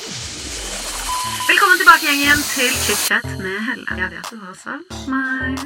Velkommen 0.00 1.76
tilbake, 1.76 2.06
gjengen, 2.08 2.38
til 2.54 2.70
chit-chat 2.72 3.26
med 3.36 3.58
Helle. 3.66 3.84
Jeg 4.00 4.08
vet 4.14 4.30
du 4.32 4.36
har 4.40 4.54
savnet 4.56 5.08
meg. 5.12 5.58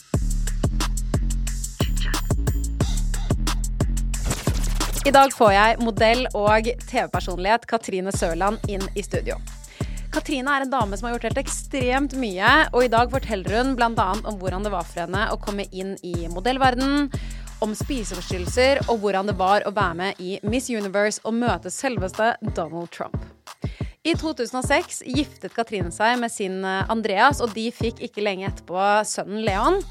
I 5.06 5.10
dag 5.16 5.34
får 5.34 5.52
jeg 5.56 5.80
modell 5.82 6.22
og 6.38 6.70
TV-personlighet 6.86 7.66
Katrine 7.66 8.14
Sørland 8.14 8.62
inn 8.70 8.86
i 8.94 9.02
studio. 9.02 9.34
Katrine 10.14 10.54
er 10.54 10.64
en 10.66 10.70
dame 10.70 10.96
som 10.98 11.06
har 11.06 11.14
gjort 11.16 11.28
helt 11.28 11.42
ekstremt 11.42 12.14
mye, 12.18 12.50
og 12.74 12.82
i 12.86 12.90
dag 12.90 13.10
forteller 13.10 13.58
hun 13.58 13.76
bl.a. 13.78 13.90
om 14.22 14.38
hvordan 14.38 14.62
det 14.66 14.72
var 14.74 14.86
for 14.86 15.02
henne 15.04 15.26
å 15.30 15.38
komme 15.42 15.66
inn 15.70 15.96
i 16.06 16.26
modellverdenen, 16.30 17.10
om 17.64 17.74
spiseforstyrrelser 17.76 18.82
og 18.88 19.02
hvordan 19.02 19.30
det 19.30 19.36
var 19.38 19.66
å 19.66 19.74
være 19.76 19.98
med 19.98 20.22
i 20.22 20.38
Miss 20.46 20.70
Universe 20.70 21.22
og 21.24 21.36
møte 21.38 21.72
selveste 21.72 22.32
Donald 22.56 22.90
Trump. 22.94 23.18
I 24.00 24.14
2006 24.16 25.02
giftet 25.04 25.52
Katrine 25.52 25.92
seg 25.92 26.16
med 26.22 26.32
sin 26.32 26.62
eh, 26.64 26.86
Andreas, 26.88 27.42
og 27.44 27.52
de 27.52 27.66
fikk 27.74 28.00
ikke 28.06 28.24
lenge 28.24 28.48
etterpå 28.48 28.80
sønnen 29.04 29.42
Leon. 29.44 29.82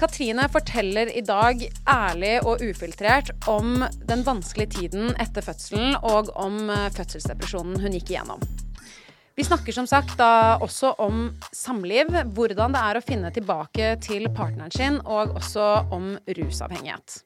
Katrine 0.00 0.46
forteller 0.48 1.10
i 1.12 1.24
dag 1.26 1.60
ærlig 1.90 2.38
og 2.46 2.62
ufiltrert 2.64 3.34
om 3.50 3.82
den 4.08 4.24
vanskelige 4.24 4.78
tiden 4.78 5.12
etter 5.20 5.44
fødselen 5.44 5.98
og 6.00 6.32
om 6.40 6.70
eh, 6.72 6.88
fødselsdepresjonen 6.96 7.82
hun 7.84 7.98
gikk 7.98 8.14
igjennom. 8.14 8.48
Vi 9.38 9.44
snakker 9.44 9.72
som 9.72 9.86
sagt 9.86 10.16
da 10.18 10.58
også 10.58 10.96
om 10.98 11.28
samliv, 11.54 12.08
hvordan 12.34 12.72
det 12.74 12.80
er 12.82 12.98
å 12.98 13.02
finne 13.06 13.28
tilbake 13.30 13.92
til 14.02 14.26
partneren 14.34 14.72
sin, 14.74 14.96
og 15.06 15.36
også 15.38 15.66
om 15.94 16.08
rusavhengighet. 16.40 17.20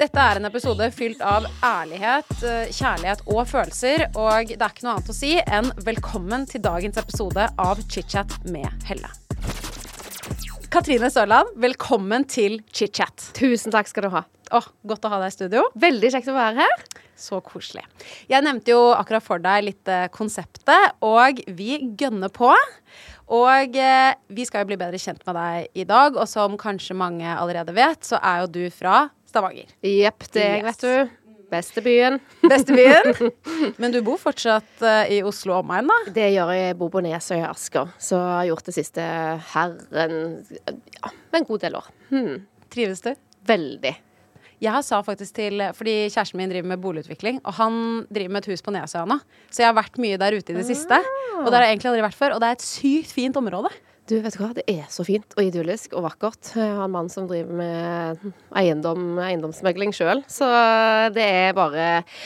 Dette 0.00 0.24
er 0.24 0.40
en 0.40 0.48
episode 0.48 0.88
fylt 0.96 1.20
av 1.20 1.44
ærlighet, 1.60 2.32
eh, 2.48 2.72
kjærlighet 2.72 3.26
og 3.26 3.42
følelser, 3.44 4.06
og 4.14 4.54
det 4.54 4.56
er 4.56 4.72
ikke 4.72 4.86
noe 4.88 4.94
annet 4.96 5.12
å 5.12 5.18
si 5.20 5.34
enn 5.36 5.68
velkommen 5.84 6.48
til 6.48 6.64
dagens 6.64 6.96
episode 6.96 7.50
av 7.58 7.84
Chit-chat 7.92 8.38
med 8.48 8.88
Helle. 8.88 9.12
Katrine 10.70 11.08
Sørland, 11.10 11.48
velkommen 11.58 12.22
til 12.30 12.60
ChitChat. 12.70 13.30
Tusen 13.34 13.72
takk 13.74 13.88
skal 13.90 14.06
du 14.06 14.12
ha. 14.14 14.22
Åh, 14.54 14.66
Godt 14.86 15.06
å 15.06 15.10
ha 15.12 15.18
deg 15.22 15.32
i 15.32 15.34
studio. 15.34 15.64
Veldig 15.82 16.10
kjekt 16.14 16.30
å 16.30 16.34
være 16.36 16.62
her. 16.62 16.84
Så 17.20 17.40
koselig. 17.44 17.82
Jeg 18.30 18.44
nevnte 18.46 18.72
jo 18.72 18.80
akkurat 18.94 19.24
for 19.24 19.42
deg 19.42 19.66
litt 19.66 19.90
eh, 19.90 20.06
konseptet, 20.14 20.94
og 21.04 21.42
vi 21.58 21.80
gønner 22.00 22.30
på. 22.34 22.52
Og 23.34 23.76
eh, 23.78 24.12
vi 24.30 24.46
skal 24.46 24.64
jo 24.64 24.70
bli 24.70 24.78
bedre 24.80 24.98
kjent 25.02 25.26
med 25.26 25.38
deg 25.38 25.82
i 25.82 25.86
dag, 25.90 26.16
og 26.18 26.30
som 26.30 26.54
kanskje 26.58 26.96
mange 26.98 27.34
allerede 27.34 27.74
vet, 27.76 28.06
så 28.06 28.18
er 28.22 28.44
jo 28.44 28.52
du 28.54 28.62
fra 28.74 29.08
Stavanger. 29.30 29.68
Jepp, 29.86 30.24
det 30.34 30.46
Yes. 30.56 30.64
vet 30.66 30.86
du. 30.86 31.10
Beste 31.50 31.82
byen. 31.82 32.18
Bestebyen. 32.42 33.32
Men 33.80 33.94
du 33.94 34.00
bor 34.06 34.20
fortsatt 34.20 34.84
eh, 34.86 35.16
i 35.16 35.22
Oslo 35.26 35.56
og 35.56 35.64
omegn, 35.64 35.90
da? 35.90 36.12
Det 36.14 36.28
gjør 36.34 36.52
jeg. 36.54 36.68
Jeg 36.68 36.78
bor 36.78 36.92
på 36.92 37.02
Nesøy 37.04 37.40
i 37.40 37.46
Asker. 37.48 37.90
Så 37.98 38.20
jeg 38.20 38.36
har 38.36 38.46
gjort 38.52 38.70
det 38.70 38.76
siste 38.76 39.08
herren 39.54 40.14
ja, 40.68 41.10
en 41.34 41.48
god 41.48 41.64
del 41.64 41.80
år. 41.80 41.90
Hmm. 42.12 42.38
Trives 42.70 43.02
du? 43.02 43.10
Veldig. 43.50 43.96
Jeg 44.60 44.84
sa 44.84 44.98
faktisk 45.00 45.38
til 45.38 45.62
Fordi 45.72 45.94
kjæresten 46.12 46.36
min 46.36 46.50
driver 46.52 46.68
med 46.68 46.82
boligutvikling, 46.82 47.38
og 47.48 47.54
han 47.56 47.76
driver 48.12 48.34
med 48.34 48.44
et 48.44 48.50
hus 48.52 48.62
på 48.62 48.74
Nesøya 48.74 49.06
nå. 49.08 49.16
Så 49.48 49.64
jeg 49.64 49.70
har 49.70 49.78
vært 49.78 49.96
mye 50.02 50.18
der 50.20 50.36
ute 50.36 50.52
i 50.52 50.58
det 50.58 50.66
siste. 50.68 51.00
Og 51.40 51.48
der 51.48 51.62
har 51.62 51.66
jeg 51.66 51.78
egentlig 51.78 51.94
aldri 51.94 52.04
vært 52.04 52.18
før. 52.18 52.36
Og 52.36 52.42
det 52.42 52.50
er 52.50 52.58
et 52.58 52.66
sykt 52.66 53.14
fint 53.16 53.40
område. 53.40 53.72
Du, 54.10 54.16
vet 54.18 54.34
du 54.34 54.40
hva? 54.42 54.50
Det 54.56 54.64
er 54.66 54.88
så 54.90 55.04
fint 55.06 55.36
og 55.38 55.46
idyllisk 55.46 55.92
og 55.94 56.02
vakkert. 56.08 56.48
Jeg 56.58 56.72
har 56.74 56.82
en 56.82 56.90
mann 56.90 57.10
som 57.12 57.28
driver 57.30 57.54
med 57.54 58.24
eiendom, 58.58 59.04
eiendomsmegling 59.22 59.92
sjøl. 59.94 60.24
Så 60.26 60.48
det 61.14 61.22
er 61.22 61.52
bare 61.54 61.84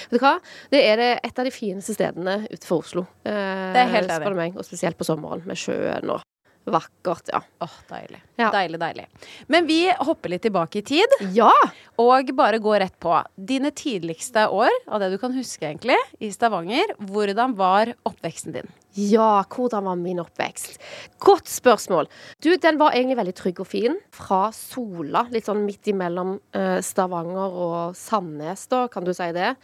Vet 0.08 0.16
du 0.16 0.22
hva? 0.22 0.38
Det 0.72 0.80
er 0.80 1.00
det 1.02 1.08
et 1.28 1.40
av 1.42 1.44
de 1.44 1.52
fineste 1.52 1.92
stedene 1.92 2.38
utenfor 2.46 2.86
Oslo. 2.86 3.02
Det 3.27 3.82
er 3.82 3.90
helt 3.92 4.14
enig. 4.14 4.32
Meg. 4.38 4.56
Og 4.56 4.64
spesielt 4.64 4.96
på 4.96 5.05
sommeren, 5.05 5.44
med 5.44 5.60
sjøen 5.60 6.08
og 6.14 6.24
vakkert. 6.72 7.28
Ja. 7.34 7.42
Åh, 7.67 7.74
deilig. 7.90 8.22
Ja. 8.40 8.48
Deilig, 8.55 8.80
deilig. 8.80 9.05
Men 9.52 9.68
vi 9.68 9.83
hopper 9.92 10.33
litt 10.33 10.46
tilbake 10.46 10.80
i 10.80 10.86
tid, 10.89 11.18
ja! 11.36 11.52
og 12.01 12.33
bare 12.39 12.62
går 12.64 12.80
rett 12.86 12.96
på. 13.02 13.12
Dine 13.36 13.74
tidligste 13.77 14.46
år, 14.48 14.72
av 14.89 15.05
det 15.05 15.12
du 15.12 15.18
kan 15.20 15.36
huske 15.36 15.68
egentlig, 15.68 16.01
i 16.16 16.33
Stavanger. 16.33 16.96
Hvordan 17.12 17.58
var 17.61 17.92
oppveksten 18.08 18.56
din? 18.56 18.72
Ja, 18.94 19.42
hvordan 19.50 19.88
var 19.88 19.96
min 19.98 20.20
oppvekst? 20.22 20.77
Godt 21.18 21.48
spørsmål. 21.50 22.06
Du, 22.44 22.52
den 22.62 22.78
var 22.78 22.94
egentlig 22.94 23.16
veldig 23.18 23.34
trygg 23.34 23.62
og 23.64 23.66
fin. 23.66 23.96
Fra 24.14 24.52
Sola, 24.55 25.24
litt 25.34 25.48
sånn 25.48 25.64
midt 25.66 25.90
imellom 25.90 26.36
eh, 26.55 26.78
Stavanger 26.84 27.56
og 27.64 27.96
Sandnes, 27.98 28.68
da, 28.70 28.84
kan 28.92 29.06
du 29.06 29.10
si 29.16 29.27
det. 29.34 29.56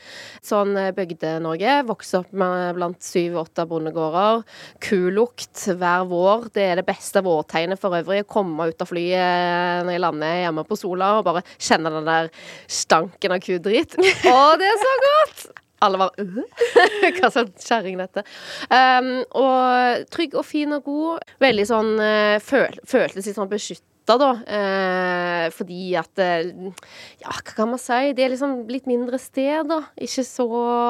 Sånn 0.42 0.74
eh, 0.80 0.90
Bygde-Norge. 0.96 1.78
Vokste 1.86 2.24
opp 2.24 2.34
med 2.34 2.74
blant 2.80 3.06
syv-åtte 3.06 3.69
bondegårder. 3.70 4.42
Kulukt 4.82 5.62
hver 5.78 6.10
vår. 6.10 6.50
Det 6.56 6.66
er 6.66 6.82
det 6.82 6.88
beste 6.90 7.22
vårtegnet 7.22 7.78
for 7.78 7.94
øvrig. 8.00 8.24
Å 8.26 8.32
komme 8.34 8.66
ut 8.72 8.82
av 8.82 8.90
flyet 8.90 9.86
når 9.86 9.94
jeg 9.94 10.06
lander 10.08 10.38
hjemme 10.42 10.66
på 10.66 10.82
Sola 10.82 11.14
og 11.20 11.26
bare 11.30 11.46
kjenne 11.54 11.94
den 12.00 12.10
der 12.10 12.34
stanken 12.66 13.38
av 13.38 13.46
kudritt. 13.46 13.94
Å, 14.34 14.38
det 14.58 14.74
er 14.74 14.86
så 14.88 15.00
godt! 15.06 15.50
Alle 15.80 16.00
var 16.00 16.16
øh? 16.20 16.41
Hva 17.16 17.30
slags 17.32 17.68
kjerring 17.68 18.00
dette? 18.00 18.24
Um, 18.68 19.12
og 19.41 20.08
trygg 20.12 20.36
og 20.36 20.44
fin 20.46 20.76
og 20.76 20.84
god. 20.88 21.30
Veldig 21.41 21.68
sånn 21.70 21.94
uh, 22.00 22.36
føl 22.44 22.76
Føltes 22.88 23.28
litt 23.28 23.38
sånn 23.38 23.48
beskytta, 23.50 24.16
da. 24.20 24.30
Uh, 24.44 25.46
fordi 25.56 25.94
at 26.00 26.20
uh, 26.20 26.84
Ja, 27.22 27.32
hva 27.32 27.56
kan 27.56 27.72
man 27.72 27.80
si? 27.80 28.12
Det 28.16 28.26
er 28.26 28.34
liksom 28.34 28.54
litt 28.70 28.88
mindre 28.90 29.20
sted, 29.22 29.70
da. 29.72 29.82
Ikke 29.96 30.26
så 30.28 30.48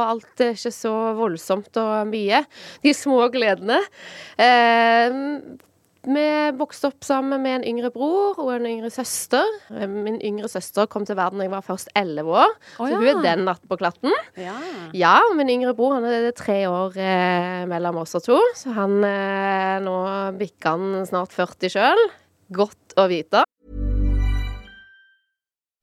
Alt 0.08 0.42
er 0.42 0.54
ikke 0.58 0.74
så 0.74 0.94
voldsomt 1.18 1.80
og 1.80 2.10
mye. 2.10 2.42
De 2.82 2.94
små 2.96 3.22
gledene. 3.32 3.78
Eh, 4.40 5.20
vi 6.08 6.24
vokste 6.56 6.88
opp 6.88 7.04
sammen 7.04 7.42
med 7.44 7.58
en 7.58 7.66
yngre 7.68 7.90
bror 7.92 8.38
og 8.40 8.50
en 8.54 8.68
yngre 8.70 8.88
søster. 8.92 9.44
Eh, 9.74 9.84
Min 9.90 10.16
yngre 10.24 10.48
søster 10.48 10.88
kom 10.88 11.04
til 11.08 11.18
verden 11.18 11.42
da 11.42 11.44
jeg 11.44 11.52
var 11.52 11.66
først 11.66 11.92
elleve 11.98 12.38
år, 12.40 12.54
oh, 12.78 12.86
så 12.86 12.92
ja. 12.94 13.00
hun 13.00 13.08
er 13.10 13.20
den 13.26 13.52
attpåklatten. 13.52 14.16
Ja. 14.40 14.56
Ja, 14.96 15.14
og 15.28 15.36
min 15.36 15.52
yngre 15.52 15.74
bror 15.76 15.98
han 15.98 16.08
er 16.08 16.30
tre 16.36 16.62
år 16.70 16.96
eh, 16.96 17.66
mellom 17.70 18.00
oss 18.00 18.16
og 18.16 18.24
to, 18.24 18.40
så 18.56 18.72
han 18.78 18.96
eh, 19.04 19.76
nå 19.84 19.96
bikker 20.40 20.76
han 20.78 21.06
snart 21.10 21.36
40 21.36 21.76
sjøl. 21.76 22.04
Godt 22.50 22.96
å 22.98 23.06
vite. 23.10 23.44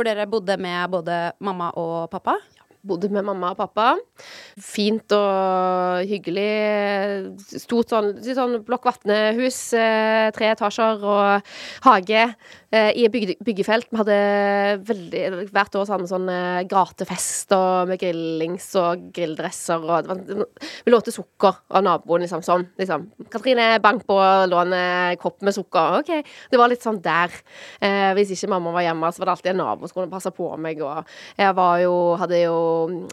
For 0.00 0.08
dere 0.08 0.24
bodde 0.24 0.54
med 0.56 0.88
både 0.88 1.14
mamma 1.44 1.66
og 1.76 2.08
pappa? 2.08 2.38
Bodde 2.86 3.10
med 3.12 3.24
mamma 3.26 3.52
og 3.52 3.58
pappa. 3.60 3.92
Fint 4.60 5.12
og 5.16 6.04
hyggelig. 6.08 7.34
Stort 7.60 7.92
sånn, 7.92 8.12
sånn 8.24 8.58
Blokk 8.66 8.88
Vatne-hus, 8.88 9.58
eh, 9.76 10.30
tre 10.36 10.50
etasjer 10.54 11.04
og 11.04 11.52
hage 11.86 12.22
eh, 12.72 12.90
i 12.96 13.06
bygge, 13.12 13.36
byggefelt. 13.44 13.90
Vi 13.90 14.00
hadde 14.00 14.18
veldig 14.88 15.24
Hvert 15.50 15.76
år 15.76 15.88
så 15.88 15.98
sånn 16.08 16.28
eh, 16.32 16.62
gratefest 16.70 17.52
og 17.56 17.90
med 17.90 18.00
grillings 18.00 18.68
og 18.80 19.08
grilldresser 19.16 19.80
og 19.80 20.10
var, 20.10 20.22
Vi 20.86 20.92
lånte 20.92 21.14
sukker 21.14 21.62
av 21.68 21.84
naboen, 21.84 22.24
liksom 22.24 22.44
sånn. 22.44 22.66
Liksom. 22.80 23.08
'Katrine, 23.30 23.72
bank 23.82 24.06
på, 24.08 24.16
lån 24.50 24.74
kopp 25.20 25.42
med 25.42 25.56
sukker.' 25.56 26.00
OK. 26.00 26.12
Det 26.50 26.58
var 26.60 26.70
litt 26.72 26.84
sånn 26.84 27.00
der. 27.02 27.32
Eh, 27.80 28.12
hvis 28.16 28.32
ikke 28.34 28.52
mamma 28.54 28.72
var 28.74 28.86
hjemme, 28.86 29.12
så 29.12 29.22
var 29.22 29.30
det 29.30 29.36
alltid 29.36 29.52
en 29.54 29.62
nabo 29.64 29.88
som 29.88 30.00
kunne 30.00 30.12
passe 30.12 30.32
på 30.34 30.48
meg, 30.60 30.80
og 30.84 31.04
jeg 31.38 31.56
var 31.56 31.78
jo 31.84 31.98
Hadde 32.20 32.40
jo 32.42 32.56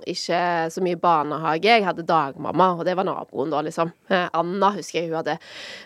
ikke 0.07 0.41
så 0.73 0.83
mye 0.83 0.99
barnehage. 1.01 1.69
Jeg 1.69 1.85
hadde 1.85 2.05
dagmamma, 2.07 2.73
og 2.77 2.85
det 2.87 2.95
var 2.97 3.07
naboen 3.07 3.53
da, 3.53 3.61
liksom. 3.65 3.91
Eh, 4.11 4.27
Anna 4.37 4.71
husker 4.75 5.01
jeg 5.01 5.11
hun 5.11 5.19
hadde 5.19 5.37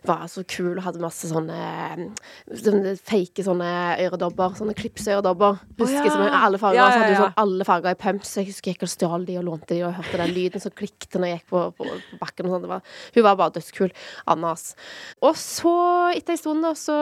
var 0.08 0.26
så 0.32 0.44
kul 0.48 0.76
og 0.76 0.84
hadde 0.86 1.02
masse 1.04 1.30
sånne, 1.30 2.10
sånne 2.48 2.96
fake 2.98 3.46
sånne 3.46 3.72
øredobber. 4.06 4.56
Sånne 4.60 4.76
klipsøredobber. 4.78 5.62
Husker 5.80 6.10
ja. 6.10 6.14
som 6.14 6.26
alle 6.26 6.62
farger. 6.62 6.80
Ja, 6.80 6.88
Så 6.92 7.02
hadde 7.02 7.14
hun 7.16 7.22
sånn 7.24 7.40
alle 7.44 7.68
farger 7.68 7.96
i 7.96 8.00
pumps. 8.02 8.34
Jeg 8.40 8.50
husker 8.50 8.72
jeg 8.72 8.80
gikk 8.80 8.88
og 8.88 8.94
stjal 8.94 9.28
de 9.28 9.38
og 9.42 9.48
lånte 9.48 9.74
de 9.74 9.84
og 9.88 9.96
hørte 9.98 10.22
den 10.22 10.34
lyden 10.36 10.64
som 10.64 10.74
klikket 10.76 11.18
når 11.18 11.32
jeg 11.32 11.42
gikk 11.42 11.54
på, 11.54 11.64
på, 11.78 11.88
på 11.88 12.22
bakken. 12.22 12.50
Og 12.50 12.66
sånn. 12.66 12.88
Hun 13.18 13.28
var 13.28 13.40
bare 13.40 13.56
dødskul. 13.58 13.94
Anna, 14.32 14.54
ass. 14.56 14.76
Og 15.22 15.38
så, 15.40 15.76
etter 16.16 16.36
en 16.36 16.42
stund, 16.42 16.66
da, 16.66 16.74
så 16.78 16.98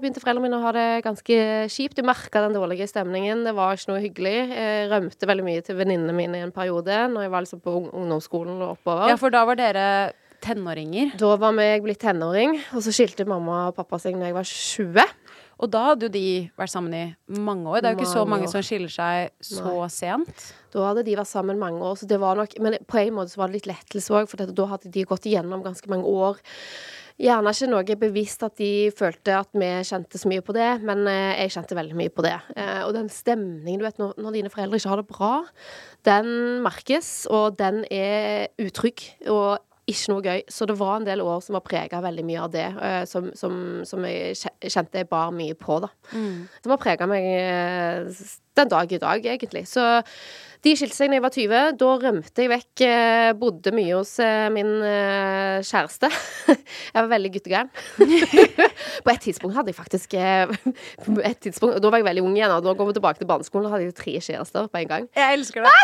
begynte 0.00 0.22
foreldrene 0.22 0.48
mine 0.48 0.60
å 0.60 0.64
ha 0.64 0.74
det 0.76 0.88
ganske 1.06 1.40
kjipt. 1.72 1.98
Du 1.98 2.06
merka 2.06 2.44
den 2.44 2.56
dårlige 2.56 2.88
stemningen. 2.90 3.44
Det 3.46 3.54
var 3.56 3.76
ikke 3.76 3.92
noe 3.92 4.04
hyggelig. 4.04 4.36
Jeg 4.50 4.90
rømte 4.92 5.30
veldig 5.30 5.46
mye 5.46 5.64
til 5.66 5.78
venninnene 6.10 6.16
mine 6.18 6.40
i 6.42 6.46
en 6.48 6.54
periode, 6.54 6.96
når 7.12 7.26
jeg 7.26 7.32
var 7.32 7.44
liksom 7.46 7.62
på 7.64 7.76
ungdomsskolen 7.90 8.58
og 8.60 8.76
oppover. 8.76 9.08
Ja, 9.10 9.16
for 9.20 9.34
da 9.34 9.44
var 9.48 9.58
dere 9.58 9.86
tenåringer. 10.40 11.14
Da 11.20 11.34
var 11.40 11.56
jeg 11.60 11.82
blitt 11.84 12.00
tenåring, 12.02 12.58
og 12.74 12.84
så 12.84 12.94
skilte 12.94 13.26
mamma 13.28 13.66
og 13.68 13.76
pappa 13.76 14.00
seg 14.00 14.16
når 14.16 14.30
jeg 14.30 14.38
var 14.38 14.50
20. 14.50 15.16
Og 15.60 15.68
da 15.68 15.82
hadde 15.90 16.08
jo 16.08 16.12
de 16.14 16.26
vært 16.56 16.72
sammen 16.72 16.94
i 16.96 17.02
mange 17.36 17.68
år. 17.68 17.82
Det 17.82 17.90
er 17.90 17.96
jo 17.96 18.00
ikke 18.00 18.14
så 18.14 18.22
Mange 18.28 18.48
som 18.48 18.62
skiller 18.64 18.92
seg 18.92 19.34
så 19.44 19.74
sent. 19.92 20.46
Da 20.72 20.86
hadde 20.86 21.04
de 21.04 21.18
vært 21.18 21.28
sammen 21.28 21.60
mange 21.60 21.82
år, 21.84 21.98
så 22.00 22.08
det 22.08 22.20
var 22.22 22.38
nok 22.38 22.56
Men 22.64 22.78
på 22.88 23.02
en 23.02 23.18
måte 23.18 23.34
så 23.34 23.42
var 23.42 23.50
det 23.50 23.60
litt 23.60 23.68
lettelse 23.68 24.14
òg, 24.16 24.30
for 24.30 24.40
da 24.40 24.68
hadde 24.72 24.92
de 24.94 25.04
gått 25.04 25.28
igjennom 25.28 25.64
ganske 25.66 25.92
mange 25.92 26.08
år. 26.08 26.40
Gjerne 27.20 27.52
ikke 27.52 27.68
noe 27.68 27.96
bevisst 28.00 28.44
at 28.46 28.54
de 28.56 28.88
følte 28.96 29.34
at 29.36 29.50
vi 29.52 29.68
kjente 29.84 30.16
så 30.20 30.28
mye 30.30 30.44
på 30.44 30.54
det, 30.56 30.68
men 30.88 31.04
eh, 31.10 31.42
jeg 31.42 31.52
kjente 31.58 31.76
veldig 31.76 31.96
mye 31.98 32.12
på 32.16 32.24
det. 32.24 32.36
Eh, 32.56 32.80
og 32.86 32.94
den 32.96 33.10
stemningen, 33.12 33.82
du 33.82 33.84
vet, 33.84 33.98
når, 34.00 34.14
når 34.16 34.36
dine 34.38 34.52
foreldre 34.52 34.80
ikke 34.80 34.92
har 34.94 35.02
det 35.02 35.10
bra, 35.10 35.32
den 36.08 36.30
merkes, 36.64 37.10
og 37.28 37.58
den 37.60 37.82
er 37.92 38.48
utrygg. 38.62 39.04
Og 39.28 39.60
ikke 39.90 40.12
noe 40.12 40.22
gøy. 40.22 40.42
Så 40.48 40.68
det 40.70 40.76
var 40.78 41.00
en 41.00 41.06
del 41.08 41.20
år 41.24 41.40
som 41.42 41.56
var 41.58 41.64
prega 41.66 42.00
veldig 42.04 42.24
mye 42.24 42.44
av 42.44 42.52
det, 42.54 42.66
eh, 42.88 43.02
som, 43.10 43.28
som, 43.36 43.54
som 43.88 44.06
jeg 44.08 44.38
kjente 44.70 45.02
jeg 45.02 45.10
bar 45.10 45.34
mye 45.34 45.56
på, 45.58 45.80
da. 45.84 45.90
Som 46.62 46.72
har 46.72 46.80
prega 46.80 47.10
meg 47.10 47.26
den 48.56 48.70
dag 48.70 48.92
i 48.92 49.00
dag, 49.02 49.28
egentlig. 49.34 49.66
Så 49.68 49.84
de 50.64 50.74
skilte 50.76 50.96
seg 50.96 51.08
da 51.12 51.16
jeg 51.18 51.24
var 51.24 51.32
20. 51.34 51.60
Da 51.80 51.90
rømte 52.02 52.44
jeg 52.44 52.50
vekk. 52.52 52.82
eh, 52.84 53.30
Bodde 53.40 53.72
mye 53.76 53.94
hos 53.96 54.12
eh, 54.20 54.48
min 54.52 54.68
eh, 54.84 55.60
kjæreste. 55.64 56.10
Jeg 56.94 56.98
var 56.98 57.08
veldig 57.12 57.30
guttegæren. 57.36 57.70
På 59.04 59.12
et 59.12 59.20
tidspunkt 59.24 59.56
hadde 59.56 59.70
jeg 59.72 59.76
faktisk 59.78 60.16
På 61.04 61.16
et 61.24 61.38
tidspunkt, 61.40 61.80
Da 61.82 61.90
var 61.92 62.00
jeg 62.02 62.06
veldig 62.08 62.24
ung 62.26 62.34
igjen, 62.36 62.52
og 62.52 62.64
da 62.66 62.74
går 62.76 62.90
vi 62.90 62.96
tilbake 62.98 63.22
til 63.22 63.28
barneskolen. 63.30 63.68
Da 63.68 63.72
hadde 63.76 63.88
jeg 63.88 63.96
tre 63.98 64.16
kjærester 64.20 64.68
på 64.72 64.82
en 64.82 64.90
gang. 64.90 65.08
Jeg 65.16 65.38
elsker 65.38 65.64
det. 65.64 65.74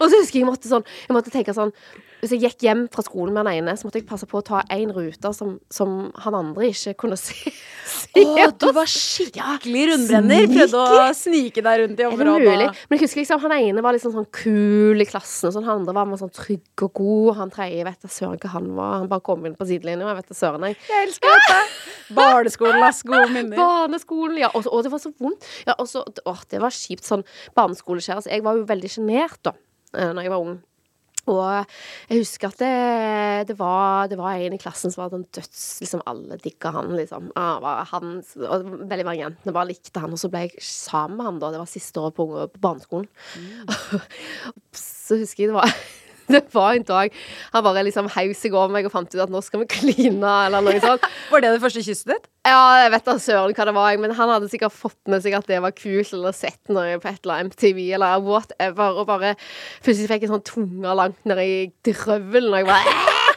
Og 0.00 0.08
så 0.08 0.20
husker 0.20 0.40
jeg 0.40 0.48
måtte 0.48 0.70
sånn 0.70 0.86
Jeg 0.86 1.14
måtte 1.16 1.32
tenke 1.32 1.54
sånn 1.56 1.72
Hvis 2.20 2.34
jeg 2.34 2.42
gikk 2.44 2.64
hjem 2.66 2.82
fra 2.92 3.04
skolen 3.04 3.34
med 3.36 3.46
den 3.46 3.60
ene, 3.60 3.74
så 3.78 3.86
måtte 3.86 4.00
jeg 4.00 4.08
passe 4.08 4.26
på 4.28 4.40
å 4.40 4.44
ta 4.44 4.60
én 4.72 4.90
rute 4.92 5.30
som, 5.36 5.54
som 5.72 6.10
han 6.20 6.36
andre 6.36 6.68
ikke 6.68 6.92
kunne 7.00 7.16
se. 7.16 7.52
se 7.88 8.24
Å, 8.28 8.50
du 8.60 8.66
var 8.76 8.90
skikkelig 8.90 9.86
rundbrenner. 9.88 10.44
Prøvde 10.50 10.82
å 10.98 11.06
snike 11.16 11.64
deg 11.64 11.80
rundt 11.80 12.02
i 12.02 12.04
Er 12.04 12.20
det 12.20 12.26
mulig? 12.28 12.66
Men 12.90 12.98
jeg 12.98 13.06
husker 13.06 13.22
liksom 13.22 13.40
han 13.40 13.54
ene 13.56 13.84
var 13.84 13.96
liksom 13.96 14.12
sånn 14.12 14.28
kul 14.36 15.00
i 15.00 15.06
klassen, 15.08 15.48
og 15.48 15.56
sånn. 15.56 15.64
han 15.64 15.80
andre 15.80 15.94
var 15.96 16.10
med 16.10 16.20
sånn 16.20 16.34
trygg 16.36 16.84
og 16.84 16.92
god. 17.00 17.30
Han 17.40 17.54
tredje 17.54 17.88
vet 17.88 18.04
da 18.04 18.12
søren 18.12 18.36
hva 18.42 18.52
han 18.52 18.68
var. 18.76 18.92
Han 18.98 19.08
bare 19.14 19.24
kom 19.30 19.48
inn 19.48 19.56
på 19.56 19.70
sidelinja, 19.70 20.12
jeg 20.12 20.20
vet 20.20 20.34
da 20.34 20.38
søren, 20.42 20.68
jeg. 20.68 20.78
Jeg 20.90 21.08
elsker 21.08 21.38
dette. 21.38 21.58
Barneskolen, 22.20 22.84
ass. 22.84 23.00
Gode 23.08 23.32
minner. 23.32 23.56
Barneskolen, 23.56 24.36
ja. 24.44 24.52
Og, 24.52 24.68
og 24.68 24.84
det 24.84 24.92
var 24.92 25.00
så 25.00 25.14
vondt. 25.16 25.48
Ja, 25.64 25.78
og 25.78 25.88
så, 25.88 26.04
å, 26.04 26.36
det 26.52 26.60
var 26.60 26.76
kjipt 26.76 27.08
sånn 27.08 27.24
barneskolekjæreste. 27.56 28.34
Jeg 28.36 28.44
var 28.44 28.60
jo 28.60 28.68
veldig 28.68 28.92
sjenert 28.98 29.40
da 29.48 29.56
eh, 29.96 30.12
når 30.12 30.26
jeg 30.26 30.34
var 30.34 30.44
ung. 30.44 30.58
Og 31.28 31.42
jeg 32.08 32.22
husker 32.22 32.48
at 32.48 32.60
det, 32.62 33.48
det, 33.50 33.56
var, 33.58 34.08
det 34.10 34.16
var 34.18 34.40
en 34.40 34.56
i 34.56 34.60
klassen 34.60 34.92
som 34.92 35.02
var 35.02 35.12
sånn 35.12 35.26
døds 35.36 35.64
Liksom 35.82 36.02
alle 36.08 36.38
digga 36.40 36.72
han, 36.74 36.90
liksom. 36.96 37.28
Ah, 37.38 37.58
var 37.62 37.84
han, 37.92 38.18
og 38.46 38.70
veldig 38.90 39.06
mange 39.06 39.22
jentene 39.22 39.54
bare 39.54 39.70
likte 39.70 40.02
han, 40.02 40.16
og 40.16 40.20
så 40.20 40.30
ble 40.32 40.46
jeg 40.46 40.64
sammen 40.64 41.20
med 41.20 41.28
han 41.28 41.40
da. 41.42 41.52
Det 41.54 41.62
var 41.62 41.70
siste 41.70 42.02
året 42.02 42.16
på, 42.16 42.26
på 42.54 42.64
barneskolen. 42.64 43.08
så 44.80 45.20
husker 45.20 45.44
jeg 45.44 45.52
det 45.52 45.58
var 45.60 45.76
det 46.34 46.42
var 46.54 46.76
en 46.76 46.86
dag 46.86 47.14
han 47.54 47.64
bare 47.66 47.84
liksom 47.86 48.10
heiv 48.14 48.34
seg 48.38 48.54
over 48.56 48.72
meg 48.74 48.88
og 48.88 48.94
fant 48.94 49.10
ut 49.14 49.22
at 49.22 49.32
nå 49.32 49.42
skal 49.44 49.64
vi 49.64 49.70
kline, 49.70 50.34
eller 50.46 50.64
noe 50.64 50.80
sånt. 50.82 51.06
Var 51.32 51.44
det 51.44 51.54
det 51.54 51.62
første 51.62 51.84
kysset 51.84 52.12
ditt? 52.14 52.28
Ja, 52.46 52.60
jeg 52.84 52.92
vet 52.94 53.06
da 53.06 53.16
søren 53.20 53.54
hva 53.56 53.66
det 53.68 53.76
var, 53.76 53.96
men 54.00 54.14
han 54.16 54.32
hadde 54.32 54.48
sikkert 54.52 54.74
fått 54.74 54.98
med 55.10 55.20
seg 55.24 55.36
at 55.36 55.48
det 55.50 55.60
var 55.60 55.74
kult, 55.76 56.12
eller 56.16 56.36
sett 56.36 56.72
noe 56.72 56.96
på 57.02 57.10
et 57.10 57.20
eller 57.20 57.36
annet 57.36 57.56
MTV, 57.56 57.82
eller 57.98 58.24
whatever, 58.24 59.02
og 59.02 59.10
bare 59.10 59.34
Plutselig 59.84 60.08
fikk 60.10 60.24
jeg 60.24 60.32
sånn 60.32 60.46
tunga 60.46 60.94
langt 60.96 61.20
ned 61.28 61.40
i 61.42 61.54
drøvelen, 61.86 62.52
og 62.54 62.62
jeg 62.62 62.70
bare 62.70 63.18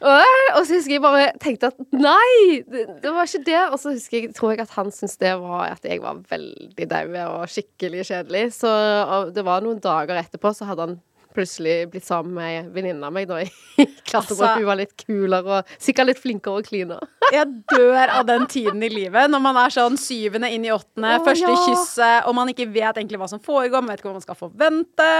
Og 0.00 0.64
så 0.64 0.78
husker 0.78 0.94
jeg 0.94 1.02
bare 1.04 1.26
tenkte 1.42 1.68
at 1.68 1.80
nei, 1.92 2.62
det, 2.70 2.86
det 3.02 3.12
var 3.12 3.28
ikke 3.28 3.44
det. 3.44 3.60
Og 3.68 3.76
så 3.82 3.92
husker 3.92 4.16
jeg, 4.16 4.32
tror 4.36 4.54
jeg 4.54 4.62
at 4.64 4.72
han 4.78 4.88
syntes 4.94 5.18
det 5.20 5.34
var 5.42 5.74
at 5.74 5.84
jeg 5.84 6.00
var 6.02 6.22
veldig 6.30 6.88
daud 6.88 7.18
og 7.26 7.52
skikkelig 7.52 8.06
kjedelig. 8.08 8.46
Så 8.56 8.70
og 8.70 9.34
det 9.36 9.44
var 9.46 9.64
noen 9.64 9.80
dager 9.82 10.22
etterpå, 10.22 10.54
så 10.56 10.70
hadde 10.70 10.88
han 10.88 10.98
plutselig 11.34 11.76
blitt 11.92 12.06
sammen 12.06 12.34
med 12.34 13.02
av 13.04 13.12
meg 13.14 13.28
da 13.30 13.40
i 13.44 13.48
klassen. 14.08 14.36
Altså- 14.36 14.56
hun 14.58 14.68
var 14.68 14.80
litt 14.80 14.94
kulere 15.00 15.60
og 15.60 15.74
sikkert 15.78 16.10
litt 16.10 16.22
flinkere 16.22 16.60
og 16.62 16.68
kline. 16.68 16.98
Jeg 17.34 17.46
dør 17.70 18.10
av 18.10 18.24
den 18.26 18.46
tiden 18.50 18.82
i 18.82 18.88
livet 18.90 19.30
når 19.30 19.42
man 19.44 19.58
er 19.62 19.70
sånn 19.70 19.98
syvende 20.00 20.50
inn 20.50 20.64
i 20.66 20.72
åttende, 20.74 21.12
Åh, 21.20 21.24
første 21.26 21.52
ja. 21.52 21.60
kysset, 21.68 22.26
og 22.26 22.34
man 22.34 22.50
ikke 22.50 22.66
vet 22.72 22.98
egentlig 22.98 23.20
hva 23.22 23.28
som 23.30 23.42
foregår, 23.44 23.84
man 23.84 23.92
vet 23.92 24.02
ikke 24.02 24.10
hva 24.10 24.16
man 24.16 24.24
skal 24.24 24.38
forvente, 24.40 25.10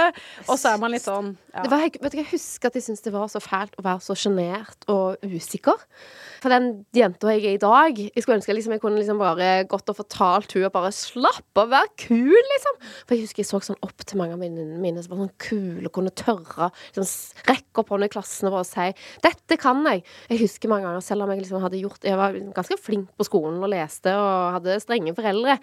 og 0.47 0.57
så 0.59 0.73
er 0.73 0.81
man 0.81 0.91
litt 0.91 1.05
sånn 1.05 1.31
ja. 1.51 1.63
Det 1.65 1.71
var, 1.71 1.85
vet 1.87 2.13
du, 2.13 2.19
jeg 2.21 2.29
husker 2.31 2.71
at 2.71 2.77
jeg 2.79 2.85
syntes 2.85 3.03
det 3.03 3.11
var 3.15 3.31
så 3.31 3.41
fælt 3.43 3.73
å 3.79 3.83
være 3.83 4.03
så 4.03 4.15
sjenert 4.15 4.85
og 4.91 5.23
usikker. 5.23 5.79
For 6.41 6.51
den 6.53 6.69
jenta 6.95 7.33
jeg 7.35 7.43
er 7.45 7.57
i 7.57 7.61
dag 7.61 7.99
Jeg 8.01 8.23
skulle 8.23 8.39
ønske 8.39 8.55
liksom 8.55 8.73
jeg 8.73 8.81
kunne 8.81 8.97
liksom 8.97 9.19
bare 9.21 9.49
gått 9.69 9.91
og 9.91 9.99
fortalt 9.99 10.55
hun 10.55 10.65
og 10.65 10.73
bare 10.73 10.89
slapp 10.95 11.59
av, 11.61 11.69
være 11.73 11.91
kul, 12.07 12.39
liksom. 12.55 12.79
For 13.05 13.15
jeg 13.15 13.27
husker 13.27 13.43
jeg 13.43 13.49
så 13.51 13.61
sånn 13.67 13.81
opp 13.85 14.05
til 14.07 14.21
mange 14.21 14.37
av 14.37 14.41
venninnene 14.41 14.81
mine 14.81 15.03
som 15.03 15.13
var 15.13 15.25
sånn 15.25 15.35
kule 15.43 15.91
kunne 16.01 16.15
tørre 16.17 16.69
liksom, 16.91 17.07
rekke 17.47 17.83
opp 17.83 17.93
hånda 17.93 18.09
i 18.09 18.13
klassen 18.13 18.49
og 18.49 18.57
bare 18.57 18.67
si 18.67 18.87
'Dette 19.23 19.57
kan 19.61 19.83
jeg'. 19.85 20.03
Jeg 20.29 20.41
husker 20.41 20.69
mange 20.69 20.87
ganger, 20.87 21.05
selv 21.05 21.23
om 21.23 21.31
jeg 21.31 21.43
liksom 21.45 21.61
hadde 21.61 21.81
gjort 21.81 22.03
Jeg 22.03 22.17
var 22.17 22.33
ganske 22.33 22.77
flink 22.81 23.09
på 23.17 23.27
skolen 23.27 23.61
og 23.61 23.71
leste 23.71 24.11
og 24.11 24.59
hadde 24.59 24.79
strenge 24.81 25.15
foreldre. 25.15 25.59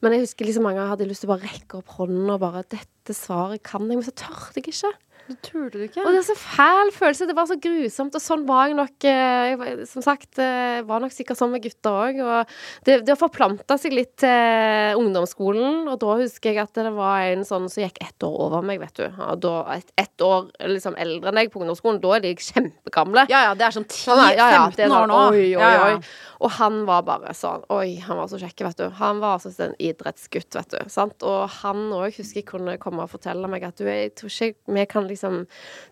Men 0.00 0.12
jeg 0.12 0.26
husker 0.26 0.46
liksom 0.46 0.64
mange 0.64 0.80
ganger 0.80 0.94
hadde 0.94 1.04
jeg 1.04 1.12
lyst 1.12 1.26
til 1.26 1.30
å 1.30 1.34
bare 1.36 1.50
rekke 1.50 1.78
opp 1.82 1.88
hånden 1.98 2.30
og 2.30 2.40
bare 2.40 2.64
'Dette 2.64 3.14
svaret 3.14 3.62
kan 3.62 3.82
jeg', 3.82 3.98
men 3.98 4.06
så 4.06 4.14
tørte 4.14 4.60
jeg 4.60 4.70
ikke. 4.70 4.94
Det 5.30 5.36
turte 5.46 5.78
du 5.78 5.84
ikke? 5.86 6.02
Og 6.02 6.10
det 6.10 6.18
er 6.24 6.26
så 6.26 6.34
fæl 6.36 6.90
følelse. 6.96 7.26
Det 7.30 7.36
var 7.38 7.46
så 7.46 7.56
grusomt. 7.62 8.16
Og 8.18 8.22
sånn 8.24 8.42
var 8.48 8.66
jeg 8.66 8.76
nok 8.80 9.06
eh, 9.06 9.52
jeg, 9.54 9.86
Som 9.86 10.02
sagt, 10.02 10.40
eh, 10.42 10.80
var 10.88 11.04
nok 11.04 11.14
sikkert 11.14 11.38
sånn 11.38 11.52
med 11.54 11.62
gutter 11.62 11.94
òg. 11.94 12.18
Og 12.24 12.54
det, 12.88 12.96
det 13.06 13.16
forplanta 13.20 13.76
seg 13.78 13.94
litt 13.94 14.16
til 14.24 14.98
ungdomsskolen. 14.98 15.84
Og 15.92 16.00
da 16.02 16.16
husker 16.20 16.50
jeg 16.50 16.64
at 16.64 16.74
det 16.80 16.90
var 16.96 17.28
en 17.30 17.44
sånn 17.46 17.68
som 17.70 17.84
gikk 17.84 18.00
ett 18.02 18.26
år 18.26 18.34
over 18.48 18.66
meg, 18.66 18.80
vet 18.82 18.98
du. 18.98 19.06
Og 19.06 19.38
da 19.46 19.54
ett 19.76 19.94
ett 20.00 20.24
år 20.26 20.50
liksom 20.66 20.98
eldre 21.00 21.30
enn 21.30 21.40
jeg 21.44 21.52
på 21.54 21.62
ungdomsskolen. 21.62 22.02
Da 22.02 22.16
er 22.18 22.24
de 22.26 22.34
kjempegamle. 22.34 23.28
Ja 23.30 23.44
ja, 23.48 23.54
det 23.54 23.68
er 23.68 23.76
sånn 23.78 23.86
Sånn 23.90 24.18
er- 24.24 24.34
ja, 24.36 24.50
ja, 24.56 24.66
10-15 24.72 24.82
er 24.82 24.90
år 24.90 24.96
sånn, 24.98 25.14
nå. 25.14 25.22
Oi, 25.30 25.46
oi, 25.46 25.60
Ja, 25.60 25.70
ja. 25.94 26.02
Og 26.40 26.50
han 26.56 26.86
var 26.88 27.02
bare 27.04 27.34
sånn 27.36 27.62
Oi, 27.70 27.98
han 28.00 28.16
var 28.16 28.26
så 28.32 28.38
kjekk, 28.40 28.62
vet 28.64 28.78
du. 28.80 28.86
Han 28.98 29.20
var 29.20 29.38
altså 29.38 29.52
en 29.68 29.74
idrettsgutt, 29.78 30.50
vet 30.56 30.70
du. 30.74 30.78
Sant? 30.88 31.22
Og 31.22 31.46
han 31.60 31.86
òg 31.92 32.16
husker 32.16 32.40
jeg 32.40 32.46
kunne 32.48 32.78
komme 32.80 33.04
og 33.04 33.10
fortelle 33.12 33.46
meg 33.50 33.62
at 33.68 33.76
du, 33.76 33.84
jeg 33.84 34.14
tror 34.16 34.32
ikke 34.32 34.74
vi 34.74 34.84
kan 34.88 35.04
liksom 35.04 35.19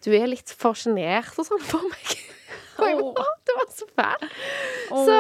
Du 0.05 0.11
er 0.17 0.27
litt 0.31 0.51
for 0.57 0.79
sjenert 0.79 1.37
og 1.39 1.47
sånn 1.49 1.63
for 1.65 1.85
meg. 1.91 2.17
Det 2.79 3.55
var 3.57 3.65
så 3.75 3.87
fælt. 3.91 4.27
Så 4.89 5.15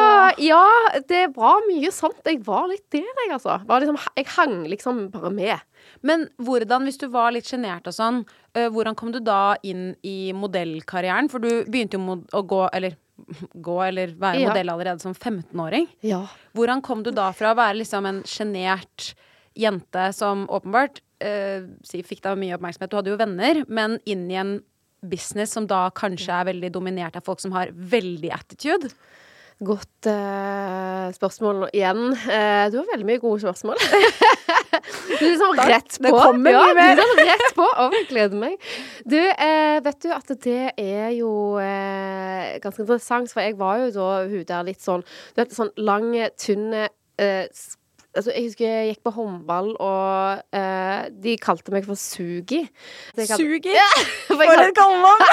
ja, 0.46 0.60
det 1.10 1.24
var 1.34 1.64
mye 1.66 1.90
sånt. 1.90 2.20
Jeg 2.28 2.38
var 2.46 2.68
litt 2.70 2.84
der, 2.94 3.02
jeg, 3.08 3.32
altså. 3.34 3.56
Var 3.66 3.82
liksom, 3.82 3.98
jeg 4.14 4.28
hang 4.36 4.54
liksom 4.70 5.00
bare 5.10 5.32
med. 5.34 5.64
Men 6.06 6.28
hvordan, 6.38 6.86
hvis 6.86 7.00
du 7.02 7.08
var 7.10 7.32
litt 7.34 7.50
sjenert 7.50 7.88
og 7.90 7.96
sånn, 7.96 8.20
øh, 8.54 8.68
hvordan 8.70 8.94
kom 8.98 9.10
du 9.10 9.18
da 9.26 9.56
inn 9.66 9.88
i 10.06 10.30
modellkarrieren? 10.38 11.26
For 11.32 11.42
du 11.42 11.64
begynte 11.66 11.98
jo 11.98 12.20
å 12.38 12.44
gå, 12.46 12.62
eller 12.78 12.94
gå, 13.68 13.76
eller 13.88 14.14
være 14.22 14.44
Ja. 14.44 14.52
modell 14.52 14.70
allerede 14.76 15.02
som 15.02 15.16
15-åring. 15.18 15.88
Ja. 16.06 16.22
Hvordan 16.54 16.84
kom 16.86 17.02
du 17.02 17.10
da 17.10 17.32
fra 17.34 17.56
å 17.56 17.58
være 17.58 17.80
liksom 17.82 18.06
en 18.06 18.22
sjenert 18.22 19.14
jente 19.58 20.12
som 20.14 20.46
åpenbart 20.46 21.02
eh, 21.24 21.68
si, 21.86 22.02
fikk 22.06 22.22
deg 22.24 22.40
mye 22.40 22.56
oppmerksomhet. 22.56 22.90
Du 22.90 22.98
hadde 22.98 23.14
jo 23.14 23.20
venner, 23.20 23.62
men 23.68 23.98
inn 24.08 24.26
i 24.30 24.40
en 24.40 24.58
business 25.02 25.54
som 25.54 25.68
da 25.70 25.86
kanskje 25.94 26.34
er 26.34 26.48
veldig 26.50 26.72
dominert 26.74 27.18
av 27.18 27.26
folk 27.26 27.42
som 27.42 27.54
har 27.54 27.70
veldig 27.72 28.32
attitude. 28.34 28.90
Godt 29.58 30.06
eh, 30.06 31.08
spørsmål 31.16 31.64
igjen. 31.74 32.12
Eh, 32.14 32.66
du 32.70 32.76
har 32.78 32.90
veldig 32.92 33.06
mye 33.08 33.22
gode 33.22 33.42
spørsmål. 33.42 33.80
du 35.08 35.14
er 35.16 35.32
liksom 35.32 35.56
rett 35.58 35.96
på. 35.98 36.04
Det 36.06 36.12
kommer 36.14 36.54
ja, 36.54 36.60
mye 36.62 36.76
mer. 36.78 36.92
Du 36.94 37.02
er 37.02 37.10
sånn 37.10 37.30
rett 37.32 37.56
på. 37.56 37.66
Å, 37.66 37.88
jeg 37.96 38.06
gleder 38.12 38.38
meg. 38.38 38.68
Du, 39.02 39.18
eh, 39.18 39.80
vet 39.82 39.98
du 40.04 40.12
at 40.14 40.30
det 40.46 40.60
er 40.78 41.10
jo 41.16 41.32
eh, 41.62 42.54
ganske 42.62 42.86
interessant, 42.86 43.34
for 43.34 43.42
jeg 43.42 43.58
var 43.58 43.82
jo 43.82 43.90
da 43.98 44.08
hun 44.30 44.46
der 44.46 44.70
litt 44.70 44.84
sånn 44.84 45.02
Du 45.02 45.42
vet, 45.42 45.56
sånn 45.56 45.74
lang, 45.82 46.12
tynn 46.38 46.70
eh, 46.78 47.50
Altså, 48.16 48.32
jeg 48.34 48.46
husker 48.48 48.64
jeg 48.66 48.86
gikk 48.92 49.02
på 49.04 49.10
håndball, 49.14 49.68
og 49.84 50.40
uh, 50.56 51.02
de 51.22 51.34
kalte 51.42 51.74
meg 51.74 51.84
for 51.86 51.98
Sugi. 52.00 52.62
Kalte... 53.14 53.36
Sugi! 53.36 53.74
For 54.28 54.40
jeg 54.42 54.48
For 54.48 54.54
hadde- 54.54 54.70
et 54.70 54.78
kallenavn! 54.78 55.26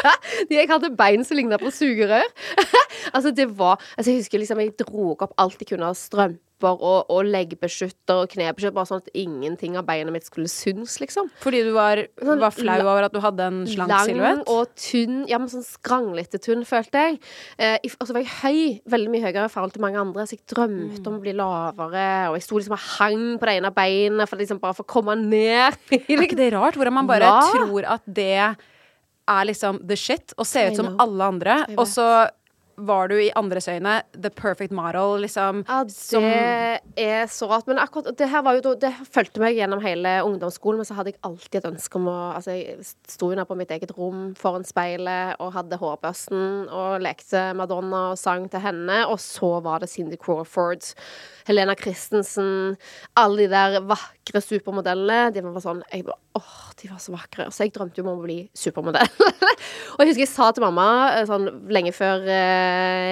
jeg 0.56 0.68
hadde 0.70 0.92
bein 0.96 1.26
som 1.26 1.36
ligna 1.40 1.58
på 1.60 1.72
sugerør. 1.74 2.28
altså, 3.14 3.30
det 3.34 3.48
var 3.58 3.80
Altså, 3.96 4.12
jeg 4.12 4.22
husker 4.22 4.38
liksom 4.42 4.62
jeg 4.62 4.76
dro 4.78 5.12
opp 5.16 5.34
alt 5.42 5.60
jeg 5.60 5.72
kunne 5.74 5.90
av 5.90 5.98
strømper 5.98 6.38
og, 6.68 7.06
og 7.10 7.24
leggbeskytter 7.24 8.22
og 8.24 8.28
knebeskytter, 8.32 8.74
bare 8.76 8.86
sånn 8.90 9.00
at 9.00 9.08
ingenting 9.16 9.76
av 9.80 9.86
beinet 9.88 10.12
mitt 10.12 10.26
skulle 10.28 10.48
synes, 10.50 10.98
liksom. 11.00 11.30
Fordi 11.40 11.62
du 11.64 11.70
var, 11.72 12.02
Sånn 12.20 12.40
var 12.42 12.50
flau 12.52 12.78
over 12.84 13.06
at 13.08 13.12
du 13.12 13.20
hadde 13.24 13.40
en 13.48 13.60
slank 13.66 13.88
Lang 13.88 14.06
silhuett? 14.06 14.42
og 14.52 14.74
tynn, 14.76 15.22
ja, 15.30 15.38
men 15.38 15.48
sånn 15.48 15.64
skranglete 15.64 16.38
tynn, 16.42 16.64
følte 16.68 17.04
jeg. 17.06 17.20
Eh, 17.58 17.78
og 18.00 18.06
så 18.06 18.12
var 18.16 18.20
jeg 18.24 18.32
høy, 18.42 18.80
veldig 18.90 19.10
mye 19.14 19.24
høyere 19.24 19.46
i 19.48 19.52
forhold 19.54 19.72
til 19.72 19.82
mange 19.86 20.00
andre, 20.00 20.26
så 20.28 20.36
jeg 20.36 20.44
drømte 20.52 21.06
om 21.08 21.16
å 21.18 21.22
bli 21.24 21.32
lavere, 21.38 22.08
og 22.30 22.36
jeg 22.38 22.46
sto 22.48 22.58
liksom 22.60 22.76
og 22.76 22.84
hang 22.98 23.24
på 23.40 23.46
det 23.48 23.56
ene 23.60 23.70
beinet 23.74 24.28
for 24.28 24.36
liksom 24.40 24.60
bare 24.60 24.76
for 24.76 24.84
å 24.84 24.92
komme 24.98 25.16
ned. 25.20 25.78
Er 25.96 26.26
ikke 26.26 26.36
det 26.38 26.52
rart? 26.52 26.74
Hvordan 26.76 26.92
man 27.00 27.06
bare 27.10 27.24
Ja. 27.30 27.40
tror 27.54 27.84
at 27.96 28.02
det 28.06 28.34
er 29.30 29.44
liksom 29.46 29.80
the 29.86 29.94
shit, 29.96 30.32
og 30.38 30.46
ser 30.46 30.70
ut 30.72 30.76
som 30.80 30.96
alle 30.98 31.22
andre, 31.22 31.64
og 31.78 31.86
så 31.86 32.28
var 32.86 33.10
du 33.10 33.16
i 33.20 33.30
andres 33.38 33.68
øyne 33.70 34.00
the 34.14 34.30
perfect 34.30 34.72
model, 34.74 35.20
liksom. 35.24 35.64
Ja, 35.68 35.82
det 35.84 35.94
som 35.94 36.24
er 36.24 37.26
så 37.30 37.48
rart. 37.50 37.68
Men 37.70 37.80
akkurat 37.82 38.16
det 38.18 38.28
her 38.30 38.44
var 38.46 38.58
jo 38.58 38.74
Det 38.80 38.92
fulgte 39.12 39.42
meg 39.42 39.56
gjennom 39.58 39.82
hele 39.82 40.20
ungdomsskolen, 40.26 40.80
men 40.80 40.88
så 40.88 40.96
hadde 40.98 41.12
jeg 41.12 41.20
alltid 41.26 41.60
et 41.60 41.70
ønske 41.72 42.00
om 42.00 42.08
å 42.10 42.18
Altså, 42.30 42.54
jeg 42.54 42.84
sto 43.10 43.30
jo 43.30 43.36
nede 43.36 43.48
på 43.48 43.56
mitt 43.58 43.72
eget 43.74 43.92
rom 43.96 44.30
foran 44.38 44.64
speilet 44.64 45.40
og 45.42 45.52
hadde 45.56 45.78
hårbørsten 45.80 46.68
og 46.70 47.02
lekte 47.02 47.50
Madonna 47.58 48.10
og 48.12 48.20
sang 48.20 48.46
til 48.50 48.62
henne, 48.64 49.02
og 49.10 49.18
så 49.20 49.58
var 49.64 49.82
det 49.82 49.90
Cindy 49.90 50.18
Crawford, 50.20 50.84
Helena 51.48 51.74
Christensen, 51.78 52.76
alle 53.18 53.44
de 53.44 53.48
der 53.50 53.80
vakre 53.82 54.42
supermodellene. 54.44 55.32
De 55.34 55.42
var 55.44 55.64
sånn 55.64 55.82
jeg 55.90 56.06
bare, 56.06 56.20
Åh, 56.38 56.58
de 56.78 56.88
var 56.88 57.00
så 57.02 57.10
vakre. 57.10 57.48
Så 57.50 57.64
jeg 57.66 57.72
drømte 57.74 57.98
jo 57.98 58.04
om 58.06 58.12
å 58.12 58.22
bli 58.22 58.38
supermodell. 58.54 59.08
og 59.96 60.02
jeg 60.02 60.12
husker 60.12 60.22
jeg 60.22 60.30
sa 60.30 60.50
til 60.54 60.62
mamma 60.62 60.86
eh, 61.16 61.24
sånn 61.26 61.48
lenge 61.74 61.90
før 61.96 62.22
eh, 62.30 62.69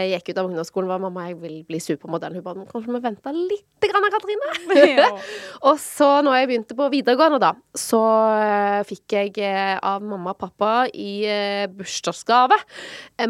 jeg 0.08 0.18
gikk 0.18 0.32
ut 0.32 0.40
av 0.40 0.48
ungdomsskolen, 0.48 0.90
var 0.90 1.02
mamma, 1.02 1.26
jeg 1.30 1.38
vil 1.42 1.58
bli 1.68 1.80
supermodell. 1.82 2.38
Hun 2.38 2.46
bare 2.46 2.66
Kanskje 2.68 2.94
vi 2.94 3.02
venter 3.04 3.36
litt, 3.36 3.66
grann, 3.84 4.08
Katrine? 4.14 5.06
og 5.68 5.78
så, 5.82 6.10
når 6.24 6.40
jeg 6.40 6.50
begynte 6.50 6.78
på 6.78 6.90
videregående, 6.92 7.40
da, 7.42 7.52
så 7.78 8.02
eh, 8.40 8.80
fikk 8.88 9.18
jeg 9.18 9.38
eh, 9.44 9.76
av 9.78 10.04
mamma 10.04 10.34
og 10.34 10.42
pappa 10.42 10.74
i 10.92 11.22
uh, 11.28 11.64
bursdagsgave 11.72 12.58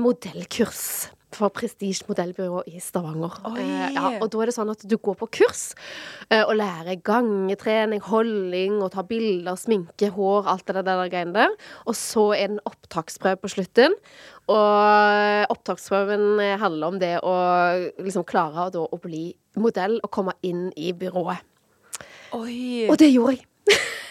modellkurs. 0.01 1.11
For 1.39 1.55
Prestige 1.55 2.07
modellbyrå 2.09 2.65
i 2.67 2.81
Stavanger. 2.83 3.37
Eh, 3.55 3.93
ja, 3.95 4.11
og 4.19 4.27
da 4.33 4.43
er 4.43 4.51
det 4.51 4.57
sånn 4.57 4.73
at 4.73 4.83
du 4.83 4.97
går 4.99 5.19
på 5.21 5.29
kurs 5.39 5.63
eh, 6.29 6.43
og 6.43 6.57
lærer 6.59 6.99
gangetrening, 7.07 8.03
holding, 8.09 8.81
og 8.83 8.91
tar 8.97 9.07
bilder, 9.11 9.59
sminke, 9.61 10.11
hår, 10.15 10.49
alt 10.51 10.67
det 10.67 10.83
der, 10.89 11.05
greiene 11.13 11.37
der. 11.37 11.55
Og 11.87 11.97
så 11.99 12.33
er 12.35 12.49
det 12.49 12.59
en 12.59 12.65
opptaksprøve 12.69 13.43
på 13.45 13.53
slutten. 13.55 13.95
Og 14.49 15.53
opptaksprøven 15.55 16.41
handler 16.61 16.91
om 16.91 16.99
det 17.01 17.15
å 17.23 17.37
liksom 18.01 18.27
klare 18.29 18.71
da, 18.75 18.83
å 18.83 19.01
bli 19.03 19.31
modell 19.61 19.99
og 20.03 20.13
komme 20.15 20.35
inn 20.47 20.69
i 20.77 20.95
byrået. 20.97 21.45
Oi! 22.37 22.89
Og 22.89 22.99
det 23.01 23.13
gjorde 23.13 23.39
jeg. 23.39 23.47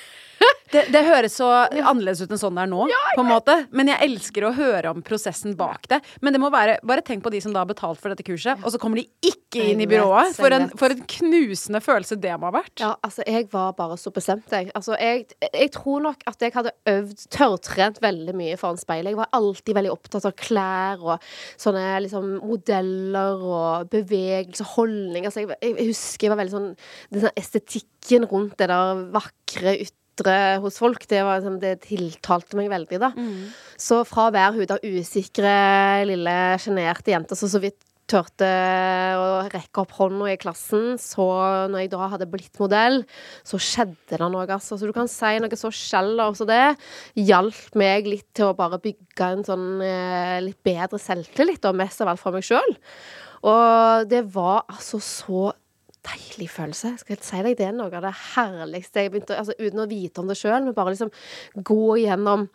Det, 0.72 0.84
det 0.92 1.04
høres 1.08 1.38
så 1.40 1.48
annerledes 1.70 2.22
ut 2.24 2.34
enn 2.34 2.42
sånn 2.42 2.58
det 2.58 2.66
er 2.66 2.72
nå, 2.72 2.88
på 3.16 3.24
en 3.24 3.30
måte. 3.30 3.56
Men 3.76 3.92
jeg 3.92 4.10
elsker 4.10 4.48
å 4.48 4.54
høre 4.58 4.92
om 4.92 5.04
prosessen 5.06 5.56
bak 5.60 5.88
det. 5.92 6.02
Men 6.22 6.36
det 6.36 6.42
må 6.44 6.52
være 6.54 6.78
Bare 6.88 7.04
tenk 7.06 7.24
på 7.26 7.32
de 7.34 7.40
som 7.44 7.54
da 7.54 7.64
har 7.64 7.70
betalt 7.70 8.00
for 8.02 8.12
dette 8.12 8.26
kurset, 8.28 8.60
og 8.64 8.74
så 8.74 8.80
kommer 8.82 9.00
de 9.02 9.06
ikke 9.26 9.64
inn 9.72 9.82
i 9.84 9.88
byrået. 9.90 10.36
For 10.38 10.54
en, 10.54 10.68
for 10.80 10.94
en 10.94 11.04
knusende 11.18 11.82
følelse 11.84 12.18
det 12.22 12.34
må 12.40 12.50
ha 12.50 12.56
vært. 12.60 12.74
Ja, 12.84 12.92
altså, 13.06 13.24
jeg 13.28 13.48
var 13.52 13.74
bare 13.78 13.98
så 14.00 14.12
bestemt, 14.14 14.48
jeg. 14.54 14.70
Altså, 14.78 14.96
jeg, 15.02 15.26
jeg 15.48 15.72
tror 15.76 16.04
nok 16.06 16.24
at 16.30 16.44
jeg 16.44 16.56
hadde 16.56 16.74
øvd, 16.92 17.26
tørrtrent 17.34 18.02
veldig 18.04 18.36
mye 18.38 18.58
foran 18.60 18.80
speilet. 18.82 19.14
Jeg 19.14 19.22
var 19.22 19.32
alltid 19.38 19.78
veldig 19.78 19.94
opptatt 19.94 20.28
av 20.30 20.36
klær 20.40 21.06
og 21.06 21.30
sånne 21.60 21.86
liksom 22.06 22.30
modeller 22.44 23.46
og 23.48 23.94
bevegelse, 23.94 24.68
holdning. 24.76 25.28
Altså, 25.30 25.46
jeg, 25.46 25.60
jeg 25.64 25.92
husker 25.92 26.28
jeg 26.28 26.34
var 26.34 26.42
veldig 26.44 26.56
sånn 26.58 26.74
Den 27.14 27.24
sånn 27.24 27.40
estetikken 27.40 28.28
rundt 28.32 28.58
det 28.60 28.70
der 28.72 29.08
vakre 29.14 29.78
ytre 29.78 30.07
hos 30.64 30.80
folk, 30.82 31.06
det, 31.08 31.22
var, 31.24 31.42
liksom, 31.42 31.60
det 31.62 31.76
tiltalte 31.86 32.58
meg 32.58 32.72
veldig, 32.72 33.00
da. 33.04 33.12
Så 33.78 34.02
fra 34.08 34.32
være 34.34 34.56
hun 34.56 34.66
der 34.70 34.82
usikre, 34.84 35.58
lille, 36.10 36.38
sjenerte 36.64 37.14
jenta 37.14 37.38
som 37.38 37.52
så 37.52 37.62
vidt 37.62 37.84
turte 38.08 38.48
å 39.20 39.26
rekke 39.52 39.84
opp 39.84 39.92
hånda 39.98 40.30
i 40.32 40.38
klassen, 40.40 40.96
så 41.02 41.26
når 41.68 41.84
jeg 41.84 41.92
da 41.92 42.08
hadde 42.14 42.30
blitt 42.32 42.56
modell, 42.62 43.02
så 43.44 43.60
skjedde 43.60 44.16
det 44.16 44.22
noe, 44.24 44.46
altså. 44.48 44.78
Så 44.80 44.88
du 44.88 44.96
kan 44.96 45.12
si 45.12 45.34
noe 45.44 45.60
så 45.60 45.72
shallow 45.76 46.36
som 46.38 46.48
det 46.50 46.78
hjalp 47.20 47.76
meg 47.76 48.08
litt 48.08 48.30
til 48.38 48.50
å 48.50 48.58
bare 48.58 48.80
bygge 48.80 49.28
en 49.28 49.44
sånn 49.48 49.68
eh, 49.84 50.40
litt 50.46 50.62
bedre 50.66 51.00
selvtillit, 51.02 51.68
og 51.68 51.80
mest 51.84 52.04
av 52.04 52.14
alt 52.14 52.24
for 52.24 52.36
meg 52.36 52.48
sjøl. 52.48 52.78
Og 53.48 54.08
det 54.10 54.24
var 54.34 54.64
altså 54.72 55.02
så 55.04 55.50
deilig 56.08 56.48
følelse. 56.52 56.94
Jeg 56.94 57.02
skal 57.02 57.16
jeg 57.16 57.26
si 57.28 57.44
deg 57.46 57.58
det 57.60 57.68
er 57.68 57.76
noe 57.76 57.92
av 57.92 58.06
det 58.08 58.14
herligste 58.34 59.04
jeg 59.04 59.14
begynte 59.14 59.38
altså 59.38 59.56
Uten 59.58 59.84
å 59.84 59.88
vite 59.90 60.24
om 60.24 60.32
det 60.32 60.38
sjøl, 60.40 60.66
men 60.66 60.76
bare 60.78 60.94
liksom 60.94 61.12
gå 61.68 61.98
gjennom 62.04 62.46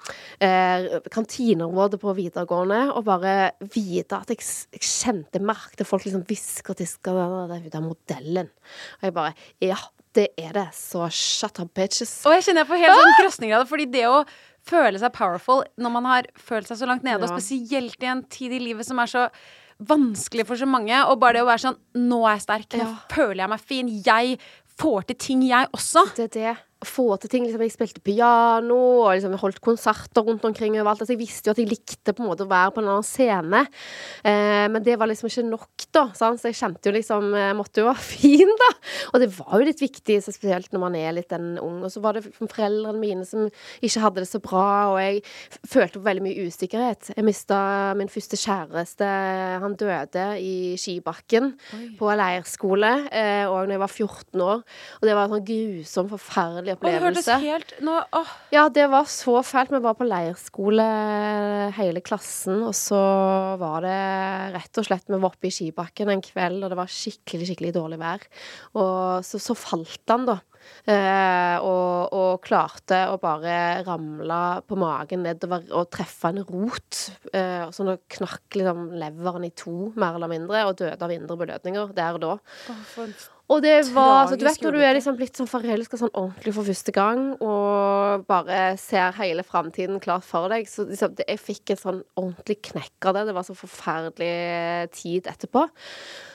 eh, 0.43 0.99
kantineområdet 1.13 2.01
på 2.03 2.15
videregående 2.19 2.83
og 2.93 3.07
bare 3.09 3.35
vite 3.75 4.21
at 4.21 4.33
jeg, 4.33 4.45
jeg 4.77 4.87
kjente 4.87 5.43
merket 5.43 5.87
folk 5.89 6.07
liksom 6.07 6.25
hvisker 6.29 6.79
til 6.79 6.89
er 7.13 7.35
hun 7.53 7.69
der 7.73 7.85
modellen. 7.85 8.53
Og 9.01 9.09
jeg 9.09 9.17
bare 9.17 9.35
Ja, 9.63 9.79
det 10.17 10.29
er 10.37 10.53
det. 10.57 10.69
Så 10.77 11.05
shut 11.11 11.61
up, 11.61 11.73
bitches. 11.75 12.21
Og 12.27 12.37
jeg 12.37 12.47
kjenner 12.47 12.65
jeg 12.65 12.71
får 12.73 12.83
helt 12.83 13.01
sånn 13.01 13.19
krøsninger 13.21 13.57
av 13.57 13.65
det, 13.65 13.71
fordi 13.71 13.89
det 13.93 14.07
å 14.11 14.23
føle 14.69 15.01
seg 15.01 15.15
powerful 15.17 15.65
når 15.81 15.95
man 15.97 16.07
har 16.11 16.29
følt 16.39 16.69
seg 16.71 16.79
så 16.79 16.89
langt 16.89 17.07
nede, 17.07 17.25
og 17.25 17.33
spesielt 17.33 18.03
i 18.03 18.11
en 18.13 18.23
tid 18.31 18.55
i 18.55 18.63
livet 18.63 18.87
som 18.87 19.01
er 19.03 19.11
så 19.11 19.27
vanskelig 19.89 20.47
for 20.47 20.57
så 20.61 20.67
mange, 20.69 20.95
og 21.07 21.19
bare 21.23 21.39
det 21.39 21.43
å 21.45 21.49
være 21.49 21.63
sånn 21.67 21.79
Nå 22.09 22.23
er 22.29 22.37
jeg 22.39 22.45
sterk, 22.47 22.77
nå 22.79 22.85
Ja. 22.87 22.95
føler 23.13 23.43
jeg 23.45 23.49
meg 23.53 23.61
fin, 23.61 23.89
jeg 24.07 24.39
får 24.79 25.07
til 25.07 25.17
ting, 25.17 25.43
jeg 25.49 25.69
også. 25.73 26.07
Det 26.17 26.25
er 26.31 26.35
det. 26.39 26.57
Få 26.87 27.17
til 27.21 27.31
ting. 27.31 27.47
Liksom, 27.47 27.63
jeg 27.63 27.75
spilte 27.75 28.03
piano 28.05 28.79
og 29.05 29.13
liksom, 29.15 29.37
holdt 29.41 29.61
konserter 29.65 30.25
rundt 30.27 30.45
omkring 30.49 30.77
overalt. 30.79 31.03
Altså, 31.05 31.15
jeg 31.15 31.23
visste 31.23 31.49
jo 31.49 31.55
at 31.55 31.61
jeg 31.63 31.71
likte 31.71 32.15
på 32.15 32.25
en 32.25 32.31
måte 32.31 32.47
å 32.47 32.51
være 32.51 32.75
på 32.75 32.83
en 32.83 32.91
annen 32.91 33.07
scene, 33.07 33.63
eh, 34.27 34.67
men 34.73 34.83
det 34.85 34.97
var 34.99 35.11
liksom 35.11 35.31
ikke 35.31 35.47
nok, 35.47 35.87
da. 35.95 36.05
Sant? 36.19 36.41
Så 36.43 36.51
jeg 36.51 36.59
kjente 36.59 36.89
jo 36.89 36.95
liksom 36.97 37.31
Jeg 37.37 37.57
måtte 37.57 37.83
jo 37.83 37.89
være 37.89 38.07
fin, 38.13 38.51
da. 38.65 38.71
Og 39.13 39.23
det 39.23 39.31
var 39.37 39.55
jo 39.61 39.69
litt 39.69 39.83
viktig, 39.83 40.19
så 40.25 40.35
spesielt 40.35 40.73
når 40.75 40.83
man 40.83 40.99
er 40.99 41.17
litt 41.17 41.33
en 41.37 41.55
ung. 41.63 41.81
Og 41.87 41.93
så 41.93 42.03
var 42.05 42.19
det 42.19 42.25
foreldrene 42.37 42.99
mine 42.99 43.27
som 43.29 43.49
ikke 43.83 44.03
hadde 44.03 44.25
det 44.25 44.31
så 44.31 44.43
bra, 44.43 44.67
og 44.93 44.99
jeg 45.03 45.23
følte 45.69 46.01
på 46.01 46.07
veldig 46.07 46.27
mye 46.27 46.49
usikkerhet. 46.49 47.13
Jeg 47.17 47.27
mista 47.27 47.61
min 47.99 48.11
første 48.13 48.39
kjæreste. 48.41 49.09
Han 49.63 49.77
døde 49.79 50.27
i 50.43 50.75
skibakken 50.81 51.53
på 51.99 52.13
leirskole, 52.19 52.93
eh, 53.13 53.45
og 53.47 53.67
når 53.67 53.77
jeg 53.77 53.85
var 53.85 53.93
14 53.93 54.47
år. 54.49 54.63
Og 55.01 55.09
det 55.09 55.17
var 55.17 55.29
en 55.29 55.37
sånn 55.37 55.47
grusom, 55.47 56.11
forferdelig 56.13 56.72
Det 56.81 56.95
hørtes 57.03 57.29
helt 57.43 57.75
nå, 57.85 57.99
åh, 58.19 58.33
Ja, 58.55 58.67
det 58.73 58.89
var 58.93 59.09
så 59.11 59.39
fælt. 59.47 59.73
Vi 59.73 59.81
var 59.83 59.97
på 59.99 60.07
leirskole 60.09 60.87
hele 61.77 62.03
klassen, 62.05 62.63
og 62.67 62.75
så 62.77 63.01
var 63.61 63.85
det 63.85 63.99
rett 64.57 64.81
og 64.81 64.89
slett 64.89 65.11
Vi 65.11 65.19
var 65.19 65.33
oppe 65.33 65.49
i 65.51 65.55
skibakken 65.55 66.13
en 66.13 66.25
kveld, 66.25 66.63
og 66.63 66.73
det 66.73 66.79
var 66.79 66.91
skikkelig, 66.91 67.51
skikkelig 67.51 67.75
dårlig 67.77 68.01
vær. 68.03 68.25
Og 68.79 69.27
så, 69.27 69.41
så 69.43 69.57
falt 69.59 70.13
han, 70.13 70.27
da. 70.29 70.41
Eh, 70.87 71.57
og, 71.63 72.13
og 72.15 72.43
klarte 72.45 73.05
å 73.11 73.19
bare 73.23 73.83
ramle 73.87 74.41
på 74.67 74.79
magen 74.81 75.23
nedover 75.27 75.67
og 75.75 75.91
treffe 75.95 76.33
en 76.33 76.43
rot. 76.47 77.03
Eh, 77.33 77.69
så 77.75 77.87
nå 77.87 77.99
knakk 78.17 78.59
liksom 78.59 78.89
leveren 79.01 79.47
i 79.47 79.53
to, 79.55 79.93
mer 79.99 80.19
eller 80.19 80.33
mindre, 80.33 80.65
og 80.69 80.79
døde 80.81 80.99
av 81.03 81.15
indre 81.15 81.39
belødninger 81.45 81.95
der 81.99 82.19
og 82.19 82.27
da. 82.27 82.35
Og 83.51 83.63
det 83.63 83.75
var 83.93 84.29
så 84.31 84.37
Du 84.39 84.45
vet 84.47 84.63
når 84.63 84.77
du 84.77 84.81
er 84.81 84.95
liksom 84.97 85.17
blitt 85.19 85.37
sånn 85.37 85.51
forelska 85.51 85.99
sånn 86.01 86.13
ordentlig 86.15 86.55
for 86.57 86.69
første 86.69 86.95
gang, 86.95 87.25
og 87.43 88.27
bare 88.29 88.77
ser 88.81 89.17
hele 89.19 89.45
framtiden 89.47 90.01
klart 90.03 90.25
for 90.25 90.49
deg, 90.53 90.69
så 90.71 90.87
liksom 90.89 91.17
det, 91.19 91.27
Jeg 91.29 91.43
fikk 91.43 91.75
en 91.75 91.83
sånn 91.83 92.03
ordentlig 92.17 92.61
knekk 92.71 93.09
av 93.11 93.19
det. 93.19 93.27
Det 93.29 93.35
var 93.37 93.49
så 93.49 93.57
forferdelig 93.59 94.93
tid 94.97 95.29
etterpå. 95.33 95.67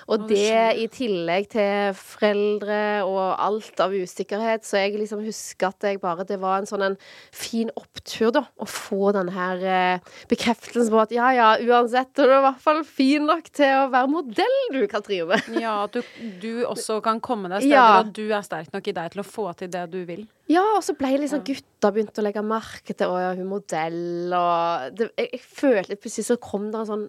Og 0.07 0.23
det 0.29 0.79
i 0.79 0.85
tillegg 0.87 1.49
til 1.51 1.95
foreldre 1.99 2.77
og 3.03 3.19
alt 3.43 3.81
av 3.83 3.91
usikkerhet, 3.91 4.63
så 4.63 4.79
jeg 4.79 4.93
liksom 4.95 5.19
husker 5.25 5.67
at 5.67 5.87
jeg 5.89 5.99
bare 5.99 6.23
Det 6.27 6.37
var 6.39 6.61
en 6.61 6.69
sånn 6.69 6.85
en 6.85 6.95
fin 7.35 7.67
opptur, 7.75 8.31
da, 8.35 8.45
å 8.55 8.67
få 8.69 9.11
den 9.15 9.33
her 9.35 9.63
eh, 9.67 10.13
bekreftelsen 10.31 10.93
på 10.93 11.01
at 11.01 11.11
ja, 11.15 11.27
ja, 11.35 11.49
uansett, 11.59 12.13
du 12.15 12.23
er 12.23 12.37
i 12.37 12.45
hvert 12.47 12.63
fall 12.63 12.81
fin 12.87 13.27
nok 13.27 13.51
til 13.51 13.73
å 13.83 13.89
være 13.91 14.11
modell, 14.11 14.57
du, 14.75 14.81
Katrine. 14.91 15.41
Ja, 15.67 15.75
at 15.87 15.97
du, 15.97 16.01
du 16.41 16.63
også 16.69 17.01
kan 17.03 17.19
komme 17.23 17.51
deg 17.51 17.65
steder, 17.65 17.75
Ja. 17.75 17.99
og 17.99 18.13
du 18.15 18.25
er 18.31 18.45
sterk 18.47 18.71
nok 18.73 18.87
i 18.87 18.95
deg 18.95 19.11
til 19.13 19.23
å 19.23 19.27
få 19.27 19.49
til 19.59 19.71
det 19.73 19.85
du 19.91 19.99
vil. 20.07 20.23
Ja, 20.47 20.63
og 20.77 20.83
så 20.85 20.95
ble 20.95 21.17
liksom 21.19 21.41
gutta 21.43 21.91
begynte 21.91 22.21
å 22.21 22.23
legge 22.23 22.39
merke 22.47 22.93
til 22.95 23.11
Å 23.11 23.17
ja, 23.19 23.31
hun 23.35 23.49
modell, 23.51 24.31
og 24.31 24.95
det, 24.95 25.09
jeg, 25.19 25.33
jeg 25.35 25.43
følte 25.43 25.97
plutselig 25.99 26.29
så 26.29 26.37
kom 26.39 26.69
det 26.71 26.79
en 26.85 26.91
sånn 26.93 27.07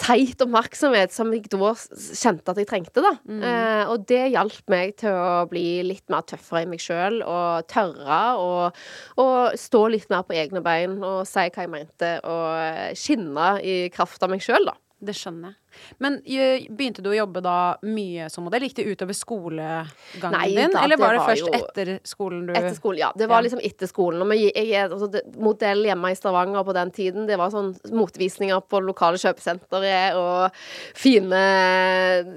teit 0.00 0.40
oppmerksomhet 0.42 1.12
som 1.14 1.30
jeg 1.34 1.46
da 1.52 1.72
kjente 1.72 2.50
at 2.50 2.60
jeg 2.60 2.68
trengte, 2.70 3.02
da. 3.04 3.12
Eh, 3.30 3.82
og 3.92 4.06
det 4.10 4.22
hjalp 4.34 4.70
meg 4.72 4.96
til 5.00 5.14
å 5.14 5.44
bli 5.50 5.82
litt 5.86 6.04
mer 6.12 6.26
tøffere 6.26 6.64
i 6.64 6.70
meg 6.70 6.82
sjøl 6.82 7.20
og 7.22 7.66
tørre 7.70 8.20
og, 8.42 8.80
og 9.22 9.58
stå 9.60 9.84
litt 9.94 10.10
mer 10.12 10.24
på 10.26 10.36
egne 10.38 10.64
bein 10.64 10.98
og 11.02 11.22
si 11.30 11.46
hva 11.46 11.66
jeg 11.66 11.72
mente, 11.72 12.14
og 12.26 12.96
skinne 12.98 13.50
i 13.62 13.76
kraft 13.94 14.22
av 14.24 14.34
meg 14.34 14.42
sjøl, 14.44 14.70
da. 14.70 14.78
Det 15.04 15.14
skjønner 15.16 15.52
jeg. 15.52 15.58
Men 15.98 16.20
eh, 16.26 16.66
begynte 16.70 17.02
du 17.04 17.10
å 17.10 17.16
jobbe 17.16 17.42
da 17.44 17.56
mye 17.82 18.28
som 18.32 18.44
modell? 18.46 18.62
Gikk 18.68 18.76
det 18.80 18.86
utover 18.92 19.16
skolegangen 19.16 20.36
Nei 20.36 20.48
din? 20.54 20.70
da, 20.72 20.84
Eller 20.84 21.00
var 21.00 21.14
det 21.14 21.22
var 21.22 21.28
først 21.32 21.46
jo 21.46 21.52
etter 21.58 21.92
skolen 22.04 22.46
du 22.46 22.52
Etter 22.54 22.74
skolen, 22.76 22.98
ja. 23.04 23.12
Det 23.16 23.28
var 23.28 23.42
Ja. 23.42 23.48
liksom 23.48 23.60
etter 23.64 23.86
skolen. 23.90 24.34
Jeg 24.34 24.70
er 24.74 24.88
altså, 24.88 25.10
det, 25.10 25.22
modell 25.36 25.84
hjemme 25.84 26.10
i 26.12 26.14
Stavanger 26.18 26.64
på 26.64 26.74
den 26.74 26.90
tiden. 26.94 27.26
Det 27.26 27.36
var 27.38 27.50
sånn 27.50 27.74
motvisninger 27.92 28.60
på 28.68 28.80
lokale 28.84 29.18
kjøpesentre 29.20 29.94
og 30.18 30.50
fine, 30.94 31.42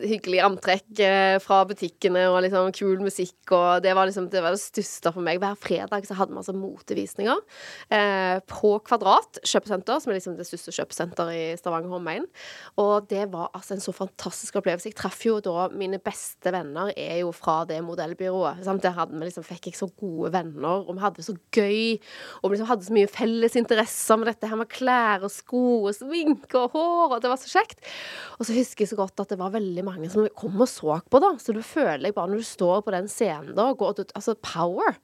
hyggelige 0.07 0.43
antrekk 0.45 0.99
eh, 1.03 1.37
fra 1.43 1.61
butikkene 1.69 2.25
og 2.31 2.41
liksom 2.45 2.71
kul 2.75 2.99
musikk 3.03 3.53
og 3.55 3.81
Det 3.83 3.93
var 3.95 4.07
liksom 4.09 4.29
det 4.31 4.41
var 4.43 4.55
det 4.55 4.61
største 4.61 5.11
for 5.13 5.23
meg. 5.25 5.39
Hver 5.41 5.55
fredag 5.59 6.05
så 6.07 6.17
hadde 6.17 6.33
vi 6.33 6.41
altså 6.41 6.55
motevisninger 6.57 7.37
eh, 7.93 8.39
på 8.49 8.73
Kvadrat 8.87 9.39
kjøpesenter, 9.47 10.01
som 10.01 10.11
er 10.11 10.19
liksom 10.19 10.37
det 10.37 10.47
største 10.47 10.73
kjøpesenteret 10.75 11.35
i 11.37 11.57
Stavanger 11.59 11.91
og 11.93 11.99
omegn. 12.01 12.25
Og 12.81 13.07
det 13.11 13.26
var 13.33 13.49
altså 13.57 13.75
en 13.75 13.81
så 13.83 13.93
fantastisk 13.95 14.55
opplevelse. 14.59 14.89
Jeg 14.89 14.97
traff 14.99 15.21
jo 15.25 15.37
da 15.43 15.67
mine 15.73 15.99
beste 16.03 16.51
venner 16.53 16.91
er 16.97 17.19
jo 17.21 17.31
fra 17.35 17.59
det 17.69 17.77
modellbyrået. 17.85 18.63
Sant? 18.65 18.81
Der 18.85 18.95
hadde 18.97 19.15
vi 19.17 19.27
liksom, 19.27 19.45
fikk 19.47 19.69
jeg 19.71 19.77
så 19.79 19.89
gode 19.99 20.31
venner, 20.35 20.83
og 20.87 20.93
vi 20.97 21.03
hadde 21.03 21.21
det 21.21 21.27
så 21.27 21.35
gøy. 21.55 21.97
Og 22.41 22.49
vi 22.49 22.55
liksom 22.55 22.69
hadde 22.71 22.87
så 22.87 22.95
mye 22.97 23.11
felles 23.11 23.57
interesser 23.59 24.19
med 24.21 24.31
dette 24.31 24.49
her 24.51 24.59
med 24.61 24.69
klær 24.73 25.25
og 25.27 25.33
sko 25.33 25.63
og 25.87 25.95
sminke 25.97 26.59
og 26.65 26.75
hår, 26.77 27.15
og 27.17 27.23
det 27.23 27.31
var 27.33 27.41
så 27.41 27.51
kjekt. 27.57 27.81
Og 28.39 28.45
så 28.49 28.57
husker 28.57 28.85
jeg 28.85 28.93
så 28.93 28.99
godt 28.99 29.23
at 29.25 29.33
det 29.33 29.39
var 29.41 29.55
veldig 29.55 29.85
mange 29.87 30.11
som 30.13 30.27
kom 30.37 30.59
og 30.63 30.69
så 30.71 30.99
på, 31.09 31.23
da. 31.23 31.33
Så 31.41 31.55
du 31.55 31.63
føler 31.65 32.09
jeg 32.09 32.17
bare 32.17 32.31
når 32.33 32.43
du 32.45 32.51
står 32.53 32.85
på 32.87 32.93
den 32.95 33.09
scenen 33.11 33.55
da, 33.57 33.69
og 33.73 33.81
går, 33.81 34.05
altså 34.15 34.35
power. 34.41 34.95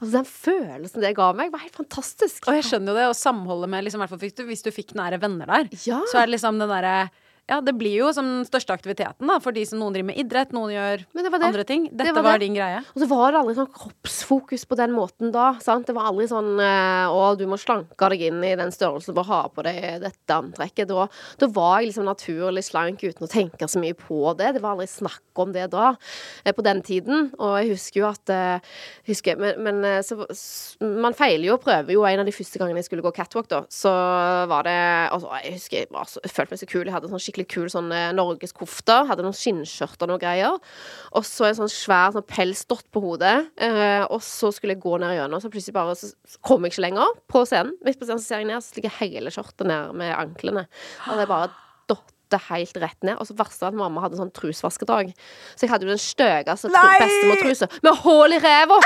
Altså 0.00 0.14
Den 0.16 0.24
følelsen 0.24 1.02
det 1.04 1.10
ga 1.18 1.26
meg, 1.36 1.50
var 1.52 1.60
helt 1.60 1.76
fantastisk. 1.76 2.46
Og 2.48 2.54
jeg 2.56 2.64
skjønner 2.70 2.94
jo 2.94 2.96
det, 2.96 3.08
og 3.10 3.18
samholdet 3.18 3.68
med 3.68 3.84
liksom, 3.84 4.00
Hvis 4.48 4.62
du 4.64 4.70
fikk 4.72 4.94
nære 4.96 5.18
venner 5.20 5.44
der, 5.44 5.68
Ja. 5.84 5.98
så 6.08 6.22
er 6.22 6.24
det 6.24 6.38
liksom 6.38 6.56
den 6.58 6.70
derre 6.72 7.10
Ja, 7.50 7.60
det 7.64 7.74
blir 7.78 7.96
jo 7.98 8.10
som 8.14 8.26
den 8.26 8.46
største 8.46 8.74
aktiviteten, 8.76 9.26
da, 9.26 9.38
for 9.42 9.56
de 9.56 9.64
som 9.66 9.80
noen 9.80 9.94
driver 9.96 10.08
med 10.12 10.20
idrett, 10.22 10.52
noen 10.54 10.70
gjør 10.74 11.02
det 11.02 11.24
det. 11.24 11.40
andre 11.48 11.64
ting. 11.66 11.86
Dette 11.90 12.12
var 12.14 12.26
var, 12.26 12.38
det. 12.38 12.46
din 12.46 12.58
greie. 12.58 12.82
Og 12.94 13.02
så 13.02 13.08
var 13.10 13.32
det 13.32 13.40
aldri 13.40 13.54
sånn 13.58 13.70
kroppsfokus 13.74 14.66
på 14.70 14.78
den 14.78 14.94
måten 14.94 15.32
da. 15.34 15.46
Sant? 15.64 15.88
Det 15.88 15.96
var 15.96 16.10
aldri 16.10 16.28
sånn 16.30 16.60
eh, 16.62 17.10
Å, 17.10 17.24
du 17.38 17.46
må 17.50 17.58
slanke 17.60 18.10
deg 18.12 18.26
inn 18.28 18.44
i 18.46 18.52
den 18.58 18.72
størrelsen 18.74 19.18
å 19.18 19.26
ha 19.26 19.40
på 19.52 19.64
deg 19.66 19.80
dette 20.04 20.36
antrekket. 20.36 20.90
Da, 20.90 21.06
da 21.40 21.50
var 21.54 21.80
jeg 21.80 21.90
liksom 21.90 22.06
naturlig 22.08 22.64
slank 22.66 23.02
uten 23.02 23.26
å 23.26 23.30
tenke 23.30 23.68
så 23.70 23.82
mye 23.82 23.96
på 23.98 24.34
det. 24.38 24.54
Det 24.56 24.62
var 24.62 24.76
aldri 24.76 24.88
snakk 24.90 25.42
om 25.42 25.54
det 25.56 25.66
da, 25.74 25.94
eh, 26.44 26.54
på 26.54 26.64
den 26.66 26.84
tiden. 26.86 27.30
Og 27.38 27.56
jeg 27.60 27.74
husker 27.74 28.02
jo 28.02 28.08
at 28.10 28.34
eh, 28.34 28.76
husker, 29.10 29.40
Men, 29.40 29.62
men 29.66 30.04
så, 30.06 30.22
man 30.80 31.16
feiler 31.16 31.48
jo 31.50 31.56
og 31.58 31.64
prøver 31.64 31.96
jo. 31.96 32.06
En 32.06 32.22
av 32.22 32.28
de 32.28 32.34
første 32.34 32.60
gangene 32.60 32.82
jeg 32.82 32.90
skulle 32.90 33.04
gå 33.06 33.14
catwalk, 33.16 33.50
da, 33.50 33.64
så 33.70 33.92
var 34.50 34.66
det 34.66 34.78
Altså, 35.10 35.30
jeg 35.44 35.54
husker 35.56 35.78
jeg, 35.80 35.88
var 35.94 36.08
så, 36.08 36.20
jeg 36.24 36.32
følte 36.34 36.54
meg 36.54 36.60
så 36.60 36.68
kul. 36.70 36.84
Jeg 36.84 36.94
hadde 36.94 37.10
sånn 37.10 37.22
skikkelig 37.30 37.48
kul 37.54 37.70
sånn 37.72 37.88
eh, 37.94 38.10
norgeskofte. 38.18 38.98
Hadde 39.08 39.24
noen 39.24 39.36
skinnskjørt 39.38 40.02
og 40.04 40.10
noe 40.12 40.20
greier. 40.20 40.58
Og 41.16 41.24
så 41.24 41.46
en 41.48 41.56
sånn 41.62 41.70
svær 41.72 42.12
sånn 42.18 42.26
pelsdott 42.28 42.84
på 42.92 43.00
hodet. 43.06 43.46
Eh, 43.56 44.04
og 44.10 44.20
så 44.26 44.50
skulle 44.52 44.74
jeg 44.76 44.82
gå 44.84 44.98
ned 45.00 45.14
gjennom, 45.16 45.40
så 45.40 45.50
plutselig 45.54 45.78
bare 45.78 45.96
så 45.96 46.10
kom 46.44 46.66
jeg 46.66 46.74
ikke 46.74 46.84
lenger 46.88 47.16
på 47.30 47.46
scenen. 47.48 47.72
Midt 47.86 47.98
på 48.02 48.06
scenen 48.10 48.20
så 48.22 48.32
ser 48.34 48.42
jeg 48.44 48.50
ned, 48.52 48.62
så 48.66 48.76
ligger 48.80 48.96
hele 49.00 49.32
skjørtet 49.34 49.66
ned 49.70 49.94
med 50.02 50.12
anklene. 50.18 50.66
Og 51.08 51.18
det 51.22 51.28
bare 51.30 51.50
dotter 51.90 52.44
helt 52.50 52.76
rett 52.78 53.02
ned. 53.06 53.16
Og 53.18 53.26
så 53.26 53.34
verste 53.38 53.64
var 53.66 53.72
at 53.72 53.78
mamma 53.80 54.04
hadde 54.04 54.18
sånn 54.20 54.30
trusvaskedag. 54.36 55.14
Så 55.56 55.66
jeg 55.66 55.72
hadde 55.72 55.88
jo 55.88 55.94
den 55.94 56.02
støgeste 56.02 56.70
tru- 56.70 57.02
bestemortrusa 57.06 57.70
med 57.86 58.04
hull 58.04 58.36
i 58.36 58.42
ræva! 58.44 58.78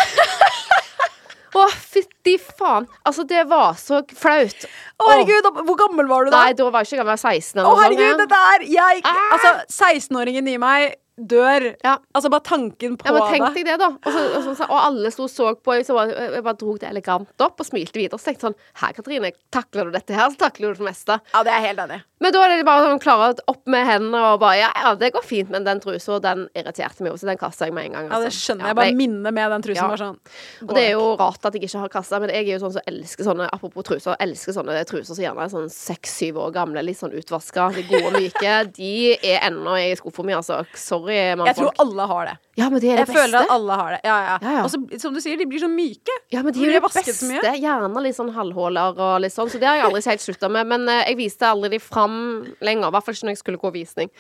Å, 1.55 1.65
fytti 1.95 2.35
faen. 2.43 2.89
Altså, 3.07 3.23
det 3.31 3.45
var 3.51 3.77
så 3.79 4.01
flaut. 4.19 4.65
Å, 4.99 5.07
herregud, 5.13 5.47
hvor 5.69 5.77
gammel 5.79 6.09
var 6.11 6.27
du 6.27 6.33
da? 6.35 6.41
Nei, 6.49 6.57
da 6.59 6.67
var 6.75 6.83
jeg 6.83 6.91
ikke 6.95 7.05
gammel, 7.05 7.15
jeg 7.15 7.25
var 7.25 7.39
16 7.39 7.61
eller 7.61 7.69
Å, 7.69 7.71
noe 7.71 7.77
sånt. 7.77 7.85
herregud, 7.85 8.11
ja. 8.11 8.19
dette 8.25 8.43
er 8.55 8.67
jeg 8.75 9.05
Ah! 9.07 9.33
Altså, 9.37 9.53
16-åringen 9.85 10.51
i 10.51 10.57
meg 10.59 10.97
dør. 11.17 11.77
Ja. 11.85 11.97
Altså, 12.15 12.31
bare 12.33 12.43
tanken 12.47 12.97
på 12.99 13.07
Ja, 13.07 13.13
men 13.15 13.29
tenk 13.33 13.47
det. 13.55 13.65
deg 13.65 13.67
det, 13.67 13.77
da. 13.79 13.89
Og, 13.95 14.13
så, 14.13 14.23
og, 14.51 14.57
så, 14.59 14.67
og 14.69 14.79
alle 14.81 15.11
sto 15.15 15.27
og 15.29 15.31
så 15.31 15.51
på. 15.55 15.75
og 15.79 15.87
så 15.87 15.95
bare, 15.95 16.17
jeg 16.35 16.43
bare 16.47 16.59
dro 16.61 16.75
det 16.81 16.89
elegant 16.91 17.45
opp 17.47 17.61
og 17.63 17.67
smilte 17.69 17.99
videre. 18.01 18.19
Så 18.19 18.31
tenkte 18.33 18.49
jeg 18.49 18.55
sånn 18.55 18.59
Her, 18.83 18.97
Katrine, 18.97 19.31
takler 19.55 19.91
du 19.91 19.95
dette 19.95 20.17
her, 20.17 20.33
så 20.35 20.41
takler 20.47 20.75
du 20.75 20.83
det 20.83 20.89
meste. 20.91 21.21
Ja, 21.35 21.43
det 21.47 21.53
er 21.55 21.65
helt 21.69 21.85
enig. 21.85 22.01
Men 22.25 22.33
da 22.33 22.41
er 22.47 22.55
det 22.57 22.65
bare 22.67 22.87
sånn 22.89 23.01
klare 23.05 23.35
opp 23.53 23.67
med 23.69 23.85
hendene 23.87 24.21
og 24.33 24.41
bare 24.41 24.57
Ja, 24.63 24.71
ja, 24.81 24.95
det 24.99 25.13
går 25.13 25.25
fint, 25.27 25.51
men 25.53 25.65
den 25.67 25.81
trusa, 25.83 26.17
den 26.25 26.47
irriterte 26.57 27.05
meg 27.05 27.13
jo, 27.13 27.19
så 27.21 27.29
den 27.29 27.39
kasta 27.39 27.69
jeg 27.69 27.75
med 27.77 27.91
en 27.91 27.97
gang. 27.99 28.07
Ja, 28.09 28.21
det 28.23 28.31
altså. 28.31 28.41
skjønner 28.49 28.71
jeg. 28.71 28.77
Bare 28.81 28.89
ja, 28.91 28.97
minnet 28.97 29.35
med 29.37 29.51
den 29.55 29.67
trusen 29.69 29.83
Ja. 29.85 29.89
var 29.91 30.01
sånn 30.01 30.19
og 30.65 30.73
det 30.75 30.83
er 30.89 30.93
jo 30.97 31.05
rart 31.21 31.45
at 31.45 31.53
jeg 31.55 31.67
ikke 31.69 31.83
har 31.83 31.91
kassa, 31.93 32.19
men 32.23 32.31
jeg 32.33 32.49
er 32.49 32.53
jo 32.57 32.63
sånn 32.65 32.73
som 32.79 32.87
elsker 32.89 33.27
sånne 33.29 33.49
Apropos 33.53 33.85
truser, 33.85 34.17
elsker 34.25 34.55
sånne 34.57 34.79
truser 34.89 35.13
som 35.15 35.21
gjerne 35.23 35.45
er 35.45 35.51
sånn 35.53 35.69
seks-syv 35.71 36.39
år 36.41 36.55
gamle, 36.57 36.81
litt 36.83 36.97
sånn 36.99 37.13
utvaska, 37.15 37.69
de 37.77 37.83
gode 37.91 38.09
og 38.09 38.17
myke. 38.17 38.55
De 38.79 38.95
er 39.21 39.45
ennå 39.51 39.77
i 39.77 39.93
skuffa 40.01 40.25
mi, 40.25 40.33
altså. 40.33 40.63
Sorry, 40.75 41.04
Jeg 41.09 41.57
tror 41.59 41.73
alle 41.85 42.07
har 42.11 42.25
det. 42.31 42.35
Ja, 42.57 42.69
men 42.71 42.79
det 42.81 42.89
er 42.93 42.97
Jeg 42.97 43.07
det 43.07 43.07
beste. 43.09 43.21
føler 43.21 43.39
at 43.43 43.51
alle 43.51 43.77
har 43.81 43.91
det. 43.95 44.01
Ja, 44.05 44.17
ja. 44.25 44.35
Ja, 44.43 44.53
ja. 44.59 44.63
Og 44.65 44.71
så, 44.71 44.79
som 45.03 45.15
du 45.15 45.21
sier, 45.21 45.37
de 45.37 45.47
blir 45.51 45.59
så 45.63 45.69
myke. 45.69 46.15
Ja, 46.31 46.43
men 46.43 46.53
de 46.55 46.61
Blir 46.61 46.71
er 46.71 46.75
jo 46.79 46.81
de 46.81 46.87
det 46.87 46.93
så 46.93 47.11
beste. 47.11 47.27
mye? 47.33 47.55
Gjerne 47.65 48.03
litt 48.05 48.17
sånn 48.17 48.31
halvhåler 48.37 49.01
og 49.01 49.21
litt 49.25 49.35
sånn, 49.35 49.51
så 49.51 49.59
det 49.59 49.67
har 49.69 49.77
jeg 49.81 49.87
aldri 49.89 50.03
helt 50.07 50.25
slutta 50.25 50.51
med. 50.51 50.67
Men 50.71 50.87
uh, 50.89 51.01
jeg 51.09 51.17
viste 51.19 51.49
aldri 51.49 51.71
de 51.75 51.81
fram 51.83 52.17
lenger, 52.61 52.89
i 52.89 52.95
hvert 52.95 53.05
fall 53.05 53.15
ikke 53.19 53.27
når 53.29 53.35
jeg 53.37 53.43
skulle 53.43 53.63
gå 53.65 53.73
visning. 53.75 54.11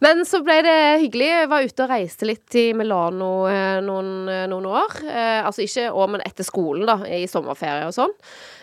Men 0.00 0.24
så 0.26 0.42
ble 0.44 0.58
det 0.66 0.76
hyggelig. 1.04 1.30
Jeg 1.30 1.48
var 1.54 1.62
ute 1.70 1.86
og 1.86 1.90
reiste 1.94 2.26
litt 2.28 2.58
i 2.58 2.66
Milano 2.74 3.30
uh, 3.46 3.78
noen, 3.86 4.12
uh, 4.28 4.44
noen 4.50 4.66
år. 4.66 5.00
Altså 5.46 5.62
ikke 5.62 5.88
år, 5.92 6.08
men 6.16 6.20
etter 6.26 6.44
skolen, 6.46 6.86
da, 6.88 6.98
i 7.06 7.26
sommerferie 7.30 7.86
og 7.86 7.94
sånn. 7.94 8.12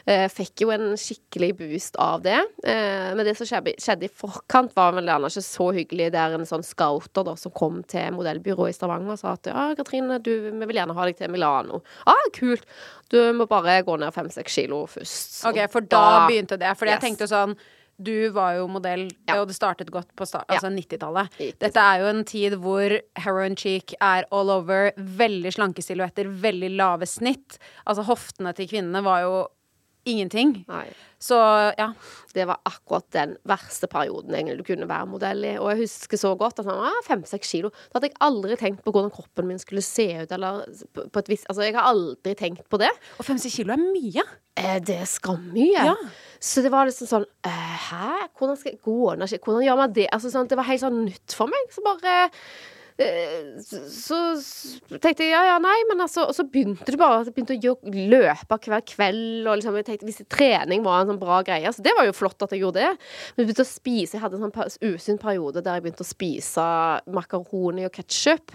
Eh, 0.06 0.26
fikk 0.28 0.66
jo 0.66 0.72
en 0.74 0.98
skikkelig 1.00 1.52
boost 1.62 1.96
av 2.02 2.22
det. 2.26 2.36
Eh, 2.68 3.14
men 3.16 3.24
det 3.24 3.38
som 3.40 3.48
skjedde, 3.48 4.04
i 4.04 4.10
forkant, 4.12 4.74
var 4.76 4.92
vel 4.98 5.08
gjerne 5.08 5.30
ikke 5.32 5.44
så 5.46 5.68
hyggelig. 5.78 6.10
Det 6.12 6.20
er 6.20 6.36
en 6.36 6.48
sånn 6.50 6.66
scouter 6.68 7.24
da, 7.24 7.36
som 7.40 7.54
kom 7.56 7.78
til 7.88 8.12
modellbyrået 8.18 8.74
i 8.74 8.76
Stavanger 8.76 9.16
og 9.16 9.22
sa 9.22 9.36
at 9.38 9.48
ja, 9.48 9.70
Katrine, 9.80 10.18
du, 10.20 10.34
vi 10.52 10.68
vil 10.68 10.76
gjerne 10.82 10.98
ha 10.98 11.06
deg 11.08 11.16
til 11.22 11.32
Milano. 11.32 11.80
Ah, 12.06 12.26
kult. 12.36 12.68
Du 13.14 13.20
må 13.38 13.48
bare 13.48 13.78
gå 13.88 13.96
ned 14.02 14.12
fem-seks 14.16 14.60
kilo 14.60 14.84
først. 14.92 15.40
Ok, 15.48 15.62
for 15.72 15.88
da 15.88 16.04
begynte 16.28 16.60
det. 16.60 16.76
Fordi 16.76 16.92
Yes. 16.92 17.00
jeg 17.00 17.08
tenkte 17.08 17.30
sånn 17.32 17.56
du 18.04 18.32
var 18.34 18.56
jo 18.58 18.68
modell, 18.68 19.06
Ja. 19.30 19.40
og 19.40 19.48
det 19.48 19.56
startet 19.56 19.92
godt 19.94 20.10
på 20.18 20.26
start, 20.28 20.50
altså 20.50 20.68
90-tallet. 20.74 21.30
Dette 21.62 21.78
er 21.80 22.00
jo 22.02 22.08
en 22.10 22.24
tid 22.26 22.54
hvor 22.60 23.00
heroin 23.16 23.56
cheek 23.56 23.94
er 24.02 24.26
all 24.32 24.50
over. 24.50 24.92
Veldig 24.98 25.54
slanke 25.54 25.80
silhuetter, 25.86 26.26
veldig 26.28 26.76
lave 26.76 27.06
snitt. 27.08 27.60
Altså 27.88 28.04
hoftene 28.04 28.52
til 28.58 28.68
kvinnene 28.68 29.04
var 29.06 29.22
jo 29.22 29.48
ingenting. 30.10 30.64
Nei. 30.68 30.88
Så 31.24 31.38
ja. 31.78 31.94
Det 32.34 32.48
var 32.50 32.60
akkurat 32.68 33.06
den 33.14 33.36
verste 33.48 33.88
perioden 33.88 34.34
egentlig 34.34 34.58
du 34.60 34.66
kunne 34.68 34.88
være 34.90 35.08
modell 35.08 35.44
i. 35.46 35.54
Og 35.62 35.70
jeg 35.72 35.84
husker 35.84 36.20
så 36.20 36.34
godt 36.40 36.60
at 36.60 36.68
han 36.68 36.80
var 36.82 37.04
fem-seks 37.06 37.52
kilo. 37.54 37.70
Da 37.92 38.00
hadde 38.00 38.10
jeg 38.10 38.18
aldri 38.26 38.58
tenkt 38.60 38.82
på 38.84 38.94
hvordan 38.94 39.14
kroppen 39.14 39.48
min 39.48 39.62
skulle 39.62 39.84
se 39.86 40.08
ut. 40.24 40.34
Eller 40.34 40.64
på, 40.98 41.22
et 41.22 41.32
vis, 41.32 41.46
Altså, 41.48 41.64
jeg 41.68 41.78
har 41.78 41.88
aldri 41.94 42.34
tenkt 42.40 42.66
på 42.74 42.82
det. 42.82 42.90
Og 43.22 43.28
50 43.30 43.54
kilo 43.54 43.76
er 43.76 43.84
mye. 43.84 44.26
Eh, 44.58 44.80
det 44.84 44.98
er 45.04 45.10
skammye. 45.10 45.72
Ja. 45.78 45.96
Så 46.44 46.66
det 46.66 46.74
var 46.74 46.90
liksom 46.90 47.10
sånn 47.10 47.30
eh, 47.48 47.76
Hæ? 47.88 48.28
Hvordan 48.38 48.58
skal 48.60 48.74
jeg 48.74 48.82
gå 48.84 49.14
ned 49.16 49.38
Hvordan 49.38 49.64
gjør 49.66 49.80
man 49.80 49.96
det? 49.96 50.10
Altså, 50.12 50.34
sånn, 50.34 50.50
det 50.50 50.60
var 50.60 50.68
helt 50.68 50.84
sånn 50.84 51.04
nytt 51.06 51.38
for 51.38 51.54
meg. 51.54 51.70
Så 51.74 51.86
bare 51.86 52.18
eh, 52.26 52.42
så, 52.94 53.80
så 53.90 55.00
tenkte 55.02 55.26
jeg 55.26 55.32
ja, 55.34 55.42
ja, 55.48 55.56
nei, 55.62 55.76
men 55.90 56.04
altså 56.06 56.28
Og 56.28 56.36
så 56.38 56.44
begynte 56.46 56.86
det 56.94 57.00
bare 57.02 57.24
Jeg 57.24 57.34
begynte 57.34 57.58
å 57.72 57.78
løpe 58.14 58.60
hver 58.68 58.84
kveld, 58.86 59.48
og 59.48 59.58
liksom 59.58 59.80
jeg 59.80 59.88
tenkte 59.88 60.08
hvis 60.10 60.22
trening 60.30 60.86
var 60.86 61.02
en 61.02 61.14
sånn 61.14 61.22
bra 61.22 61.40
greie 61.46 61.72
Så 61.74 61.82
det 61.86 61.96
var 61.98 62.06
jo 62.06 62.14
flott 62.14 62.46
at 62.46 62.54
jeg 62.54 62.62
gjorde 62.62 62.84
det. 62.84 62.92
Men 63.34 63.44
jeg 63.44 63.50
begynte 63.50 63.66
å 63.66 63.72
spise 63.72 64.18
Jeg 64.18 64.24
hadde 64.24 64.38
en 64.38 64.46
sånn 64.46 64.94
usunn 64.94 65.22
periode 65.22 65.64
der 65.66 65.80
jeg 65.80 65.88
begynte 65.88 66.06
å 66.06 66.12
spise 66.12 66.68
makaroni 67.14 67.88
og 67.88 67.94
ketsjup. 67.94 68.54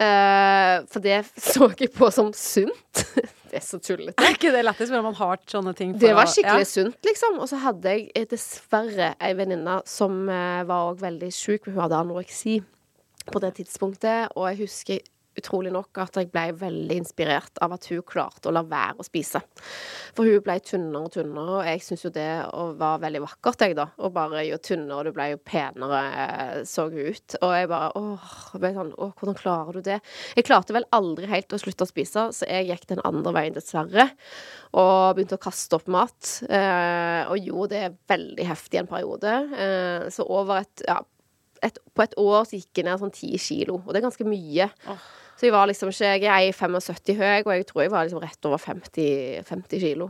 Uh, 0.00 0.84
for 0.90 1.04
det 1.04 1.22
så 1.40 1.68
jeg 1.78 1.90
på 1.94 2.08
som 2.14 2.30
sunt. 2.36 3.04
det 3.50 3.60
er 3.60 3.64
så 3.64 3.80
tullete. 3.82 4.16
Er 4.22 4.36
ikke 4.36 4.52
det 4.54 4.64
lættis 4.66 4.92
når 4.92 5.04
man 5.08 5.16
har 5.18 5.40
sånne 5.50 5.74
ting? 5.78 5.94
Det 6.00 6.14
var 6.16 6.30
skikkelig 6.30 6.66
ja. 6.66 6.70
sunt, 6.70 6.98
liksom. 7.06 7.38
Og 7.42 7.50
så 7.50 7.60
hadde 7.62 7.94
jeg 7.94 8.08
eh, 8.14 8.26
dessverre 8.30 9.12
ei 9.24 9.36
venninne 9.38 9.80
som 9.88 10.20
eh, 10.32 10.64
var 10.68 10.92
òg 10.92 11.00
veldig 11.04 11.30
sjuk. 11.34 11.70
Hun 11.70 11.80
hadde 11.84 12.00
anoreksi 12.00 12.60
på 13.32 13.42
det 13.44 13.54
tidspunktet, 13.60 14.34
og 14.36 14.50
jeg 14.50 14.60
husker 14.64 15.06
utrolig 15.38 15.72
nok 15.74 16.00
at 16.02 16.18
jeg 16.18 16.30
ble 16.32 16.44
veldig 16.58 16.96
inspirert 16.98 17.60
av 17.62 17.74
at 17.76 17.86
hun 17.90 18.02
klarte 18.06 18.50
å 18.50 18.54
la 18.54 18.64
være 18.66 18.98
å 18.98 19.06
spise. 19.06 19.40
For 20.16 20.26
hun 20.26 20.42
ble 20.44 20.58
tynnere 20.64 21.08
og 21.08 21.14
tynnere, 21.14 21.58
og 21.60 21.68
jeg 21.68 21.84
syns 21.84 22.04
jo 22.06 22.12
det 22.14 22.28
var 22.80 23.02
veldig 23.02 23.22
vakkert, 23.24 23.64
jeg, 23.66 23.76
da. 23.78 23.88
Og 24.02 24.14
bare 24.16 24.44
jo 24.48 24.58
tynnere 24.62 25.08
du 25.08 25.14
ble, 25.16 25.30
jo 25.34 25.40
penere 25.46 26.02
eh, 26.08 26.54
så 26.68 26.88
hun 26.88 27.12
ut. 27.12 27.38
Og 27.40 27.54
jeg 27.54 27.70
bare 27.70 27.90
åh, 27.98 28.30
ble 28.58 28.72
sånn 28.76 28.94
åh, 28.96 29.12
hvordan 29.18 29.38
klarer 29.38 29.78
du 29.78 29.84
det? 29.90 30.00
Jeg 30.38 30.48
klarte 30.48 30.76
vel 30.76 30.88
aldri 30.96 31.30
helt 31.30 31.54
å 31.54 31.60
slutte 31.60 31.86
å 31.86 31.90
spise, 31.90 32.28
så 32.34 32.48
jeg 32.48 32.70
gikk 32.72 32.88
den 32.94 33.04
andre 33.08 33.34
veien, 33.36 33.56
dessverre. 33.56 34.08
Og 34.78 35.14
begynte 35.16 35.38
å 35.38 35.42
kaste 35.42 35.78
opp 35.78 35.86
mat. 35.92 36.34
Eh, 36.48 37.22
og 37.28 37.38
gjorde 37.44 37.76
det 37.76 37.94
veldig 38.10 38.48
heftig 38.48 38.82
en 38.82 38.90
periode. 38.90 39.38
Eh, 39.54 40.10
så 40.12 40.26
over 40.26 40.64
et 40.64 40.84
ja, 40.88 40.98
et, 41.62 41.78
på 41.94 42.04
et 42.04 42.18
år 42.20 42.44
så 42.48 42.58
gikk 42.58 42.80
jeg 42.80 42.88
ned 42.88 43.00
sånn 43.00 43.14
ti 43.14 43.30
kilo, 43.40 43.80
og 43.84 43.92
det 43.92 44.00
er 44.00 44.08
ganske 44.08 44.26
mye. 44.28 44.68
Så 45.38 45.46
jeg 45.46 45.54
var 45.54 45.68
liksom 45.70 45.92
ikke 45.92 46.18
Jeg 46.24 46.48
er 46.48 46.56
75 46.56 47.14
høy, 47.14 47.44
og 47.46 47.52
jeg 47.54 47.66
tror 47.68 47.82
jeg 47.84 47.92
var 47.92 48.06
liksom 48.08 48.22
rett 48.24 48.48
over 48.48 48.58
50, 48.58 49.44
50 49.46 49.82
kilo. 49.84 50.08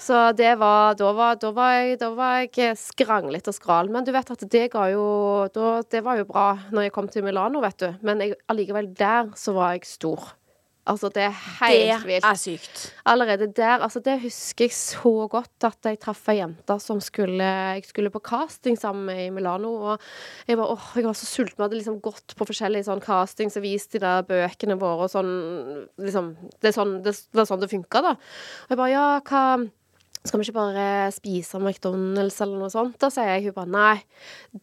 Så 0.00 0.32
det 0.38 0.54
var 0.58 0.96
da, 0.96 1.10
var 1.12 1.36
da 1.36 1.50
var 1.52 1.74
jeg 1.76 1.98
Da 2.00 2.08
var 2.16 2.38
jeg 2.46 2.72
skranglete 2.80 3.52
og 3.52 3.58
skral. 3.58 3.90
Men 3.92 4.06
du 4.06 4.14
vet 4.16 4.32
at 4.32 4.46
det 4.52 4.70
ga 4.72 4.86
jo 4.94 5.04
da, 5.52 5.82
Det 5.84 6.00
var 6.06 6.16
jo 6.16 6.24
bra 6.30 6.46
når 6.72 6.88
jeg 6.88 6.94
kom 6.96 7.08
til 7.12 7.26
Milano, 7.26 7.60
vet 7.60 7.84
du. 7.84 7.90
Men 8.00 8.24
jeg, 8.24 8.38
allikevel 8.48 8.94
der 8.96 9.28
så 9.36 9.52
var 9.52 9.76
jeg 9.76 9.84
stor. 9.84 10.32
Altså, 10.86 11.08
det 11.10 11.22
er 11.26 11.32
helt 11.60 12.04
Det 12.04 12.06
vilt 12.06 12.24
er 12.28 12.38
sykt. 12.38 12.82
allerede 13.04 13.48
der 13.56 13.82
Altså, 13.82 14.00
det 14.00 14.20
husker 14.22 14.64
jeg 14.68 14.72
så 14.76 15.12
godt 15.28 15.64
at 15.66 15.88
jeg 15.90 15.98
traff 16.00 16.28
ei 16.30 16.36
jente 16.38 16.76
som 16.80 17.00
skulle 17.02 17.42
Jeg 17.42 17.84
skulle 17.88 18.10
på 18.14 18.20
casting 18.22 18.78
sammen 18.78 19.06
med 19.06 19.24
i 19.26 19.30
Milano, 19.34 19.72
og 19.92 20.00
jeg 20.46 20.58
var, 20.58 20.70
åh, 20.76 20.92
jeg 20.94 21.04
var 21.08 21.12
så 21.18 21.26
sulten. 21.26 21.56
Vi 21.58 21.62
hadde 21.66 21.78
liksom 21.80 22.00
gått 22.00 22.36
på 22.38 22.46
forskjellige 22.46 22.86
sånn 22.86 23.02
castings 23.02 23.56
og 23.58 23.62
vist 23.66 23.92
de 23.92 23.98
der 24.04 24.22
bøkene 24.22 24.78
våre 24.78 25.08
og 25.08 25.10
sånn 25.10 25.32
Liksom 25.98 26.36
Det, 26.62 26.72
sånn, 26.74 27.02
det 27.02 27.16
var 27.34 27.46
sånn 27.50 27.60
det 27.60 27.70
funka, 27.72 28.02
da. 28.02 28.14
Og 28.16 28.70
jeg 28.70 28.78
bare 28.78 28.90
Ja, 28.94 29.08
hva 29.26 29.42
skal 30.28 30.40
vi 30.40 30.46
ikke 30.46 30.56
bare 30.58 30.86
spise 31.14 31.58
McDonald's 31.60 32.38
eller 32.44 32.60
noe 32.60 32.70
sånt? 32.72 32.96
Da 33.02 33.08
sier 33.12 33.28
jeg 33.34 33.48
hun 33.48 33.56
bare 33.56 33.72
nei, 33.72 33.96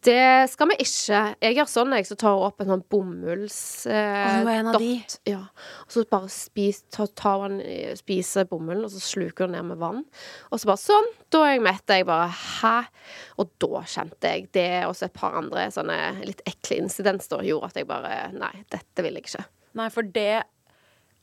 det 0.06 0.50
skal 0.52 0.70
vi 0.72 0.78
ikke. 0.84 1.22
Jeg 1.44 1.58
gjør 1.58 1.70
sånn, 1.72 1.96
jeg, 1.98 2.08
så 2.10 2.18
tar 2.20 2.38
hun 2.38 2.48
opp 2.48 2.64
en 2.64 2.72
sånn 2.74 2.86
bomullsdott. 2.94 4.84
Eh. 4.84 5.18
Ja. 5.34 5.42
Og 5.86 5.96
så 5.96 6.06
bare 6.10 6.32
spis, 6.34 6.84
tar, 6.94 7.10
tar 7.20 7.46
hun, 7.46 7.60
eh, 7.64 7.94
spiser 8.00 8.48
bomullen, 8.50 8.86
og 8.88 8.94
så 8.94 9.02
sluker 9.04 9.48
hun 9.48 9.56
ned 9.58 9.70
med 9.72 9.82
vann. 9.82 10.04
Og 10.52 10.62
så 10.62 10.70
bare 10.72 10.84
sånn, 10.84 11.12
da 11.34 11.44
er 11.48 11.56
jeg 11.56 11.66
mett. 11.70 11.96
Jeg 11.98 12.10
bare 12.10 12.30
hæ? 12.34 12.76
Og 13.42 13.52
da 13.64 13.84
kjente 13.96 14.34
jeg 14.36 14.50
det, 14.56 14.70
og 14.88 14.96
så 14.98 15.08
et 15.08 15.18
par 15.18 15.38
andre 15.40 15.68
sånne 15.74 16.00
litt 16.28 16.44
ekle 16.50 16.82
incidenter 16.84 17.44
gjorde 17.46 17.72
at 17.72 17.80
jeg 17.82 17.90
bare 17.90 18.16
nei, 18.36 18.54
dette 18.74 19.06
vil 19.06 19.20
jeg 19.20 19.28
ikke. 19.28 19.46
Nei, 19.80 19.90
for 19.94 20.16
det 20.16 20.44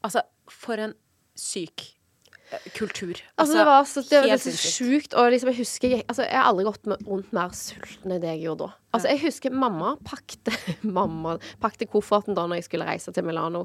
Altså, 0.01 0.23
for 0.49 0.81
en 0.81 0.95
syk 1.37 1.83
kultur. 2.75 3.21
Altså, 3.37 3.59
det 3.59 3.67
var 3.69 3.85
så, 3.89 4.03
det, 4.11 4.41
så 4.43 4.55
sjukt. 4.57 5.15
Og 5.15 5.31
liksom, 5.35 5.53
jeg 5.53 5.61
husker 5.63 5.97
jeg, 5.97 6.05
altså, 6.09 6.27
jeg 6.27 6.39
har 6.39 6.51
aldri 6.51 6.67
gått 6.69 6.91
med, 6.91 7.07
rundt 7.09 7.33
mer 7.37 7.55
sulten 7.57 8.15
enn 8.15 8.23
det 8.23 8.35
jeg 8.35 8.47
gjorde 8.49 8.69
da. 8.69 8.80
Altså, 8.91 9.13
jeg 9.13 9.21
husker 9.23 9.55
mamma 9.55 9.93
pakte 10.07 10.53
Mamma 10.99 11.37
pakte 11.63 11.87
kofferten 11.91 12.35
da 12.35 12.47
når 12.49 12.61
jeg 12.61 12.67
skulle 12.67 12.89
reise 12.89 13.13
til 13.15 13.27
Milano. 13.27 13.65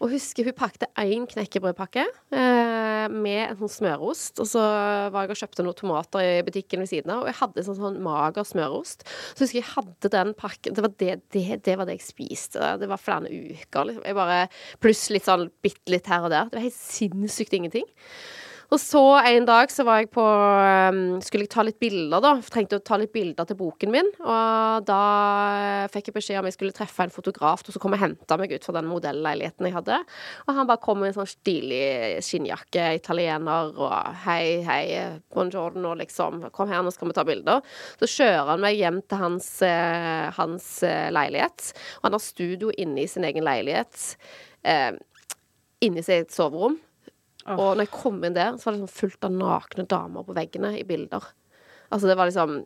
Og 0.00 0.10
husker 0.10 0.48
hun 0.48 0.56
pakte 0.58 0.88
én 0.98 1.26
knekkebrødpakke 1.30 2.02
eh, 2.06 3.06
med 3.12 3.42
en 3.44 3.58
sånn 3.60 3.74
smørost. 3.76 4.42
Og 4.42 4.50
så 4.50 4.62
var 5.14 5.26
jeg 5.26 5.36
og 5.36 5.40
kjøpte 5.42 5.66
noen 5.66 5.78
tomater 5.78 6.24
i 6.24 6.44
butikken 6.46 6.82
ved 6.82 6.90
siden 6.90 7.14
av, 7.14 7.22
og 7.24 7.30
jeg 7.30 7.38
hadde 7.40 7.62
en 7.62 7.68
sånn, 7.68 7.80
sånn 7.82 8.00
mager 8.04 8.48
smørost. 8.48 9.06
Så 9.34 9.44
husker 9.44 9.60
jeg 9.60 9.70
hadde 9.74 10.12
den 10.16 10.34
pakken 10.38 10.76
Det 10.76 10.84
var 10.84 10.96
det, 10.98 11.12
det, 11.34 11.44
det, 11.66 11.76
var 11.78 11.88
det 11.88 11.98
jeg 12.00 12.08
spiste. 12.08 12.72
Det 12.80 12.90
var 12.90 13.02
flere 13.02 13.30
uker. 13.30 13.90
Liksom. 13.90 14.02
Jeg 14.02 14.18
bare, 14.18 14.40
pluss 14.82 15.06
litt 15.14 15.28
sånn 15.28 15.48
bitte 15.62 15.94
litt 15.94 16.10
her 16.10 16.26
og 16.26 16.34
der. 16.34 16.50
Det 16.50 16.58
var 16.58 16.66
helt 16.66 16.80
sinnssykt 16.80 17.54
ingenting. 17.56 17.86
Og 18.72 18.80
så 18.82 19.02
en 19.30 19.46
dag 19.46 19.70
så 19.70 19.84
var 19.86 20.00
jeg 20.02 20.08
på 20.14 20.22
um, 20.22 21.00
Skulle 21.24 21.46
jeg 21.46 21.52
ta 21.54 21.62
litt 21.66 21.78
bilder, 21.82 22.22
da. 22.22 22.32
Trengte 22.50 22.80
å 22.80 22.84
ta 22.84 22.98
litt 22.98 23.12
bilder 23.14 23.46
til 23.46 23.58
boken 23.60 23.92
min. 23.92 24.08
Og 24.24 24.86
da 24.88 25.00
eh, 25.84 25.90
fikk 25.92 26.10
jeg 26.10 26.16
beskjed 26.16 26.40
om 26.40 26.48
jeg 26.48 26.56
skulle 26.56 26.74
treffe 26.76 27.06
en 27.06 27.14
fotograf 27.14 27.62
som 27.66 27.78
kom 27.82 27.94
og 27.94 28.02
henta 28.02 28.38
meg 28.40 28.54
ut 28.56 28.66
fra 28.66 28.74
den 28.78 28.88
modellleiligheten 28.90 29.68
jeg 29.68 29.76
hadde. 29.76 30.00
Og 30.46 30.58
han 30.58 30.68
bare 30.68 30.82
kom 30.82 31.00
med 31.02 31.12
en 31.12 31.18
sånn 31.20 31.30
stilig 31.30 31.82
skinnjakke, 32.26 32.88
italiener, 32.98 33.70
og 33.76 33.94
hei, 34.26 34.64
hei, 34.66 34.82
buongiorno, 35.34 35.94
liksom. 36.02 36.48
Kom 36.56 36.70
her, 36.72 36.82
nå 36.82 36.94
skal 36.94 37.10
vi 37.12 37.18
ta 37.18 37.26
bilder. 37.28 37.62
Så 38.00 38.10
kjører 38.16 38.52
han 38.54 38.64
meg 38.64 38.80
hjem 38.80 39.02
til 39.06 39.22
hans, 39.22 39.50
eh, 39.66 40.26
hans 40.36 40.70
eh, 40.86 41.06
leilighet. 41.14 41.70
Og 42.00 42.08
han 42.08 42.18
har 42.18 42.24
studio 42.24 42.74
inne 42.74 43.04
i 43.04 43.10
sin 43.10 43.26
egen 43.28 43.46
leilighet. 43.46 44.16
Eh, 44.66 44.90
inni 45.86 46.02
sitt 46.02 46.34
soverom. 46.34 46.80
Og 47.54 47.76
når 47.76 47.86
jeg 47.86 47.94
kom 47.94 48.22
inn 48.26 48.36
der, 48.36 48.56
så 48.58 48.68
var 48.68 48.74
det 48.74 48.82
liksom 48.82 48.96
fullt 48.96 49.26
av 49.28 49.34
nakne 49.34 49.86
damer 49.88 50.26
på 50.26 50.34
veggene 50.36 50.72
i 50.78 50.84
bilder. 50.86 51.28
Altså, 51.90 52.08
det 52.10 52.16
var 52.18 52.30
liksom 52.30 52.64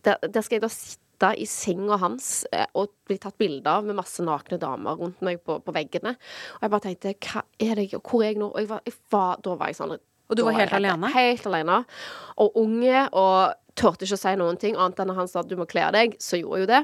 Der, 0.00 0.16
der 0.22 0.40
skal 0.40 0.56
jeg 0.56 0.62
da 0.62 0.68
sitte 0.72 1.30
i 1.36 1.44
senga 1.44 1.98
hans 2.00 2.46
eh, 2.56 2.64
og 2.72 2.94
bli 3.04 3.18
tatt 3.20 3.36
bilde 3.36 3.68
av 3.68 3.84
med 3.84 3.98
masse 3.98 4.22
nakne 4.24 4.56
damer 4.56 4.96
rundt 4.96 5.20
meg 5.20 5.42
på, 5.44 5.58
på 5.60 5.74
veggene. 5.76 6.14
Og 6.56 6.62
jeg 6.64 6.72
bare 6.72 6.84
tenkte 6.86 7.12
Hva 7.26 7.42
er 7.60 7.74
det 7.76 7.90
Hvor 7.98 8.22
er 8.22 8.30
jeg 8.30 8.38
nå? 8.40 8.48
Og 8.48 8.62
jeg 8.62 8.70
var, 8.70 8.80
jeg 8.86 8.96
var, 9.12 9.42
da 9.44 9.56
var 9.60 9.68
jeg 9.68 9.76
sånn 9.82 9.92
Og 9.98 10.38
du 10.38 10.44
var 10.46 10.56
helt 10.56 10.72
alene? 10.78 11.10
Helt 11.12 11.50
alene. 11.50 11.82
Og 12.40 12.56
unge, 12.62 13.04
og 13.12 13.58
turte 13.76 14.06
ikke 14.06 14.16
å 14.16 14.22
si 14.22 14.32
noen 14.40 14.60
ting 14.62 14.78
annet 14.78 15.02
enn 15.02 15.12
at 15.12 15.20
han 15.20 15.28
sa 15.28 15.44
du 15.44 15.58
må 15.60 15.68
kle 15.68 15.90
deg. 15.92 16.16
Så 16.22 16.40
gjorde 16.40 16.62
jeg 16.62 16.64
jo 16.64 16.72
det. 16.72 16.82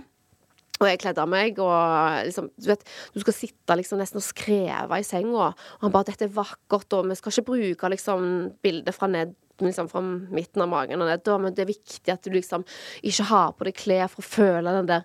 Og 0.77 0.91
jeg 0.91 1.01
kledde 1.01 1.23
av 1.23 1.31
meg, 1.33 1.59
og 1.63 2.27
liksom, 2.29 2.51
du 2.61 2.69
vet, 2.69 2.85
du 3.15 3.23
skal 3.23 3.37
sitte 3.37 3.79
liksom 3.81 4.01
nesten 4.01 4.21
og 4.21 4.27
skreve 4.27 5.01
i 5.01 5.07
senga. 5.07 5.49
Og 5.49 5.83
han 5.85 5.95
bare 5.95 6.11
'Dette 6.11 6.29
er 6.29 6.37
vakkert', 6.37 6.93
og 6.93 7.09
vi 7.09 7.17
skal 7.17 7.33
ikke 7.33 7.51
bruke 7.51 7.91
liksom 7.91 8.53
bildet 8.63 8.95
fra 8.95 9.09
ned 9.09 9.35
liksom 9.59 9.89
fra 9.89 10.03
midten 10.03 10.63
av 10.63 10.69
magen 10.69 11.01
og 11.01 11.09
ned, 11.09 11.29
men 11.41 11.55
det 11.55 11.65
er 11.65 11.71
viktig 11.71 12.13
at 12.13 12.23
du 12.23 12.35
liksom 12.35 12.65
ikke 13.01 13.25
har 13.31 13.53
på 13.57 13.65
deg 13.65 13.79
klær 13.79 14.11
for 14.13 14.21
å 14.21 14.29
føle 14.29 14.75
den 14.77 14.91
der 14.91 15.05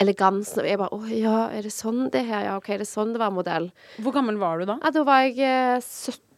elegansen. 0.00 0.62
Og 0.62 0.68
jeg 0.68 0.78
bare 0.78 0.96
'Å 0.96 1.00
ja, 1.12 1.48
er 1.50 1.62
det 1.62 1.72
sånn 1.72 2.10
det 2.10 2.24
her? 2.24 2.44
Ja, 2.44 2.56
OK, 2.56 2.70
er 2.70 2.78
det 2.78 2.88
sånn 2.88 3.12
det 3.12 3.20
var 3.20 3.30
modell?' 3.30 3.72
Hvor 4.00 4.12
gammel 4.12 4.38
var 4.38 4.58
du 4.58 4.64
da? 4.66 4.78
Ja, 4.82 4.90
da 4.90 5.04
var 5.04 5.22
jeg 5.28 5.38
eh, 5.38 5.80
17. 5.80 6.31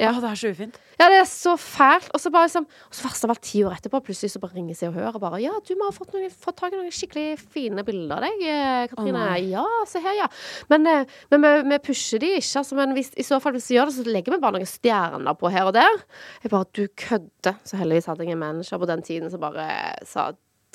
Ja. 0.00 0.10
Å, 0.10 0.18
det 0.18 0.26
er 0.32 0.38
så 0.40 0.50
ufint. 0.50 0.78
Ja, 0.98 1.06
det 1.12 1.20
er 1.20 1.26
så 1.30 1.52
fælt. 1.60 2.08
Og 2.16 2.18
så 2.22 2.30
bare 2.34 2.48
liksom 2.48 2.64
Og 2.66 2.96
så 2.96 3.04
verst 3.06 3.26
av 3.26 3.30
alt, 3.34 3.42
ti 3.46 3.60
år 3.62 3.76
etterpå, 3.76 4.00
plutselig 4.02 4.32
så 4.32 4.40
bare 4.42 4.56
ringer 4.56 4.74
Se 4.78 4.88
og 4.88 4.96
Hør 4.98 5.18
og 5.18 5.22
bare 5.22 5.38
Ja, 5.44 5.52
du 5.62 5.70
må 5.78 5.86
ha 5.86 5.94
fått, 5.94 6.10
noen, 6.16 6.32
fått 6.32 6.58
tak 6.58 6.74
i 6.74 6.80
noen 6.80 6.94
skikkelig 6.94 7.38
fine 7.38 7.84
bilder 7.86 8.18
av 8.18 8.26
deg, 8.26 8.42
eh, 8.50 8.86
Katrine. 8.90 9.22
Oh, 9.22 9.36
ja, 9.52 9.64
se 9.90 10.02
her, 10.02 10.16
ja. 10.18 10.28
Men, 10.72 10.88
eh, 10.90 11.14
men 11.30 11.46
vi, 11.46 11.52
vi 11.70 11.80
pusher 11.86 12.22
de 12.22 12.32
ikke, 12.40 12.64
altså. 12.64 12.78
Men 12.78 12.96
hvis, 12.98 13.12
i 13.14 13.26
så 13.26 13.38
fall, 13.42 13.54
hvis 13.54 13.70
vi 13.70 13.78
gjør 13.78 13.92
det, 13.92 13.96
så 14.00 14.06
legger 14.08 14.34
vi 14.34 14.40
bare 14.42 14.58
noen 14.58 14.70
stjerner 14.70 15.38
på 15.38 15.52
her 15.54 15.70
og 15.70 15.76
der. 15.78 16.02
Jeg 16.42 16.54
bare 16.56 16.70
Du 16.74 16.88
kødder. 16.98 17.60
Så 17.62 17.78
heldigvis 17.78 18.10
hadde 18.10 18.26
jeg 18.26 18.34
en 18.34 18.42
manager 18.42 18.82
på 18.82 18.90
den 18.90 19.06
tiden 19.06 19.30
som 19.30 19.42
bare 19.46 19.68
sa 20.08 20.32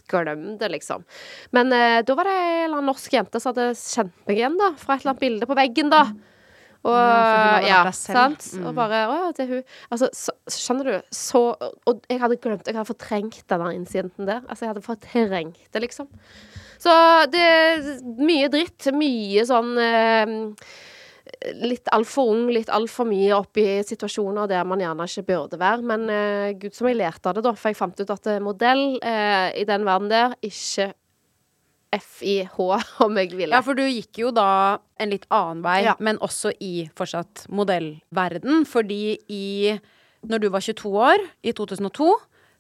Glem 0.09 0.57
det, 0.57 0.71
liksom. 0.73 1.03
Men 1.53 1.69
eh, 1.75 1.99
da 2.01 2.15
var 2.17 2.25
det 2.25 2.33
en 2.33 2.63
eller 2.63 2.79
annen 2.79 2.89
norsk 2.89 3.13
jente 3.13 3.37
som 3.41 3.51
hadde 3.51 3.75
kjent 3.77 4.15
meg 4.25 4.39
igjen, 4.39 4.55
da. 4.57 4.71
Fra 4.79 4.95
et 4.95 5.03
eller 5.03 5.13
annet 5.13 5.21
bilde 5.21 5.49
på 5.49 5.57
veggen, 5.59 5.91
da. 5.93 6.05
Og 6.87 7.65
Ja, 7.67 7.81
sant. 7.91 8.45
Mm. 8.55 8.69
Og 8.69 8.75
bare 8.77 9.01
Å 9.09 9.15
ja, 9.17 9.31
det 9.35 9.45
er 9.45 9.49
hun. 9.51 9.63
Altså, 9.91 10.09
så, 10.15 10.35
skjønner 10.47 10.87
du, 10.87 11.09
så 11.11 11.41
Og 11.89 12.05
jeg 12.07 12.21
hadde 12.21 12.39
glemt 12.39 12.67
Jeg 12.67 12.77
hadde 12.77 12.87
fortrengt 12.87 13.41
denne 13.51 13.73
incidenten 13.75 14.29
der. 14.29 14.45
Altså, 14.47 14.65
jeg 14.65 14.73
hadde 14.73 14.85
fortrengt 14.85 15.59
det, 15.73 15.83
liksom. 15.83 16.07
Så 16.79 16.93
det 17.33 17.41
er 17.43 17.89
mye 18.23 18.47
dritt. 18.51 18.87
Mye 18.95 19.43
sånn 19.47 19.75
eh, 19.83 20.37
Litt 21.59 21.91
altfor 21.93 22.31
ung, 22.31 22.47
litt 22.51 22.71
altfor 22.73 23.05
mye 23.05 23.35
oppi 23.35 23.63
situasjoner 23.85 24.47
der 24.49 24.63
man 24.67 24.81
gjerne 24.81 25.05
ikke 25.05 25.27
burde 25.27 25.59
være. 25.61 25.85
Men 25.91 26.07
eh, 26.13 26.55
gud 26.59 26.73
som 26.75 26.87
jeg 26.89 26.97
lærte 27.01 27.29
av 27.29 27.37
det, 27.37 27.43
da. 27.45 27.53
For 27.59 27.73
jeg 27.73 27.79
fant 27.79 27.99
ut 27.99 28.15
at 28.15 28.31
eh, 28.31 28.41
modell 28.43 28.85
eh, 29.03 29.51
i 29.59 29.67
den 29.67 29.85
verden 29.87 30.09
der 30.11 30.39
ikke 30.39 30.93
FIH, 31.95 32.57
om 33.05 33.17
jeg 33.17 33.31
ville. 33.33 33.53
Ja, 33.55 33.61
for 33.65 33.73
du 33.77 33.83
gikk 33.87 34.19
jo 34.21 34.31
da 34.35 34.77
en 35.01 35.09
litt 35.13 35.25
annen 35.33 35.63
vei, 35.65 35.79
Ja. 35.87 35.95
men 35.99 36.19
også 36.21 36.51
i 36.61 36.89
fortsatt 36.95 37.45
modellverden. 37.49 38.65
Fordi 38.69 39.17
i 39.29 39.79
Når 40.27 40.39
du 40.43 40.49
var 40.51 40.59
22 40.59 40.89
år, 40.99 41.21
i 41.47 41.53
2002, 41.55 42.09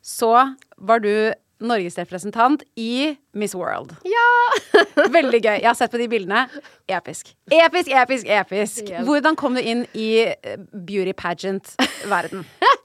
så 0.01 0.55
var 0.79 0.99
du 1.03 1.33
norgesrepresentant 1.59 2.63
i 2.79 3.15
Miss 3.37 3.55
World. 3.55 3.95
Ja! 4.07 4.27
Veldig 5.17 5.41
gøy. 5.41 5.57
Jeg 5.59 5.67
har 5.67 5.77
sett 5.77 5.91
på 5.93 5.99
de 6.01 6.07
bildene. 6.11 6.45
Episk. 6.89 7.33
Episk, 7.53 7.91
episk, 7.93 8.29
episk. 8.29 8.81
Yes. 8.87 9.05
Hvordan 9.05 9.37
kom 9.39 9.57
du 9.57 9.61
inn 9.61 9.85
i 9.93 10.09
eh, 10.31 10.57
beauty 10.73 11.15
pageant-verden? 11.17 12.45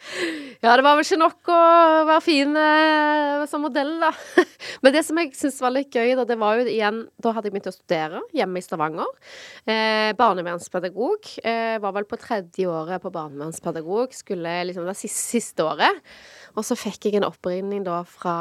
Ja, 0.64 0.74
det 0.76 0.84
var 0.84 0.96
vel 0.96 1.04
ikke 1.04 1.16
nok 1.20 1.48
å 1.52 1.56
være 2.08 2.22
fin 2.24 2.56
eh, 2.56 3.42
som 3.48 3.62
modell, 3.64 3.90
da. 4.00 4.10
Men 4.84 4.94
det 4.94 5.02
som 5.04 5.18
jeg 5.20 5.32
syntes 5.36 5.60
var 5.60 5.72
litt 5.74 5.92
gøy, 5.92 6.14
da, 6.16 6.24
det 6.28 6.36
var 6.40 6.56
jo 6.56 6.66
igjen 6.68 7.02
Da 7.20 7.32
hadde 7.36 7.48
jeg 7.48 7.54
begynt 7.54 7.68
å 7.68 7.74
studere 7.74 8.22
hjemme 8.36 8.60
i 8.60 8.64
Stavanger. 8.64 9.10
Eh, 9.64 10.12
barnevernspedagog. 10.16 11.28
Eh, 11.44 11.76
var 11.84 11.96
vel 11.96 12.08
på 12.08 12.20
tredje 12.20 12.68
året 12.68 13.04
på 13.04 13.12
barnevernspedagog. 13.12 14.16
Skulle 14.16 14.56
liksom 14.70 14.88
det 14.88 14.96
siste, 15.00 15.24
siste 15.36 15.66
året. 15.68 16.00
Og 16.54 16.64
så 16.64 16.76
fikk 16.78 17.08
jeg 17.10 17.20
en 17.20 17.28
oppringning 17.28 17.84
da 17.84 18.00
fra 18.08 18.36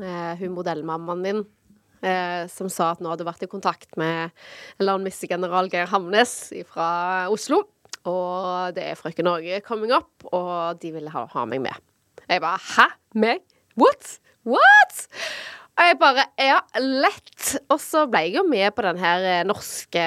eh, 0.00 0.34
hun 0.40 0.54
modellmammaen 0.56 1.22
min. 1.24 1.44
Eh, 2.06 2.44
som 2.52 2.68
sa 2.70 2.90
at 2.92 3.00
nå 3.02 3.08
hadde 3.10 3.24
vært 3.26 3.42
i 3.46 3.48
kontakt 3.50 3.96
med 3.98 4.30
landmissegeneral 4.84 5.70
Geir 5.72 5.88
Hamnes 5.90 6.52
fra 6.68 6.90
Oslo. 7.32 7.62
Og 8.06 8.76
det 8.76 8.84
er 8.92 8.98
Frøken 9.00 9.26
Norge 9.26 9.58
coming 9.66 9.90
up, 9.96 10.12
og 10.30 10.78
de 10.82 10.92
ville 10.94 11.10
ha, 11.10 11.24
ha 11.32 11.44
meg 11.48 11.64
med. 11.64 11.80
Jeg 12.28 12.42
bare 12.44 12.60
Hæ? 12.62 12.86
Meg? 13.18 13.42
What? 13.80 14.18
What? 14.46 15.06
Og 15.76 15.84
jeg 15.88 15.98
bare 16.00 16.26
Ja, 16.40 16.60
lett. 16.80 17.48
Og 17.72 17.80
så 17.82 18.04
ble 18.10 18.22
jeg 18.26 18.36
jo 18.38 18.44
med 18.48 18.70
på 18.76 18.84
den 18.86 19.00
her 19.00 19.26
eh, 19.32 19.42
norske, 19.48 20.04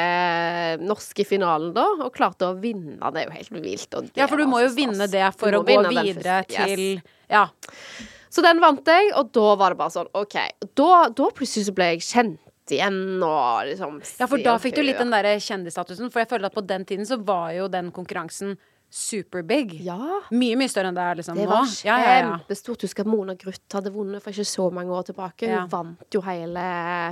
norske 0.82 1.26
finalen, 1.28 1.74
da, 1.76 1.86
og 2.06 2.14
klarte 2.16 2.48
å 2.50 2.56
vinne. 2.62 2.98
Det 3.02 3.26
er 3.26 3.28
jo 3.28 3.36
helt 3.36 3.60
vilt. 3.66 4.00
Ja, 4.18 4.30
for 4.30 4.40
du 4.42 4.48
må 4.50 4.64
jo 4.64 4.72
vinne 4.78 5.10
det 5.12 5.28
for 5.38 5.54
å 5.60 5.62
gå 5.66 5.82
videre 5.90 6.42
til 6.48 6.60
Yes. 6.60 6.80
til 6.80 7.04
Ja. 7.30 7.48
Så 8.30 8.44
den 8.46 8.62
vant 8.62 8.86
jeg, 8.86 9.10
og 9.18 9.32
da 9.34 9.56
var 9.58 9.74
det 9.74 9.80
bare 9.80 9.94
sånn 9.94 10.12
OK. 10.18 10.38
Da, 10.78 10.90
da 11.18 11.30
plutselig 11.36 11.70
så 11.70 11.76
ble 11.78 11.92
jeg 11.94 12.06
kjent 12.06 12.74
igjen, 12.74 13.00
og 13.26 13.70
liksom 13.72 13.96
Ja, 14.20 14.28
for 14.30 14.42
da 14.46 14.58
fikk 14.62 14.78
du 14.78 14.84
litt 14.86 15.00
den 15.02 15.14
derre 15.14 15.38
kjendisstatusen. 15.42 16.12
For 16.14 16.22
jeg 16.22 16.30
føler 16.30 16.50
at 16.52 16.58
på 16.58 16.66
den 16.70 16.86
tiden 16.90 17.10
så 17.10 17.18
var 17.18 17.56
jo 17.58 17.66
den 17.72 17.90
konkurransen 17.96 18.54
superbig. 18.90 19.76
Ja. 19.86 19.98
Mye, 20.34 20.58
mye 20.58 20.70
større 20.72 20.90
enn 20.90 20.98
det 20.98 21.04
er 21.06 21.20
liksom 21.20 21.38
Det 21.38 21.46
nå. 21.46 21.52
var 21.52 21.74
Ja, 21.86 21.98
ja, 22.02 22.14
ja. 22.26 22.38
Husker 22.50 23.04
at 23.06 23.10
Mona 23.10 23.36
Gruth 23.38 23.76
hadde 23.76 23.92
vunnet 23.94 24.24
for 24.24 24.34
ikke 24.34 24.48
så 24.50 24.66
mange 24.74 24.94
år 24.96 25.06
tilbake. 25.10 25.50
Hun 25.50 25.70
vant 25.70 26.16
jo 26.16 26.22
hele 26.26 26.64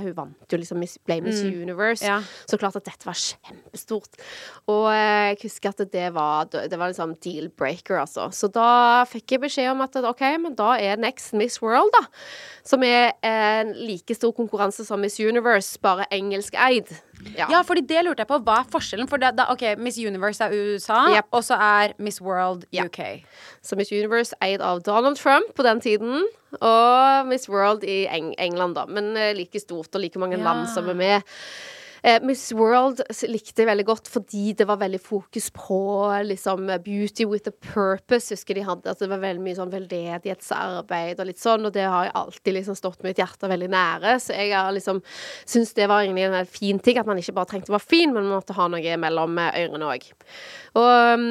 Hun 0.02 0.14
vant 0.16 0.52
jo 0.52 0.58
liksom 0.58 0.80
Miss, 0.82 0.96
ble 0.98 1.20
Miss 1.22 1.40
Universe. 1.42 2.02
Mm. 2.02 2.08
Ja. 2.08 2.18
Så 2.50 2.58
klart 2.58 2.76
at 2.80 2.86
dette 2.88 3.06
var 3.06 3.14
kjempestort. 3.18 4.18
Og 4.66 4.88
eh, 4.92 5.30
jeg 5.32 5.40
husker 5.44 5.74
at 5.74 5.84
det 5.92 6.08
var 6.14 6.48
Det 6.50 6.78
var 6.78 6.90
liksom 6.90 7.14
deal 7.22 7.48
breaker, 7.48 8.00
altså. 8.02 8.28
Så 8.34 8.50
da 8.52 9.04
fikk 9.08 9.36
jeg 9.36 9.44
beskjed 9.46 9.70
om 9.72 9.84
at 9.86 9.96
OK, 10.02 10.24
men 10.42 10.54
da 10.58 10.74
er 10.78 10.98
Next 10.98 11.32
Miss 11.34 11.60
World, 11.62 11.92
da. 11.94 12.06
Som 12.66 12.82
er 12.82 13.12
en 13.22 13.72
like 13.78 14.14
stor 14.14 14.32
konkurranse 14.36 14.84
som 14.86 15.00
Miss 15.00 15.18
Universe, 15.20 15.78
bare 15.82 16.06
engelskeid. 16.14 16.90
Ja. 17.36 17.46
Ja, 17.50 17.60
fordi 17.66 17.82
det 17.86 18.04
lurte 18.06 18.22
jeg 18.24 18.28
på. 18.30 18.38
Hva 18.46 18.60
er 18.62 18.68
forskjellen? 18.72 19.08
For 19.10 19.18
da, 19.22 19.30
da, 19.34 19.46
ok, 19.52 19.76
Miss 19.78 19.98
Universe 19.98 20.42
er 20.44 20.54
USA, 20.54 21.04
Yep. 21.16 21.26
og 21.32 21.42
så 21.46 21.58
er 21.60 21.94
Miss 21.98 22.20
World. 22.20 22.64
UK. 22.72 23.00
Så 23.62 23.76
Miss 23.78 23.92
Universe 23.92 24.34
eid 24.42 24.60
av 24.64 24.82
Donald 24.86 25.16
Trump 25.20 25.54
på 25.54 25.62
den 25.66 25.80
tiden. 25.84 26.26
Og 26.60 27.26
Miss 27.28 27.48
World 27.48 27.84
i 27.84 28.06
Eng 28.10 28.34
England, 28.38 28.74
da. 28.78 28.86
Men 28.86 29.12
uh, 29.16 29.32
like 29.36 29.60
stort 29.60 29.94
og 29.94 30.00
like 30.00 30.18
mange 30.18 30.38
Ja. 30.38 30.44
land 30.44 30.68
som 30.74 30.88
er 30.88 30.94
med. 30.94 31.22
Eh, 32.02 32.18
Miss 32.22 32.52
World 32.56 33.02
likte 33.28 33.62
jeg 33.62 33.68
veldig 33.68 33.86
godt 33.88 34.10
fordi 34.10 34.52
det 34.58 34.66
var 34.68 34.78
veldig 34.80 35.00
fokus 35.02 35.48
på 35.54 35.78
liksom 36.28 36.66
beauty 36.84 37.26
with 37.28 37.50
a 37.50 37.52
purpose. 37.52 38.30
Husker 38.34 38.58
de 38.58 38.64
hadde 38.66 38.92
at 38.92 39.02
det 39.02 39.08
var 39.10 39.22
veldig 39.22 39.42
mye 39.44 39.58
sånn 39.58 39.72
veldedighetsarbeid 39.72 41.18
og 41.22 41.28
litt 41.30 41.40
sånn, 41.42 41.66
og 41.68 41.74
det 41.74 41.86
har 41.88 42.08
jeg 42.08 42.14
alltid 42.20 42.56
liksom 42.58 42.78
stått 42.78 43.02
mitt 43.06 43.18
hjerte 43.20 43.50
veldig 43.50 43.70
nære. 43.72 44.14
Så 44.22 44.36
jeg 44.36 44.54
har 44.54 44.70
liksom 44.74 45.02
syns 45.48 45.74
det 45.76 45.88
var 45.90 46.04
egentlig 46.04 46.28
en 46.28 46.48
fin 46.48 46.78
ting, 46.82 47.00
at 47.00 47.08
man 47.08 47.20
ikke 47.20 47.36
bare 47.36 47.50
trengte 47.52 47.72
å 47.72 47.76
være 47.78 47.88
fin, 47.88 48.12
men 48.14 48.26
man 48.28 48.38
måtte 48.38 48.56
ha 48.58 48.68
noe 48.70 48.96
mellom 49.00 49.38
eh, 49.42 49.60
ørene 49.64 49.90
òg. 49.94 50.08
Og 50.78 50.88
um, 51.18 51.28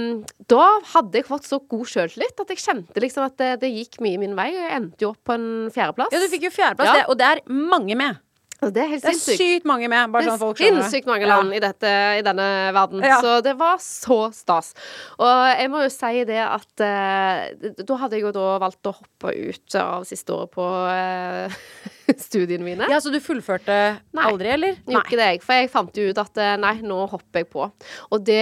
da 0.50 0.68
hadde 0.94 1.22
jeg 1.22 1.28
fått 1.30 1.48
så 1.48 1.60
god 1.70 1.88
sjøltillit 1.88 2.44
at 2.44 2.54
jeg 2.54 2.64
kjente 2.64 3.04
liksom 3.04 3.28
at 3.28 3.38
det, 3.40 3.52
det 3.64 3.74
gikk 3.74 4.02
mye 4.04 4.20
min 4.22 4.36
vei, 4.38 4.50
og 4.56 4.64
jeg 4.64 4.78
endte 4.82 5.06
jo 5.06 5.14
opp 5.14 5.22
på 5.28 5.36
en 5.38 5.50
fjerdeplass. 5.74 6.14
Ja, 6.16 6.22
du 6.24 6.32
fikk 6.32 6.48
jo 6.50 6.54
fjerdeplass, 6.54 6.92
Ja. 6.92 6.96
det, 7.02 7.06
og 7.12 7.20
det 7.20 7.30
er 7.32 7.44
mange 7.48 7.96
med. 8.00 8.24
Og 8.66 8.72
det 8.74 8.82
er 8.82 8.88
helt 8.90 9.04
Det 9.04 9.10
er 9.12 9.14
sinnssykt. 9.20 9.38
sykt 9.62 9.66
mange 9.70 9.88
med, 9.88 10.12
bare 10.12 10.24
Det 10.24 10.30
sånn 10.32 10.36
er 10.40 10.42
folk 10.42 10.58
skjønner. 10.58 10.82
sinnssykt 10.88 11.06
mange 11.06 11.28
Ja. 11.28 11.36
land 11.36 11.54
i, 11.54 11.60
dette, 11.62 11.92
i 12.18 12.22
denne 12.26 12.48
verden. 12.74 13.04
Ja. 13.06 13.20
Så 13.22 13.36
det 13.46 13.54
var 13.60 13.78
så 13.78 14.34
stas. 14.34 14.74
Og 15.20 15.60
jeg 15.60 15.70
må 15.70 15.84
jo 15.84 15.90
si 15.94 16.24
det 16.26 16.40
at 16.42 16.82
eh, 16.82 17.74
Da 17.84 17.96
hadde 18.02 18.18
jeg 18.18 18.24
jo 18.26 18.32
da 18.32 18.58
valgt 18.60 18.82
å 18.90 18.96
hoppe 18.98 19.34
ut 19.36 19.76
av 19.76 20.04
siste 20.10 20.34
året 20.34 20.50
på 20.52 20.66
eh, 20.90 21.54
studiene 22.18 22.64
mine. 22.66 22.88
Ja, 22.90 22.98
Så 23.00 23.12
du 23.14 23.20
fullførte 23.20 24.00
Nei. 24.16 24.24
aldri, 24.26 24.50
eller? 24.56 24.76
Gjorde 24.88 25.06
ikke 25.06 25.20
det, 25.22 25.28
jeg. 25.36 25.44
For 25.44 25.54
jeg 25.54 25.70
fant 25.70 25.94
jo 26.02 26.10
ut 26.10 26.18
at 26.18 26.38
eh, 26.42 26.56
nei, 26.58 26.74
nå 26.82 27.04
hopper 27.12 27.44
jeg 27.44 27.50
på. 27.54 27.68
Og 28.12 28.24
det 28.26 28.42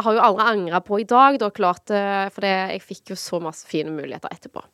har 0.00 0.14
jo 0.16 0.20
aldri 0.24 0.46
angra 0.54 0.80
på 0.80 1.00
i 1.00 1.04
dag, 1.04 1.38
da, 1.38 1.50
klart. 1.50 1.90
eh, 1.90 2.30
For 2.32 2.40
det, 2.40 2.54
jeg 2.78 2.82
fikk 2.82 3.12
jo 3.12 3.16
så 3.20 3.42
masse 3.44 3.66
fine 3.68 3.92
muligheter 3.92 4.32
etterpå. 4.32 4.64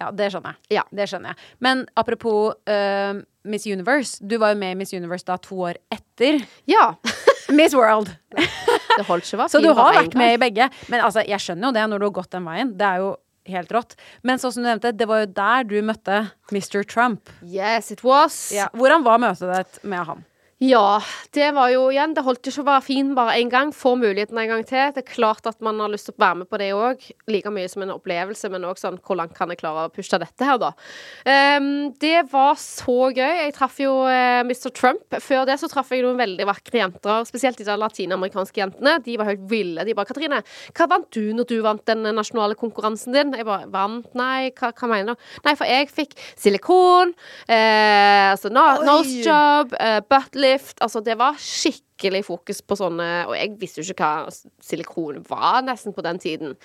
Ja, 0.00 0.10
det 0.16 0.30
skjønner 0.32 0.54
jeg. 0.54 0.78
Ja. 0.78 0.82
Det 0.94 1.08
skjønner 1.10 1.34
jeg. 1.34 1.36
Men 1.60 1.82
apropos 2.00 2.54
eh, 2.70 3.18
Miss 3.44 3.66
Universe. 3.66 4.18
Du 4.20 4.36
var 4.40 4.54
jo 4.54 4.60
med 4.60 4.74
i 4.74 4.78
Miss 4.82 4.92
Universe 4.96 5.26
da 5.26 5.38
to 5.40 5.56
år 5.70 5.80
etter 5.92 6.42
Ja. 6.70 6.94
Miss 7.56 7.74
World. 7.74 8.12
Det 8.96 9.06
holdt 9.08 9.26
ikke 9.26 9.46
å 9.46 9.48
Så 9.50 9.60
du 9.62 9.70
har 9.72 9.94
vært 9.96 10.14
med 10.18 10.34
i 10.34 10.38
begge. 10.40 10.68
Men 10.92 11.02
altså, 11.06 11.22
jeg 11.26 11.40
skjønner 11.42 11.70
jo 11.70 11.76
det 11.76 11.84
når 11.88 12.02
du 12.02 12.06
har 12.08 12.16
gått 12.20 12.32
den 12.34 12.46
veien. 12.46 12.72
Det 12.76 12.86
er 12.86 13.02
jo 13.04 13.10
helt 13.50 13.72
rått. 13.74 13.94
Men 14.26 14.40
sånn 14.42 14.52
som 14.54 14.64
du 14.64 14.68
nevnte, 14.68 14.92
det 14.94 15.06
var 15.08 15.22
jo 15.22 15.30
der 15.38 15.68
du 15.70 15.76
møtte 15.86 16.18
Mr. 16.52 16.82
Trump. 16.84 17.30
Yes, 17.46 17.90
it 17.94 18.02
was. 18.06 18.50
Ja. 18.54 18.68
Hvordan 18.76 19.06
var 19.06 19.22
møtet 19.22 19.50
ditt 19.54 19.80
med 19.88 20.04
han? 20.10 20.26
Ja, 20.60 21.00
det 21.32 21.54
var 21.56 21.70
jo 21.72 21.86
igjen 21.88 22.12
Det 22.12 22.20
holdt 22.26 22.44
ikke 22.50 22.60
å 22.60 22.66
være 22.66 22.84
fin 22.84 23.14
bare 23.16 23.38
én 23.40 23.48
gang. 23.48 23.70
Få 23.72 23.94
muligheten 23.96 24.36
en 24.36 24.50
gang 24.50 24.64
til. 24.68 24.90
Det 24.92 25.00
er 25.00 25.08
klart 25.08 25.46
at 25.48 25.56
man 25.64 25.78
har 25.80 25.88
lyst 25.88 26.10
til 26.10 26.12
å 26.12 26.20
være 26.20 26.42
med 26.42 26.50
på 26.52 26.58
det 26.60 26.66
òg. 26.76 27.06
Like 27.32 27.52
mye 27.54 27.70
som 27.72 27.86
en 27.86 27.94
opplevelse, 27.94 28.50
men 28.52 28.66
òg 28.68 28.76
sånn 28.76 28.98
Hvor 29.00 29.16
langt 29.16 29.32
kan 29.38 29.48
jeg 29.48 29.62
klare 29.62 29.86
å 29.88 29.92
pushe 29.94 30.18
dette 30.20 30.44
her, 30.44 30.58
da? 30.60 30.74
Um, 31.24 31.94
det 32.02 32.26
var 32.28 32.58
så 32.60 33.08
gøy. 33.08 33.38
Jeg 33.46 33.54
traff 33.56 33.78
jo 33.80 33.94
uh, 34.04 34.42
Mr. 34.44 34.68
Trump. 34.76 35.16
Før 35.24 35.46
det 35.48 35.56
så 35.62 35.70
traff 35.72 35.94
jeg 35.94 36.04
noen 36.04 36.20
veldig 36.20 36.48
vakre 36.50 36.82
jenter. 36.82 37.24
Spesielt 37.30 37.56
de 37.56 37.78
latinamerikanske 37.80 38.60
jentene. 38.60 38.98
De 39.06 39.16
var 39.16 39.32
helt 39.32 39.48
ville. 39.48 39.88
De 39.88 39.96
bare 39.96 40.10
'Katrine, 40.12 40.42
hva 40.76 40.90
vant 40.92 41.08
du 41.16 41.32
når 41.38 41.48
du 41.48 41.56
vant 41.64 41.86
den 41.88 42.04
nasjonale 42.04 42.58
konkurransen 42.60 43.16
din?' 43.16 43.32
Jeg 43.32 43.48
bare 43.48 43.70
'Vant? 43.72 44.12
Nei, 44.12 44.52
hva, 44.60 44.74
hva 44.76 44.92
mener 44.92 45.16
du?' 45.16 45.40
Nei, 45.48 45.56
for 45.56 45.64
jeg 45.64 45.88
fikk 45.88 46.12
silikon, 46.36 47.16
uh, 47.48 48.36
altså 48.36 48.52
nose 48.52 49.24
job, 49.24 49.72
uh, 49.80 50.04
butt 50.04 50.36
lift 50.50 50.80
Altså, 50.84 51.02
det 51.04 51.16
var 51.20 51.38
skikkelig 51.40 52.24
fokus 52.26 52.60
på 52.62 52.78
sånne 52.78 53.08
Og 53.28 53.34
jeg 53.36 53.54
visste 53.60 53.82
jo 53.82 53.94
ikke 53.94 54.10
hva 54.10 54.34
silikon 54.64 55.22
var 55.28 55.60
nesten 55.66 55.94
på 55.96 56.04
den 56.06 56.18
tiden. 56.22 56.56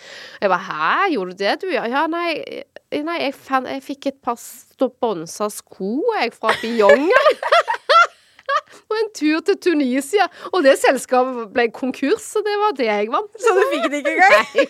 Jeg 0.41 0.51
bare 0.51 0.65
'Hæ, 0.65 1.13
gjorde 1.13 1.31
du 1.31 1.43
det, 1.43 1.61
du?' 1.61 1.71
Ja, 1.71 2.07
nei, 2.07 2.43
eh, 2.91 3.03
nei 3.03 3.19
jeg, 3.21 3.33
fan, 3.33 3.65
jeg 3.65 3.83
fikk 3.83 4.07
et 4.07 4.19
par 4.23 4.37
sponsa 4.39 5.49
sko, 5.49 6.01
jeg, 6.19 6.33
fra 6.33 6.53
Biong. 6.61 7.09
Og 8.89 8.97
en 8.99 9.09
tur 9.15 9.39
til 9.41 9.57
Tunisia. 9.57 10.27
Og 10.53 10.63
det 10.63 10.77
selskapet 10.79 11.53
ble 11.53 11.69
konkurs, 11.71 12.21
så 12.21 12.43
det 12.45 12.53
var 12.61 12.75
det 12.77 12.85
jeg 12.85 13.09
vant. 13.11 13.33
Så 13.41 13.55
du 13.55 13.63
fikk 13.73 13.89
det 13.91 14.03
ikke 14.03 14.13
engang? 14.13 14.69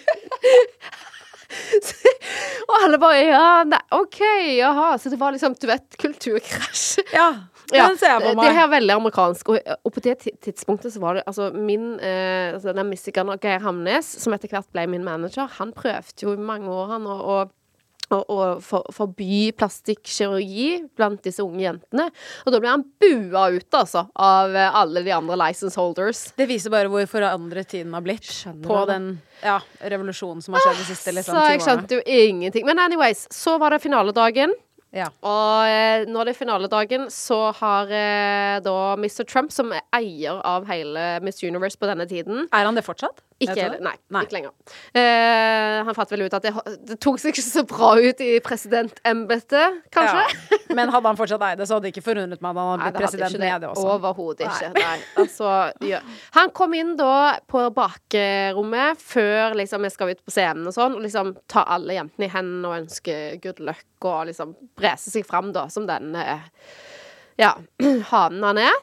Og 2.70 2.78
alle 2.84 3.00
bare 3.02 3.20
Ja, 3.24 3.50
nei, 3.68 3.82
OK, 3.96 4.22
jaha. 4.58 4.96
Så 5.02 5.12
det 5.14 5.20
var 5.22 5.36
liksom, 5.36 5.56
du 5.60 5.68
vet, 5.70 5.86
kulturkrasj. 6.02 7.06
Ja. 7.14 7.30
Ja, 7.74 7.88
på 7.90 8.34
det 8.38 8.54
her 8.54 8.64
er 8.68 8.72
veldig 8.76 8.96
amerikansk. 9.00 9.50
Og, 9.50 9.76
og 9.84 9.94
på 9.96 10.04
det 10.06 10.20
tidspunktet 10.44 10.94
så 10.94 11.02
var 11.02 11.18
det 11.18 11.26
altså 11.26 11.50
min 11.56 11.96
eh, 12.00 12.54
altså 12.54 12.74
Den 12.76 12.90
Michigan 12.90 13.32
Geir 13.42 13.64
Hamnes, 13.64 14.08
som 14.22 14.36
etter 14.36 14.52
hvert 14.52 14.70
ble 14.74 14.86
min 14.92 15.06
manager, 15.06 15.50
han 15.58 15.74
prøvde 15.76 16.28
jo 16.28 16.36
i 16.36 16.42
mange 16.52 16.70
år 16.72 16.92
han 16.94 17.08
å, 17.10 17.18
å 17.26 17.38
for, 18.62 18.86
forby 18.94 19.52
plastikkirurgi 19.58 20.86
blant 20.98 21.24
disse 21.26 21.44
unge 21.44 21.64
jentene. 21.64 22.10
Og 22.46 22.54
da 22.54 22.62
ble 22.62 22.74
han 22.74 22.86
bua 23.02 23.48
ut, 23.56 23.70
altså, 23.74 24.06
av 24.14 24.56
eh, 24.56 24.78
alle 24.82 25.06
de 25.06 25.14
andre 25.16 25.40
license 25.48 25.80
holders. 25.80 26.28
Det 26.38 26.48
viser 26.50 26.74
bare 26.74 26.92
hvor 26.92 27.08
forandret 27.10 27.72
tiden 27.74 27.96
har 27.98 28.06
blitt 28.06 28.26
Skjønner 28.26 28.68
på 28.68 28.84
den 28.90 29.10
ja, 29.42 29.60
revolusjonen 29.82 30.44
som 30.44 30.58
har 30.58 30.66
skjedd 30.66 30.82
de 30.82 30.88
siste 30.90 31.16
liksom, 31.16 31.38
Så 31.38 31.48
jeg 31.54 31.66
skjønte 31.66 32.00
jo 32.00 32.06
ingenting. 32.06 32.68
Men 32.68 32.82
anyways, 32.86 33.26
så 33.34 33.58
var 33.62 33.76
det 33.76 33.82
finaledagen. 33.86 34.54
Ja. 34.96 35.10
Og 35.28 35.68
eh, 35.68 36.06
når 36.08 36.30
det 36.30 36.34
er 36.34 36.40
finaledagen, 36.40 37.08
så 37.12 37.52
har 37.60 37.92
eh, 37.92 38.58
da 38.64 38.76
Mr. 38.96 39.26
Trump, 39.28 39.52
som 39.52 39.74
er 39.76 39.84
eier 39.98 40.40
av 40.48 40.68
hele 40.70 41.04
Miss 41.26 41.44
Universe 41.44 41.80
på 41.80 41.90
denne 41.90 42.08
tiden 42.08 42.46
Er 42.48 42.68
han 42.68 42.80
det 42.80 42.86
fortsatt? 42.88 43.20
Ikke, 43.44 43.56
det? 43.56 43.82
nei, 43.84 43.92
Nei. 44.16 44.22
ikke 44.24 44.36
lenger. 44.38 44.52
Eh, 44.96 45.82
han 45.84 45.96
fant 45.98 46.12
vel 46.14 46.22
ut 46.24 46.36
at 46.38 46.46
det, 46.46 46.54
det 46.88 46.96
tok 47.04 47.18
seg 47.20 47.34
ikke 47.34 47.44
så 47.44 47.66
bra 47.68 47.90
ut 48.00 48.22
i 48.24 48.30
presidentembetet, 48.44 49.82
kanskje. 49.92 50.22
Ja. 50.54 50.60
Men 50.78 50.92
hadde 50.94 51.12
han 51.12 51.20
fortsatt 51.20 51.44
eid 51.44 51.60
det, 51.60 51.68
så 51.68 51.76
hadde 51.76 51.90
det 51.90 51.92
ikke 51.92 52.06
forundret 52.06 52.40
meg 52.44 52.56
at 52.56 52.62
han 52.62 52.86
hadde 52.86 52.94
blitt 52.96 53.04
president 53.04 53.44
med 53.44 53.66
det 53.66 53.70
også. 53.74 53.84
Overhodet 53.96 54.48
ikke. 54.48 54.72
Nei. 54.78 54.96
Altså, 55.20 55.52
ja. 55.84 56.00
Han 56.38 56.54
kom 56.56 56.78
inn 56.80 56.96
da 57.00 57.12
på 57.52 57.66
bakrommet 57.76 59.04
før 59.04 59.60
liksom 59.60 59.84
vi 59.84 59.92
skal 59.94 60.16
ut 60.16 60.24
på 60.24 60.36
scenen 60.36 60.72
og 60.72 60.78
sånn, 60.78 60.96
og 60.96 61.04
liksom 61.04 61.36
ta 61.52 61.66
alle 61.76 62.00
jentene 62.00 62.30
i 62.30 62.32
hendene 62.32 62.72
og 62.72 62.80
ønske 62.86 63.20
good 63.44 63.60
luck 63.60 64.08
og 64.08 64.30
liksom 64.32 64.56
brese 64.80 65.12
seg 65.12 65.28
fram 65.28 65.52
da 65.56 65.68
som 65.72 65.88
den 65.90 66.16
eh, 66.20 66.48
ja, 67.42 67.52
hanen 68.12 68.44
han 68.48 68.64
er. 68.64 68.82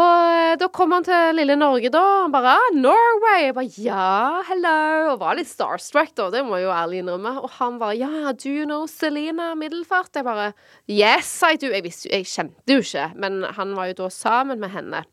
Og 0.00 0.30
eh, 0.32 0.54
da 0.60 0.68
kom 0.72 0.94
han 0.96 1.04
til 1.04 1.36
lille 1.36 1.56
Norge, 1.60 1.90
da. 1.92 2.00
Han 2.24 2.32
bare 2.32 2.54
ah, 2.56 2.68
'Norway!' 2.72 3.42
Jeg 3.50 3.54
bare 3.58 3.68
'ja, 3.68 4.42
hello'. 4.48 5.12
Og 5.12 5.18
var 5.20 5.36
litt 5.36 5.50
starstruck, 5.50 6.14
da. 6.16 6.30
Det 6.32 6.40
må 6.46 6.56
jeg 6.56 6.64
jo 6.68 6.72
ærlig 6.74 7.02
innrømme. 7.02 7.34
Og 7.44 7.50
han 7.58 7.78
bare 7.82 7.96
'ja, 7.98 8.32
do 8.32 8.48
you 8.48 8.64
know 8.64 8.86
Selena 8.86 9.52
Middelfart?' 9.54 10.14
Jeg 10.16 10.24
bare 10.24 10.52
'yes, 10.88 11.42
I 11.44 11.56
do'. 11.60 11.72
Jeg, 11.74 11.84
visste, 11.84 12.08
jeg 12.10 12.24
kjente 12.24 12.72
jo 12.72 12.80
ikke, 12.80 13.12
men 13.16 13.42
han 13.44 13.76
var 13.76 13.86
jo 13.92 13.98
da 14.04 14.08
sammen 14.08 14.58
med 14.60 14.70
henne. 14.70 15.04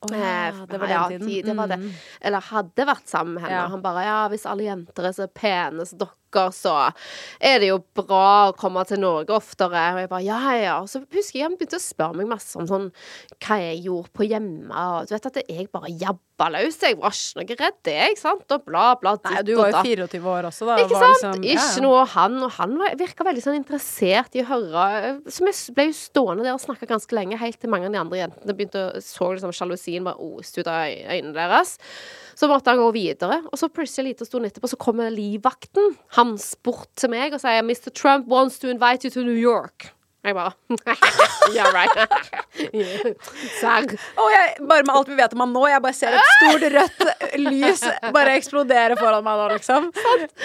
Oh, 0.00 0.16
ja, 0.16 0.52
det 0.64 0.78
var 0.80 0.86
den 0.88 0.96
ja, 0.96 1.08
tiden. 1.08 1.26
de- 1.28 1.42
det 1.42 1.56
var 1.56 1.66
det. 1.68 1.76
Mm. 1.78 1.90
Eller 2.22 2.40
hadde 2.40 2.86
vært 2.88 3.06
sammen 3.10 3.34
med 3.34 3.42
henne. 3.42 3.56
Ja. 3.58 3.66
Han 3.68 3.82
bare 3.82 4.02
Ja, 4.06 4.28
hvis 4.28 4.46
alle 4.48 4.64
jenter 4.64 5.04
er 5.04 5.12
så 5.12 5.26
pene 5.28 5.84
som 5.84 5.98
dere, 5.98 6.14
så 6.54 6.74
er 7.40 7.58
det 7.62 7.70
jo 7.70 7.78
bra 7.96 8.50
å 8.50 8.56
komme 8.56 8.84
til 8.88 9.00
Norge 9.02 9.34
oftere. 9.34 9.82
Og 9.94 10.00
jeg 10.02 10.10
bare 10.10 10.24
ja, 10.26 10.40
ja. 10.58 10.74
Og 10.82 10.88
så 10.88 11.02
husker 11.02 11.38
jeg 11.40 11.46
han 11.48 11.56
begynte 11.58 11.80
å 11.80 11.82
spørre 11.82 12.16
meg 12.20 12.30
masse 12.30 12.56
om 12.60 12.66
sånn 12.68 12.88
hva 13.40 13.58
jeg 13.60 13.84
gjorde 13.86 14.12
på 14.16 14.28
hjemme. 14.30 14.70
Og 14.70 15.08
du 15.08 15.14
vet 15.14 15.30
at 15.30 15.40
jeg 15.42 15.68
bare 15.72 15.90
jabba 15.90 16.50
løs. 16.56 16.78
Jeg 16.80 16.96
var 17.00 17.12
ikke 17.12 17.40
noe 17.40 17.58
redd, 17.60 17.90
jeg, 17.92 18.18
sant. 18.20 18.46
Og 18.56 18.64
bla, 18.64 18.94
bla. 19.00 19.16
ditt 19.16 19.28
Nei, 19.28 19.34
datt. 19.40 19.46
du 19.46 19.54
var 19.58 19.72
jo 19.74 19.82
24 19.84 20.30
år 20.34 20.48
også, 20.50 20.68
da. 20.70 20.78
Ikke 20.84 21.00
sant? 21.00 21.16
liksom- 21.20 21.44
ja, 21.44 21.52
ja. 21.52 21.60
Ikke 21.60 21.84
noe 21.84 22.04
han, 22.14 22.38
og 22.42 22.50
han 22.56 22.76
virka 23.00 23.26
veldig 23.26 23.44
sånn 23.44 23.58
interessert 23.60 24.34
i 24.36 24.42
å 24.44 24.48
høre 24.48 25.20
Så 25.30 25.44
vi 25.44 25.74
ble 25.74 25.90
jo 25.90 25.96
stående 25.96 26.44
der 26.44 26.54
og 26.54 26.60
snakka 26.62 26.86
ganske 26.88 27.12
lenge, 27.16 27.38
helt 27.38 27.60
til 27.60 27.70
mange 27.70 27.86
av 27.86 27.92
de 27.92 27.98
andre 27.98 28.18
jentene 28.22 28.56
begynte 28.56 28.80
å 28.80 29.02
så 29.04 29.30
liksom 29.34 29.52
sjalusien 29.54 30.04
bare 30.04 30.16
oste 30.20 30.60
ut 30.60 30.70
av 30.70 30.86
øynene 30.88 31.34
deres. 31.34 31.78
Så 32.38 32.48
måtte 32.48 32.72
han 32.72 32.80
gå 32.80 32.88
videre, 32.94 33.42
og 33.52 33.58
så 33.58 33.68
plutselig 33.68 34.00
en 34.00 34.08
liten 34.10 34.26
stund 34.28 34.46
etterpå 34.48 34.70
så 34.70 34.78
kommer 34.80 35.10
livvakten 35.12 35.96
hans 36.20 36.52
bort 36.64 36.88
til 37.00 37.10
meg 37.12 37.34
og 37.34 37.40
sier 37.42 37.64
'Mr. 37.64 37.90
Trump 37.94 38.28
wants 38.28 38.60
to 38.60 38.68
invite 38.68 39.04
you 39.04 39.10
to 39.10 39.24
New 39.24 39.36
York'. 39.36 39.90
Jeg 40.20 40.36
bare 40.36 40.52
Yeah, 41.56 41.72
right. 41.72 41.96
Serr. 43.60 43.88
Og 44.20 44.34
bare 44.68 44.84
med 44.84 44.92
alt 44.94 45.08
vi 45.08 45.16
vet 45.16 45.32
om 45.32 45.44
han 45.46 45.54
nå, 45.54 45.62
jeg 45.72 45.82
bare 45.82 45.96
ser 45.96 46.16
et 46.18 46.32
stort 46.36 46.66
rødt 46.74 47.38
lys 47.40 47.84
bare 48.12 48.36
eksplodere 48.36 48.98
foran 49.00 49.24
meg 49.24 49.40
nå, 49.40 49.48
liksom. 49.56 49.88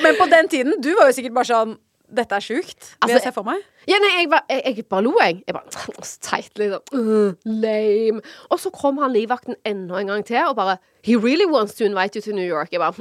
Men 0.05 0.15
på 0.19 0.29
den 0.31 0.49
tiden, 0.51 0.79
du 0.79 0.93
var 0.95 1.11
jo 1.11 1.17
sikkert 1.19 1.35
bare 1.35 1.51
sånn 1.51 1.75
Dette 2.15 2.38
er 2.38 2.43
sjukt. 2.45 2.77
Vil 2.85 3.01
Altså, 3.01 3.15
jeg 3.15 3.23
se 3.25 3.31
for 3.33 3.47
meg. 3.47 3.63
Ja, 3.89 3.97
nei, 3.99 4.11
jeg, 4.19 4.27
var, 4.29 4.43
jeg, 4.49 4.75
jeg 4.77 4.83
bare 4.93 5.03
lo, 5.03 5.15
jeg. 5.19 5.39
Jeg 5.47 5.55
bare, 5.57 6.03
Så 6.11 6.19
teit, 6.21 6.51
liksom. 6.61 6.83
Uh, 6.93 7.33
lame. 7.49 8.21
Og 8.53 8.61
så 8.61 8.69
kom 8.73 9.01
han 9.01 9.11
livvakten 9.11 9.57
enda 9.65 9.97
en 9.99 10.13
gang 10.13 10.25
til 10.27 10.38
og 10.45 10.53
bare 10.55 10.77
He 11.05 11.17
really 11.17 11.49
wants 11.49 11.73
to 11.81 11.85
invite 11.85 12.15
you 12.15 12.21
to 12.21 12.38
New 12.38 12.45
York. 12.45 12.71
Jeg 12.71 12.79
bare 12.79 12.93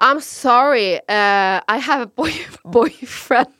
I'm 0.00 0.20
sorry. 0.20 0.96
uh, 1.08 1.60
I 1.68 1.78
have 1.78 2.00
a 2.00 2.06
boy, 2.06 2.32
boyfriend 2.64 3.52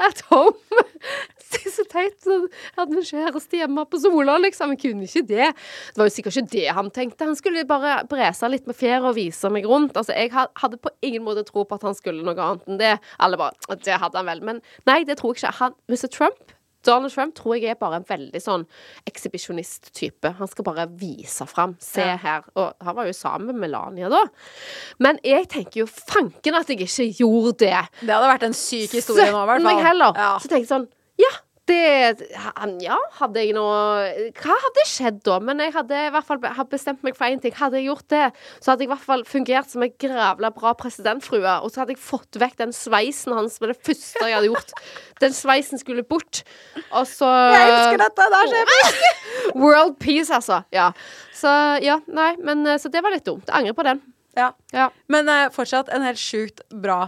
at 0.00 0.20
home. 0.30 0.54
Så 1.74 1.84
teit. 1.90 2.16
Så 2.22 2.34
hadde 2.76 2.96
vi 2.96 3.04
kjæreste 3.06 3.58
hjemme 3.60 3.84
på 3.86 3.98
Sola, 4.02 4.36
liksom. 4.42 4.72
Jeg 4.74 4.80
kunne 4.82 5.06
ikke 5.06 5.22
det. 5.28 5.46
Det 5.54 6.00
var 6.00 6.08
jo 6.08 6.14
sikkert 6.14 6.38
ikke 6.40 6.52
det 6.54 6.64
han 6.76 6.90
tenkte. 6.94 7.28
Han 7.28 7.38
skulle 7.38 7.62
bare 7.68 8.00
brese 8.10 8.50
litt 8.50 8.66
med 8.66 8.78
fjæra 8.78 9.12
og 9.12 9.16
vise 9.18 9.50
meg 9.54 9.68
rundt. 9.70 9.96
Altså, 9.96 10.16
jeg 10.18 10.32
hadde 10.34 10.80
på 10.82 10.92
ingen 11.06 11.24
måte 11.26 11.46
tro 11.46 11.62
på 11.62 11.78
at 11.78 11.86
han 11.86 11.96
skulle 11.98 12.26
noe 12.26 12.34
annet 12.34 12.68
enn 12.68 12.82
det. 12.82 12.92
Alle 13.22 13.38
bare 13.40 13.78
Det 13.86 14.00
hadde 14.02 14.18
han 14.18 14.30
vel. 14.30 14.42
Men 14.50 14.60
nei, 14.90 15.02
det 15.06 15.18
tror 15.20 15.34
jeg 15.34 15.44
ikke. 15.44 15.54
Han, 15.60 15.78
Mr. 15.90 16.10
Trump 16.10 16.53
Donald 16.84 17.12
Trump 17.14 17.34
tror 17.34 17.56
jeg 17.58 17.70
er 17.72 17.78
bare 17.80 17.96
en 18.00 18.06
veldig 18.08 18.40
sånn 18.42 18.66
ekshibisjonist-type. 19.08 20.34
Han 20.38 20.48
skal 20.50 20.64
bare 20.66 20.86
vise 21.00 21.46
fram. 21.46 21.76
Se 21.80 22.00
Ja. 22.04 22.16
her. 22.16 22.42
Og 22.56 22.74
han 22.82 22.96
var 22.96 23.06
jo 23.06 23.12
sammen 23.12 23.46
med 23.46 23.56
Melania 23.56 24.08
da. 24.08 24.24
Men 24.98 25.18
jeg 25.24 25.48
tenker 25.48 25.80
jo 25.84 25.86
fanken 25.86 26.54
at 26.54 26.68
jeg 26.68 26.80
ikke 26.80 27.08
gjorde 27.18 27.58
det. 27.58 27.88
Det 28.00 28.10
hadde 28.14 28.28
vært 28.38 28.42
en 28.48 28.52
syk 28.52 28.90
historie 28.90 29.30
nå, 29.32 29.42
i 29.42 29.46
hvert 29.46 29.60
17 29.60 29.64
meg 29.64 29.82
fall. 29.82 30.40
Så 30.40 30.48
tenkte 30.48 30.60
jeg 30.64 30.68
sånn 30.68 30.88
Ja, 31.16 31.30
det 31.68 32.28
Ja, 32.84 32.96
hadde 33.18 33.40
jeg 33.40 33.54
noe 33.56 34.30
Hva 34.36 34.56
hadde 34.64 34.84
skjedd 34.88 35.22
da? 35.26 35.38
Men 35.44 35.62
jeg 35.62 35.72
hadde 35.74 36.00
i 36.08 36.12
hvert 36.12 36.28
fall 36.28 36.40
bestemt 36.70 37.04
meg 37.06 37.16
for 37.16 37.28
én 37.28 37.40
ting. 37.42 37.54
Hadde 37.56 37.80
jeg 37.80 37.88
gjort 37.88 38.08
det, 38.12 38.24
så 38.60 38.72
hadde 38.72 38.84
jeg 38.84 38.90
i 38.90 38.92
hvert 38.92 39.06
fall 39.06 39.24
fungert 39.28 39.72
som 39.72 39.84
ei 39.86 39.90
grævla 40.00 40.50
bra 40.54 40.74
presidentfrue. 40.78 41.56
Og 41.64 41.72
så 41.72 41.82
hadde 41.82 41.96
jeg 41.96 42.02
fått 42.04 42.40
vekk 42.40 42.58
den 42.60 42.74
sveisen 42.76 43.36
hans 43.36 43.60
med 43.62 43.72
det 43.72 43.78
første 43.80 44.24
jeg 44.24 44.36
hadde 44.36 44.50
gjort. 44.52 44.74
Den 45.24 45.36
sveisen 45.36 45.80
skulle 45.80 46.04
bort. 46.06 46.42
Og 46.90 47.08
så 47.08 47.28
Jeg 47.54 47.68
elsker 47.70 48.02
dette! 48.04 48.30
Det 48.34 48.42
er 48.42 48.52
så! 48.54 49.12
World 49.62 49.98
peace, 50.02 50.32
altså. 50.34 50.62
Ja. 50.74 50.90
Så 51.34 51.50
ja, 51.84 52.00
nei, 52.08 52.34
men 52.44 52.66
eh, 52.66 52.80
Så 52.80 52.90
det 52.92 53.02
var 53.04 53.14
litt 53.14 53.26
dumt. 53.26 53.46
Jeg 53.48 53.62
angrer 53.62 53.76
på 53.76 53.86
den. 53.86 54.02
Ja. 54.36 54.52
Ja. 54.74 54.88
Men 55.08 55.28
uh, 55.30 55.46
fortsatt 55.54 55.92
en 55.94 56.04
helt 56.04 56.20
sjukt 56.20 56.64
bra 56.82 57.06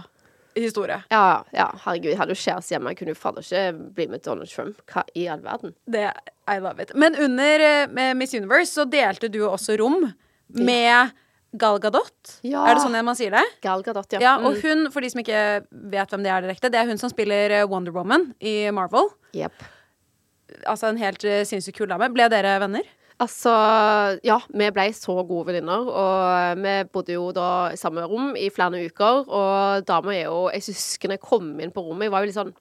historie. 0.63 0.97
Ja, 1.11 1.43
ja, 1.53 1.67
herregud. 1.85 2.09
Jeg 2.11 2.17
hadde 2.19 2.33
jo 2.35 2.41
kjæreste 2.41 2.73
hjemme. 2.75 2.91
Jeg 2.93 2.97
kunne 3.01 3.13
jo 3.13 3.19
fader 3.19 3.45
ikke 3.45 3.93
bli 3.97 4.07
med 4.11 4.23
Donald 4.25 4.49
Trump. 4.51 4.81
Hva 4.91 5.03
i 5.15 5.27
all 5.31 5.41
verden? 5.45 5.73
Det, 5.85 6.05
I 6.47 6.57
love 6.63 6.81
it. 6.83 6.95
Men 6.95 7.15
under 7.15 7.59
eh, 7.67 7.87
med 7.91 8.17
Miss 8.17 8.33
Universe 8.33 8.71
så 8.73 8.85
delte 8.89 9.29
du 9.29 9.41
også 9.47 9.77
rom 9.79 10.11
med 10.57 11.13
Gal 11.57 11.79
Gadot. 11.79 12.37
Ja. 12.43 12.65
Er 12.67 12.75
det 12.75 12.83
sånn 12.83 12.97
man 13.07 13.15
sier 13.17 13.31
det? 13.33 13.43
Gal 13.63 13.81
Gadot, 13.85 14.11
ja. 14.13 14.19
Ja, 14.21 14.33
og 14.41 14.57
Mm. 14.57 14.61
hun, 14.63 14.91
for 14.91 15.01
de 15.01 15.09
som 15.09 15.21
ikke 15.23 15.41
vet 15.71 16.09
hvem 16.11 16.23
det 16.23 16.31
er 16.31 16.41
direkte, 16.45 16.69
det 16.71 16.79
er 16.81 16.87
hun 16.91 16.97
som 16.99 17.09
spiller 17.09 17.51
eh, 17.61 17.65
Wonder 17.67 17.91
Woman 17.95 18.33
i 18.41 18.69
Marvel. 18.71 19.09
Yep. 19.33 19.63
Altså 20.67 20.87
en 20.87 20.97
helt 20.97 21.23
uh, 21.27 21.43
sinnssykt 21.45 21.77
kul 21.77 21.87
dame. 21.91 22.07
Ble 22.15 22.29
dere 22.31 22.57
venner? 22.63 22.85
Altså, 23.17 23.49
ja, 24.21 24.35
vi 24.53 24.65
ble 24.69 24.83
så 24.93 25.15
gode 25.25 25.47
venninner, 25.47 25.87
og 25.89 26.59
vi 26.61 26.73
bodde 26.93 27.15
jo 27.15 27.31
da 27.33 27.47
i 27.73 27.79
samme 27.79 28.03
rom 28.05 28.35
i 28.37 28.51
flere 28.53 28.83
uker, 28.85 29.23
og 29.25 29.87
dama 29.89 30.13
er 30.13 30.27
jo 30.27 30.43
Jeg 30.53 30.67
husker 30.67 31.09
når 31.09 31.17
jeg 31.17 31.23
kom 31.25 31.47
inn 31.57 31.73
på 31.73 31.81
rommet, 31.81 32.05
jeg 32.05 32.13
var 32.13 32.21
jo 32.21 32.29
litt 32.29 32.37
sånn 32.37 32.53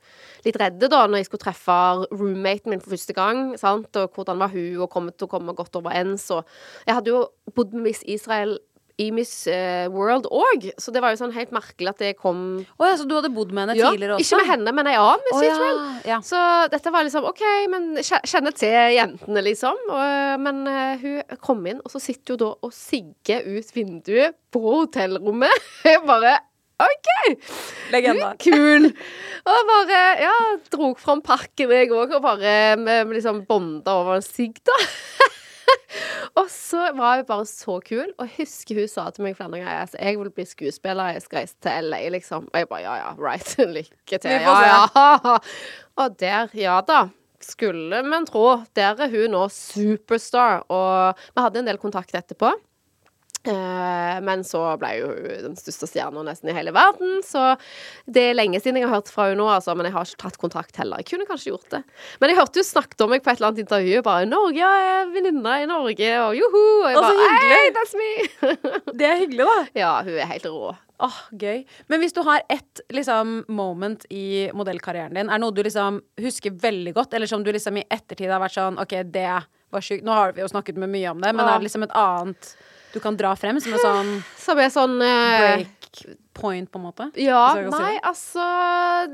litt 0.47 0.57
redde 0.63 0.89
da 0.89 1.03
når 1.05 1.21
jeg 1.21 1.29
skulle 1.29 1.45
treffe 1.45 1.77
roommaten 2.09 2.73
min 2.73 2.81
for 2.81 2.95
første 2.95 3.17
gang, 3.19 3.43
sant, 3.61 4.01
og 4.01 4.17
hvordan 4.17 4.41
var 4.41 4.55
hun, 4.55 4.81
og 4.81 4.89
kommet 4.95 5.19
til 5.19 5.29
å 5.29 5.35
komme 5.35 5.57
godt 5.59 5.77
overens, 5.77 6.25
og 6.33 6.49
jeg 6.89 6.97
hadde 6.97 7.13
jo 7.13 7.21
bodd 7.53 7.77
med 7.77 7.91
Miss 7.91 8.01
Israel 8.09 8.57
i 9.03 9.11
Miss 9.13 9.33
eh, 9.51 9.87
World 9.93 10.29
òg, 10.33 10.71
så 10.81 10.93
det 10.95 11.03
var 11.05 11.13
jo 11.13 11.21
sånn 11.21 11.35
helt 11.37 11.53
merkelig 11.53 11.91
at 11.91 12.01
det 12.01 12.15
kom 12.17 12.39
Å 12.65 12.89
ja, 12.89 12.95
så 12.97 13.05
du 13.09 13.13
hadde 13.19 13.33
bodd 13.35 13.53
med 13.53 13.67
henne 13.67 13.77
ja, 13.77 13.91
tidligere 13.93 14.17
også? 14.17 14.25
Ikke 14.25 14.41
med 14.41 14.51
henne, 14.55 14.75
men 14.79 14.89
ei 14.89 14.97
annen 14.97 15.27
Miss 15.27 15.37
oh, 15.37 15.45
Israel. 15.45 15.83
ja. 16.09 16.19
Så 16.25 16.41
dette 16.73 16.93
var 16.95 17.05
liksom 17.05 17.29
OK, 17.29 17.45
men 17.73 17.87
kjenne 18.01 18.55
til 18.57 18.97
jentene, 18.97 19.45
liksom. 19.45 19.85
Og, 19.93 20.43
men 20.47 20.65
eh, 20.73 21.05
hun 21.05 21.39
kom 21.45 21.63
inn, 21.69 21.85
og 21.85 21.93
så 21.93 22.01
sitter 22.03 22.37
hun 22.37 22.43
da 22.47 22.51
og 22.57 22.73
sigger 22.75 23.45
ut 23.45 23.73
vinduet 23.77 24.37
på 24.55 24.65
hotellrommet. 24.65 25.73
Bare 26.09 26.39
OK! 26.77 27.09
Legenda. 27.93 28.35
Kul! 28.41 28.91
Og 29.47 29.71
bare 29.71 30.01
ja, 30.21 30.35
drog 30.73 30.99
fram 31.01 31.23
pakken, 31.25 31.73
jeg 31.73 31.89
òg, 31.89 32.13
og 32.19 32.25
bare 32.25 33.07
liksom 33.09 33.47
bonda 33.49 33.95
over 34.03 34.19
en 34.19 34.27
sigg, 34.27 34.59
da. 34.67 34.77
og 36.41 36.49
så 36.53 36.91
var 36.97 37.21
hun 37.21 37.29
bare 37.29 37.47
så 37.51 37.79
kul, 37.85 38.13
og 38.19 38.33
husker 38.37 38.81
hun 38.81 38.91
sa 38.91 39.09
til 39.15 39.27
meg 39.27 39.37
flere 39.39 39.53
ganger 39.55 39.83
altså, 39.83 40.01
jeg 40.01 40.21
vil 40.21 40.33
bli 40.35 40.47
skuespiller, 40.49 41.17
jeg 41.17 41.25
skal 41.27 41.43
reise 41.43 41.57
til 41.65 41.91
LA, 41.91 42.03
liksom. 42.17 42.49
Og 42.53 42.63
jeg 42.63 42.71
bare 42.73 42.83
ja 42.85 42.97
ja, 43.03 43.13
right, 43.19 43.55
lykke 43.77 44.21
til. 44.23 44.31
Ja 44.31 44.57
ja. 44.67 45.39
Og 45.97 46.19
der, 46.21 46.53
ja 46.57 46.81
da. 46.87 47.07
Skulle 47.47 48.01
man 48.03 48.25
tro. 48.27 48.63
Der 48.75 48.97
er 49.05 49.11
hun 49.13 49.35
nå 49.35 49.43
superstar. 49.53 50.65
Og 50.73 51.19
vi 51.37 51.45
hadde 51.45 51.61
en 51.61 51.69
del 51.69 51.79
kontakt 51.79 52.15
etterpå. 52.17 52.49
Eh, 53.47 54.21
men 54.27 54.43
så 54.47 54.63
ble 54.81 54.91
jo 54.99 55.09
hun 55.13 55.45
den 55.49 55.57
største 55.59 55.89
stjerna 55.91 56.23
nesten 56.27 56.51
i 56.51 56.55
hele 56.57 56.73
verden, 56.75 57.21
så 57.27 57.53
det 58.11 58.25
er 58.31 58.39
lenge 58.39 58.61
siden 58.63 58.81
jeg 58.81 58.89
har 58.89 58.97
hørt 58.99 59.11
fra 59.13 59.29
henne 59.31 59.39
nå, 59.41 59.49
altså, 59.53 59.75
men 59.79 59.87
jeg 59.89 59.95
har 59.97 60.09
ikke 60.09 60.23
tatt 60.25 60.39
kontakt 60.43 60.81
heller. 60.81 61.03
Jeg 61.03 61.11
kunne 61.13 61.29
kanskje 61.29 61.53
gjort 61.53 61.69
det. 61.77 61.83
Men 62.21 62.33
jeg 62.33 62.39
hørte 62.41 62.63
hun 62.63 62.69
snakket 62.71 63.05
om 63.07 63.13
meg 63.15 63.23
på 63.25 63.31
et 63.33 63.39
eller 63.41 63.53
annet 63.53 63.63
intervju, 63.67 64.03
bare 64.07 64.27
'Norge, 64.27 64.59
jeg 64.63 64.89
er 64.97 65.13
venninne 65.15 65.55
i 65.63 65.69
Norge', 65.71 66.11
og 66.25 66.35
joho! 66.41 66.65
Og 66.83 66.91
jeg 66.91 67.05
bare. 67.05 67.39
Hey, 67.53 67.71
that's 67.77 67.95
me! 68.01 68.11
Det 68.99 69.07
er 69.07 69.21
hyggelig, 69.23 69.47
da. 69.47 69.59
ja, 69.77 69.93
hun 70.03 70.17
er 70.19 70.27
helt 70.33 70.47
rå. 70.51 70.75
Åh, 71.07 71.17
gøy. 71.37 71.59
Men 71.93 72.01
hvis 72.01 72.15
du 72.17 72.23
har 72.25 72.41
ett 72.49 72.81
liksom, 72.91 73.45
moment 73.53 74.07
i 74.11 74.49
modellkarrieren 74.57 75.13
din, 75.13 75.29
er 75.29 75.37
det 75.37 75.43
noe 75.45 75.53
du 75.53 75.61
liksom 75.63 76.01
husker 76.25 76.55
veldig 76.57 76.95
godt, 76.97 77.13
eller 77.15 77.29
som 77.29 77.45
du 77.45 77.53
liksom 77.53 77.77
i 77.77 77.85
ettertid 77.93 78.31
har 78.33 78.41
vært 78.41 78.57
sånn 78.57 78.81
OK, 78.81 78.95
det 79.13 79.27
var 79.71 79.85
sjukt. 79.85 80.07
Nå 80.07 80.15
har 80.17 80.33
vi 80.33 80.41
jo 80.41 80.49
snakket 80.49 80.79
med 80.81 80.89
mye 80.95 81.11
om 81.13 81.21
det, 81.21 81.35
men 81.37 81.45
Ja. 81.45 81.53
er 81.55 81.59
det 81.61 81.69
liksom 81.69 81.85
et 81.85 81.93
annet 81.93 82.57
du 82.97 83.03
kan 83.05 83.17
dra 83.19 83.35
frem 83.39 83.61
som 83.63 83.77
en 83.77 83.85
sånn 83.85 84.13
Som 84.41 84.61
er 84.63 84.73
sånn 84.73 84.99
eh, 85.05 85.39
break 85.45 86.03
point, 86.37 86.69
på 86.71 86.81
en 86.81 86.87
måte? 86.89 87.09
Ja, 87.21 87.55
nei, 87.71 87.95
si 87.97 88.03
altså 88.11 88.51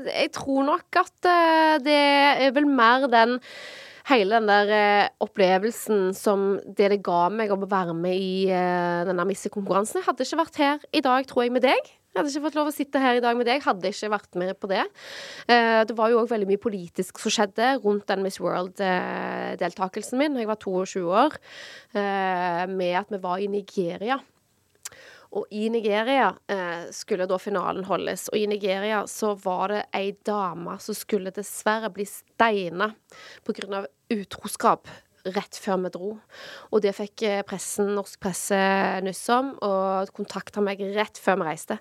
Jeg 0.09 0.33
tror 0.35 0.67
nok 0.67 1.01
at 1.03 1.29
eh, 1.29 1.77
det 1.83 2.03
er 2.47 2.53
vel 2.55 2.67
mer 2.69 3.07
den 3.11 3.39
hele 4.09 4.35
den 4.35 4.49
der 4.49 4.71
eh, 4.75 5.09
opplevelsen 5.23 6.09
som 6.17 6.57
det 6.65 6.89
det 6.91 7.01
ga 7.05 7.27
meg 7.31 7.53
å 7.53 7.59
være 7.61 7.95
med 7.95 8.19
i 8.19 8.49
eh, 8.51 9.03
denne 9.07 9.27
missekonkurransen 9.29 10.01
Jeg 10.01 10.09
hadde 10.09 10.27
ikke 10.27 10.41
vært 10.41 10.59
her 10.63 10.87
i 10.91 11.03
dag, 11.05 11.27
tror 11.29 11.45
jeg, 11.45 11.53
med 11.55 11.63
deg. 11.63 11.93
Jeg 12.13 12.19
hadde 12.21 12.29
ikke 12.29 12.45
fått 12.45 12.57
lov 12.59 12.67
å 12.69 12.73
sitte 12.75 12.99
her 13.01 13.17
i 13.17 13.21
dag 13.25 13.37
med 13.39 13.47
deg, 13.49 13.63
hadde 13.65 13.89
ikke 13.89 14.11
vært 14.13 14.35
med 14.37 14.53
på 14.61 14.67
det. 14.69 14.83
Eh, 15.49 15.79
det 15.89 15.95
var 15.97 16.11
jo 16.11 16.19
òg 16.21 16.27
veldig 16.29 16.45
mye 16.51 16.61
politisk 16.61 17.17
som 17.17 17.33
skjedde 17.33 17.71
rundt 17.81 18.05
den 18.11 18.21
Miss 18.21 18.37
World-deltakelsen 18.37 20.21
min 20.21 20.37
da 20.37 20.43
jeg 20.43 20.51
var 20.51 20.59
22 20.61 21.01
år, 21.09 21.39
eh, 21.97 22.61
med 22.69 22.99
at 22.99 23.09
vi 23.09 23.21
var 23.23 23.41
i 23.41 23.49
Nigeria. 23.49 24.19
Og 25.33 25.49
i 25.57 25.65
Nigeria 25.73 26.27
eh, 26.45 26.85
skulle 26.93 27.25
da 27.25 27.39
finalen 27.41 27.87
holdes. 27.89 28.27
Og 28.29 28.37
i 28.37 28.45
Nigeria 28.45 29.01
så 29.09 29.33
var 29.41 29.73
det 29.73 29.81
ei 29.97 30.11
dame 30.21 30.77
som 30.85 30.93
skulle 30.93 31.33
dessverre 31.33 31.89
bli 31.95 32.05
steina 32.05 32.91
pga. 33.41 33.87
utroskap 34.13 34.85
rett 35.35 35.59
før 35.59 35.83
vi 35.85 35.93
dro. 35.93 36.09
Og 36.71 36.83
det 36.83 36.95
fikk 36.97 37.25
eh, 37.27 37.45
pressen, 37.47 37.93
norsk 37.97 38.19
presse 38.23 38.59
nyss 39.05 39.23
om, 39.35 39.53
og 39.63 40.11
kontakta 40.15 40.63
meg 40.63 40.83
rett 40.97 41.21
før 41.21 41.41
vi 41.41 41.49
reiste. 41.51 41.79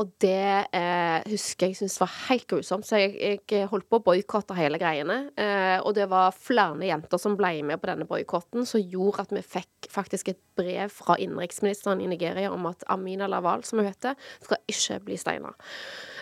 Og 0.00 0.10
det 0.22 0.66
eh, 0.74 1.26
husker 1.30 1.70
jeg 1.70 1.78
syntes 1.78 2.00
var 2.02 2.10
helt 2.26 2.48
grusomt, 2.50 2.86
så 2.86 2.98
jeg, 2.98 3.38
jeg 3.46 3.68
holdt 3.70 3.86
på 3.86 4.00
å 4.00 4.02
boikotte 4.08 4.56
hele 4.58 4.80
greiene. 4.82 5.20
Eh, 5.38 5.76
og 5.86 5.94
det 5.94 6.08
var 6.10 6.34
flere 6.34 6.88
jenter 6.88 7.20
som 7.22 7.36
ble 7.38 7.52
med 7.66 7.78
på 7.78 7.90
denne 7.92 8.08
boikotten, 8.10 8.66
som 8.66 8.82
gjorde 8.82 9.28
at 9.28 9.36
vi 9.36 9.44
fikk 9.54 9.90
faktisk 9.94 10.32
et 10.32 10.40
brev 10.58 10.90
fra 10.90 11.14
innenriksministeren 11.22 12.02
i 12.02 12.10
Nigeria 12.10 12.50
om 12.50 12.66
at 12.70 12.82
Amina 12.90 13.30
Laval, 13.30 13.62
som 13.66 13.78
hun 13.78 13.86
heter, 13.86 14.18
skal 14.42 14.74
ikke 14.74 14.98
bli 15.06 15.20
steina. 15.20 15.54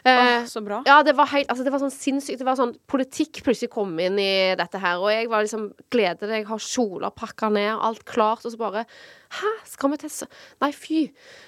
Åh, 0.04 0.44
så 0.50 0.60
bra. 0.64 0.80
Ja, 0.86 0.96
det 1.06 1.14
var 1.14 1.28
helt 1.30 1.50
Altså, 1.52 1.62
det 1.62 1.70
var 1.70 1.82
sånn 1.82 1.94
sinnssykt. 1.94 2.40
Det 2.40 2.46
var 2.46 2.58
sånn 2.58 2.74
Politikk 2.90 3.42
plutselig 3.46 3.70
kom 3.70 3.92
inn 4.02 4.18
i 4.18 4.54
dette 4.58 4.80
her, 4.82 4.98
og 4.98 5.12
jeg 5.12 5.28
var 5.30 5.44
liksom 5.44 5.68
Gleder 5.94 6.32
deg, 6.32 6.48
har 6.48 6.62
kjoler 6.62 7.14
pakka 7.14 7.52
ned, 7.54 7.70
alt 7.78 8.02
klart, 8.08 8.42
og 8.42 8.54
så 8.54 8.58
bare 8.60 8.84
Hæ, 9.32 9.52
skal 9.70 9.92
vi 9.94 10.00
til 10.02 10.12
så 10.12 10.26
Nei, 10.60 10.72
fy. 10.76 11.04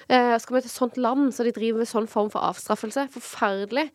Eh, 0.08 0.36
skal 0.40 0.56
vi 0.56 0.62
til 0.64 0.72
sånt 0.72 1.00
land 1.00 1.34
så 1.34 1.44
de 1.44 1.52
driver 1.56 1.82
med 1.82 1.90
sånn 1.90 2.08
form 2.10 2.30
for 2.32 2.46
avstraffelse? 2.46 3.08
Forferdelig. 3.12 3.88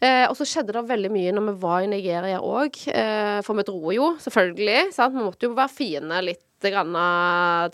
Eh, 0.00 0.24
og 0.30 0.38
så 0.38 0.46
skjedde 0.48 0.76
det 0.76 0.86
veldig 0.88 1.10
mye 1.12 1.34
når 1.34 1.50
vi 1.50 1.56
var 1.66 1.84
i 1.84 1.90
Nigeria 1.90 2.40
òg, 2.40 2.78
eh, 2.94 3.42
for 3.44 3.58
vi 3.58 3.66
dro 3.68 3.92
jo, 3.92 4.14
selvfølgelig. 4.22 4.94
Sant? 4.96 5.18
Vi 5.18 5.26
måtte 5.26 5.48
jo 5.48 5.58
være 5.58 5.74
fine 5.74 6.22
litt 6.24 6.44
grann 6.72 6.96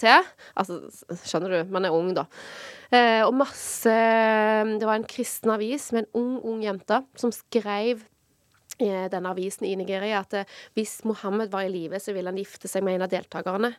til. 0.00 0.26
Altså, 0.58 0.80
skjønner 1.22 1.54
du, 1.54 1.72
man 1.72 1.86
er 1.86 1.94
ung, 1.94 2.10
da. 2.16 2.26
Eh, 2.90 3.22
og 3.22 3.34
masse 3.38 3.90
Det 4.80 4.86
var 4.86 4.98
en 4.98 5.06
kristen 5.06 5.52
avis 5.54 5.92
med 5.94 6.04
en 6.04 6.14
ung, 6.18 6.32
ung 6.42 6.64
jente 6.64 7.04
som 7.20 7.30
skrev 7.30 8.02
i 8.80 8.88
denne 9.12 9.30
avisen 9.30 9.66
i 9.68 9.76
Nigeria 9.76 10.22
at 10.24 10.34
eh, 10.34 10.54
hvis 10.74 11.02
Mohammed 11.04 11.52
var 11.52 11.66
i 11.66 11.72
live, 11.72 12.00
så 12.00 12.14
ville 12.16 12.32
han 12.32 12.40
gifte 12.40 12.68
seg 12.70 12.82
med 12.82 12.96
en 12.96 13.04
av 13.06 13.12
deltakerne. 13.12 13.74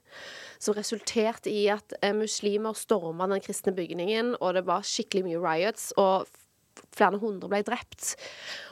Som 0.62 0.78
resulterte 0.78 1.52
i 1.52 1.66
at 1.74 1.96
eh, 2.02 2.14
muslimer 2.16 2.78
storma 2.78 3.28
den 3.32 3.44
kristne 3.44 3.74
bygningen, 3.76 4.36
og 4.40 4.56
det 4.56 4.66
var 4.70 4.86
skikkelig 4.88 5.26
mye 5.28 5.42
riots. 5.42 5.90
og 5.98 6.30
Flere 6.96 7.20
hundre 7.22 7.48
ble 7.52 7.62
drept. 7.64 8.14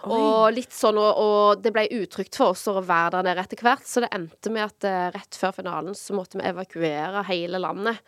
Og 0.10 0.50
litt 0.56 0.74
sånn, 0.76 0.98
og, 1.00 1.20
og 1.24 1.62
det 1.64 1.72
ble 1.76 1.86
utrygt 2.02 2.36
for 2.40 2.54
oss 2.56 2.66
å 2.68 2.78
være 2.82 3.20
der 3.20 3.30
nede 3.30 3.46
etter 3.46 3.64
hvert, 3.64 3.86
så 3.88 4.04
det 4.04 4.10
endte 4.16 4.52
med 4.54 4.66
at 4.68 4.88
eh, 4.90 5.10
rett 5.16 5.40
før 5.40 5.56
finalen 5.62 5.96
så 5.98 6.18
måtte 6.18 6.40
vi 6.42 6.48
evakuere 6.50 7.24
hele 7.30 7.62
landet. 7.64 8.02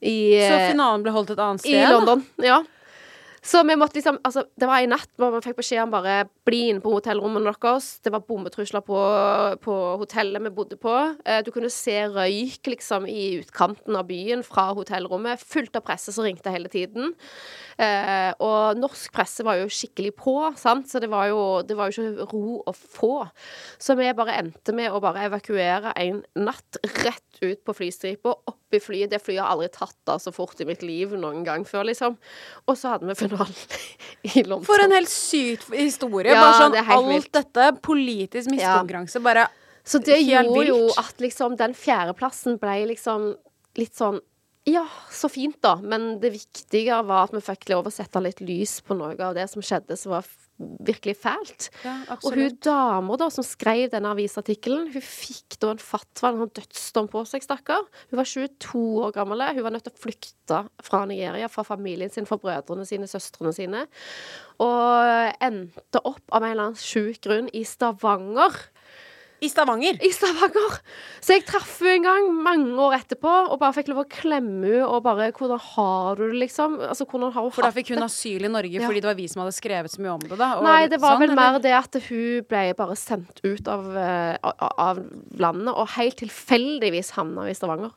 I, 0.00 0.34
Så 0.42 0.56
eh, 0.58 0.70
finalen 0.72 1.04
ble 1.06 1.14
holdt 1.14 1.30
et 1.36 1.44
annet 1.44 1.62
sted? 1.62 1.76
i 1.78 1.84
da? 1.84 1.92
London, 1.94 2.24
ja. 2.42 2.58
Så 3.44 3.60
vi 3.68 3.74
måtte 3.76 3.98
liksom 3.98 4.16
Altså, 4.24 4.46
det 4.56 4.68
var 4.68 4.80
en 4.80 4.94
natt 4.94 5.10
hvor 5.20 5.34
vi 5.34 5.42
fikk 5.44 5.58
beskjed 5.58 5.82
om 5.82 5.92
bare 5.92 6.14
bli 6.48 6.62
inne 6.70 6.80
på 6.84 6.92
hotellrommene 6.94 7.52
deres. 7.52 7.98
Det 8.04 8.12
var 8.12 8.24
bombetrusler 8.24 8.80
på, 8.84 8.96
på 9.64 9.74
hotellet 10.00 10.42
vi 10.46 10.52
bodde 10.54 10.78
på. 10.80 10.94
Eh, 11.24 11.42
Du 11.44 11.50
kunne 11.52 11.70
se 11.72 11.96
røyk 12.14 12.70
liksom 12.72 13.04
i 13.10 13.42
utkanten 13.42 13.96
av 14.00 14.06
byen 14.08 14.44
fra 14.46 14.70
hotellrommet. 14.76 15.42
Fullt 15.44 15.76
av 15.76 15.84
presse 15.84 16.12
som 16.14 16.24
ringte 16.24 16.52
hele 16.52 16.72
tiden. 16.72 17.12
Eh, 17.76 18.32
og 18.44 18.80
norsk 18.80 19.12
presse 19.12 19.44
var 19.44 19.60
jo 19.60 19.68
skikkelig 19.72 20.14
på, 20.16 20.36
sant, 20.60 20.88
så 20.88 21.00
det 21.02 21.10
var 21.12 21.28
jo, 21.32 21.40
det 21.66 21.76
var 21.76 21.90
jo 21.90 22.04
ikke 22.04 22.28
ro 22.32 22.58
å 22.64 22.74
få. 22.76 23.12
Så 23.82 23.96
vi 23.98 24.08
bare 24.16 24.38
endte 24.40 24.72
med 24.76 24.92
å 24.94 25.02
bare 25.04 25.26
evakuere 25.28 25.92
en 26.00 26.22
natt 26.38 26.80
rett 27.02 27.33
ut 27.42 27.64
på 27.64 27.74
flystripa, 27.76 28.34
i 28.74 28.80
flyet. 28.82 29.10
Det 29.10 29.20
flyet 29.22 29.42
har 29.42 29.54
aldri 29.54 29.68
tatt 29.72 30.10
av 30.10 30.20
så 30.22 30.32
fort 30.34 30.60
i 30.60 30.66
mitt 30.68 30.82
liv 30.82 31.14
noen 31.18 31.44
gang 31.46 31.64
før, 31.68 31.86
liksom. 31.90 32.16
Og 32.66 32.78
så 32.78 32.94
hadde 32.94 33.08
vi 33.10 33.16
finalen 33.18 33.54
i 34.30 34.42
London. 34.42 34.66
For 34.66 34.84
en 34.84 34.94
helt 34.96 35.12
syk 35.12 35.66
historie. 35.72 36.34
Ja, 36.34 36.42
bare 36.42 36.60
sånn 36.62 36.76
det 36.76 36.84
alt 36.84 37.10
vilt. 37.10 37.32
dette, 37.36 37.70
politisk 37.84 38.52
miskonkurranse, 38.54 39.22
bare 39.24 39.48
Så 39.84 40.00
det 40.00 40.20
gjorde 40.22 40.44
gjorde 40.48 40.68
jo 40.70 40.92
at 41.00 41.20
liksom 41.20 41.58
den 41.60 41.74
fjerdeplassen 41.76 42.56
ble 42.62 42.78
liksom 42.94 43.34
litt 43.78 43.94
sånn 43.98 44.22
ja, 44.64 44.86
så 45.12 45.28
fint, 45.28 45.58
da. 45.60 45.74
Men 45.76 46.14
det 46.22 46.30
viktige 46.32 47.02
var 47.04 47.26
at 47.26 47.34
vi 47.36 47.42
fikk 47.44 47.68
lov 47.68 47.90
å 47.90 47.92
sette 47.92 48.22
litt 48.24 48.40
lys 48.40 48.78
på 48.80 48.96
noe 48.96 49.12
av 49.20 49.34
det 49.36 49.44
som 49.52 49.60
skjedde 49.64 49.98
som 50.00 50.14
var 50.16 50.24
virkelig 50.58 51.16
fælt. 51.18 51.68
Ja, 51.84 51.94
og 52.14 52.36
hun 52.36 52.58
dama 52.62 53.16
da 53.18 53.28
som 53.32 53.46
skrev 53.46 53.88
denne 53.92 54.12
avisartikkelen, 54.14 54.90
hun 54.94 55.04
fikk 55.04 55.58
da 55.62 55.72
en 55.74 55.82
fatwa, 55.82 56.30
en 56.30 56.44
sånn 56.44 56.52
dødsdom 56.60 57.10
på 57.12 57.24
seg, 57.28 57.44
stakkar. 57.46 57.86
Hun 58.12 58.20
var 58.20 58.30
22 58.30 58.84
år 59.06 59.16
gammel. 59.16 59.42
Hun 59.56 59.66
var 59.66 59.74
nødt 59.74 59.86
til 59.88 59.94
å 59.94 60.04
flykte 60.04 60.60
fra 60.86 61.02
Nigeria, 61.10 61.50
fra 61.50 61.66
familien 61.66 62.12
sin, 62.12 62.28
fra 62.28 62.38
brødrene 62.40 62.86
sine, 62.88 63.10
søstrene 63.10 63.54
sine. 63.56 63.84
Og 64.62 65.42
endte 65.42 66.04
opp 66.04 66.24
av 66.30 66.44
en 66.44 66.52
eller 66.52 66.68
annen 66.70 66.80
sjuk 66.80 67.22
grunn 67.26 67.50
i 67.52 67.64
Stavanger. 67.66 68.60
I 69.44 69.48
Stavanger. 69.52 69.98
I 70.00 70.10
Stavanger! 70.14 70.78
Så 71.24 71.36
jeg 71.36 71.44
traff 71.48 71.76
henne 71.84 71.98
en 71.98 72.06
gang 72.06 72.28
mange 72.46 72.74
år 72.80 72.96
etterpå 72.98 73.32
og 73.52 73.58
bare 73.60 73.76
fikk 73.76 73.90
lov 73.92 74.02
å 74.04 74.08
klemme 74.08 74.64
henne 74.64 74.86
og 74.86 75.02
bare 75.04 75.30
'Hvordan 75.32 75.60
har 75.60 76.16
du 76.16 76.24
det?' 76.30 76.40
liksom. 76.44 76.78
Altså, 76.80 77.04
hvordan 77.04 77.32
har 77.32 77.42
hun 77.42 77.52
For 77.52 77.62
da 77.62 77.70
fikk 77.74 77.92
hun 77.94 78.02
asyl 78.06 78.44
i 78.44 78.48
Norge 78.48 78.80
Ja. 78.80 78.88
fordi 78.88 79.00
det 79.02 79.10
var 79.10 79.18
vi 79.20 79.28
som 79.28 79.42
hadde 79.42 79.54
skrevet 79.56 79.90
så 79.92 80.00
mye 80.00 80.14
om 80.14 80.20
det, 80.20 80.38
da? 80.38 80.56
og 80.56 80.64
Nei, 80.64 80.86
det 80.88 81.00
var 81.00 81.16
sånn, 81.16 81.20
vel 81.20 81.30
eller? 81.30 81.52
mer 81.52 81.58
det 81.60 81.74
at 81.74 82.02
hun 82.08 82.42
ble 82.48 82.74
bare 82.74 82.96
sendt 82.96 83.40
ut 83.44 83.68
av, 83.68 83.96
eh, 83.96 84.36
av, 84.42 84.72
av 84.78 84.96
landet, 85.38 85.74
og 85.74 85.88
helt 85.88 86.16
tilfeldigvis 86.16 87.12
havna 87.12 87.48
i 87.48 87.54
Stavanger. 87.54 87.92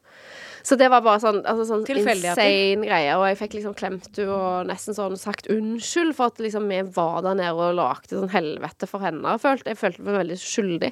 Så 0.68 0.76
det 0.76 0.90
var 0.92 1.04
bare 1.06 1.22
sånn, 1.24 1.38
altså 1.48 1.64
sånn 1.70 1.86
insane 1.88 2.84
greie. 2.84 3.14
Og 3.16 3.24
jeg 3.30 3.38
fikk 3.40 3.54
liksom 3.56 3.76
klemt 3.78 4.10
henne 4.18 4.36
og 4.36 4.68
nesten 4.68 4.96
sånn 4.98 5.16
sagt 5.20 5.48
unnskyld 5.54 6.16
for 6.18 6.34
at 6.34 6.42
liksom 6.44 6.68
vi 6.68 6.82
var 6.98 7.22
der 7.24 7.38
nede 7.40 7.54
og 7.56 7.78
lagde 7.78 8.12
sånn 8.12 8.34
helvete 8.34 8.90
for 8.90 9.06
henne. 9.06 9.38
Jeg 9.38 9.44
følte, 9.46 9.72
jeg 9.72 9.80
følte 9.80 10.04
meg 10.04 10.18
veldig 10.18 10.40
skyldig. 10.42 10.90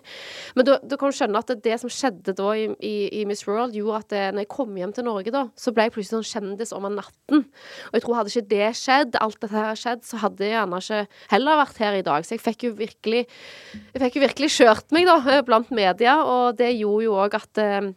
Men 0.56 0.70
da, 0.70 0.78
du 0.80 0.96
kan 1.02 1.16
skjønne 1.16 1.42
at 1.42 1.52
det, 1.52 1.58
det 1.66 1.80
som 1.82 1.92
skjedde 1.92 2.36
da 2.38 2.54
i, 2.56 2.70
i, 2.80 2.94
i 3.20 3.26
Miss 3.28 3.44
World, 3.50 3.76
gjorde 3.76 4.00
at 4.06 4.14
det, 4.14 4.24
når 4.38 4.46
jeg 4.46 4.52
kom 4.56 4.80
hjem 4.80 4.96
til 4.96 5.08
Norge, 5.10 5.36
da, 5.36 5.44
så 5.60 5.76
ble 5.76 5.90
jeg 5.90 5.96
plutselig 5.98 6.22
sånn 6.22 6.32
kjendis 6.32 6.72
over 6.78 6.96
natten. 6.96 7.44
Og 7.90 8.00
jeg 8.00 8.06
tror 8.06 8.20
hadde 8.22 8.32
ikke 8.32 8.54
det 8.56 8.72
skjedd, 8.80 9.20
alt 9.20 9.42
dette 9.44 9.60
her 9.60 9.82
skjedd, 9.82 10.08
så 10.08 10.22
hadde 10.24 10.48
jeg 10.48 10.56
gjerne 10.56 10.82
ikke 10.86 11.04
heller 11.36 11.62
vært 11.66 11.84
her 11.84 12.00
i 12.00 12.08
dag. 12.08 12.24
Så 12.24 12.38
jeg 12.38 12.46
fikk 12.46 12.70
jo 12.70 12.74
virkelig 12.80 13.26
Jeg 13.26 14.02
fikk 14.02 14.18
jo 14.18 14.22
virkelig 14.24 14.52
kjørt 14.56 14.96
meg, 14.96 15.08
da, 15.10 15.42
blant 15.46 15.70
media, 15.76 16.18
og 16.24 16.56
det 16.60 16.72
gjorde 16.78 17.08
jo 17.10 17.20
òg 17.20 17.36
at 17.38 17.60
eh, 17.62 17.92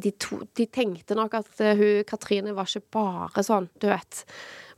de, 0.00 0.12
to, 0.16 0.40
de 0.56 0.66
tenkte 0.72 1.16
nok 1.18 1.34
at 1.42 1.60
eh, 1.60 1.76
hun 1.76 2.04
Katrine 2.08 2.54
var 2.56 2.68
ikke 2.68 2.94
bare 2.96 3.44
sånn, 3.44 3.68
du 3.80 3.90
vet 3.90 4.24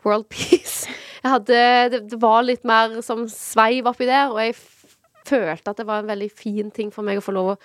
World 0.05 0.29
peace. 0.35 0.91
Hadde, 1.25 1.61
det, 1.93 2.03
det 2.11 2.21
var 2.21 2.45
litt 2.45 2.67
mer 2.69 2.99
som 3.05 3.25
sveiv 3.31 3.89
oppi 3.89 4.09
der, 4.09 4.33
og 4.33 4.43
jeg 4.43 4.59
følte 5.25 5.73
at 5.73 5.81
det 5.81 5.89
var 5.89 6.03
en 6.03 6.11
veldig 6.11 6.31
fin 6.35 6.73
ting 6.75 6.91
for 6.93 7.07
meg 7.07 7.21
å 7.21 7.25
få 7.25 7.33
lov 7.37 7.55
å 7.55 7.59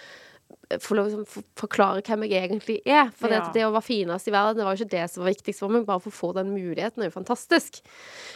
få 0.77 0.95
lov 0.95 1.07
å 1.07 1.09
liksom 1.23 1.45
forklare 1.57 2.01
hvem 2.05 2.23
jeg 2.27 2.43
egentlig 2.45 2.75
er. 2.85 3.09
For 3.17 3.31
Ja. 3.31 3.39
det, 3.39 3.53
det 3.57 3.63
å 3.65 3.71
være 3.73 3.87
finest 3.87 4.27
i 4.29 4.31
verden, 4.31 4.57
det 4.59 4.65
var 4.67 4.75
jo 4.75 4.83
ikke 4.85 4.91
det 4.93 5.05
som 5.09 5.23
var 5.23 5.31
viktigst 5.31 5.59
for 5.63 5.73
meg. 5.73 5.85
Bare 5.87 5.99
for 6.03 6.11
å 6.13 6.17
få 6.19 6.33
den 6.37 6.51
muligheten 6.53 7.01
er 7.01 7.09
jo 7.09 7.15
fantastisk. 7.15 7.81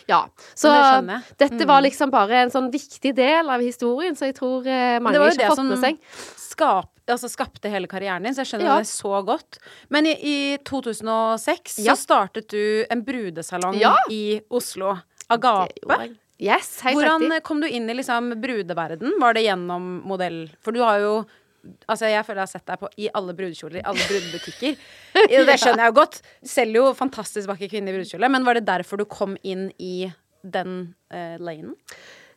Ja. 0.09 0.23
Så 0.55 0.71
det 0.73 0.79
mm. 1.05 1.11
dette 1.37 1.67
var 1.69 1.83
liksom 1.85 2.09
bare 2.13 2.41
en 2.45 2.53
sånn 2.53 2.71
viktig 2.73 3.13
del 3.15 3.49
av 3.53 3.61
historien, 3.61 4.15
så 4.17 4.31
jeg 4.31 4.37
tror 4.39 4.65
eh, 4.65 4.97
mange 5.03 5.21
ikke 5.29 5.51
har 5.51 5.55
som 5.59 5.69
med 5.69 5.79
seg. 5.83 5.99
skap, 6.39 6.89
altså 7.07 7.29
skapte 7.29 7.69
hele 7.69 7.87
karrieren 7.91 8.23
din, 8.25 8.33
så 8.33 8.41
jeg 8.41 8.53
skjønner 8.53 8.71
Ja. 8.73 8.77
det 8.81 8.89
så 8.89 9.21
godt. 9.25 9.59
Men 9.89 10.07
i, 10.09 10.17
i 10.17 10.57
2006 10.65 11.79
Ja. 11.85 11.93
så 11.93 12.01
startet 12.01 12.49
du 12.49 12.85
en 12.89 13.03
brudesalong 13.05 13.77
Ja. 13.79 13.95
i 14.09 14.41
Oslo. 14.49 14.97
Agape. 15.29 16.15
Yes, 16.39 16.81
Hvordan 16.81 17.21
riktig. 17.21 17.43
kom 17.43 17.61
du 17.61 17.67
inn 17.69 17.89
i 17.89 17.93
liksom 17.93 18.33
brudeverden? 18.41 19.13
Var 19.21 19.33
det 19.33 19.45
gjennom 19.45 20.01
modell? 20.03 20.49
For 20.61 20.71
du 20.75 20.81
har 20.81 20.99
jo 20.99 21.25
Altså, 21.87 22.09
jeg 22.11 22.25
føler 22.27 22.41
jeg 22.41 22.49
har 22.49 22.51
sett 22.51 22.67
deg 22.67 22.81
på 22.81 22.89
i 22.99 23.09
alle 23.15 23.35
brudekjoler, 23.37 23.79
i 23.79 23.85
alle 23.87 24.07
brudebutikker. 24.09 24.75
Det 25.47 25.59
skjønner 25.61 25.85
jeg 25.85 25.93
jo 25.93 25.99
godt. 26.01 26.19
Du 26.43 26.51
selger 26.51 26.79
jo 26.81 26.89
fantastisk 26.97 27.51
vakker 27.51 27.71
kvinne 27.71 27.91
i 27.91 27.95
brudekjole, 27.95 28.29
men 28.33 28.47
var 28.47 28.59
det 28.59 28.67
derfor 28.67 28.99
du 28.99 29.07
kom 29.09 29.37
inn 29.47 29.69
i 29.79 30.09
den 30.43 30.75
uh, 31.13 31.37
lanen? 31.39 31.77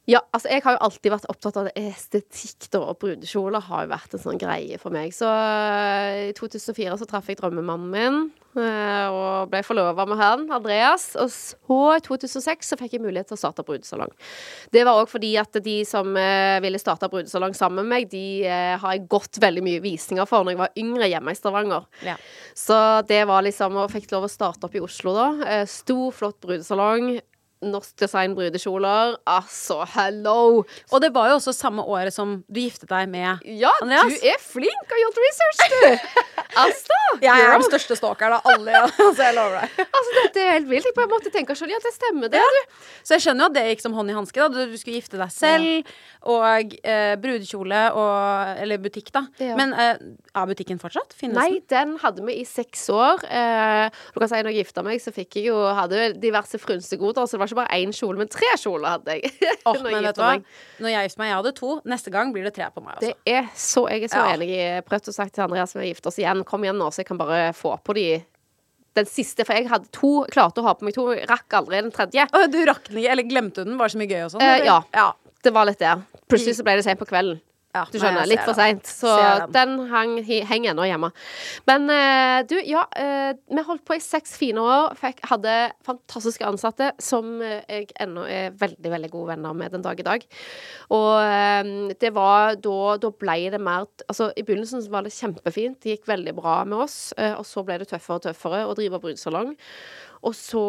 Ja, 0.07 0.20
altså 0.30 0.52
jeg 0.52 0.62
har 0.62 0.76
jo 0.76 0.84
alltid 0.86 1.11
vært 1.11 1.24
opptatt 1.32 1.57
av 1.59 1.68
estetikk, 1.74 2.68
da, 2.70 2.78
og 2.92 3.00
brudekjoler 3.02 3.64
har 3.66 3.86
jo 3.86 3.90
vært 3.90 4.12
en 4.14 4.22
sånn 4.22 4.38
greie 4.38 4.78
for 4.78 4.94
meg. 4.94 5.11
Så 5.14 5.26
eh, 5.26 6.28
i 6.28 6.34
2004 6.38 6.94
så 7.00 7.09
traff 7.11 7.26
jeg 7.26 7.40
drømmemannen 7.40 7.90
min, 7.90 8.20
eh, 8.54 9.11
og 9.11 9.50
ble 9.50 9.64
forlova 9.66 10.07
med 10.07 10.22
han, 10.22 10.46
Andreas. 10.54 11.09
Og 11.18 11.32
så 11.34 11.80
i 11.96 12.04
2006 12.07 12.70
så 12.70 12.78
fikk 12.78 12.94
jeg 12.94 13.02
mulighet 13.02 13.32
til 13.32 13.34
å 13.34 13.42
starte 13.42 13.66
brudesalong. 13.66 14.14
Det 14.70 14.86
var 14.86 15.02
òg 15.02 15.11
fordi 15.11 15.34
at 15.42 15.59
de 15.66 15.80
som 15.88 16.14
eh, 16.22 16.62
ville 16.62 16.78
starte 16.78 17.11
brudesalong 17.11 17.59
sammen 17.59 17.82
med 17.82 17.90
meg, 17.96 18.11
de 18.14 18.46
har 18.46 18.94
jeg 18.94 19.09
gått 19.11 19.42
veldig 19.42 19.66
mye 19.66 19.82
visninger 19.82 20.30
for 20.30 20.46
når 20.46 20.54
jeg 20.54 20.62
var 20.62 20.82
yngre 20.86 21.11
hjemme 21.11 21.34
i 21.34 21.40
Stavanger. 21.40 21.90
Ja. 22.07 22.14
Så 22.54 22.78
det 23.11 23.24
var 23.26 23.42
liksom 23.42 23.74
Og 23.82 23.90
fikk 23.90 24.12
lov 24.14 24.28
å 24.28 24.30
starte 24.30 24.68
opp 24.68 24.76
i 24.78 24.82
Oslo, 24.82 25.16
da. 25.16 25.64
Stor, 25.66 26.12
flott 26.14 26.38
brudesalong. 26.46 27.16
Norsk 27.72 27.96
design 28.00 28.34
brudekjoler. 28.36 29.16
Altså, 29.28 29.80
hello! 29.96 30.64
Og 30.92 31.02
det 31.04 31.12
var 31.14 31.30
jo 31.32 31.38
også 31.40 31.54
samme 31.56 31.84
året 31.84 32.14
som 32.14 32.38
du 32.46 32.60
giftet 32.62 32.88
deg 32.90 33.08
med 33.12 33.44
Ja, 33.60 33.72
Andreas? 33.82 34.12
du 34.20 34.26
er 34.30 34.40
flink 34.42 34.86
og 34.86 34.94
har 34.94 35.02
gjort 35.04 35.20
research, 35.24 35.62
du! 35.72 36.24
altså, 36.64 37.00
Jeg 37.22 37.32
er 37.46 37.54
den 37.56 37.66
største 37.68 37.96
stalkeren 37.98 38.36
av 38.38 38.48
alle, 38.52 38.74
ja. 38.76 38.82
altså, 39.06 39.22
jeg 39.22 39.36
lover 39.38 39.58
deg. 39.62 39.86
altså, 39.86 40.16
dette 40.20 40.44
er 40.46 40.52
helt 40.56 40.70
vilt. 40.70 40.90
Jeg 40.90 40.98
bare 40.98 41.12
måtte 41.12 41.32
tenke 41.34 41.56
sjøl. 41.58 41.72
ja, 41.74 41.80
det 41.84 41.94
stemmer, 41.96 42.32
det. 42.32 42.42
du. 42.42 42.76
Så 43.06 43.16
jeg 43.16 43.26
skjønner 43.26 43.46
jo 43.46 43.50
at 43.52 43.56
det 43.58 43.64
gikk 43.72 43.84
som 43.86 43.96
hånd 43.98 44.12
i 44.12 44.16
hanske. 44.16 44.42
da 44.52 44.66
Du 44.70 44.76
skulle 44.80 45.00
gifte 45.00 45.20
deg 45.20 45.32
selv, 45.34 45.90
og 46.26 46.72
eh, 46.82 47.14
brudekjole 47.22 47.82
og 47.94 48.62
Eller 48.62 48.80
butikk, 48.82 49.12
da. 49.14 49.24
Ja. 49.42 49.54
Men 49.58 49.72
eh, 49.76 50.00
er 50.36 50.48
butikken 50.50 50.80
fortsatt? 50.82 51.14
Finnes 51.16 51.38
Nei, 51.38 51.60
den? 51.60 51.94
den 51.94 51.98
hadde 52.02 52.24
vi 52.26 52.38
i 52.40 52.44
seks 52.48 52.86
år. 52.94 53.22
Eh, 53.30 53.88
du 54.14 54.18
kan 54.20 54.30
si 54.30 54.40
når 54.42 54.52
jeg 54.54 54.64
gifta 54.66 54.82
meg, 54.86 55.00
så 55.02 55.12
fikk 55.14 55.38
jeg 55.38 55.48
jo 55.50 55.58
hadde 55.76 56.08
diverse 56.22 56.58
frynsegoder, 56.60 57.26
så 57.28 57.36
det 57.36 57.42
var 57.42 57.50
ikke 57.50 57.55
bare 57.57 57.76
én 57.80 57.92
kjole, 57.96 58.20
men 58.20 58.28
tre 58.32 58.52
kjoler 58.61 58.96
hadde 58.96 59.16
jeg. 59.18 59.32
Oh, 59.66 59.74
når 59.82 59.96
jeg. 59.98 60.42
Når 60.78 60.90
jeg 60.92 61.09
gifter 61.09 61.18
meg, 61.18 61.28
jeg 61.32 61.36
hadde 61.40 61.52
to. 61.59 61.70
Neste 61.90 62.11
gang 62.14 62.28
blir 62.34 62.44
det 62.46 62.52
tre 62.54 62.68
på 62.70 62.82
meg. 62.84 63.00
Det 63.02 63.09
Altså. 63.16 63.32
er 63.32 63.48
så, 63.59 63.82
jeg 63.90 64.04
er 64.07 64.12
så 64.12 64.20
Ja. 64.22 64.34
enig. 64.36 64.48
Jeg 64.54 64.84
prøvde 64.86 65.11
å 65.11 65.16
sagt 65.16 65.34
til 65.34 65.42
Andreas 65.42 65.72
som 65.74 65.80
vi 65.82 65.88
gifte 65.90 66.07
oss 66.12 66.18
igjen, 66.22 66.44
kom 66.46 66.62
igjen 66.62 66.78
nå, 66.78 66.86
så 66.94 67.02
jeg 67.02 67.09
kan 67.11 67.18
bare 67.18 67.48
få 67.57 67.74
på 67.82 67.96
de 67.98 68.07
den 68.96 69.04
siste, 69.11 69.44
for 69.44 69.52
jeg 69.59 69.66
hadde 69.68 69.90
to, 69.92 70.24
klarte 70.32 70.62
å 70.62 70.64
ha 70.64 70.72
på 70.78 70.86
meg 70.86 70.94
to, 70.96 71.09
rakk 71.28 71.52
aldri 71.59 71.82
den 71.82 71.90
tredje. 71.92 72.24
Oh, 72.32 72.46
du 72.48 72.62
rakk 72.64 72.86
den 72.88 73.02
ikke, 73.02 73.11
eller 73.12 73.26
glemte 73.28 73.61
du 73.61 73.68
den? 73.68 73.76
Var 73.76 73.90
det 73.90 73.92
så 73.92 73.98
mye 74.00 74.09
gøy 74.09 74.22
og 74.24 74.30
sånn? 74.32 74.44
Eh, 74.46 74.64
ja. 74.64 74.78
ja. 74.94 75.09
Det 75.44 75.52
var 75.52 75.66
litt 75.68 75.82
der. 75.82 76.00
Plutselig 76.30 76.54
så 76.57 76.64
ble 76.64 76.78
det 76.78 76.86
sent 76.86 76.98
på 77.02 77.04
kvelden. 77.11 77.42
Ja, 77.77 77.85
Du 77.91 77.99
skjønner, 78.01 78.27
litt 78.29 78.43
for 78.45 78.57
seint. 78.57 78.87
Så 78.89 79.12
den. 79.53 79.77
hang, 79.91 80.16
henger 80.24 80.72
ennå 80.72 80.87
hjemme. 80.89 81.11
Men 81.68 81.91
uh, 81.91 82.41
du, 82.49 82.57
ja. 82.64 82.87
Uh, 82.97 83.37
vi 83.57 83.64
holdt 83.66 83.85
på 83.89 83.97
i 83.97 84.03
seks 84.03 84.37
fine 84.41 84.62
år. 84.62 84.95
Fikk, 84.99 85.20
hadde 85.29 85.55
fantastiske 85.87 86.47
ansatte 86.47 86.93
som 87.03 87.41
eh, 87.45 87.62
jeg 87.68 87.91
ennå 88.03 88.24
er 88.31 88.55
veldig, 88.57 88.91
veldig 88.93 89.11
gode 89.12 89.35
venner 89.35 89.57
med 89.57 89.74
den 89.74 89.85
dag 89.85 90.01
i 90.01 90.07
dag. 90.07 90.24
Og 90.95 91.11
uh, 91.20 91.93
det 92.01 92.12
var 92.16 92.57
da 92.62 92.97
Da 93.03 93.11
ble 93.12 93.37
det 93.53 93.61
mer 93.62 93.87
Altså, 94.07 94.31
i 94.39 94.45
begynnelsen 94.47 94.85
var 94.93 95.05
det 95.05 95.14
kjempefint. 95.14 95.79
Det 95.83 95.97
gikk 95.97 96.09
veldig 96.09 96.35
bra 96.37 96.59
med 96.68 96.85
oss. 96.87 97.12
og 97.16 97.45
så 97.47 97.62
ble 97.66 97.79
det 97.81 97.89
tøffere 97.91 98.18
og 98.18 98.24
tøffere 98.27 98.64
å 98.66 98.74
drive 98.79 99.01
brudesalong. 99.03 99.55
Og 100.27 100.35
så 100.37 100.64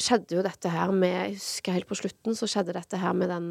skjedde 0.00 0.38
jo 0.38 0.44
dette 0.44 0.70
her 0.72 0.92
med 0.94 1.16
Jeg 1.16 1.36
husker 1.38 1.76
helt 1.76 1.88
på 1.90 1.98
slutten 1.98 2.36
så 2.38 2.48
skjedde 2.48 2.76
dette 2.76 3.00
her 3.00 3.16
med 3.16 3.32
den 3.32 3.50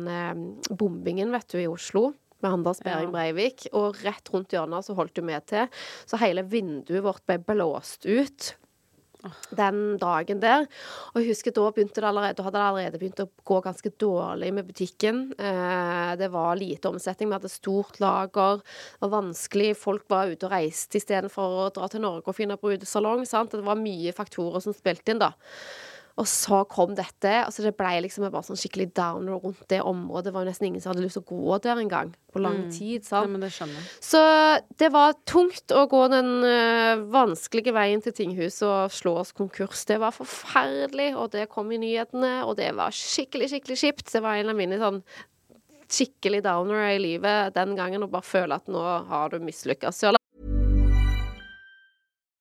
bombingen, 0.69 1.33
vet 1.33 1.49
du, 1.51 1.59
i 1.61 1.69
Oslo. 1.69 2.11
Med 2.39 2.51
Anders 2.53 2.79
Behring 2.83 3.11
Breivik. 3.13 3.67
Og 3.75 3.99
rett 4.05 4.31
rundt 4.33 4.55
hjørnet 4.55 4.87
så 4.87 4.95
holdt 4.97 5.17
du 5.19 5.25
med 5.25 5.45
til. 5.49 5.67
Så 6.07 6.19
hele 6.21 6.45
vinduet 6.47 7.03
vårt 7.05 7.25
ble 7.27 7.39
blåst 7.43 8.07
ut. 8.07 8.53
Den 9.51 9.97
dagen 9.99 10.39
der. 10.39 10.63
Og 11.11 11.19
jeg 11.19 11.33
husker 11.33 11.51
da 11.51 11.65
begynte 11.75 11.99
det 11.99 12.07
allerede 12.07 12.37
Da 12.37 12.45
hadde 12.45 12.55
det 12.55 12.67
allerede 12.69 12.99
begynt 13.01 13.19
å 13.19 13.27
gå 13.51 13.57
ganske 13.65 13.91
dårlig 13.99 14.53
med 14.55 14.69
butikken. 14.69 15.25
Eh, 15.35 16.13
det 16.15 16.29
var 16.31 16.55
lite 16.55 16.87
omsetning. 16.87 17.27
Vi 17.27 17.35
hadde 17.35 17.51
stort 17.51 17.99
lager. 17.99 18.63
Det 18.63 19.03
var 19.03 19.17
vanskelig. 19.17 19.73
Folk 19.75 20.07
var 20.07 20.31
ute 20.31 20.47
og 20.47 20.55
reiste 20.55 21.01
istedenfor 21.01 21.59
å 21.65 21.69
dra 21.75 21.91
til 21.91 22.05
Norge 22.05 22.31
og 22.31 22.37
finne 22.37 22.59
brudesalong. 22.61 23.27
Sant? 23.27 23.51
Det 23.51 23.67
var 23.67 23.79
mye 23.81 24.15
faktorer 24.15 24.63
som 24.63 24.77
spilte 24.77 25.11
inn, 25.11 25.19
da. 25.25 25.33
Og 26.19 26.27
så 26.27 26.63
kom 26.67 26.95
dette. 26.97 27.31
Altså 27.45 27.63
det 27.63 27.75
ble 27.79 27.93
liksom 28.03 28.25
bare 28.27 28.43
sånn 28.43 28.59
skikkelig 28.59 28.89
downer 28.97 29.39
rundt 29.39 29.61
det 29.71 29.79
området. 29.79 30.27
Det 30.27 30.33
var 30.35 30.43
jo 30.43 30.51
nesten 30.51 30.67
ingen 30.67 30.83
som 30.83 30.91
hadde 30.91 31.05
lyst 31.05 31.15
til 31.15 31.23
å 31.23 31.29
gå 31.29 31.59
der 31.63 31.79
engang. 31.79 32.11
På 32.29 32.41
lang 32.43 32.65
tid. 32.73 32.99
Nei, 32.99 33.07
sant? 33.07 33.31
men 33.31 33.45
det. 33.45 33.85
Så 34.03 34.19
det 34.81 34.91
var 34.93 35.15
tungt 35.29 35.73
å 35.73 35.85
gå 35.89 36.03
den 36.11 36.29
uh, 36.43 37.05
vanskelige 37.13 37.73
veien 37.73 38.03
til 38.05 38.13
tinghuset 38.19 38.67
og 38.67 38.93
slå 38.93 39.15
oss 39.23 39.33
konkurs. 39.37 39.85
Det 39.89 39.97
var 40.03 40.13
forferdelig, 40.13 41.13
og 41.15 41.31
det 41.33 41.47
kom 41.53 41.71
i 41.73 41.79
nyhetene, 41.81 42.43
og 42.45 42.59
det 42.59 42.69
var 42.77 42.93
skikkelig, 42.93 43.49
skikkelig 43.55 43.79
kjipt. 43.81 44.07
Det 44.11 44.21
var 44.25 44.37
en 44.37 44.53
av 44.53 44.59
mine 44.59 44.81
sånn 44.81 45.01
skikkelig 45.89 46.43
downer 46.45 46.91
i 46.91 47.01
livet 47.01 47.55
den 47.55 47.73
gangen, 47.79 48.05
å 48.05 48.11
bare 48.11 48.27
føle 48.27 48.59
at 48.59 48.69
nå 48.69 48.83
har 49.09 49.33
du 49.33 49.41
mislykkes. 49.41 50.05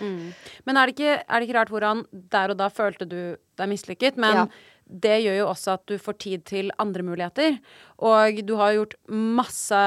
Men 0.00 0.76
er 0.80 0.86
det, 0.90 0.94
ikke, 0.96 1.12
er 1.22 1.40
det 1.40 1.48
ikke 1.48 1.58
rart 1.58 1.72
hvordan 1.74 2.04
der 2.32 2.52
og 2.54 2.58
da 2.60 2.68
følte 2.72 3.06
du 3.08 3.18
deg 3.58 3.68
mislykket? 3.70 4.16
Men 4.20 4.34
Ja. 4.42 4.46
det 4.88 5.16
gjør 5.24 5.38
jo 5.40 5.46
også 5.50 5.72
at 5.74 5.86
du 5.90 5.96
får 5.98 6.18
tid 6.22 6.44
til 6.44 6.70
andre 6.78 7.02
muligheter. 7.02 7.58
Og 7.98 8.42
du 8.46 8.54
har 8.60 8.74
gjort 8.76 8.94
masse 9.08 9.80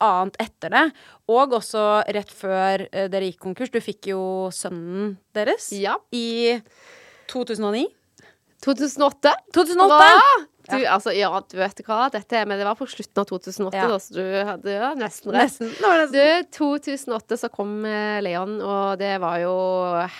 annet 0.00 0.36
etter 0.40 0.70
det. 0.74 0.84
Og 1.32 1.52
også 1.56 1.82
rett 2.12 2.30
før 2.30 2.86
eh, 2.92 3.08
dere 3.08 3.30
gikk 3.30 3.40
konkurs. 3.40 3.70
Du 3.72 3.80
fikk 3.80 4.10
jo 4.12 4.20
sønnen 4.52 5.16
deres 5.34 5.70
Ja. 5.72 5.96
i 6.12 6.60
2009. 7.28 7.86
2008. 8.64 9.32
2008! 9.52 9.88
Bra! 9.88 10.46
Du, 10.70 10.76
altså, 10.90 11.12
ja, 11.14 11.28
du 11.40 11.56
vet 11.58 11.80
hva, 11.86 12.06
dette 12.12 12.40
Men 12.48 12.58
det 12.60 12.66
var 12.66 12.76
på 12.78 12.86
slutten 12.90 13.22
av 13.22 13.26
2008, 13.28 13.76
Ja. 13.76 13.88
da, 13.90 13.98
så 14.02 14.14
du 14.16 14.22
hadde 14.50 14.72
ja, 14.74 14.92
nesten 14.98 15.32
rett. 15.34 15.42
Nesten. 15.46 15.72
Nesten. 15.82 16.14
Du, 16.14 16.48
2008 16.58 17.38
så 17.44 17.50
kom 17.52 17.74
eh, 17.88 18.20
Leon, 18.24 18.56
og 18.64 18.96
det 19.00 19.12
var 19.22 19.38
jo 19.42 19.54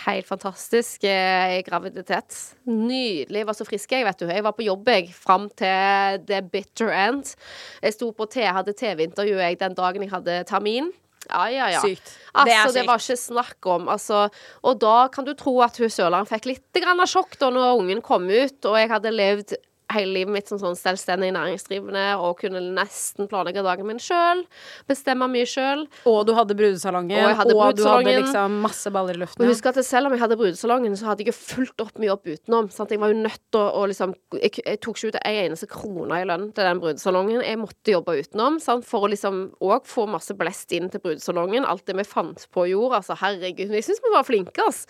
helt 0.06 0.28
fantastisk 0.28 1.04
eh, 1.08 1.58
graviditet. 1.66 2.36
Nydelig. 2.66 3.42
Jeg 3.42 3.48
var 3.48 3.58
så 3.58 3.66
frisk, 3.68 3.92
jeg, 3.96 4.06
vet 4.06 4.22
du. 4.22 4.26
Jeg 4.30 4.44
var 4.46 4.54
på 4.56 4.66
jobb, 4.66 4.88
jeg, 4.92 5.10
fram 5.16 5.48
til 5.58 6.22
the 6.28 6.42
bitter 6.52 6.92
end. 6.94 7.34
Jeg 7.82 7.96
sto 7.98 8.12
på 8.16 8.28
T, 8.30 8.44
hadde 8.46 8.76
TV-intervju 8.76 9.40
jeg 9.40 9.58
den 9.62 9.74
dagen 9.78 10.04
jeg 10.06 10.14
hadde 10.14 10.40
termin. 10.48 10.92
Ja, 11.26 11.46
ja, 11.50 11.68
ja. 11.74 11.80
Sykt. 11.82 12.06
Det 12.06 12.52
er 12.52 12.60
Altså, 12.62 12.72
det, 12.74 12.82
sykt. 12.82 12.88
var 12.90 13.02
ikke 13.02 13.16
snakk 13.18 13.66
om. 13.72 13.88
Altså, 13.90 14.20
og 14.62 14.78
da 14.82 14.96
kan 15.12 15.26
du 15.26 15.32
tro 15.34 15.56
at 15.64 15.78
hun 15.82 15.90
Sørland 15.90 16.28
fikk 16.30 16.46
litt 16.52 16.82
av 16.86 17.02
sjokk 17.10 17.34
da 17.40 17.50
når 17.50 17.80
ungen 17.80 18.02
kom 18.04 18.28
ut, 18.30 18.58
og 18.68 18.76
jeg 18.78 18.90
hadde 18.92 19.10
levd 19.14 19.56
hele 19.92 20.12
livet 20.16 20.34
mitt 20.34 20.50
som 20.50 20.58
sånn 20.60 20.76
selvstendig 20.78 21.30
næringsdrivende 21.36 22.04
og 22.18 22.40
kunne 22.40 22.60
nesten 22.74 23.28
planlegge 23.30 23.62
dagen 23.66 23.86
min 23.86 24.00
sjøl. 24.02 24.42
Bestemme 24.90 25.28
mye 25.30 25.46
sjøl. 25.48 25.84
Og 26.10 26.24
du 26.26 26.32
hadde 26.36 26.56
brudesalongen, 26.58 27.14
Og 27.22 27.38
hadde 27.38 27.54
du 27.54 27.84
hadde 27.86 28.16
liksom 28.18 28.58
masse 28.64 28.90
baller 28.94 29.14
i 29.14 29.22
luften. 29.22 29.44
Men 29.44 29.52
husk 29.52 29.68
at 29.70 29.78
selv 29.86 30.08
om 30.08 30.16
jeg 30.16 30.22
hadde 30.24 30.38
brudesalongen, 30.40 30.96
så 30.98 31.10
hadde 31.10 31.24
jeg 31.24 31.32
jo 31.32 31.36
fulgt 31.38 31.84
opp 31.84 32.00
mye 32.02 32.14
opp 32.14 32.26
utenom. 32.26 32.70
Sant? 32.74 32.94
Jeg 32.94 33.02
var 33.02 33.14
jo 33.14 33.20
nødt 33.20 33.42
til 33.52 33.62
å, 33.62 33.66
å 33.78 33.84
liksom 33.90 34.14
jeg, 34.40 34.56
jeg 34.64 34.80
tok 34.82 34.98
ikke 34.98 35.12
ut 35.14 35.20
ei 35.22 35.34
eneste 35.44 35.70
krone 35.70 36.20
i 36.22 36.26
lønn 36.28 36.48
til 36.56 36.66
den 36.66 36.82
brudesalongen. 36.82 37.44
Jeg 37.46 37.60
måtte 37.62 37.94
jobbe 37.94 38.18
utenom 38.18 38.58
sant? 38.62 38.86
for 38.86 39.06
å 39.06 39.10
liksom 39.12 39.40
òg 39.64 39.86
få 39.88 40.06
masse 40.10 40.34
blest 40.38 40.74
inn 40.76 40.90
til 40.92 41.02
brudesalongen. 41.04 41.66
Alt 41.68 41.86
det 41.88 41.96
vi 42.00 42.06
fant 42.06 42.46
på 42.54 42.66
jord. 42.72 42.96
Altså, 42.98 43.16
herregud. 43.22 43.70
Jeg 43.76 43.86
syns 43.86 44.02
vi 44.02 44.14
var 44.14 44.26
flinke, 44.26 44.66
ass. 44.66 44.84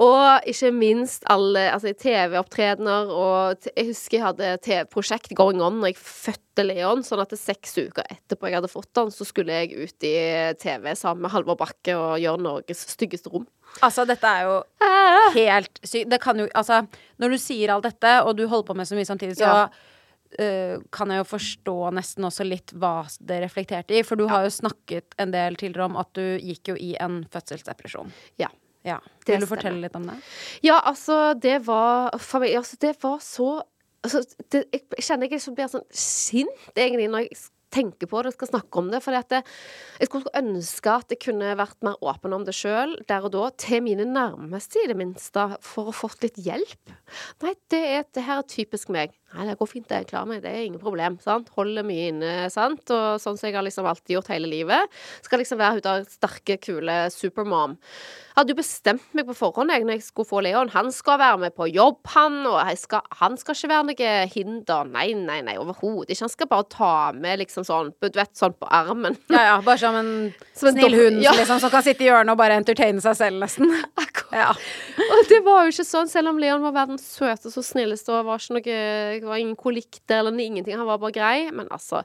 Og 0.00 0.48
ikke 0.50 0.72
minst 0.74 1.26
alle 1.30 1.66
altså, 1.74 1.92
TV-opptredener 1.98 3.10
og 3.10 3.68
Jeg 3.70 3.90
husker 3.90 4.19
hadde 4.22 4.52
TV-prosjekt 4.64 5.34
going 5.38 5.60
on 5.64 5.78
når 5.80 5.92
jeg 5.92 5.98
fødte 6.00 6.64
Leon, 6.66 7.02
sånn 7.06 7.22
at 7.22 7.32
seks 7.38 7.76
uker 7.78 8.04
etterpå 8.10 8.48
jeg 8.50 8.58
hadde 8.58 8.70
fått 8.72 9.00
han, 9.00 9.10
så 9.14 9.26
skulle 9.28 9.52
jeg 9.62 9.74
ut 9.88 10.06
i 10.06 10.14
TV 10.60 10.90
sammen 10.98 11.24
med 11.26 11.32
Halvor 11.34 11.58
Bakke 11.60 11.94
og 11.96 12.18
gjøre 12.22 12.44
Norges 12.44 12.84
styggeste 12.94 13.32
rom. 13.32 13.46
Altså, 13.86 14.04
dette 14.08 14.26
er 14.26 14.48
jo 14.48 14.56
helt 15.36 15.80
sykt. 15.86 16.10
Det 16.10 16.18
kan 16.22 16.38
jo 16.42 16.48
Altså, 16.58 16.82
når 17.22 17.36
du 17.36 17.38
sier 17.38 17.70
alt 17.74 17.86
dette, 17.86 18.16
og 18.26 18.36
du 18.36 18.46
holder 18.50 18.66
på 18.72 18.76
med 18.80 18.88
så 18.88 18.98
mye 18.98 19.08
samtidig, 19.08 19.36
så 19.38 19.46
Ja. 19.50 19.68
uh, 20.40 20.80
kan 20.90 21.10
jeg 21.10 21.22
jo 21.22 21.28
forstå 21.36 21.76
nesten 21.94 22.24
også 22.26 22.46
litt 22.46 22.72
hva 22.72 23.06
det 23.20 23.40
reflekterte 23.44 23.94
i. 23.98 24.02
For 24.02 24.16
du 24.16 24.26
har 24.28 24.44
jo 24.44 24.50
snakket 24.50 25.14
en 25.18 25.30
del 25.34 25.56
tidligere 25.56 25.90
om 25.90 25.96
at 25.96 26.12
du 26.14 26.38
gikk 26.38 26.68
jo 26.74 26.76
i 26.76 26.96
en 27.00 27.24
fødselsdepresjon. 27.30 28.12
Ja. 28.38 28.50
Ja. 28.82 28.98
Vil 29.26 29.42
du 29.42 29.46
fortelle 29.46 29.76
litt 29.82 29.96
om 29.98 30.06
det? 30.08 30.14
Ja, 30.64 30.78
altså, 30.88 31.34
det 31.38 31.58
var 31.66 32.10
Altså, 32.14 32.76
det 32.80 32.94
var 33.02 33.18
så 33.20 33.62
altså, 34.06 34.22
det, 34.52 34.66
jeg, 34.72 34.84
kjenner 34.98 35.28
jeg 35.28 35.38
liksom 35.38 35.56
blir 35.56 35.70
sånn 35.72 35.88
sint, 35.94 36.68
egentlig, 36.74 37.08
når 37.12 37.26
jeg 37.26 37.40
tenker 37.70 38.10
på 38.10 38.22
det 38.22 38.32
og 38.32 38.36
skal 38.36 38.50
snakke 38.50 38.80
om 38.80 38.90
det. 38.92 39.00
For 39.04 39.14
jeg 39.14 40.08
skulle 40.08 40.32
ønske 40.40 40.94
at 40.94 41.14
jeg 41.14 41.22
kunne 41.26 41.54
vært 41.58 41.78
mer 41.86 42.00
åpen 42.02 42.34
om 42.36 42.46
det 42.46 42.56
sjøl 42.58 42.96
der 43.10 43.26
og 43.28 43.34
da, 43.36 43.46
til 43.62 43.84
mine 43.86 44.06
nærmeste 44.08 44.82
i 44.82 44.90
det 44.90 44.98
minste, 44.98 45.46
for 45.64 45.90
å 45.90 45.96
fått 45.96 46.26
litt 46.26 46.40
hjelp. 46.40 46.94
Nei, 47.44 47.54
det, 47.72 47.82
er, 47.94 48.06
det 48.14 48.26
her 48.26 48.42
er 48.42 48.50
typisk 48.50 48.92
meg. 48.94 49.14
Nei, 49.30 49.44
det 49.46 49.58
går 49.60 49.68
fint, 49.70 49.92
jeg 49.94 50.08
klarer 50.10 50.26
meg, 50.26 50.40
det 50.42 50.50
er 50.50 50.64
ingen 50.66 50.80
problem. 50.82 51.18
sant? 51.22 51.52
Holder 51.54 51.84
mye 51.86 52.08
inne, 52.10 52.32
sant? 52.50 52.82
Og 52.90 53.20
sånn 53.22 53.36
som 53.38 53.46
jeg 53.46 53.54
har 53.54 53.62
liksom 53.62 53.86
alltid 53.86 54.16
gjort 54.16 54.30
hele 54.32 54.50
livet. 54.50 54.98
Skal 55.22 55.38
liksom 55.38 55.60
være 55.60 55.78
hun 55.78 55.84
der 55.84 56.08
sterke, 56.10 56.56
kule 56.58 56.96
supermom. 57.14 57.76
Hadde 58.34 58.54
jo 58.54 58.58
bestemt 58.58 59.06
meg 59.14 59.28
på 59.28 59.36
forhånd 59.38 59.70
jeg, 59.70 59.84
når 59.86 59.98
jeg 59.98 60.06
skulle 60.08 60.30
få 60.30 60.42
Leon. 60.42 60.72
Han 60.74 60.90
skal 60.94 61.20
være 61.22 61.38
med 61.44 61.54
på 61.54 61.68
jobb, 61.70 62.00
han, 62.14 62.40
og 62.48 62.58
skal, 62.80 63.06
han 63.20 63.38
skal 63.38 63.54
ikke 63.54 63.70
være 63.70 63.88
noe 63.90 64.12
hinder. 64.34 64.90
Nei, 64.90 65.06
nei, 65.14 65.40
nei, 65.46 65.56
overhodet 65.62 66.14
ikke. 66.14 66.24
Han 66.26 66.34
skal 66.34 66.50
bare 66.50 66.68
ta 66.74 66.92
med 67.14 67.42
liksom 67.44 67.66
sånn, 67.68 67.94
du 68.02 68.10
vet, 68.10 68.32
sånn 68.38 68.56
på 68.58 68.66
armen. 68.66 69.18
Ja, 69.30 69.44
ja. 69.52 69.56
Bare 69.66 69.78
som 69.78 69.98
en 69.98 70.10
Som 70.60 70.72
en 70.72 70.76
snill 70.76 70.96
hund 70.98 71.22
ja. 71.24 71.32
liksom, 71.36 71.60
som 71.62 71.70
kan 71.72 71.84
sitte 71.84 72.04
i 72.04 72.08
hjørnet 72.10 72.34
og 72.34 72.40
bare 72.40 72.58
entertaine 72.58 73.00
seg 73.04 73.18
selv, 73.22 73.44
nesten. 73.46 73.70
Ja. 74.30 74.52
Og 75.10 75.24
det 75.26 75.40
var 75.42 75.64
jo 75.66 75.72
ikke 75.72 75.84
sånn, 75.86 76.06
selv 76.10 76.30
om 76.30 76.38
Leon 76.38 76.62
var 76.62 76.74
verdens 76.76 77.02
søteste 77.16 77.50
og 77.50 77.66
snilleste 77.66 78.12
og 78.14 78.28
var 78.28 78.38
ikke 78.38 78.54
noe 78.54 78.76
Det 79.22 79.30
var 79.30 79.40
ingen 79.40 79.58
kolikk 79.58 80.00
eller 80.10 80.34
ingenting, 80.40 80.76
han 80.76 80.88
var 80.88 81.00
bare 81.02 81.14
grei. 81.14 81.36
Men 81.54 81.68
altså, 81.70 82.02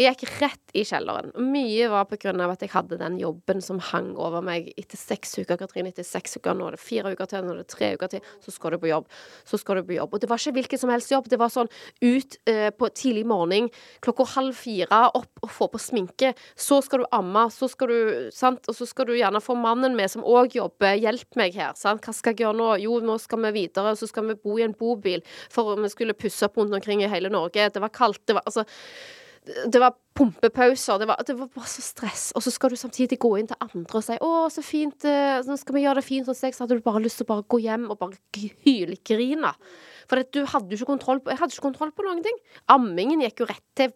jeg 0.00 0.16
gikk 0.16 0.34
rett 0.42 0.74
i 0.74 0.84
kjelleren. 0.86 1.32
Mye 1.52 1.88
var 1.92 2.08
på 2.10 2.18
grunn 2.20 2.42
av 2.44 2.54
at 2.54 2.64
jeg 2.64 2.72
hadde 2.74 2.98
den 3.00 3.18
jobben 3.20 3.62
som 3.64 3.80
hang 3.92 4.12
over 4.20 4.44
meg 4.44 4.72
etter 4.80 5.00
seks 5.00 5.36
uker, 5.40 5.58
Katrine. 5.60 5.92
Etter 5.92 6.06
seks 6.06 6.38
uker, 6.38 6.56
nå 6.56 6.68
er 6.68 6.78
det 6.78 6.82
fire 6.82 7.14
uker 7.14 7.30
til, 7.30 7.44
nå 7.44 7.54
er 7.54 7.62
det 7.62 7.70
tre 7.72 7.92
uker 7.98 8.14
til. 8.16 8.32
Så 8.44 8.54
skal 8.54 8.74
du 8.74 8.80
på 8.82 8.90
jobb. 8.90 9.08
Så 9.48 9.60
skal 9.60 9.80
du 9.80 9.88
på 9.88 9.98
jobb. 9.98 10.14
Og 10.14 10.22
det 10.22 10.30
var 10.30 10.42
ikke 10.42 10.58
hvilken 10.58 10.82
som 10.82 10.92
helst 10.92 11.12
jobb. 11.12 11.28
Det 11.30 11.40
var 11.40 11.52
sånn 11.52 11.70
ut 12.02 12.38
eh, 12.50 12.70
på 12.74 12.90
tidlig 12.96 13.26
morgen, 13.28 13.70
klokka 14.04 14.26
halv 14.34 14.56
fire, 14.58 15.04
opp 15.14 15.44
og 15.44 15.52
få 15.52 15.70
på 15.72 15.80
sminke. 15.82 16.34
Så 16.56 16.80
skal 16.84 17.04
du 17.04 17.08
amme, 17.14 17.46
så 17.54 17.68
skal 17.70 17.90
du 17.90 18.00
Sant? 18.34 18.66
Og 18.70 18.76
så 18.76 18.86
skal 18.88 19.08
du 19.08 19.14
gjerne 19.16 19.40
få 19.42 19.56
mannen 19.58 19.96
med, 19.96 20.10
som 20.12 20.24
òg 20.26 20.56
jobber. 20.58 20.96
Hjelp 21.00 21.38
meg 21.38 21.56
her, 21.58 21.74
sant. 21.78 22.02
Hva 22.04 22.14
skal 22.16 22.34
jeg 22.34 22.44
gjøre 22.44 22.58
nå? 22.58 22.70
Jo, 22.82 22.98
nå 23.04 23.16
skal 23.22 23.42
vi 23.46 23.52
videre, 23.60 23.94
så 23.98 24.08
skal 24.10 24.28
vi 24.30 24.38
bo 24.40 24.58
i 24.58 24.64
en 24.66 24.74
bobil. 24.78 25.24
For 25.52 25.76
vi 25.80 25.90
skulle 25.92 26.16
pusse 26.18 26.48
opp 26.48 26.53
rundt 26.56 26.74
omkring 26.74 27.02
i 27.04 27.10
hele 27.10 27.32
Norge. 27.32 27.68
Det 27.74 27.82
var 27.82 27.92
kaldt. 27.94 28.22
Det 28.26 28.38
var 28.38 28.46
altså 28.46 28.64
det 29.44 29.80
var 29.80 29.92
pumpepauser. 30.16 30.98
Det 30.98 31.08
var, 31.08 31.20
det 31.26 31.34
var 31.36 31.50
bare 31.52 31.68
så 31.68 31.82
stress. 31.84 32.30
Og 32.36 32.42
så 32.42 32.50
skal 32.54 32.72
du 32.72 32.78
samtidig 32.80 33.18
gå 33.20 33.34
inn 33.36 33.50
til 33.50 33.60
andre 33.60 33.98
og 34.00 34.04
si 34.06 34.16
'Å, 34.16 34.48
så 34.50 34.62
fint. 34.64 35.04
eh, 35.04 35.42
Nå 35.44 35.58
skal 35.60 35.74
vi 35.74 35.84
gjøre 35.84 36.00
det 36.00 36.04
fint 36.04 36.26
hos 36.26 36.40
deg.' 36.40 36.54
Så 36.54 36.64
hadde 36.64 36.80
du 36.80 36.80
bare 36.80 37.02
lyst 37.04 37.20
til 37.20 37.26
å 37.26 37.32
bare 37.34 37.44
gå 37.44 37.60
hjem 37.60 37.90
og 37.90 37.98
bare 37.98 38.16
hylgrine. 38.32 39.52
For 40.08 40.22
du 40.22 40.44
hadde 40.46 40.70
jo 40.70 40.80
ikke 40.80 40.92
kontroll 40.96 41.20
på 41.20 41.30
Jeg 41.30 41.38
hadde 41.38 41.52
ikke 41.52 41.68
kontroll 41.68 41.92
på 41.92 42.04
noen 42.04 42.22
ting. 42.24 42.38
Ammingen 42.68 43.20
gikk 43.20 43.40
jo 43.40 43.46
rett 43.46 43.68
til 43.76 43.92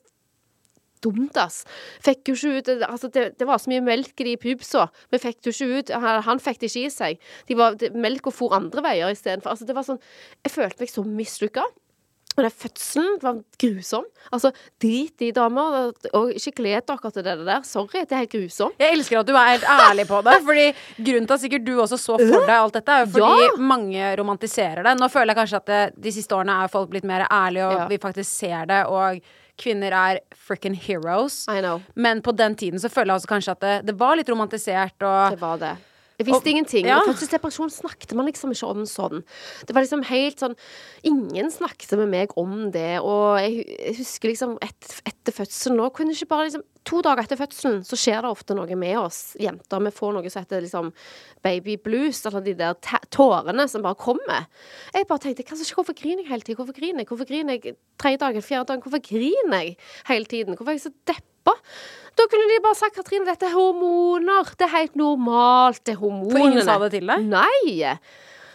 dumt, 1.00 1.36
ass. 1.36 1.64
Fikk 2.02 2.28
jo 2.28 2.34
ikke 2.34 2.58
ut 2.58 2.68
Altså, 2.82 3.08
det, 3.08 3.38
det 3.38 3.46
var 3.46 3.58
så 3.58 3.70
mye 3.70 3.80
melk 3.80 4.20
i 4.20 4.24
de 4.24 4.36
pupsa. 4.36 4.88
Vi 5.10 5.18
fikk 5.22 5.46
jo 5.46 5.54
ikke 5.54 5.78
ut. 5.78 5.90
Han, 6.26 6.40
fikk 6.40 6.60
det 6.60 6.72
ikke 6.72 6.86
i 6.86 6.90
seg. 6.90 7.20
De 7.46 7.54
var, 7.54 7.74
det, 7.74 7.94
melk 7.94 8.26
og 8.26 8.34
for 8.34 8.56
andre 8.56 8.82
veier 8.82 9.12
istedenfor. 9.14 9.54
Altså, 9.54 9.64
det 9.64 9.76
var 9.78 9.86
sånn 9.86 10.00
Jeg 10.44 10.52
følte 10.52 10.82
meg 10.82 10.92
så 10.92 11.04
mislykka. 11.06 11.64
Og 12.38 12.44
den 12.46 12.52
fødselen 12.54 13.16
var 13.22 13.40
grusom. 13.58 14.04
Altså, 14.32 14.52
drit 14.80 15.24
i 15.26 15.30
damer, 15.34 15.90
og 16.14 16.28
ikke 16.30 16.52
gled 16.60 16.86
dere 16.86 17.10
til 17.10 17.24
det 17.26 17.34
der. 17.48 17.64
Sorry, 17.66 18.04
det 18.06 18.12
er 18.14 18.22
helt 18.22 18.30
grusomt. 18.36 18.76
Jeg 18.78 18.94
elsker 18.94 19.18
at 19.18 19.26
du 19.26 19.34
er 19.34 19.48
helt 19.56 19.64
ærlig 19.66 20.04
på 20.06 20.20
det. 20.22 20.36
Fordi 20.46 20.66
Grunnen 21.02 21.26
til 21.26 21.34
at 21.34 21.40
sikkert 21.42 21.64
du 21.66 21.72
også 21.82 21.98
så 21.98 22.14
for 22.20 22.46
deg 22.46 22.54
alt 22.54 22.78
dette, 22.78 22.92
er 22.94 23.04
jo 23.06 23.10
fordi 23.16 23.42
Ja. 23.48 23.50
mange 23.58 24.14
romantiserer 24.20 24.84
det. 24.86 24.94
Nå 25.00 25.08
føler 25.10 25.34
jeg 25.34 25.40
kanskje 25.42 25.56
at 25.56 25.66
det, 25.66 25.82
de 26.04 26.12
siste 26.14 26.34
årene 26.38 26.62
er 26.64 26.68
folk 26.68 26.88
blitt 26.90 27.04
mer 27.04 27.26
ærlige, 27.26 27.66
og 27.66 27.72
Ja. 27.80 27.86
vi 27.88 27.98
faktisk 27.98 28.30
ser 28.30 28.66
det. 28.66 28.86
Og 28.86 29.20
kvinner 29.58 29.90
er 29.92 30.20
frikken 30.36 30.74
heroes. 30.76 31.46
I 31.48 31.60
know. 31.60 31.82
Men 31.96 32.22
på 32.22 32.30
den 32.36 32.54
tiden 32.54 32.78
så 32.78 32.88
føler 32.88 33.14
jeg 33.14 33.20
også 33.22 33.34
kanskje 33.34 33.50
at 33.50 33.60
det, 33.60 33.86
det 33.86 33.98
var 33.98 34.14
litt 34.16 34.28
romantisert. 34.30 35.02
Og 35.02 35.30
Det 35.32 35.40
var 35.40 35.56
det. 35.58 35.76
Jeg 36.18 36.26
visste 36.26 36.42
Og- 36.42 36.50
ingenting. 36.50 36.86
ja. 36.86 36.98
Og 36.98 37.06
Fødselsdepresjon 37.12 37.70
snakket 37.70 38.14
man 38.18 38.26
liksom 38.26 38.50
ikke 38.50 38.66
om 38.66 38.82
sånn. 38.84 39.22
Det 39.66 39.74
var 39.74 39.82
liksom 39.82 40.02
helt 40.04 40.40
sånn 40.40 40.56
Ingen 41.04 41.50
snakket 41.50 41.96
med 41.96 42.08
meg 42.08 42.28
om 42.36 42.70
det, 42.72 42.98
og 43.00 43.38
jeg, 43.38 43.64
jeg 43.78 43.96
husker 43.98 44.28
liksom 44.32 44.58
et, 44.60 45.00
etter 45.06 45.32
fødselen 45.32 45.76
nå 45.78 45.92
kunne 45.94 46.10
ikke 46.12 46.26
bare 46.28 46.48
liksom 46.50 46.64
To 46.88 47.02
dager 47.02 47.22
etter 47.22 47.36
fødselen 47.36 47.82
så 47.84 47.96
skjer 48.00 48.22
det 48.24 48.30
ofte 48.32 48.54
noe 48.56 48.74
med 48.74 48.96
oss 48.96 49.36
jenter. 49.38 49.78
Vi 49.84 49.90
får 49.92 50.14
noe 50.14 50.30
som 50.30 50.42
heter 50.42 50.62
liksom 50.64 50.92
baby 51.44 51.76
blues, 51.76 52.22
altså 52.24 52.42
de 52.42 52.54
der 52.54 52.74
tårene 53.12 53.68
som 53.68 53.82
bare 53.82 53.94
kommer. 53.94 54.46
Jeg 54.94 55.06
bare 55.06 55.18
tenkte 55.18 55.44
hvorfor 55.44 55.92
griner 55.94 56.24
jeg 56.24 56.30
hele 56.32 56.40
tiden? 56.46 56.56
Hvorfor 56.56 56.72
griner 56.78 57.04
jeg? 57.04 57.06
Hvorfor 57.10 57.28
griner 57.28 57.58
jeg 57.60 57.76
tredje 58.00 58.18
dagen, 58.24 58.42
fjerde 58.42 58.66
dagen? 58.72 58.82
Hvorfor 58.82 59.04
griner 59.04 59.60
jeg 59.60 59.76
hele 60.08 60.24
tiden? 60.24 60.56
Hvorfor 60.56 60.72
er 60.72 60.78
jeg 60.78 60.86
så 60.88 60.94
deppa? 61.06 61.37
Da 62.18 62.24
kunne 62.26 62.48
de 62.50 62.60
bare 62.64 62.74
sagt 62.74 62.96
Katrine, 62.96 63.24
dette 63.28 63.46
er 63.46 63.52
hormoner. 63.54 64.48
Det 64.58 64.66
er 64.66 64.72
helt 64.74 64.96
normalt. 64.98 65.84
Det 65.86 65.94
er 65.94 66.00
hormonene. 66.00 66.32
For 66.34 66.48
ingen 66.48 66.64
sa 66.66 66.78
det 66.82 66.90
til 66.96 67.06
deg? 67.06 67.28
Nei. 67.30 67.92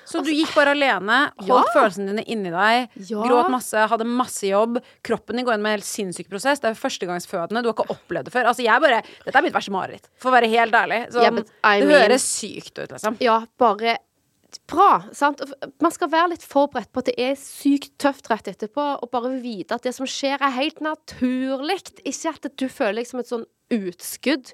Så 0.03 0.19
du 0.19 0.27
gikk 0.35 0.51
bare 0.53 0.73
alene, 0.75 1.31
holdt 1.39 1.47
Ja. 1.47 1.73
følelsene 1.77 2.09
dine 2.11 2.25
inni 2.27 2.51
deg, 2.51 2.89
Ja. 3.07 3.23
gråt 3.23 3.49
masse, 3.49 3.71
hadde 3.87 4.03
masse 4.05 4.43
jobb. 4.43 4.81
Kroppen 5.01 5.37
din 5.37 5.45
går 5.45 5.53
inn 5.55 5.61
med 5.63 5.71
en 5.71 5.77
helt 5.79 5.87
sinnssyk 5.87 6.27
prosess. 6.29 6.59
Det 6.59 6.71
er 6.71 6.75
førstegangsfødende. 6.75 7.63
Du 7.63 7.69
har 7.71 7.73
ikke 7.77 7.87
opplevd 7.95 8.25
det 8.25 8.33
før. 8.33 8.45
Altså, 8.51 8.63
jeg 8.67 8.81
bare 8.81 9.01
Dette 9.23 9.37
er 9.37 9.41
mitt 9.41 9.53
verste 9.55 9.71
mareritt, 9.71 10.09
for 10.19 10.29
å 10.29 10.35
være 10.35 10.49
helt 10.51 10.73
ærlig. 10.73 11.07
Sånn, 11.09 11.21
yeah, 11.23 11.43
I 11.63 11.79
det 11.79 11.87
mean- 11.87 12.09
høres 12.09 12.23
sykt 12.27 12.77
ut, 12.83 12.89
liksom. 12.91 13.15
Ja, 13.21 13.45
bare 13.57 13.97
bra. 14.70 15.03
Sant? 15.16 15.41
Man 15.84 15.93
skal 15.93 16.11
være 16.11 16.34
litt 16.34 16.45
forberedt 16.45 16.91
på 16.93 17.03
at 17.03 17.09
det 17.11 17.16
er 17.22 17.39
sykt 17.39 17.95
tøft 18.01 18.30
rett 18.32 18.47
etterpå, 18.51 18.86
og 19.03 19.11
bare 19.14 19.34
vite 19.43 19.76
at 19.76 19.86
det 19.86 19.95
som 19.95 20.07
skjer, 20.09 20.39
er 20.39 20.55
helt 20.57 20.82
naturlig. 20.84 21.82
Ikke 22.03 22.34
at 22.34 22.49
du 22.59 22.68
føler 22.72 23.01
liksom 23.01 23.22
et 23.22 23.32
sånn 23.32 23.45
utskudd. 23.74 24.53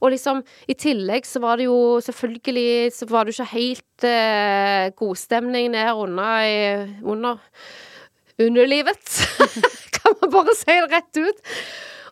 Og 0.00 0.14
liksom, 0.14 0.42
i 0.70 0.76
tillegg 0.78 1.26
så 1.26 1.42
var 1.42 1.58
det 1.58 1.66
jo 1.66 1.98
selvfølgelig 2.04 2.92
Så 2.94 3.08
var 3.10 3.24
det 3.24 3.32
jo 3.32 3.40
ikke 3.40 3.56
helt 3.56 4.06
eh, 4.06 4.90
godstemning 4.98 5.72
der 5.74 5.94
under 5.98 6.88
under 7.02 7.40
underlivet. 8.40 9.16
kan 9.96 10.16
man 10.20 10.32
bare 10.32 10.56
si 10.56 10.76
det 10.76 10.90
rett 10.92 11.20
ut. 11.20 11.48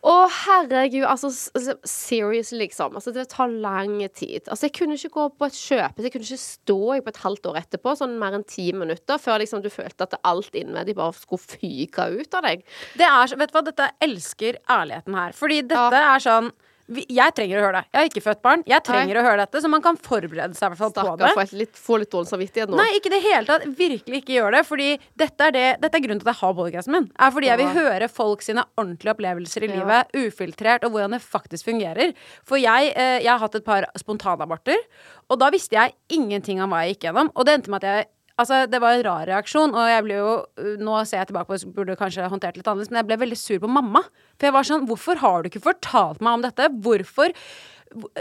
Å, 0.07 0.15
herregud, 0.45 1.05
altså 1.09 1.31
altså, 1.31 1.75
seriously, 1.89 2.61
liksom. 2.65 2.95
Altså, 2.99 3.13
det 3.15 3.29
tar 3.33 3.51
lang 3.51 3.97
tid. 4.15 4.47
Altså, 4.47 4.69
jeg 4.69 4.77
kunne 4.79 4.99
ikke 4.99 5.15
gå 5.17 5.27
på 5.35 5.49
et 5.49 5.59
kjøpe, 5.59 6.05
jeg 6.05 6.15
kunne 6.15 6.29
ikke 6.29 6.43
stå 6.43 6.79
på 7.03 7.13
et 7.15 7.23
halvt 7.25 7.51
år 7.51 7.61
etterpå, 7.63 7.97
sånn 7.99 8.19
mer 8.21 8.39
enn 8.39 8.47
ti 8.49 8.69
minutter, 8.77 9.21
før 9.23 9.43
liksom 9.43 9.65
du 9.65 9.71
følte 9.73 10.07
at 10.07 10.19
alt 10.29 10.55
innvendig 10.59 10.97
bare 10.99 11.17
skulle 11.19 11.59
fyke 11.59 12.09
ut 12.15 12.39
av 12.39 12.47
deg. 12.47 12.65
Det 12.99 13.09
er, 13.09 13.37
vet 13.41 13.53
du 13.53 13.59
hva, 13.59 13.67
dette 13.67 13.91
elsker 14.05 14.63
ærligheten 14.71 15.19
her. 15.19 15.37
Fordi 15.37 15.63
dette 15.67 16.07
er 16.15 16.25
sånn 16.25 16.53
Jeg 16.89 17.35
trenger 17.37 17.59
å 17.61 17.63
høre 17.67 17.81
det. 17.81 17.89
Jeg 17.93 17.99
har 18.01 18.07
ikke 18.09 18.23
født 18.25 18.41
barn. 18.45 18.63
Jeg 18.69 18.85
trenger 18.87 19.19
å 19.21 19.25
høre 19.27 19.43
dette, 19.43 19.61
så 19.61 19.69
man 19.69 19.83
kan 19.85 19.99
forberede 20.01 20.57
seg 20.57 20.73
hvert 20.73 20.81
fall 20.81 20.95
på 20.97 21.17
det. 21.21 21.33
Få 21.37 21.45
litt, 21.61 21.75
får 21.77 22.03
litt 22.03 22.11
dårlig 22.15 22.31
samvittighet 22.31 22.73
nå. 22.73 22.79
Nei, 22.81 22.87
ikke 22.97 23.11
i 23.11 23.15
det 23.15 23.21
hele 23.27 23.45
tatt. 23.51 23.67
Virkelig 23.79 24.23
ikke 24.23 24.37
gjør 24.39 24.57
det. 24.57 24.63
Fordi 24.69 24.89
dette 25.21 25.49
er, 25.51 25.55
det, 25.59 25.67
dette 25.85 26.01
er 26.01 26.05
grunnen 26.07 26.23
til 26.23 26.31
at 26.31 26.33
jeg 26.33 26.41
har 26.41 26.57
podkasten 26.57 26.97
min. 26.97 27.09
Er 27.21 27.35
fordi 27.35 27.51
jeg 27.51 27.61
vil 27.61 27.73
høre 27.77 28.09
folk 28.09 28.45
sine 28.47 28.65
ordentlige 28.81 29.15
opplevelser 29.15 29.67
i 29.67 29.69
Ja. 29.69 29.77
livet, 29.77 30.17
ufiltrert, 30.17 30.85
og 30.89 30.97
hvordan 30.97 31.17
det 31.19 31.23
faktisk 31.23 31.69
fungerer. 31.69 32.15
For 32.49 32.57
jeg, 32.57 32.93
eh, 32.97 33.19
jeg 33.21 33.29
har 33.33 33.39
hatt 33.45 33.55
et 33.61 33.65
par 33.69 33.85
spontanaborter, 34.01 34.81
og 35.29 35.39
da 35.39 35.51
visste 35.53 35.77
jeg 35.77 35.93
ingenting 36.09 36.63
om 36.65 36.71
hva 36.73 36.87
jeg 36.87 36.97
gikk 36.97 37.11
gjennom. 37.11 37.29
Og 37.37 37.45
det 37.45 37.59
endte 37.59 37.69
med 37.71 37.85
at 37.85 37.89
jeg 37.93 38.07
Altså, 38.39 38.61
det 38.71 38.79
var 38.83 38.95
en 38.95 39.03
rar 39.03 39.27
reaksjon, 39.27 39.73
og 39.75 39.89
jeg 39.91 40.05
ble 40.07 40.19
jo 40.21 40.35
Nå 40.79 41.01
ser 41.09 41.23
jeg 41.25 41.31
tilbake 41.33 41.51
på 41.51 41.57
det, 41.59 41.73
burde 41.75 41.97
kanskje 41.99 42.29
håndtert 42.31 42.59
litt 42.59 42.69
annerledes, 42.71 42.93
men 42.93 43.01
jeg 43.03 43.09
ble 43.11 43.19
veldig 43.25 43.39
sur 43.41 43.59
på 43.65 43.71
mamma. 43.73 44.05
For 44.39 44.49
jeg 44.49 44.55
var 44.55 44.69
sånn 44.69 44.87
Hvorfor 44.87 45.21
har 45.25 45.43
du 45.43 45.51
ikke 45.51 45.65
fortalt 45.65 46.23
meg 46.23 46.39
om 46.39 46.47
dette? 46.47 46.71
Hvorfor 46.85 47.35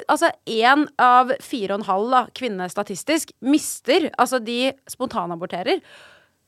Altså, 0.07 0.29
én 0.47 0.85
av 1.01 1.33
fire 1.43 1.75
og 1.75 1.81
en 1.81 1.89
halv 1.89 2.13
da, 2.13 2.21
kvinner 2.39 2.69
statistisk 2.71 3.33
mister. 3.43 4.05
Altså, 4.15 4.39
de 4.39 4.71
spontanaborterer. 4.87 5.81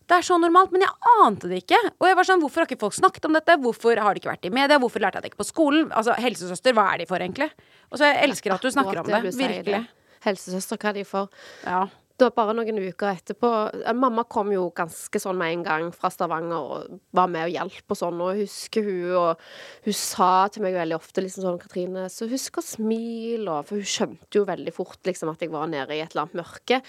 Det 0.09 0.17
er 0.17 0.25
så 0.25 0.39
normalt, 0.41 0.71
men 0.73 0.85
jeg 0.85 1.17
ante 1.25 1.49
det 1.51 1.59
ikke. 1.65 1.77
Og 1.99 2.07
jeg 2.07 2.17
var 2.17 2.29
sånn, 2.29 2.39
Hvorfor 2.41 2.63
har 2.63 2.69
ikke 2.69 2.79
folk 2.81 2.95
snakket 2.95 3.27
om 3.27 3.35
dette? 3.35 3.59
Hvorfor 3.61 3.99
har 3.99 4.15
det 4.15 4.23
ikke 4.23 4.31
vært 4.31 4.47
i 4.47 4.53
media? 4.55 4.79
Hvorfor 4.81 5.03
lærte 5.03 5.19
jeg 5.19 5.27
det 5.27 5.33
ikke 5.33 5.43
på 5.43 5.49
skolen? 5.51 5.91
Altså, 5.91 6.15
Helsesøster, 6.17 6.73
hva 6.77 6.87
er 6.93 7.03
de 7.03 7.09
for, 7.11 7.21
egentlig? 7.21 7.51
Og 7.91 7.99
så 7.99 8.07
Jeg 8.09 8.29
elsker 8.29 8.55
at 8.55 8.63
du 8.63 8.71
snakker 8.73 9.03
om 9.03 9.11
det. 9.11 9.35
Virkelig. 9.35 9.83
Helsesøster, 10.25 10.79
hva 10.79 10.89
er 10.89 10.97
de 11.01 11.05
for? 11.11 11.29
Ja. 11.67 11.83
Det 12.19 12.27
var 12.27 12.33
bare 12.35 12.53
noen 12.57 12.81
uker 12.83 13.13
etterpå 13.13 13.49
eh, 13.79 13.95
Mamma 13.95 14.25
kom 14.27 14.49
jo 14.51 14.65
ganske 14.75 15.21
sånn 15.23 15.37
med 15.39 15.53
en 15.53 15.61
gang 15.63 15.85
fra 15.95 16.09
Stavanger 16.11 16.57
og 16.59 16.97
var 17.15 17.29
med 17.31 17.47
og 17.47 17.53
hjalp 17.53 17.93
og 17.95 17.99
sånn, 17.99 18.19
og 18.19 18.33
jeg 18.33 18.49
husker 18.49 18.83
hun 18.83 19.13
og 19.21 19.45
Hun 19.85 19.95
sa 19.95 20.31
til 20.51 20.65
meg 20.65 20.75
veldig 20.75 20.97
ofte 20.97 21.23
liksom 21.23 21.45
sånn 21.45 21.61
Katrine, 21.61 22.09
så 22.11 22.27
husk 22.27 22.59
å 22.59 22.65
smile, 22.65 23.61
For 23.69 23.79
hun 23.79 23.87
skjønte 23.87 24.41
jo 24.41 24.43
veldig 24.49 24.75
fort 24.75 24.99
liksom 25.07 25.31
at 25.31 25.45
jeg 25.45 25.53
var 25.53 25.71
nede 25.71 25.95
i 25.95 26.01
et 26.03 26.11
eller 26.11 26.25
annet 26.27 26.41
mørke. 26.41 26.81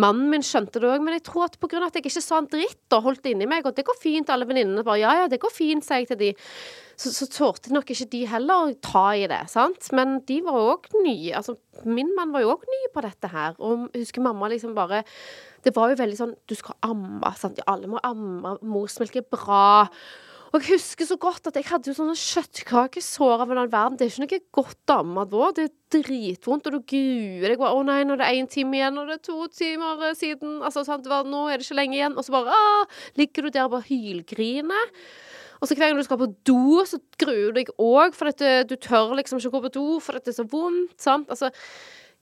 Mannen 0.00 0.32
min 0.32 0.46
skjønte 0.46 0.80
det 0.80 0.88
òg, 0.88 1.04
men 1.04 1.18
jeg 1.18 1.26
tror 1.28 1.48
at 1.50 1.60
av 1.68 1.88
at 1.90 1.98
jeg 1.98 2.06
ikke 2.06 2.24
sa 2.24 2.40
en 2.40 2.48
dritt 2.50 2.96
og 2.96 3.04
holdt 3.04 3.26
det 3.26 3.36
inni 3.36 3.48
meg, 3.50 3.66
og 3.68 3.76
det 3.76 3.84
går 3.86 4.00
fint, 4.00 4.32
alle 4.32 4.48
venninnene 4.48 4.86
bare 4.86 5.02
ja, 5.02 5.14
ja, 5.22 5.28
det 5.28 5.42
går 5.42 5.52
fint, 5.52 5.84
sier 5.84 6.02
jeg 6.02 6.12
til 6.14 6.22
de 6.22 6.32
så, 6.98 7.12
så 7.14 7.28
tålte 7.30 7.70
nok 7.70 7.92
ikke 7.94 8.08
de 8.10 8.24
heller 8.26 8.64
å 8.66 8.76
ta 8.82 9.04
i 9.14 9.26
det, 9.30 9.44
sant. 9.52 9.86
Men 9.94 10.18
de 10.26 10.40
var 10.46 10.58
òg 10.58 10.88
nye. 11.04 11.30
Altså, 11.38 11.54
min 11.86 12.10
mann 12.16 12.32
var 12.34 12.42
jo 12.42 12.56
òg 12.56 12.64
ny 12.66 12.80
på 12.94 13.04
dette 13.04 13.30
her. 13.30 13.58
Og 13.62 13.86
husker 13.94 14.24
mamma 14.24 14.50
liksom 14.50 14.74
bare 14.74 15.04
Det 15.62 15.74
var 15.76 15.92
jo 15.92 15.98
veldig 15.98 16.16
sånn 16.18 16.32
Du 16.48 16.56
skal 16.58 16.74
amme, 16.86 17.30
sant. 17.38 17.60
Ja, 17.60 17.68
alle 17.74 17.90
må 17.90 18.02
amme. 18.02 18.56
Morsmelk 18.66 19.20
er 19.20 19.28
bra. 19.30 19.84
Og 20.48 20.64
jeg 20.64 20.78
husker 20.78 21.04
så 21.04 21.18
godt 21.20 21.46
at 21.50 21.58
jeg 21.60 21.66
hadde 21.68 21.90
jo 21.90 21.94
sånne 21.98 22.16
kjøttkakesår 22.16 23.44
av 23.44 23.50
en 23.50 23.58
annen 23.60 23.72
verden. 23.72 23.98
Det 24.00 24.06
er 24.06 24.14
ikke 24.14 24.24
noe 24.24 24.44
godt 24.58 24.92
å 24.94 24.98
amme 25.04 25.26
da. 25.28 25.50
Det 25.54 25.66
er 25.68 25.74
dritvondt, 25.98 26.66
og 26.66 26.78
du 26.78 26.86
gruer 26.94 27.52
deg. 27.52 27.62
Å 27.62 27.82
nei, 27.84 28.00
nå 28.08 28.16
er 28.16 28.22
det 28.24 28.30
én 28.40 28.48
time 28.50 28.80
igjen, 28.80 28.98
og 28.98 29.10
det 29.10 29.18
er 29.18 29.24
to 29.28 29.38
timer 29.52 30.06
siden. 30.16 30.58
Altså, 30.64 30.86
sant? 30.88 31.06
Nå 31.06 31.46
er 31.46 31.60
det 31.60 31.68
ikke 31.68 31.78
lenge 31.78 31.98
igjen. 32.00 32.16
Og 32.16 32.26
så 32.26 32.34
bare 32.34 32.56
ah, 32.56 33.00
ligger 33.20 33.46
du 33.46 33.52
der 33.52 33.68
og 33.68 33.76
bare 33.76 33.90
hylgriner. 33.90 34.94
Og 35.60 35.68
så 35.68 35.74
hver 35.74 35.88
gang 35.90 35.98
du 35.98 36.06
skal 36.06 36.20
på 36.20 36.30
do, 36.46 36.84
så 36.86 37.00
gruer 37.18 37.50
du 37.50 37.60
deg 37.60 37.70
òg, 37.78 38.14
for 38.14 38.30
at 38.30 38.42
du 38.68 38.76
tør 38.76 39.16
liksom 39.18 39.40
ikke 39.40 39.50
gå 39.56 39.62
på 39.66 39.74
do, 39.74 39.86
for 40.00 40.18
at 40.18 40.24
det 40.24 40.34
er 40.34 40.42
så 40.42 40.46
vondt. 40.50 40.94
sant? 41.02 41.30
Altså, 41.30 41.50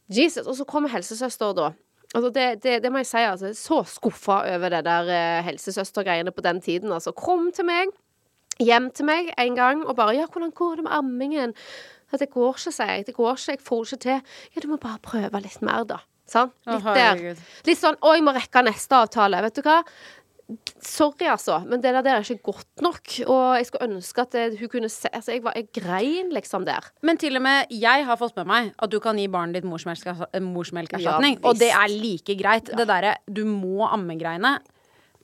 Jesus. 0.08 0.46
Og 0.46 0.56
så 0.56 0.64
kommer 0.64 0.88
helsesøster, 0.92 1.52
da. 1.56 1.72
Altså 2.14 2.30
det, 2.30 2.62
det, 2.62 2.82
det 2.82 2.92
må 2.92 3.02
jeg 3.02 3.10
si, 3.10 3.22
altså. 3.26 3.52
Så 3.54 3.82
skuffa 3.96 4.40
over 4.54 4.72
det 4.76 4.84
der 4.86 5.10
eh, 5.12 5.44
helsesøstergreiene 5.50 6.32
på 6.32 6.44
den 6.44 6.60
tiden. 6.62 6.92
Altså, 6.92 7.12
kom 7.12 7.50
til 7.52 7.66
meg, 7.68 7.92
hjem 8.62 8.90
til 8.94 9.08
meg 9.08 9.32
en 9.38 9.56
gang, 9.58 9.84
og 9.86 9.96
bare 9.96 10.14
'Ja, 10.16 10.26
hvordan 10.26 10.50
går 10.50 10.74
det 10.76 10.84
med 10.84 10.92
ammingen?' 10.92 11.54
At 12.12 12.20
det 12.20 12.30
går 12.30 12.54
ikke, 12.54 12.72
sier 12.72 12.86
jeg. 12.86 13.06
Det 13.06 13.14
går 13.14 13.32
ikke, 13.32 13.52
jeg 13.52 13.60
får 13.60 13.84
det 13.84 13.92
ikke 13.92 14.02
til. 14.02 14.20
Ja, 14.54 14.60
du 14.62 14.68
må 14.68 14.76
bare 14.76 14.98
prøve 15.02 15.40
litt 15.42 15.62
mer, 15.62 15.84
da. 15.84 15.96
Sant? 16.26 16.52
Litt 16.66 16.84
der. 16.84 17.36
Litt 17.66 17.78
sånn 17.78 17.98
'Å, 17.98 18.14
jeg 18.14 18.22
må 18.22 18.32
rekke 18.32 18.62
neste 18.62 18.94
avtale'. 18.94 19.42
Vet 19.42 19.56
du 19.56 19.62
hva? 19.62 19.82
Sorry, 20.78 21.26
altså, 21.26 21.56
men 21.66 21.80
det 21.82 21.90
der 21.94 22.04
det 22.06 22.12
er 22.12 22.20
ikke 22.22 22.52
godt 22.52 22.82
nok. 22.84 23.00
Og 23.26 23.56
jeg 23.58 23.66
skulle 23.66 23.88
ønske 23.88 24.22
at 24.22 24.32
det, 24.36 24.44
hun 24.60 24.68
kunne 24.70 24.88
se 24.92 25.08
Altså, 25.12 25.32
jeg, 25.32 25.42
var, 25.42 25.52
jeg 25.56 25.66
grein 25.74 26.30
liksom 26.30 26.64
der. 26.68 26.86
Men 27.02 27.18
til 27.18 27.34
og 27.36 27.42
med 27.42 27.72
jeg 27.74 28.04
har 28.06 28.16
fått 28.20 28.36
med 28.36 28.46
meg 28.46 28.70
at 28.78 28.92
du 28.92 29.00
kan 29.02 29.18
gi 29.18 29.26
barnet 29.26 29.58
ditt 29.58 29.66
morsmelkerstatning. 29.66 31.40
Ja, 31.40 31.48
og 31.50 31.58
det 31.58 31.70
er 31.74 31.88
like 31.90 32.36
greit. 32.38 32.70
Det 32.70 32.86
derre 32.86 33.16
du 33.26 33.42
må 33.48 33.88
amme-greiene. 33.90 34.58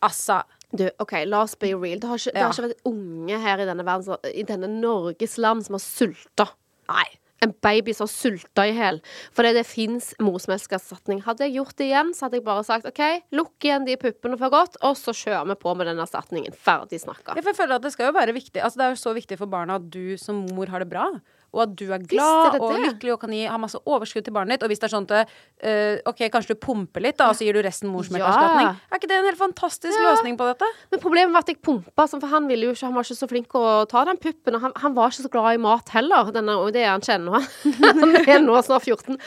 Altså 0.02 0.42
Du, 0.72 0.86
OK, 1.04 1.12
la 1.28 1.42
oss 1.44 1.52
be 1.60 1.68
real. 1.76 1.98
Det 2.00 2.08
har 2.08 2.16
ikke, 2.16 2.32
det 2.32 2.40
Ja. 2.40 2.46
har 2.48 2.52
ikke 2.56 2.68
vært 2.70 2.86
unge 2.88 3.38
her 3.42 3.60
i 3.60 3.66
denne 3.68 3.84
verden, 3.84 4.16
i 4.32 4.42
denne 4.48 4.68
Norges 4.80 5.34
land 5.36 5.66
som 5.66 5.74
har 5.76 5.82
sulta. 5.84 6.46
Nei. 6.88 7.04
En 7.43 7.55
baby 7.64 7.95
som 7.97 8.09
sulta 8.11 8.64
i 8.68 8.74
hjel. 8.76 9.01
Fordi 9.34 9.53
det 9.57 9.64
fins 9.66 10.12
morsmelkerstatning. 10.22 11.24
Hadde 11.26 11.49
jeg 11.49 11.57
gjort 11.59 11.76
det 11.80 11.88
igjen, 11.90 12.12
så 12.14 12.26
hadde 12.26 12.38
jeg 12.38 12.47
bare 12.47 12.64
sagt 12.66 12.88
OK, 12.88 13.03
lukk 13.34 13.66
igjen 13.66 13.86
de 13.88 13.99
puppene 14.01 14.38
for 14.40 14.55
godt, 14.55 14.78
og 14.86 14.97
så 14.99 15.14
kjører 15.16 15.51
vi 15.51 15.59
på 15.62 15.74
med 15.78 15.90
den 15.90 16.03
erstatningen. 16.03 16.55
Ferdig 16.55 17.03
snakka. 17.03 17.36
Ja, 17.36 17.43
jeg 17.43 17.59
føler 17.59 17.78
at 17.78 17.86
det 17.86 17.93
skal 17.95 18.11
jo 18.11 18.16
være 18.16 18.34
viktig 18.36 18.62
Altså 18.62 18.78
Det 18.78 18.84
er 18.86 18.95
jo 18.95 19.01
så 19.03 19.12
viktig 19.16 19.38
for 19.40 19.51
barna 19.51 19.80
at 19.80 19.86
du 19.93 20.16
som 20.20 20.45
mor 20.55 20.70
har 20.72 20.84
det 20.84 20.90
bra. 20.93 21.09
Og 21.53 21.62
at 21.66 21.72
du 21.76 21.84
er 21.92 22.05
glad 22.09 22.57
og 22.59 22.72
lykkelig 22.80 23.12
og 23.14 23.20
kan 23.20 23.32
gi, 23.34 23.42
ha 23.44 23.59
masse 23.61 23.78
overskudd 23.84 24.24
til 24.24 24.32
barnet 24.32 24.57
ditt. 24.57 24.64
Og 24.64 24.72
hvis 24.72 24.80
det 24.80 24.88
er 24.88 24.92
sånn 24.94 25.07
at 25.12 25.28
uh, 25.28 26.11
OK, 26.11 26.24
kanskje 26.32 26.57
du 26.57 26.61
pumper 26.62 27.05
litt, 27.05 27.18
da, 27.20 27.28
og 27.28 27.36
så 27.36 27.44
gir 27.44 27.59
du 27.59 27.61
resten 27.64 27.92
morsmelkerstatning. 27.92 28.70
Ja. 28.70 28.88
Er 28.88 29.00
ikke 29.00 29.11
det 29.11 29.18
en 29.18 29.28
helt 29.28 29.40
fantastisk 29.40 29.98
Ja. 29.98 30.11
løsning 30.11 30.38
på 30.40 30.48
dette? 30.48 30.68
Men 30.90 31.03
problemet 31.05 31.36
var 31.36 31.44
at 31.44 31.53
jeg 31.53 31.61
pumpa, 31.61 32.09
sånn, 32.09 32.22
for 32.24 32.32
han 32.32 32.48
ikke 32.48 32.86
Han 32.86 32.94
var 32.96 33.05
ikke 33.05 33.18
så 33.20 33.28
flink 33.28 33.55
å 33.59 33.84
ta 33.88 34.05
den 34.09 34.16
puppen. 34.16 34.57
Og 34.57 34.64
han, 34.64 34.72
han 34.80 34.94
var 34.96 35.12
ikke 35.12 35.26
så 35.28 35.32
glad 35.32 35.55
i 35.59 35.62
mat 35.62 35.92
heller, 35.92 36.32
denne, 36.32 36.57
og 36.57 36.72
det 36.72 36.86
er 36.86 36.94
han 36.94 37.05
ikke 37.05 37.18
ennå. 37.20 37.42
han 38.00 38.16
er 38.24 38.40
nå 38.40 38.57
snart 38.64 38.88
14. 38.88 39.20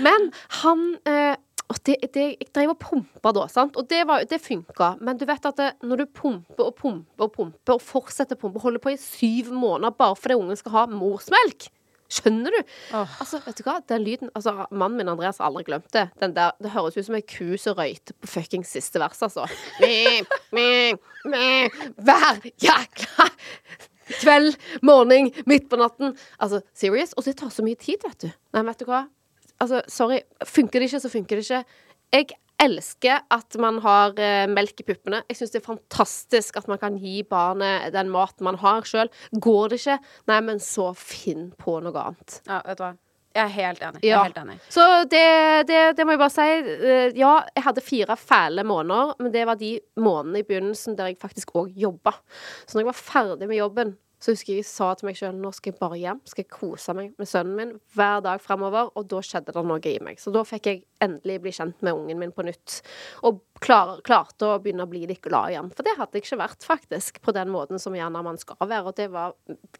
Men 0.00 0.30
han 0.62 0.86
eh, 1.04 1.36
og 1.68 1.78
det, 1.88 1.96
det, 2.14 2.24
jeg 2.40 2.48
drev 2.54 2.70
og 2.74 2.78
pumpa 2.78 3.32
da, 3.34 3.46
sant? 3.50 3.74
og 3.76 3.88
det, 3.90 4.04
var- 4.06 4.22
det 4.30 4.38
funka. 4.42 4.92
Men 5.02 5.18
du 5.18 5.24
vet 5.26 5.48
at 5.50 5.56
det, 5.58 5.70
når 5.82 6.02
du 6.04 6.06
pumper 6.06 6.68
og 6.68 6.76
pumper 6.78 7.26
og 7.26 7.32
pumper 7.34 7.74
og 7.74 7.82
fortsetter 7.82 8.38
å 8.38 8.42
pumpe, 8.44 8.62
holder 8.62 8.82
på 8.84 8.92
i 8.94 9.00
syv 9.00 9.50
måneder 9.54 9.96
bare 9.98 10.14
fordi 10.18 10.36
ungen 10.38 10.56
skal 10.60 10.72
ha 10.80 10.84
morsmelk 10.92 11.66
Skjønner 12.06 12.54
du? 12.54 12.58
Altså, 13.18 13.40
vet 13.42 13.58
du 13.58 13.64
hva? 13.66 13.80
Den 13.90 14.04
lyden 14.06 14.28
altså, 14.38 14.52
Mannen 14.70 15.00
min 15.00 15.08
Andreas 15.10 15.40
har 15.42 15.48
aldri 15.48 15.64
glemt 15.66 15.88
det. 15.90 16.04
Den 16.22 16.36
der, 16.36 16.52
det 16.62 16.70
høres 16.70 16.94
ut 16.94 17.02
som 17.08 17.16
ei 17.18 17.24
ku 17.26 17.56
som 17.58 17.74
røyter 17.74 18.14
på 18.22 18.30
fuckings 18.30 18.70
siste 18.76 19.02
vers, 19.02 19.18
altså. 19.26 19.42
Hver 22.06 22.46
jækla 22.62 23.26
kveld, 24.20 24.54
morgen, 24.86 25.32
midt 25.50 25.66
på 25.70 25.80
natten. 25.82 26.14
Altså, 26.38 26.60
serious? 26.78 27.10
Og 27.18 27.26
det 27.26 27.34
tar 27.40 27.50
så 27.50 27.66
mye 27.66 27.74
tid, 27.74 27.98
vet 28.06 28.28
du. 28.28 28.30
Nei, 28.54 28.62
vet 28.70 28.84
du 28.84 28.86
hva? 28.86 29.02
Altså, 29.62 29.82
sorry. 29.88 30.20
Funker 30.44 30.80
det 30.82 30.90
ikke, 30.90 31.00
så 31.04 31.12
funker 31.12 31.40
det 31.40 31.44
ikke. 31.46 31.62
Jeg 32.14 32.36
elsker 32.62 33.24
at 33.34 33.56
man 33.60 33.80
har 33.84 34.14
eh, 34.22 34.44
melk 34.48 34.80
i 34.80 34.86
puppene. 34.88 35.22
Jeg 35.28 35.40
syns 35.40 35.52
det 35.54 35.60
er 35.62 35.66
fantastisk 35.66 36.56
at 36.60 36.68
man 36.70 36.80
kan 36.80 36.96
gi 37.00 37.18
barnet 37.28 37.90
den 37.94 38.12
maten 38.12 38.46
man 38.48 38.60
har 38.62 38.86
sjøl. 38.88 39.10
Går 39.32 39.72
det 39.72 39.80
ikke, 39.82 39.98
nei, 40.30 40.38
men 40.46 40.62
så 40.62 40.92
finn 40.96 41.50
på 41.60 41.80
noe 41.84 42.06
annet. 42.08 42.40
Ja, 42.48 42.62
vet 42.64 42.80
du 42.80 42.86
hva. 42.86 42.94
Jeg 43.36 43.44
er 43.44 43.52
helt 43.52 43.82
enig. 43.84 44.00
Ja. 44.06 44.20
er 44.22 44.30
helt 44.30 44.38
enig. 44.40 44.54
Så 44.72 44.84
det, 45.12 45.24
det, 45.68 45.80
det 45.98 46.06
må 46.08 46.14
jeg 46.14 46.22
bare 46.22 46.32
si. 46.32 46.46
Eh, 46.72 47.10
Ja, 47.20 47.34
jeg 47.52 47.66
hadde 47.66 47.84
fire 47.84 48.16
fæle 48.16 48.64
måneder, 48.64 49.12
men 49.20 49.34
det 49.34 49.44
var 49.48 49.60
de 49.60 49.74
månedene 50.00 50.40
i 50.40 50.46
begynnelsen 50.48 50.96
der 50.96 51.10
jeg 51.12 51.20
faktisk 51.20 51.52
òg 51.60 51.74
jobba. 51.76 52.14
Så 52.64 52.76
når 52.78 52.86
jeg 52.86 52.92
var 52.94 53.02
ferdig 53.02 53.50
med 53.50 53.60
jobben, 53.60 53.92
så 54.26 54.34
husker 54.34 54.56
jeg 54.56 54.64
jeg 54.64 54.66
sa 54.66 54.88
til 54.98 55.06
meg 55.06 55.18
sjøl 55.18 55.36
nå 55.38 55.52
skal 55.54 55.70
jeg 55.70 55.78
bare 55.78 55.98
hjem, 56.00 56.20
skal 56.26 56.42
jeg 56.42 56.50
kose 56.50 56.94
meg 56.98 57.12
med 57.20 57.28
sønnen 57.30 57.58
min 57.58 57.74
hver 57.94 58.24
dag 58.24 58.42
fremover, 58.42 58.88
og 58.98 59.06
da 59.12 59.20
skjedde 59.22 59.54
det 59.54 59.62
noe 59.70 59.78
i 59.86 60.00
meg. 60.02 60.18
Så 60.18 60.32
da 60.34 60.42
fikk 60.46 60.66
jeg 60.66 60.80
endelig 61.04 61.36
bli 61.44 61.52
kjent 61.54 61.84
med 61.86 61.94
ungen 61.94 62.18
min 62.18 62.34
på 62.34 62.46
nytt, 62.46 62.80
og 63.28 63.38
klar, 63.62 64.00
klarte 64.06 64.48
å 64.50 64.56
begynne 64.62 64.82
å 64.82 64.90
bli 64.90 65.04
litt 65.06 65.22
glad 65.22 65.54
igjen. 65.54 65.70
For 65.76 65.86
det 65.86 65.94
hadde 66.00 66.18
jeg 66.18 66.26
ikke 66.26 66.40
vært, 66.42 66.66
faktisk, 66.66 67.22
på 67.22 67.36
den 67.36 67.52
måten 67.54 67.82
som 67.82 67.94
gjerne 67.94 68.24
man 68.26 68.40
skal 68.42 68.58
være, 68.64 68.90
og 68.90 68.98
det 68.98 69.06
var 69.14 69.36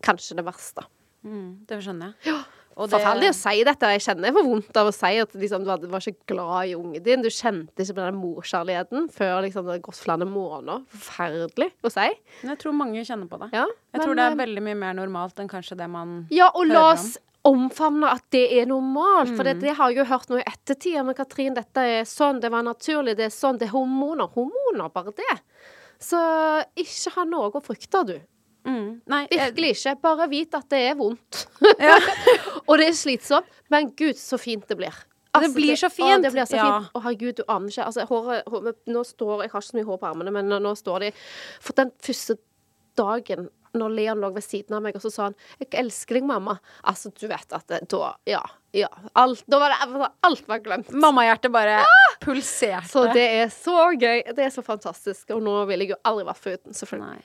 kanskje 0.07 0.38
det 0.38 0.47
verste. 0.47 0.86
Mm, 1.26 1.66
det 1.66 1.82
skjønner 1.82 2.14
jeg. 2.14 2.36
Og 2.36 2.65
det- 2.84 2.92
Forferdelig 3.00 3.28
å 3.32 3.34
si 3.34 3.64
dette. 3.64 3.80
Jeg 3.96 4.00
kjenner 4.04 4.24
jeg 4.28 4.34
får 4.36 4.44
vondt 4.50 4.76
av 4.76 4.86
å 4.88 4.92
si 4.94 5.12
at 5.18 5.32
liksom, 5.32 5.64
du 5.64 5.70
hadde- 5.70 5.88
var 5.88 6.00
ikke 6.00 6.26
glad 6.26 6.68
i 6.68 6.74
ungen 6.76 7.02
din. 7.02 7.22
Du 7.22 7.28
kjente 7.28 7.72
ikke 7.80 7.94
på 7.96 8.04
den 8.04 8.20
morkjærligheten 8.20 9.08
før 9.10 9.42
liksom, 9.46 9.64
det 9.64 9.72
hadde 9.72 9.82
gått 9.82 9.96
flere 10.04 10.26
måneder. 10.28 10.84
Forferdelig 10.92 11.70
å 11.82 11.90
si. 11.90 12.08
Men 12.42 12.50
jeg 12.56 12.58
tror 12.58 12.72
mange 12.76 13.00
kjenner 13.06 13.28
på 13.28 13.38
det. 13.40 13.48
Ja, 13.54 13.64
Jeg 13.64 14.00
men, 14.00 14.00
tror 14.06 14.14
det 14.16 14.24
er 14.26 14.32
eh, 14.32 14.46
veldig 14.46 14.62
mye 14.62 14.76
mer 14.76 14.92
normalt 14.94 15.34
enn 15.40 15.48
kanskje 15.48 15.76
det 15.78 15.88
man 15.88 16.26
Ja, 16.30 16.50
og 16.54 16.66
la 16.66 16.74
hører 16.74 16.92
oss 16.92 17.18
omfavne 17.46 18.10
at 18.10 18.22
det 18.30 18.52
er 18.60 18.66
normalt. 18.66 19.28
For 19.36 19.44
Mm. 19.44 19.44
det, 19.44 19.60
det 19.60 19.76
har 19.76 19.88
jeg 19.92 19.98
jo 19.98 20.04
hørt 20.04 20.26
nå 20.28 20.36
i 20.40 20.42
ettertid. 20.44 21.04
Men 21.06 21.14
Katrin, 21.14 21.54
dette 21.54 21.76
er 21.78 22.02
sånn. 22.04 22.40
Det 22.40 22.50
var 22.50 22.62
naturlig. 22.62 23.16
Det 23.16 23.26
er 23.26 23.30
sånn. 23.30 23.56
Det 23.58 23.68
er 23.68 23.72
hormoner. 23.72 24.28
Hormoner, 24.34 24.92
bare 24.92 25.12
det. 25.14 25.40
Så 25.98 26.18
ikke 26.76 27.12
ha 27.14 27.24
noe 27.24 27.50
å 27.52 27.62
frykte, 27.62 28.04
du. 28.04 28.20
Mm. 28.66 29.00
Nei, 29.06 29.22
Virkelig 29.30 29.72
ikke. 29.76 29.92
Bare 30.02 30.28
vit 30.28 30.54
at 30.58 30.68
det 30.72 30.80
er 30.90 30.96
vondt. 30.98 31.44
og 32.68 32.78
det 32.80 32.88
er 32.90 32.96
slitsomt. 32.98 33.46
Men 33.72 33.92
gud, 33.98 34.18
så 34.18 34.38
fint 34.42 34.66
det 34.68 34.76
blir. 34.78 34.94
Altså, 35.36 35.48
Det 35.52 35.54
blir 35.54 35.76
så 35.76 35.90
Å, 35.90 35.92
fint. 35.92 36.22
det 36.24 36.32
blir 36.32 36.46
så 36.48 36.56
Ja. 36.56 36.64
fint. 36.80 36.90
Å, 36.96 37.02
herregud, 37.04 37.36
du 37.36 37.44
aner 37.48 37.68
ikke. 37.68 37.84
Altså, 37.86 38.06
håret, 38.08 38.44
håret 38.48 38.76
Nå 38.86 39.04
står 39.04 39.42
Jeg 39.44 39.50
har 39.52 39.60
ikke 39.60 39.70
så 39.70 39.76
mye 39.78 39.84
hår 39.90 39.98
på 40.00 40.10
armene, 40.10 40.32
men 40.32 40.48
nå, 40.48 40.72
står 40.76 41.00
de 41.00 41.12
For 41.60 41.72
den 41.76 41.92
første 42.00 42.38
dagen 42.96 43.50
når 43.76 43.92
Leon 43.92 44.20
lå 44.22 44.30
ved 44.32 44.40
siden 44.42 44.72
av 44.72 44.80
meg, 44.80 44.94
og 44.96 45.02
så 45.02 45.10
sa 45.12 45.22
han 45.24 45.34
'Jeg 45.60 45.68
elsker 45.84 46.14
deg, 46.14 46.22
mamma'. 46.24 46.58
Altså, 46.82 47.10
du 47.12 47.26
vet 47.28 47.52
at 47.52 47.66
det, 47.66 47.88
da 47.88 48.14
Ja. 48.24 48.40
Ja. 48.72 48.88
Alt, 49.14 49.44
da 49.46 49.58
var 49.58 49.68
det 49.68 50.10
Alt 50.24 50.48
var 50.48 50.58
glemt. 50.60 50.88
Mammahjertet 50.90 51.52
bare 51.52 51.84
pulserte. 52.20 52.84
Ah! 52.84 52.88
Så 52.88 53.12
det 53.12 53.28
er 53.42 53.48
så 53.48 53.92
gøy. 53.98 54.22
Det 54.34 54.38
er 54.46 54.50
så 54.50 54.62
fantastisk. 54.64 55.30
Og 55.30 55.42
nå 55.42 55.66
ville 55.66 55.84
jeg 55.84 55.90
jo 55.90 55.96
aldri 56.04 56.24
vært 56.24 56.38
foruten, 56.40 56.72
selvfølgelig. 56.72 57.06
Nei. 57.16 57.22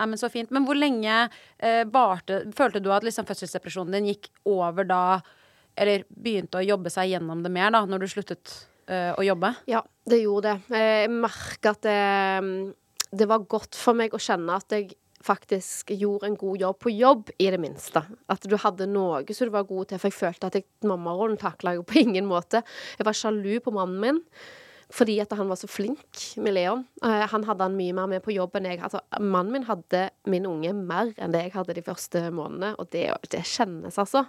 Nei, 0.00 0.06
men 0.14 0.20
så 0.20 0.30
fint. 0.32 0.50
Men 0.54 0.64
hvor 0.64 0.78
lenge 0.78 1.16
eh, 1.60 1.82
varte 1.92 2.40
Følte 2.56 2.80
du 2.80 2.88
at 2.94 3.04
liksom 3.04 3.28
fødselsdepresjonen 3.28 3.98
din 3.98 4.08
gikk 4.14 4.30
over 4.48 4.88
da 4.88 5.02
Eller 5.76 6.06
begynte 6.08 6.60
å 6.62 6.64
jobbe 6.64 6.92
seg 6.92 7.12
gjennom 7.12 7.44
det 7.44 7.52
mer 7.52 7.74
da, 7.74 7.84
når 7.88 8.04
du 8.04 8.08
sluttet 8.10 8.54
eh, 8.88 9.12
å 9.12 9.24
jobbe? 9.24 9.52
Ja, 9.70 9.82
det 10.08 10.22
gjorde 10.22 10.54
det. 10.56 10.76
Eh, 10.78 11.02
Jeg 11.04 11.12
merka 11.20 11.74
at 11.76 11.84
det, 11.84 12.74
det 13.12 13.28
var 13.30 13.44
godt 13.44 13.76
for 13.78 13.96
meg 14.00 14.16
å 14.16 14.20
kjenne 14.22 14.56
at 14.56 14.72
jeg 14.74 14.90
faktisk 15.20 15.92
gjorde 15.92 16.30
en 16.30 16.36
god 16.40 16.62
jobb 16.62 16.78
på 16.80 16.90
jobb, 16.96 17.28
i 17.36 17.50
det 17.52 17.58
minste. 17.60 18.00
At 18.32 18.46
du 18.48 18.54
hadde 18.56 18.86
noe 18.88 19.20
som 19.36 19.50
du 19.50 19.52
var 19.52 19.66
god 19.68 19.90
til. 19.90 20.00
For 20.00 20.08
jeg 20.08 20.16
følte 20.16 20.48
at 20.48 20.56
jeg, 20.56 20.64
mammarollen 20.88 21.36
takla 21.40 21.74
jeg 21.76 21.84
på 21.90 21.98
ingen 22.00 22.24
måte. 22.28 22.62
Jeg 22.96 23.04
var 23.04 23.18
sjalu 23.18 23.58
på 23.60 23.74
mannen 23.76 24.00
min. 24.00 24.22
Fordi 24.90 25.20
at 25.22 25.32
han 25.38 25.50
var 25.50 25.58
så 25.60 25.68
flink 25.70 26.22
med 26.42 26.56
Leon. 26.56 26.84
Eh, 27.04 27.24
han 27.30 27.46
hadde 27.46 27.66
han 27.68 27.78
mye 27.78 27.94
mer 27.94 28.10
med 28.10 28.24
på 28.24 28.34
jobb 28.34 28.56
enn 28.58 28.66
jeg. 28.72 28.80
Altså, 28.82 29.02
mannen 29.22 29.54
min 29.54 29.68
hadde 29.68 30.08
min 30.30 30.48
unge 30.50 30.74
mer 30.74 31.12
enn 31.16 31.34
det 31.34 31.44
jeg 31.46 31.54
hadde 31.54 31.76
de 31.78 31.86
første 31.86 32.24
månedene, 32.34 32.74
og 32.80 32.90
det, 32.94 33.06
det 33.30 33.44
kjennes, 33.46 34.00
altså. 34.02 34.26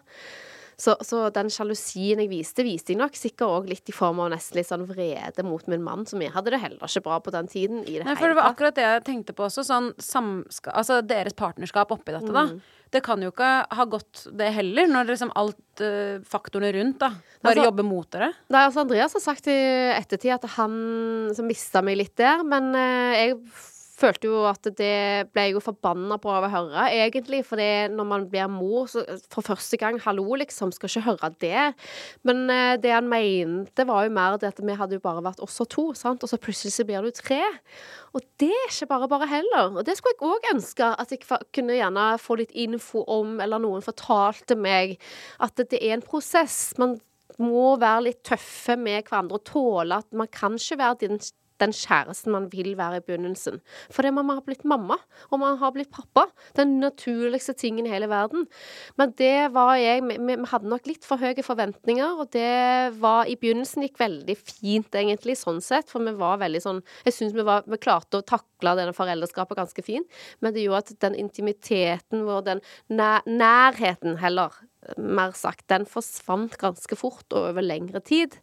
Så, 0.81 0.95
så 1.05 1.27
den 1.33 1.51
sjalusien 1.53 2.21
jeg 2.23 2.29
viste, 2.31 2.65
viste 2.65 2.95
jeg 2.95 2.99
nok 3.01 3.17
sikkert 3.17 3.45
òg 3.59 3.69
litt 3.69 3.89
i 3.91 3.93
form 3.93 4.21
av 4.23 4.31
nesten 4.33 4.57
litt 4.57 4.69
sånn 4.69 4.87
vrede 4.89 5.45
mot 5.45 5.65
min 5.69 5.83
mann, 5.85 6.07
som 6.09 6.21
jeg 6.23 6.33
hadde 6.33 6.55
det 6.55 6.61
heller 6.63 6.89
ikke 6.89 7.03
bra 7.05 7.19
på 7.21 7.33
den 7.35 7.49
tiden. 7.51 7.83
i 7.85 7.99
det 7.99 8.07
Nei, 8.07 8.15
for 8.17 8.31
det 8.31 8.37
var 8.39 8.49
akkurat 8.49 8.77
det 8.77 8.87
jeg 8.87 9.03
tenkte 9.11 9.35
på 9.37 9.45
også. 9.45 9.65
Sånn 9.67 9.91
samska 10.01 10.73
altså 10.73 11.01
deres 11.05 11.37
partnerskap 11.37 11.93
oppi 11.93 12.15
dette, 12.15 12.31
da. 12.33 12.47
Mm. 12.49 12.61
Det 12.91 12.99
kan 13.05 13.21
jo 13.23 13.29
ikke 13.31 13.49
ha 13.71 13.83
gått 13.87 14.25
det 14.35 14.49
heller, 14.51 14.89
når 14.91 15.13
liksom 15.13 15.29
alt 15.39 15.83
uh, 15.85 16.17
faktorene 16.27 16.73
rundt, 16.75 16.97
da, 16.99 17.13
bare 17.39 17.53
Altså- 17.53 17.67
jobber 17.69 17.87
mot 17.87 18.09
dere. 18.11 18.31
Nei, 18.51 18.65
altså 18.65 18.81
Andreas 18.83 19.15
har 19.15 19.23
sagt 19.23 19.47
i 19.47 19.59
ettertid 19.95 20.33
at 20.35 20.49
han 20.57 20.73
som 21.37 21.47
mista 21.47 21.85
meg 21.85 22.01
litt 22.01 22.17
der, 22.19 22.43
men 22.43 22.73
uh, 22.75 23.13
jeg 23.15 23.37
følte 24.01 24.29
jo 24.29 24.41
at 24.49 24.65
det 24.77 25.29
ble 25.31 25.45
jeg 25.47 25.55
jo 25.55 25.63
forbanna 25.63 26.17
på 26.21 26.31
av 26.33 26.47
å 26.47 26.51
høre, 26.51 26.85
egentlig. 26.93 27.43
For 27.47 27.61
det, 27.61 27.91
når 27.93 28.07
man 28.09 28.25
blir 28.31 28.49
mor, 28.51 28.89
så 28.91 29.03
for 29.31 29.45
første 29.45 29.79
gang, 29.81 29.99
hallo, 30.03 30.25
liksom, 30.41 30.73
skal 30.75 30.91
ikke 30.91 31.05
høre 31.07 31.31
det. 31.43 31.67
Men 32.27 32.43
eh, 32.51 32.75
det 32.81 32.93
han 32.95 33.09
mente, 33.11 33.85
var 33.87 34.07
jo 34.07 34.15
mer 34.15 34.39
det 34.41 34.51
at 34.51 34.61
vi 34.61 34.77
hadde 34.77 34.97
jo 34.97 35.03
bare 35.03 35.25
vært 35.25 35.43
oss 35.45 35.59
og 35.63 35.69
to, 35.73 35.85
sant. 35.97 36.25
Og 36.25 36.31
så 36.31 36.39
plutselig 36.41 36.75
så 36.75 36.87
blir 36.87 37.05
du 37.05 37.13
tre. 37.15 37.41
Og 38.17 38.25
det 38.41 38.51
er 38.51 38.67
ikke 38.73 38.89
bare 38.91 39.11
bare 39.11 39.29
heller. 39.31 39.77
Og 39.77 39.85
det 39.87 39.97
skulle 39.97 40.17
jeg 40.17 40.31
òg 40.31 40.49
ønske 40.55 40.89
at 41.03 41.13
jeg 41.13 41.23
kunne 41.55 41.77
gjerne 41.77 42.09
få 42.21 42.41
litt 42.41 42.51
info 42.57 43.05
om, 43.11 43.37
eller 43.43 43.61
noen 43.63 43.85
fortalte 43.85 44.57
meg 44.59 44.97
at 45.43 45.61
det 45.61 45.79
er 45.79 45.95
en 45.97 46.05
prosess. 46.05 46.73
Man 46.81 46.97
må 47.41 47.75
være 47.81 48.07
litt 48.09 48.23
tøffe 48.27 48.75
med 48.79 49.05
hverandre 49.07 49.39
og 49.39 49.45
tåle 49.47 50.01
at 50.01 50.09
man 50.17 50.29
kan 50.31 50.57
ikke 50.59 50.79
være 50.81 50.99
din, 51.03 51.21
den 51.61 51.73
kjæresten 51.75 52.33
man 52.33 52.47
vil 52.51 52.73
være 52.79 52.99
i 52.99 53.05
begynnelsen. 53.05 53.59
Fordi 53.93 54.11
man 54.15 54.29
har 54.29 54.43
blitt 54.45 54.65
mamma, 54.67 54.97
og 55.29 55.41
man 55.41 55.59
har 55.61 55.73
blitt 55.75 55.91
pappa. 55.93 56.27
Den 56.57 56.79
naturligste 56.81 57.55
tingen 57.57 57.87
i 57.87 57.93
hele 57.93 58.09
verden. 58.11 58.47
Men 58.97 59.13
det 59.17 59.51
var 59.55 59.75
jeg 59.79 60.01
Vi, 60.01 60.35
hadde 60.51 60.69
nok 60.69 60.87
litt 60.89 61.05
for 61.05 61.21
høye 61.21 61.43
forventninger, 61.45 62.19
og 62.19 62.31
det 62.33 62.97
var 63.01 63.29
i 63.29 63.37
begynnelsen 63.39 63.85
gikk 63.85 63.99
veldig 64.01 64.35
fint, 64.37 64.91
egentlig, 64.97 65.37
sånn 65.39 65.61
sett. 65.63 65.89
For 65.91 66.03
vi 66.03 66.13
var 66.17 66.41
veldig 66.41 66.61
sånn 66.63 66.81
Jeg 67.05 67.15
syns 67.15 67.35
vi, 67.37 67.45
vi 67.45 67.81
klarte 67.81 68.19
å 68.19 68.25
takle 68.25 68.75
denne 68.77 68.95
foreldreskapet 68.95 69.57
ganske 69.57 69.85
fint, 69.85 70.21
men 70.41 70.53
det 70.53 70.65
gjorde 70.65 70.91
at 70.91 71.01
den 71.05 71.17
intimiteten 71.17 72.25
vår, 72.27 72.43
den 72.47 72.61
nær, 72.89 73.25
nærheten 73.25 74.17
heller, 74.21 74.55
mer 74.97 75.35
sagt, 75.37 75.67
den 75.69 75.85
forsvant 75.89 76.57
ganske 76.61 76.97
fort 76.97 77.27
og 77.33 77.51
over 77.51 77.65
lengre 77.65 78.01
tid. 78.05 78.37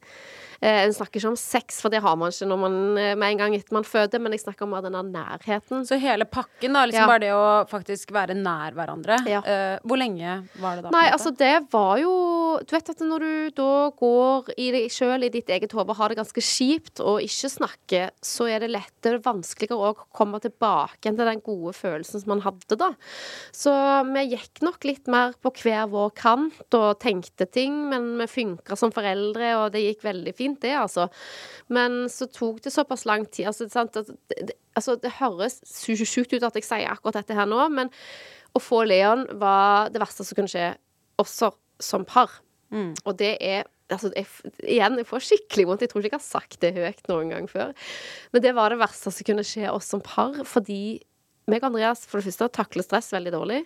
Eh, 0.61 0.85
En 0.89 0.93
snakker 0.95 1.21
ikke 1.21 1.29
om 1.31 1.37
sex, 1.39 1.81
for 1.81 1.89
det 1.93 2.01
har 2.03 2.17
man 2.17 2.31
ikke 2.33 2.59
man, 2.59 2.99
eh, 2.99 3.15
med 3.15 3.31
en 3.33 3.39
gang 3.39 3.55
etter 3.55 3.73
man 3.73 3.85
føder, 3.85 4.19
men 4.21 4.33
jeg 4.33 4.41
snakker 4.43 4.63
om 4.67 4.75
denne 4.83 5.03
nærheten. 5.13 5.85
Så 5.87 5.99
hele 6.01 6.25
pakken, 6.25 6.73
da, 6.73 6.85
liksom 6.87 7.03
Ja. 7.03 7.07
bare 7.07 7.21
det 7.21 7.31
å 7.33 7.69
faktisk 7.69 8.11
være 8.11 8.35
nær 8.35 8.73
hverandre. 8.75 9.19
Ja. 9.27 9.41
Eh, 9.43 9.79
hvor 9.87 9.97
lenge 9.99 10.49
var 10.61 10.77
det 10.77 10.83
da? 10.85 10.91
Nei, 10.91 11.11
altså 11.11 11.31
det 11.37 11.71
var 11.71 11.99
jo 11.99 12.39
Du 12.67 12.75
vet 12.75 12.89
at 12.91 12.99
når 12.99 13.21
du 13.21 13.51
da 13.51 13.91
går 13.91 14.49
i 14.59 14.71
deg 14.73 14.91
sjøl 14.91 15.23
i 15.25 15.29
ditt 15.29 15.47
eget 15.47 15.71
hode 15.73 15.91
og 15.91 15.97
har 15.97 16.09
det 16.09 16.17
ganske 16.19 16.41
kjipt 16.43 16.99
og 17.01 17.21
ikke 17.21 17.49
snakker, 17.53 18.11
så 18.21 18.49
er 18.51 18.59
det 18.61 18.71
lettere, 18.71 19.21
vanskeligere 19.23 19.93
å 19.93 19.97
komme 20.13 20.41
tilbake 20.41 21.03
til 21.03 21.17
den 21.17 21.41
gode 21.41 21.73
følelsen 21.77 22.21
som 22.21 22.29
man 22.29 22.41
hadde 22.41 22.77
da. 22.77 22.91
Så 23.53 23.71
vi 24.13 24.25
gikk 24.35 24.63
nok 24.63 24.83
litt 24.89 25.07
mer 25.07 25.35
på 25.41 25.53
hver 25.63 25.89
vår 25.93 26.11
kant 26.17 26.75
og 26.75 26.99
tenkte 26.99 27.47
ting, 27.51 27.89
men 27.91 28.17
vi 28.19 28.27
funka 28.27 28.77
som 28.77 28.91
foreldre, 28.91 29.53
og 29.65 29.73
det 29.73 29.85
gikk 29.85 30.03
veldig 30.09 30.35
fint, 30.35 30.48
det, 30.63 30.75
altså. 30.79 31.09
Men 31.73 32.07
så 32.13 32.29
tok 32.33 32.63
det 32.65 32.73
såpass 32.75 33.05
lang 33.09 33.27
tid. 33.29 33.51
Altså, 33.51 33.69
sant, 33.73 33.97
at 33.97 34.11
det, 34.33 34.57
altså, 34.79 34.97
det 35.01 35.17
høres 35.19 35.61
sjukt 35.69 36.33
ut 36.33 36.47
at 36.47 36.59
jeg 36.59 36.67
sier 36.67 36.91
akkurat 36.91 37.21
dette 37.21 37.37
her 37.37 37.49
nå, 37.49 37.61
men 37.75 37.93
å 38.57 38.63
få 38.63 38.85
Leon 38.89 39.27
var 39.41 39.93
det 39.93 40.01
verste 40.03 40.25
som 40.27 40.39
kunne 40.39 40.53
skje 40.53 40.71
også 41.21 41.53
som 41.83 42.07
par. 42.09 42.41
Og 43.05 43.19
det 43.19 43.37
er 43.41 43.67
Altså, 43.89 44.11
jeg, 44.13 44.27
igjen, 44.69 44.99
jeg 45.01 45.07
får 45.09 45.23
skikkelig 45.25 45.65
vondt. 45.65 45.81
Jeg 45.81 45.89
tror 45.89 46.05
ikke 46.05 46.19
jeg 46.19 46.21
har 46.21 46.25
sagt 46.27 46.59
det 46.61 46.75
høyt 46.75 47.07
noen 47.09 47.31
gang 47.33 47.47
før. 47.49 47.71
Men 48.35 48.43
det 48.45 48.51
var 48.53 48.69
det 48.69 48.83
verste 48.83 49.09
som 49.09 49.25
kunne 49.25 49.45
skje 49.49 49.71
oss 49.73 49.89
som 49.89 50.03
par, 50.05 50.35
fordi 50.45 50.99
meg 51.51 51.63
og 51.63 51.71
Andreas 51.73 52.05
for 52.09 52.21
det 52.21 52.29
første 52.29 52.49
takler 52.55 52.85
stress 52.87 53.13
veldig 53.15 53.33
dårlig, 53.35 53.61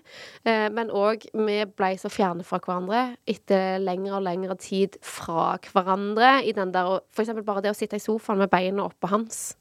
eh, 0.49 0.69
men 0.75 0.93
òg 0.95 1.27
vi 1.33 1.59
ble 1.67 1.91
så 2.01 2.11
fjerne 2.13 2.47
fra 2.47 2.61
hverandre 2.63 3.17
etter 3.29 3.79
lengre 3.83 4.19
og 4.19 4.27
lengre 4.27 4.57
tid 4.61 4.99
fra 5.05 5.57
hverandre. 5.73 6.39
I 6.47 6.55
den 6.57 6.73
der, 6.75 7.01
for 7.13 7.25
eksempel 7.25 7.47
bare 7.47 7.65
det 7.65 7.75
å 7.75 7.79
sitte 7.79 7.99
i 7.99 8.03
sofaen 8.03 8.41
med 8.43 8.51
beina 8.53 8.87
oppå 8.87 9.11
hans. 9.13 9.53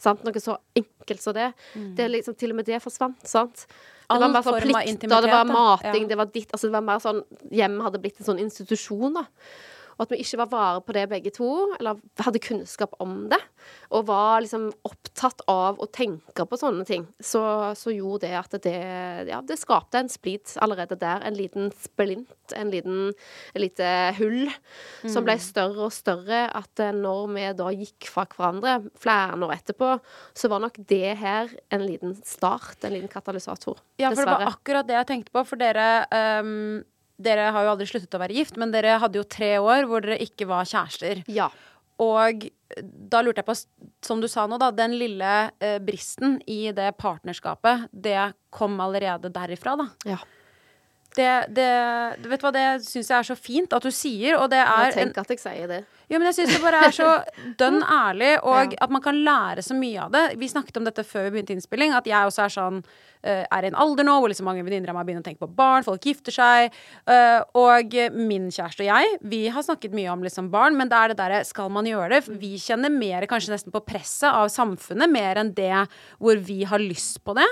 Sant? 0.00 0.22
Noe 0.24 0.40
så 0.40 0.56
enkelt 0.76 1.20
som 1.20 1.36
det. 1.36 1.50
det 1.96 2.06
er 2.06 2.12
liksom, 2.14 2.36
til 2.40 2.54
og 2.54 2.60
med 2.60 2.68
det 2.70 2.78
forsvant. 2.80 3.20
Sant? 3.28 3.66
Det 3.66 4.16
All 4.16 4.24
var 4.24 4.32
mer 4.32 4.42
sånn 4.42 4.62
plikter, 4.64 5.10
det 5.22 5.30
var 5.30 5.44
mating, 5.46 6.02
Ja. 6.02 6.08
det 6.08 6.16
var 6.18 6.30
ditt 6.34 6.50
Altså 6.50 6.66
det 6.66 6.72
var 6.74 6.82
mer 6.82 6.98
sånn 6.98 7.20
Hjemmet 7.54 7.84
hadde 7.84 8.00
blitt 8.02 8.16
en 8.18 8.26
sånn 8.26 8.40
institusjon, 8.42 9.14
da. 9.14 9.22
Og 10.00 10.06
at 10.06 10.14
vi 10.14 10.22
ikke 10.24 10.38
var 10.40 10.48
vare 10.48 10.80
på 10.80 10.94
det 10.96 11.04
begge 11.10 11.30
to, 11.36 11.50
eller 11.76 11.98
hadde 12.24 12.40
kunnskap 12.40 12.94
om 13.04 13.26
det. 13.28 13.38
Og 13.92 14.06
var 14.08 14.40
liksom 14.40 14.70
opptatt 14.88 15.42
av 15.50 15.76
å 15.76 15.88
tenke 15.92 16.46
på 16.48 16.56
sånne 16.56 16.86
ting. 16.88 17.04
Så, 17.20 17.42
så 17.76 17.92
gjorde 17.92 18.24
det 18.24 18.38
at 18.38 18.56
det 18.64 18.78
Ja, 19.28 19.42
det 19.44 19.58
skapte 19.60 20.00
en 20.00 20.08
splid 20.08 20.48
allerede 20.64 20.96
der. 20.96 21.20
En 21.28 21.36
liten 21.36 21.68
splint, 21.76 22.54
en 22.56 22.72
liten 22.72 23.10
et 23.52 23.60
lite 23.60 23.90
hull, 24.16 24.48
som 25.04 25.26
ble 25.26 25.36
større 25.42 25.90
og 25.90 25.92
større. 25.92 26.46
At 26.56 26.80
eh, 26.80 26.96
når 26.96 27.34
vi 27.34 27.44
da 27.58 27.68
gikk 27.74 28.08
fra 28.08 28.24
hverandre 28.30 28.78
flere 29.00 29.36
år 29.36 29.56
etterpå, 29.58 29.90
så 30.32 30.48
var 30.52 30.64
nok 30.64 30.80
det 30.88 31.16
her 31.20 31.52
en 31.74 31.84
liten 31.84 32.16
start, 32.24 32.78
en 32.88 32.96
liten 32.96 33.12
katalysator. 33.12 33.84
Ja, 34.00 34.14
for 34.14 34.24
det 34.24 34.32
var 34.32 34.48
akkurat 34.48 34.88
det 34.88 34.96
jeg 34.96 35.10
tenkte 35.12 35.36
på. 35.36 35.44
For 35.44 35.60
dere 35.60 36.06
ehm, 36.08 36.80
Dere 37.20 37.50
har 37.54 37.66
jo 37.66 37.74
aldri 37.74 37.88
sluttet 37.90 38.16
å 38.16 38.22
være 38.22 38.38
gift, 38.38 38.56
men 38.60 38.72
dere 38.72 38.98
hadde 39.02 39.20
jo 39.20 39.26
tre 39.28 39.52
år 39.60 39.88
hvor 39.90 40.04
dere 40.04 40.20
ikke 40.24 40.48
var 40.48 40.68
kjærester. 40.68 41.22
Ja. 41.28 41.50
Og 42.00 42.46
da 42.80 43.20
lurte 43.20 43.42
jeg 43.42 43.48
på, 43.50 43.56
som 44.06 44.22
du 44.22 44.28
sa 44.30 44.46
nå, 44.48 44.56
da, 44.60 44.70
den 44.72 44.94
lille 44.96 45.32
eh, 45.60 45.76
bristen 45.84 46.38
i 46.48 46.70
det 46.76 46.94
partnerskapet, 47.00 47.90
det 47.92 48.32
kom 48.54 48.78
allerede 48.80 49.32
derifra, 49.34 49.76
da. 49.80 49.88
Ja. 50.14 50.20
Det, 51.16 51.30
det, 51.50 51.68
du 52.22 52.28
vet 52.30 52.42
hva, 52.44 52.52
det 52.54 52.64
syns 52.86 53.08
jeg 53.10 53.16
er 53.18 53.26
så 53.26 53.34
fint 53.34 53.72
at 53.74 53.82
du 53.82 53.90
sier, 53.90 54.36
og 54.38 54.46
det 54.52 54.60
er 54.62 54.92
tenker 54.94 55.24
at 55.24 55.32
jeg 55.34 55.40
sier 55.42 55.66
det. 55.66 55.80
ja, 56.06 56.18
men 56.20 56.28
jeg 56.28 56.36
syns 56.36 56.52
det 56.54 56.60
bare 56.62 56.82
er 56.86 56.94
så 56.94 57.08
dønn 57.60 57.80
ærlig, 57.82 58.36
og 58.46 58.76
at 58.78 58.92
man 58.94 59.02
kan 59.02 59.18
lære 59.26 59.64
så 59.66 59.74
mye 59.74 60.04
av 60.04 60.12
det. 60.14 60.24
Vi 60.38 60.48
snakket 60.50 60.78
om 60.78 60.86
dette 60.86 61.02
før 61.06 61.26
vi 61.26 61.32
begynte 61.34 61.56
innspilling, 61.56 61.94
at 61.98 62.06
jeg 62.06 62.30
også 62.30 62.44
er 62.44 62.54
sånn 62.54 62.78
eh, 63.26 63.42
Er 63.42 63.66
i 63.66 63.70
en 63.72 63.78
alder 63.82 64.06
nå 64.06 64.14
hvor 64.22 64.30
liksom 64.30 64.46
mange 64.46 64.62
venninner 64.66 64.92
av 64.92 65.00
meg 65.00 65.08
begynner 65.08 65.24
å 65.24 65.28
tenke 65.28 65.42
på 65.42 65.50
barn, 65.58 65.86
folk 65.86 66.06
gifter 66.06 66.34
seg. 66.34 66.76
eh, 67.10 67.40
og 67.58 67.96
min 68.14 68.46
kjæreste 68.54 68.86
og 68.86 68.90
jeg, 68.92 69.16
vi 69.32 69.40
har 69.50 69.66
snakket 69.66 69.96
mye 69.96 70.12
om 70.14 70.22
liksom 70.26 70.50
barn, 70.54 70.78
men 70.78 70.92
det 70.92 71.00
er 71.00 71.12
det 71.12 71.18
derre 71.18 71.40
Skal 71.48 71.72
man 71.74 71.88
gjøre 71.90 72.20
det? 72.20 72.38
Vi 72.38 72.54
kjenner 72.62 72.92
mer 72.94 73.26
kanskje 73.30 73.56
nesten 73.56 73.74
på 73.74 73.82
presset 73.82 74.30
av 74.30 74.46
samfunnet, 74.52 75.10
mer 75.10 75.42
enn 75.42 75.50
det 75.58 75.88
hvor 76.22 76.38
vi 76.38 76.62
har 76.70 76.78
lyst 76.78 77.18
på 77.26 77.34
det. 77.38 77.48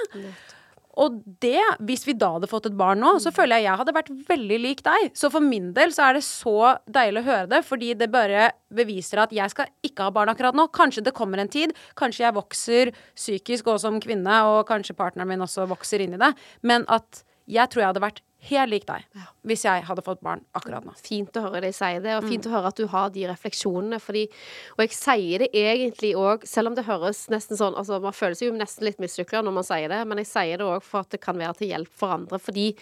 Og 0.98 1.20
det, 1.42 1.62
hvis 1.86 2.02
vi 2.08 2.16
da 2.18 2.32
hadde 2.34 2.50
fått 2.50 2.66
et 2.70 2.78
barn 2.78 3.00
nå, 3.02 3.14
så 3.22 3.30
føler 3.34 3.60
jeg 3.60 3.68
jeg 3.68 3.80
hadde 3.82 3.94
vært 3.94 4.10
veldig 4.28 4.58
lik 4.64 4.82
deg. 4.86 5.10
Så 5.18 5.30
for 5.32 5.44
min 5.44 5.70
del 5.76 5.94
så 5.94 6.08
er 6.08 6.18
det 6.18 6.24
så 6.26 6.74
deilig 6.90 7.22
å 7.22 7.28
høre 7.28 7.50
det, 7.52 7.62
fordi 7.66 7.92
det 7.98 8.10
bare 8.12 8.50
beviser 8.74 9.22
at 9.22 9.34
jeg 9.34 9.54
skal 9.54 9.70
ikke 9.86 10.08
ha 10.08 10.14
barn 10.14 10.32
akkurat 10.32 10.58
nå. 10.58 10.66
Kanskje 10.74 11.04
det 11.06 11.14
kommer 11.16 11.42
en 11.42 11.52
tid. 11.52 11.74
Kanskje 11.98 12.26
jeg 12.26 12.36
vokser 12.36 12.92
psykisk 13.14 13.70
og 13.70 13.80
som 13.82 14.00
kvinne, 14.02 14.42
og 14.50 14.64
kanskje 14.68 14.98
partneren 14.98 15.30
min 15.30 15.46
også 15.46 15.68
vokser 15.70 16.02
inn 16.04 16.18
i 16.18 16.22
det. 16.22 16.34
Men 16.66 16.86
at 16.92 17.22
jeg 17.48 17.70
tror 17.70 17.84
jeg 17.84 17.92
hadde 17.92 18.04
vært 18.04 18.24
helt 18.48 18.70
lik 18.70 18.84
deg 18.86 19.02
hvis 19.48 19.64
jeg 19.64 19.82
hadde 19.88 20.02
fått 20.04 20.20
barn 20.22 20.44
akkurat 20.54 20.84
nå. 20.86 20.92
Fint 21.02 21.32
å 21.36 21.42
høre 21.46 21.62
deg 21.64 21.74
si 21.74 21.88
det, 22.04 22.14
og 22.16 22.22
Mm. 22.22 22.28
fint 22.30 22.46
å 22.46 22.50
høre 22.52 22.68
at 22.68 22.76
du 22.76 22.86
har 22.86 23.10
de 23.10 23.24
refleksjonene. 23.26 23.98
Fordi, 24.00 24.28
og 24.76 24.82
jeg 24.84 24.90
sier 24.94 25.38
det 25.38 25.48
egentlig 25.52 26.14
òg, 26.14 26.44
selv 26.46 26.68
om 26.68 26.74
det 26.76 26.84
høres 26.84 27.26
nesten 27.28 27.56
sånn 27.56 27.74
altså 27.74 28.00
Man 28.00 28.12
føler 28.12 28.34
seg 28.36 28.48
jo 28.52 28.58
nesten 28.58 28.84
litt 28.84 28.98
mislykka 28.98 29.42
når 29.42 29.52
man 29.52 29.64
sier 29.64 29.88
det, 29.88 30.06
men 30.06 30.18
jeg 30.18 30.26
sier 30.26 30.56
det 30.58 30.66
òg 30.66 30.82
for 30.82 31.00
at 31.00 31.10
det 31.10 31.20
kan 31.20 31.36
være 31.36 31.56
til 31.58 31.68
hjelp 31.72 31.88
for 31.90 32.08
andre. 32.14 32.38
Fordi 32.38 32.76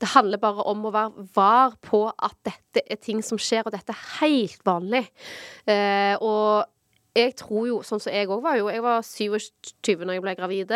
det 0.00 0.08
handler 0.14 0.38
bare 0.38 0.62
om 0.66 0.84
å 0.86 0.92
være 0.92 1.28
var 1.34 1.74
på 1.82 2.06
at 2.18 2.36
dette 2.44 2.82
er 2.88 2.96
ting 2.96 3.20
som 3.22 3.36
skjer, 3.38 3.66
og 3.66 3.72
dette 3.72 3.90
er 3.90 4.20
helt 4.20 4.62
vanlig. 4.64 5.08
Eh, 5.66 6.16
og 6.20 6.64
jeg 7.14 7.36
tror 7.36 7.66
jo, 7.68 7.76
sånn 7.86 8.00
som 8.02 8.10
jeg 8.12 8.26
òg 8.26 8.40
var 8.42 8.56
jo 8.58 8.66
Jeg 8.68 8.82
var 8.82 9.00
27 9.06 10.00
når 10.02 10.14
jeg 10.16 10.22
ble 10.24 10.34
gravid. 10.34 10.72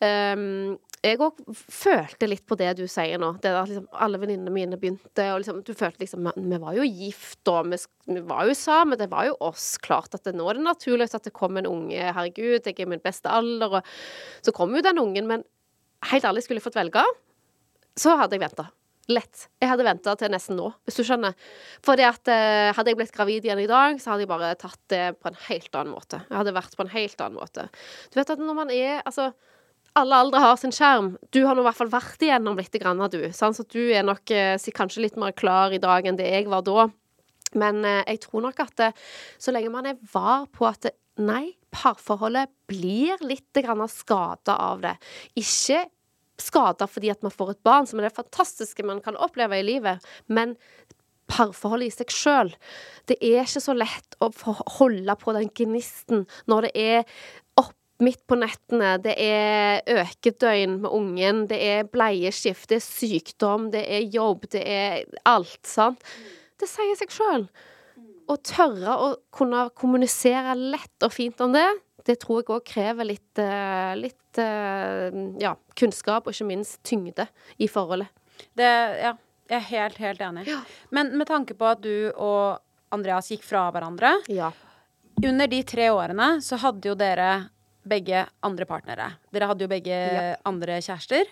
Um, 0.00 0.78
jeg 1.06 1.20
òg 1.22 1.40
følte 1.54 2.28
litt 2.28 2.44
på 2.48 2.58
det 2.58 2.72
du 2.78 2.84
sier 2.90 3.20
nå. 3.22 3.32
Det 3.42 3.52
at 3.54 3.70
liksom 3.70 3.88
alle 4.04 4.20
venninnene 4.22 4.52
mine 4.52 4.78
begynte, 4.80 5.26
og 5.32 5.42
liksom, 5.42 5.60
du 5.66 5.72
følte 5.76 6.04
liksom 6.04 6.30
Vi 6.34 6.60
var 6.62 6.76
jo 6.78 6.86
gift, 6.86 7.42
og 7.52 7.70
vi, 7.72 7.80
vi 8.10 8.22
var 8.26 8.46
jo 8.48 8.56
sammen. 8.58 8.98
Det 8.98 9.10
var 9.12 9.28
jo 9.30 9.36
oss. 9.48 9.74
Klart 9.82 10.16
at 10.18 10.26
det, 10.26 10.34
nå 10.36 10.48
er 10.50 10.58
det 10.58 10.66
naturlig 10.66 11.08
at 11.10 11.28
det 11.28 11.34
kommer 11.36 11.62
en 11.62 11.70
unge. 11.70 12.00
Herregud, 12.00 12.60
jeg 12.60 12.74
er 12.74 12.86
i 12.86 12.90
min 12.96 13.04
beste 13.04 13.30
alder. 13.30 13.78
Og 13.80 14.46
så 14.46 14.54
kom 14.56 14.74
jo 14.74 14.84
den 14.84 15.02
ungen, 15.02 15.30
men 15.30 15.46
helt 16.10 16.26
ærlig, 16.28 16.44
skulle 16.44 16.60
jeg 16.60 16.66
fått 16.66 16.78
velge, 16.78 17.04
så 17.96 18.16
hadde 18.20 18.36
jeg 18.36 18.44
venta. 18.44 18.68
Lett. 19.06 19.44
Jeg 19.62 19.70
hadde 19.70 19.84
venta 19.86 20.16
til 20.18 20.32
nesten 20.34 20.56
nå, 20.58 20.72
hvis 20.82 20.96
du 20.98 21.04
skjønner. 21.06 21.36
At 21.94 22.30
eh, 22.32 22.72
hadde 22.74 22.90
jeg 22.90 22.98
blitt 22.98 23.14
gravid 23.14 23.44
igjen 23.46 23.62
i 23.62 23.68
dag, 23.70 24.00
så 24.02 24.12
hadde 24.12 24.24
jeg 24.24 24.32
bare 24.32 24.54
tatt 24.58 24.80
det 24.90 25.04
på 25.20 25.30
en 25.30 25.38
helt 25.46 25.78
annen 25.78 25.94
måte. 25.94 26.24
Jeg 26.26 26.40
hadde 26.40 26.56
vært 26.56 26.74
på 26.74 26.82
en 26.82 26.90
helt 26.90 27.22
annen 27.22 27.38
måte. 27.38 27.68
Du 28.10 28.18
vet 28.18 28.32
at 28.34 28.42
når 28.42 28.58
man 28.58 28.72
er 28.74 29.04
Altså, 29.06 29.30
alle 29.96 30.18
aldre 30.20 30.42
har 30.42 30.58
sin 30.60 30.74
skjerm. 30.74 31.14
Du 31.32 31.42
har 31.46 31.56
nå 31.56 31.64
i 31.64 31.66
hvert 31.66 31.78
fall 31.78 31.92
vært 31.92 32.22
igjennom 32.22 32.58
litt, 32.58 32.74
grann, 32.82 33.00
du. 33.12 33.20
Sant? 33.36 33.58
Så 33.58 33.64
du 33.72 33.80
er 33.88 34.04
nok 34.06 34.30
eh, 34.34 34.70
kanskje 34.76 35.06
litt 35.06 35.18
mer 35.20 35.34
klar 35.36 35.74
i 35.74 35.82
dag 35.82 36.06
enn 36.06 36.18
det 36.18 36.28
jeg 36.28 36.50
var 36.52 36.64
da. 36.66 36.88
Men 37.56 37.84
eh, 37.84 38.02
jeg 38.12 38.24
tror 38.26 38.46
nok 38.48 38.60
at 38.66 38.86
eh, 38.88 39.04
så 39.40 39.54
lenge 39.54 39.72
man 39.72 39.88
er 39.88 40.00
var 40.12 40.48
på 40.52 40.68
at 40.68 40.90
nei, 41.16 41.56
parforholdet 41.72 42.52
blir 42.68 43.20
litt 43.24 43.62
skada 43.92 44.56
av 44.56 44.82
det. 44.84 44.96
Ikke 45.36 45.86
skada 46.40 46.88
fordi 46.88 47.10
at 47.12 47.22
man 47.24 47.32
får 47.32 47.54
et 47.54 47.64
barn, 47.64 47.88
som 47.88 48.00
er 48.00 48.08
det 48.08 48.16
fantastiske 48.16 48.84
man 48.84 49.00
kan 49.00 49.16
oppleve 49.16 49.56
i 49.56 49.64
livet, 49.64 50.04
men 50.28 50.56
parforholdet 51.26 51.88
i 51.88 51.94
seg 51.94 52.12
sjøl. 52.12 52.52
Det 53.08 53.16
er 53.24 53.42
ikke 53.46 53.64
så 53.64 53.74
lett 53.74 54.18
å 54.22 54.30
holde 54.78 55.16
på 55.18 55.34
den 55.36 55.50
gnisten 55.56 56.26
når 56.46 56.68
det 56.68 56.72
er 56.76 57.24
midt 58.02 58.22
på 58.28 58.36
nettene, 58.38 58.96
det 59.02 59.14
er 59.22 59.80
økedøgn 60.02 60.80
med 60.82 60.92
ungen, 60.92 61.44
det 61.50 61.60
er 61.64 61.88
bleieskift, 61.88 62.68
det 62.70 62.80
er 62.80 62.84
sykdom, 62.84 63.70
det 63.72 63.84
er 63.88 64.04
jobb, 64.12 64.44
det 64.52 64.62
er 64.62 65.06
alt, 65.28 65.62
sant. 65.66 66.04
Det 66.60 66.68
sier 66.70 66.96
seg 66.98 67.12
sjøl. 67.12 67.46
Å 68.26 68.36
tørre 68.42 68.96
å 69.00 69.10
kunne 69.34 69.68
kommunisere 69.78 70.56
lett 70.58 71.06
og 71.06 71.14
fint 71.14 71.40
om 71.44 71.54
det, 71.54 71.66
det 72.06 72.18
tror 72.22 72.42
jeg 72.42 72.52
òg 72.54 72.66
krever 72.66 73.08
litt, 73.08 73.38
eh, 73.42 73.94
litt 73.98 74.38
eh, 74.38 75.14
ja, 75.42 75.56
kunnskap, 75.78 76.26
og 76.26 76.34
ikke 76.34 76.48
minst 76.48 76.78
tyngde 76.86 77.26
i 77.58 77.68
forholdet. 77.70 78.12
Det, 78.54 78.68
ja, 79.00 79.16
jeg 79.48 79.58
er 79.58 79.66
helt, 79.72 79.98
helt 80.02 80.22
enig. 80.22 80.46
Men 80.94 81.14
med 81.18 81.28
tanke 81.30 81.56
på 81.58 81.66
at 81.70 81.82
du 81.82 82.12
og 82.12 82.62
Andreas 82.94 83.30
gikk 83.32 83.44
fra 83.46 83.66
hverandre 83.74 84.18
Ja. 84.30 84.52
Under 85.24 85.48
de 85.48 85.62
tre 85.64 85.88
årene 85.88 86.42
så 86.44 86.58
hadde 86.60 86.90
jo 86.90 86.94
dere 86.98 87.48
begge 87.88 88.24
andre 88.46 88.66
partnere. 88.68 89.12
Dere 89.32 89.48
hadde 89.50 89.64
jo 89.66 89.70
begge 89.70 89.94
Ja. 89.96 90.36
andre 90.44 90.80
kjærester. 90.82 91.24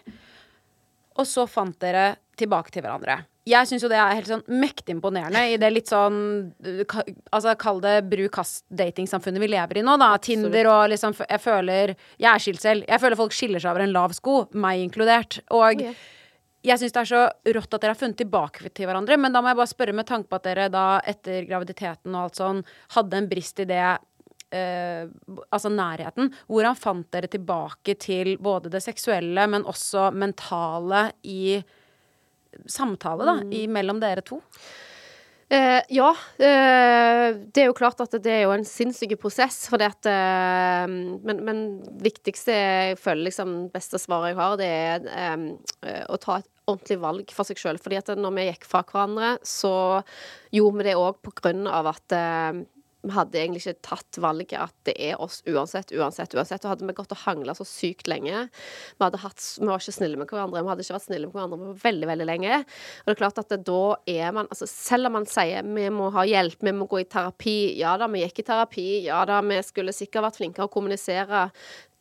Og 1.16 1.26
så 1.26 1.46
fant 1.48 1.78
dere 1.78 2.16
tilbake 2.36 2.70
til 2.74 2.82
hverandre. 2.82 3.24
Jeg 3.46 3.68
syns 3.68 3.82
jo 3.84 3.90
det 3.92 3.98
er 4.00 4.14
helt 4.16 4.26
sånn 4.30 4.42
mektig 4.48 4.94
imponerende 4.96 5.42
i 5.52 5.58
det 5.60 5.68
litt 5.70 5.86
sånn 5.86 6.54
Altså 7.30 7.52
kall 7.60 7.78
det 7.84 8.08
bru-kast-datingsamfunnet 8.08 9.42
vi 9.42 9.50
lever 9.52 9.78
i 9.78 9.84
nå, 9.84 9.98
da. 10.00 10.14
Tinder 10.16 10.66
og 10.70 10.88
liksom 10.94 11.14
Jeg 11.28 11.40
føler 11.44 11.94
Jeg 12.18 12.30
er 12.30 12.38
skilt 12.42 12.60
selv. 12.64 12.84
Jeg 12.88 13.00
føler 13.02 13.16
folk 13.20 13.32
skiller 13.36 13.60
seg 13.60 13.70
over 13.74 13.84
en 13.84 13.92
lav 13.92 14.14
sko, 14.16 14.48
meg 14.54 14.80
inkludert. 14.88 15.40
Og 15.52 15.82
jeg 16.64 16.80
syns 16.80 16.94
det 16.96 17.02
er 17.02 17.10
så 17.10 17.22
rått 17.58 17.74
at 17.76 17.80
dere 17.84 17.92
har 17.92 18.00
funnet 18.00 18.16
tilbake 18.16 18.72
til 18.72 18.88
hverandre, 18.88 19.18
men 19.20 19.34
da 19.34 19.42
må 19.44 19.50
jeg 19.52 19.58
bare 19.60 19.74
spørre 19.74 19.92
med 19.94 20.06
tanke 20.08 20.30
på 20.30 20.36
at 20.40 20.46
dere 20.48 20.70
da 20.72 20.98
etter 21.04 21.44
graviditeten 21.44 22.14
og 22.16 22.22
alt 22.30 22.40
sånn 22.40 22.62
hadde 22.96 23.18
en 23.20 23.28
brist 23.28 23.60
i 23.60 23.66
det 23.68 23.82
eh, 24.54 25.04
altså 25.50 25.72
nærheten. 25.72 26.32
Hvordan 26.50 26.78
fant 26.78 27.10
dere 27.14 27.30
tilbake 27.30 27.96
til 28.00 28.36
både 28.42 28.72
det 28.72 28.82
seksuelle, 28.84 29.48
men 29.50 29.66
også 29.68 30.10
mentale 30.14 31.08
i 31.26 31.58
samtale, 32.70 33.26
da, 33.26 33.38
i, 33.50 33.66
mellom 33.70 34.00
dere 34.02 34.24
to? 34.26 34.40
Eh, 35.48 35.82
ja. 35.88 36.10
Eh, 36.38 37.26
det 37.52 37.62
er 37.62 37.68
jo 37.68 37.76
klart 37.76 38.00
at 38.02 38.16
det 38.24 38.32
er 38.32 38.42
jo 38.46 38.54
en 38.54 38.66
sinnssyk 38.66 39.16
prosess, 39.20 39.64
for 39.70 39.80
det 39.80 39.90
at 39.92 40.08
eh, 40.10 40.86
men, 40.88 41.42
men 41.44 41.62
viktigste 42.02 42.54
jeg 42.54 42.98
føler 43.00 43.28
liksom 43.28 43.54
beste 43.74 44.00
svaret 44.00 44.32
jeg 44.32 44.40
har, 44.40 44.56
det 44.60 44.70
er 44.70 45.08
eh, 45.12 46.02
å 46.08 46.18
ta 46.20 46.40
et 46.40 46.50
ordentlig 46.70 46.98
valg 47.02 47.34
for 47.36 47.46
seg 47.46 47.60
sjøl. 47.60 47.80
Fordi 47.82 48.00
at 48.00 48.14
når 48.16 48.38
vi 48.38 48.48
gikk 48.48 48.68
fra 48.68 48.82
hverandre, 48.88 49.34
så 49.46 49.74
gjorde 50.54 50.80
vi 50.80 50.88
det 50.88 50.96
òg 50.98 51.20
på 51.24 51.34
grunn 51.42 51.68
av 51.68 51.92
at 51.92 52.16
eh, 52.16 52.64
hadde 53.12 53.38
egentlig 53.40 53.62
ikke 53.64 53.84
tatt 53.84 54.18
valget 54.22 54.56
at 54.60 54.74
det 54.88 54.94
er 55.10 55.20
oss 55.20 55.42
uansett, 55.44 55.92
uansett, 55.92 56.34
uansett. 56.36 56.64
Og 56.64 56.72
hadde 56.72 56.88
vi 56.88 56.96
gått 56.96 57.12
og 57.12 57.22
hangla 57.24 57.54
så 57.56 57.66
sykt 57.68 58.08
lenge 58.10 58.46
Vi, 58.48 59.08
hatt, 59.20 59.44
vi 59.60 59.68
var 59.68 59.82
ikke 59.82 59.96
snille 59.96 60.20
med 60.20 60.30
hverandre. 60.30 60.62
Vi 60.62 60.72
hadde 60.72 60.86
ikke 60.86 60.96
vært 60.96 61.06
snille 61.08 61.28
med 61.28 61.36
hverandre 61.36 61.60
på 61.60 61.76
veldig, 61.84 62.08
veldig 62.12 62.28
lenge. 62.28 62.60
Og 62.64 63.10
det 63.10 63.14
er 63.14 63.20
klart 63.20 63.40
at 63.42 63.52
det, 63.52 63.60
da 63.68 63.82
er 64.14 64.36
man 64.36 64.50
altså 64.50 64.68
Selv 64.70 65.10
om 65.10 65.18
man 65.18 65.28
sier 65.28 65.66
vi 65.66 65.88
må 65.92 66.10
ha 66.14 66.26
hjelp, 66.28 66.60
vi 66.64 66.74
må 66.76 66.88
gå 66.90 67.02
i 67.02 67.08
terapi 67.10 67.56
Ja 67.80 67.96
da, 68.00 68.08
vi 68.10 68.24
gikk 68.24 68.42
i 68.42 68.46
terapi. 68.48 68.88
Ja 69.06 69.24
da, 69.28 69.40
vi 69.44 69.60
skulle 69.66 69.96
sikkert 69.96 70.28
vært 70.28 70.40
flinkere 70.40 70.68
å 70.68 70.72
kommunisere. 70.72 71.48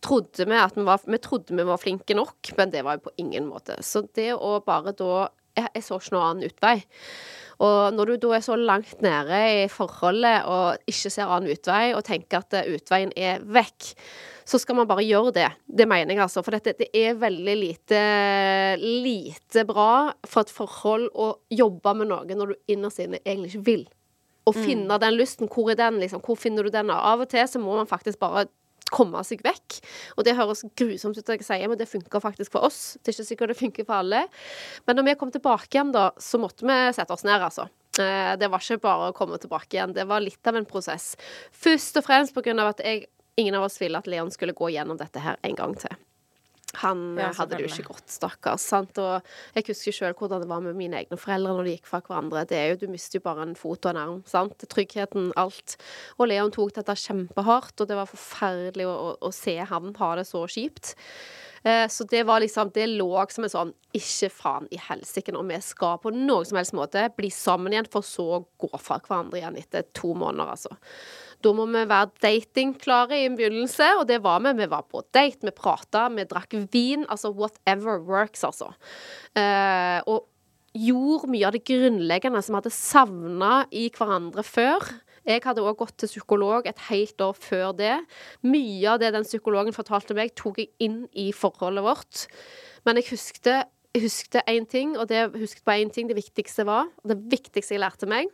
Trodde 0.03 0.47
vi 0.49 0.59
at 0.59 0.75
vi 0.77 0.83
var 0.87 1.03
Vi 1.05 1.21
trodde 1.23 1.55
vi 1.55 1.67
var 1.67 1.81
flinke 1.81 2.17
nok, 2.17 2.53
men 2.57 2.73
det 2.73 2.83
var 2.83 2.99
jo 2.99 3.07
på 3.07 3.17
ingen 3.23 3.47
måte. 3.49 3.79
Så 3.83 4.05
det 4.15 4.33
å 4.35 4.57
bare 4.65 4.95
da 4.97 5.29
Jeg, 5.53 5.69
jeg 5.75 5.83
så 5.85 5.99
ikke 5.99 6.15
noen 6.15 6.23
annen 6.25 6.49
utvei. 6.49 6.77
Og 7.63 7.95
når 7.95 8.11
du 8.11 8.15
da 8.25 8.35
er 8.35 8.43
så 8.43 8.57
langt 8.59 9.01
nede 9.03 9.39
i 9.63 9.65
forholdet 9.71 10.47
og 10.51 10.89
ikke 10.89 11.11
ser 11.13 11.31
annen 11.31 11.53
utvei, 11.53 11.93
og 11.95 12.03
tenker 12.07 12.41
at 12.43 12.57
eh, 12.59 12.73
utveien 12.75 13.13
er 13.15 13.43
vekk, 13.43 13.93
så 14.43 14.59
skal 14.59 14.75
man 14.75 14.89
bare 14.89 15.05
gjøre 15.07 15.31
det. 15.37 15.49
Det 15.63 15.87
mener 15.87 16.15
jeg, 16.15 16.23
altså. 16.25 16.43
For 16.43 16.55
dette, 16.55 16.75
det 16.81 16.89
er 16.91 17.19
veldig 17.19 17.55
lite, 17.55 18.01
lite 18.81 19.63
bra 19.69 20.11
for 20.27 20.43
et 20.43 20.51
forhold 20.51 21.07
å 21.15 21.29
jobbe 21.53 21.95
med 22.01 22.11
noe 22.11 22.39
når 22.39 22.51
du 22.51 22.73
innerst 22.75 22.99
inne 23.05 23.21
egentlig 23.23 23.53
ikke 23.53 23.67
vil. 23.69 23.85
Å 24.43 24.51
finne 24.51 24.97
den 24.99 25.15
lysten. 25.15 25.47
Hvor 25.47 25.71
er 25.71 25.79
den, 25.79 26.01
liksom? 26.03 26.19
Hvor 26.25 26.35
finner 26.35 26.67
du 26.67 26.73
den? 26.73 26.91
Av 26.91 27.23
og 27.23 27.29
til 27.31 27.47
så 27.47 27.61
må 27.63 27.77
man 27.77 27.87
faktisk 27.87 28.19
bare 28.19 28.49
komme 28.91 29.21
seg 29.27 29.43
vekk. 29.45 29.79
Og 30.17 30.27
det 30.27 30.35
høres 30.37 30.65
grusomt 30.79 31.17
ut, 31.19 31.29
jeg 31.29 31.45
sier, 31.45 31.67
men 31.69 31.79
det 31.79 31.89
funker 31.89 32.23
faktisk 32.23 32.55
for 32.55 32.67
oss. 32.67 32.97
Det 33.01 33.11
er 33.11 33.17
ikke 33.17 33.29
sikkert 33.29 33.53
det 33.53 33.59
funker 33.59 33.87
for 33.87 34.01
alle. 34.01 34.25
Men 34.87 34.99
når 34.99 35.09
vi 35.09 35.15
kom 35.21 35.33
tilbake 35.33 35.71
igjen, 35.71 35.93
da, 35.95 36.09
så 36.17 36.41
måtte 36.41 36.67
vi 36.67 36.79
sette 36.95 37.15
oss 37.15 37.25
ned, 37.27 37.41
altså. 37.41 37.69
Eh, 37.99 38.35
Det 38.37 38.49
var 38.49 38.59
ikke 38.59 38.81
bare 38.81 39.11
å 39.11 39.17
komme 39.17 39.37
tilbake 39.37 39.77
igjen. 39.77 39.93
Det 39.93 40.07
var 40.09 40.23
litt 40.23 40.47
av 40.47 40.57
en 40.57 40.65
prosess. 40.65 41.13
Først 41.51 41.97
og 41.97 42.07
fremst 42.07 42.37
av 42.37 42.67
at 42.67 42.79
jeg, 42.83 43.07
ingen 43.37 43.55
av 43.55 43.63
oss 43.63 43.79
ville 43.81 43.97
at 43.97 44.07
Leon 44.07 44.31
skulle 44.31 44.53
gå 44.53 44.69
gjennom 44.73 44.97
dette 44.97 45.19
her 45.19 45.37
en 45.41 45.55
gang 45.55 45.75
til. 45.75 45.95
Han 46.81 47.17
Ja, 47.19 47.27
hadde 47.37 47.57
det 47.59 47.67
jo 47.67 47.69
ikke 47.69 47.93
godt, 47.93 48.09
stakkars. 48.09 48.63
Sant? 48.65 48.97
Og 48.97 49.21
jeg 49.53 49.67
husker 49.67 49.93
sjøl 49.93 50.15
hvordan 50.17 50.41
det 50.41 50.49
var 50.49 50.63
med 50.65 50.73
mine 50.79 50.97
egne 51.03 51.17
foreldre 51.21 51.53
når 51.53 51.67
de 51.67 51.75
gikk 51.75 51.85
fra 51.91 52.01
hverandre. 52.01 52.45
Det 52.49 52.57
er 52.57 52.67
jo, 52.73 52.79
Du 52.81 52.87
mister 52.91 53.19
jo 53.19 53.23
bare 53.27 53.45
en 53.45 53.55
fot 53.55 53.85
og 53.85 53.91
en 53.93 54.01
arm. 54.01 54.23
sant? 54.25 54.57
Tryggheten, 54.73 55.31
alt. 55.37 55.77
Og 56.17 56.27
Leon 56.31 56.51
tok 56.51 56.73
dette 56.73 56.95
kjempehardt, 56.97 57.77
og 57.79 57.87
det 57.87 57.95
var 57.99 58.09
forferdelig 58.09 58.87
å, 58.89 58.95
å, 58.95 59.15
å 59.21 59.31
se 59.31 59.57
han 59.69 59.93
ha 59.99 60.15
det 60.15 60.25
så 60.25 60.41
kjipt. 60.49 60.95
Eh, 61.63 61.87
Så 61.87 62.03
det 62.03 62.23
var 62.27 62.41
liksom 62.43 62.71
Det 62.73 62.87
lå 62.87 63.31
som 63.31 63.45
en 63.45 63.49
sånn 63.49 63.73
Ikke 63.95 64.29
faen 64.33 64.67
i 64.71 64.77
helsike 64.77 65.31
når 65.31 65.45
vi 65.47 65.59
skal 65.63 65.99
på 66.03 66.11
noen 66.11 66.45
som 66.45 66.57
helst 66.59 66.73
måte 66.75 67.05
bli 67.15 67.29
sammen 67.31 67.73
igjen, 67.73 67.89
for 67.91 68.01
så 68.01 68.25
å 68.39 68.45
gå 68.59 68.71
fra 68.81 68.97
hverandre 68.99 69.39
igjen 69.39 69.59
etter 69.61 69.85
to 69.93 70.15
måneder, 70.17 70.49
altså. 70.55 70.73
Da 71.43 71.51
må 71.53 71.67
vi 71.69 71.83
være 71.85 72.11
datingklare 72.23 73.19
i 73.19 73.27
en 73.27 73.37
begynnelse, 73.37 73.85
og 73.99 74.07
det 74.07 74.21
var 74.23 74.39
vi. 74.41 74.53
Vi 74.57 74.67
var 74.71 74.85
på 74.89 75.03
date, 75.13 75.43
vi 75.43 75.51
prata, 75.51 76.07
vi 76.09 76.25
drakk 76.25 76.55
vin. 76.71 77.05
Altså 77.11 77.33
whatever 77.35 77.99
works, 77.99 78.45
altså. 78.47 78.71
Eh, 79.35 79.99
og 80.07 80.25
gjorde 80.73 81.29
mye 81.29 81.47
av 81.47 81.53
det 81.53 81.65
grunnleggende 81.67 82.41
som 82.41 82.55
vi 82.55 82.61
hadde 82.63 82.73
savna 82.73 83.53
i 83.69 83.89
hverandre 83.93 84.45
før. 84.47 84.87
Jeg 85.23 85.43
hadde 85.45 85.63
òg 85.63 85.77
gått 85.79 85.95
til 86.01 86.11
psykolog 86.11 86.67
et 86.67 86.79
helt 86.89 87.21
år 87.23 87.37
før 87.39 87.71
det. 87.77 87.95
Mye 88.43 88.91
av 88.91 88.99
det 88.99 89.13
den 89.15 89.27
psykologen 89.27 89.75
fortalte 89.75 90.15
meg, 90.17 90.33
tok 90.35 90.59
jeg 90.59 90.73
inn 90.83 91.05
i 91.15 91.31
forholdet 91.35 91.85
vårt. 91.85 92.25
Men 92.83 92.99
jeg 92.99 93.13
huskte 93.13 93.61
jeg 93.93 94.43
én 94.51 94.67
ting, 94.67 94.97
og 94.97 95.07
det 95.07 95.29
husket 95.37 95.63
på 95.63 95.77
én 95.77 95.91
ting. 95.93 96.09
Det 96.09 96.19
viktigste 96.19 96.65
var, 96.67 96.91
og 97.03 97.13
det 97.13 97.19
viktigste 97.31 97.77
jeg 97.77 97.83
lærte 97.85 98.09
meg, 98.09 98.27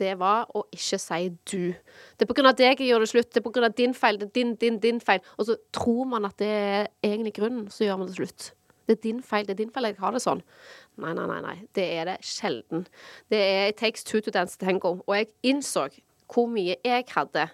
det 0.00 0.14
var 0.18 0.48
å 0.56 0.64
ikke 0.72 0.98
si 0.98 1.28
du. 1.50 1.74
Det 2.16 2.24
er 2.24 2.30
på 2.30 2.36
grunn 2.38 2.48
av 2.48 2.56
deg 2.58 2.80
jeg 2.80 2.88
gjør 2.88 3.04
det 3.04 3.10
slutt. 3.12 3.30
Det 3.30 3.42
er 3.42 3.44
på 3.44 3.52
grunn 3.54 3.68
av 3.68 3.76
din 3.76 3.92
feil. 3.94 4.18
Det 4.18 4.30
er 4.30 4.34
din, 4.38 4.54
din, 4.56 4.80
din 4.80 5.00
feil. 5.04 5.20
Og 5.36 5.50
så 5.50 5.58
tror 5.74 6.08
man 6.08 6.26
at 6.28 6.38
det 6.40 6.48
er 6.48 6.88
egentlig 7.04 7.34
grunnen, 7.36 7.68
så 7.70 7.84
gjør 7.84 8.00
man 8.00 8.08
det 8.08 8.16
slutt. 8.16 8.52
Det 8.88 8.96
er 8.96 9.02
din 9.04 9.20
feil. 9.22 9.44
Det 9.46 9.54
er 9.54 9.60
din 9.60 9.74
feil 9.74 9.90
jeg 9.90 10.00
har 10.00 10.16
det 10.16 10.22
sånn. 10.24 10.40
Nei, 11.02 11.12
nei, 11.18 11.26
nei. 11.28 11.40
nei. 11.44 11.56
Det 11.76 11.84
er 11.98 12.08
det 12.08 12.16
sjelden. 12.26 12.86
Det 13.30 13.42
er 13.42 13.68
It 13.70 13.78
takes 13.82 14.04
two 14.04 14.20
to 14.24 14.32
dance 14.34 14.58
tango. 14.58 14.96
Og 15.06 15.14
jeg 15.16 15.30
innså 15.52 15.86
hvor 16.30 16.50
mye 16.50 16.78
jeg 16.84 17.08
hadde 17.14 17.48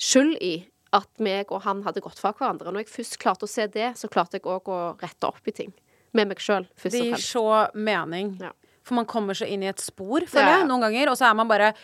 skyld 0.00 0.36
i 0.42 0.54
at 0.94 1.10
meg 1.22 1.50
og 1.50 1.64
han 1.64 1.82
hadde 1.86 2.02
gått 2.04 2.20
fra 2.20 2.32
hverandre. 2.36 2.70
Når 2.70 2.84
jeg 2.84 2.92
først 2.92 3.18
klarte 3.22 3.48
å 3.48 3.50
se 3.50 3.66
det, 3.72 3.94
så 3.98 4.10
klarte 4.12 4.38
jeg 4.38 4.46
òg 4.46 4.70
å 4.70 4.80
rette 5.00 5.30
opp 5.30 5.50
i 5.50 5.54
ting. 5.54 5.72
Med 6.14 6.30
meg 6.30 6.42
sjøl, 6.42 6.68
først 6.78 6.94
Det 6.94 7.02
gir 7.08 7.22
så 7.22 7.46
mening. 7.74 8.36
Ja. 8.42 8.52
For 8.84 8.98
man 8.98 9.08
kommer 9.10 9.34
så 9.34 9.48
inn 9.48 9.64
i 9.64 9.70
et 9.70 9.82
spor, 9.82 10.22
føler 10.28 10.52
jeg, 10.52 10.62
ja. 10.62 10.68
noen 10.68 10.84
ganger. 10.86 11.10
Og 11.10 11.18
så 11.18 11.30
er 11.30 11.38
man 11.38 11.50
bare 11.50 11.74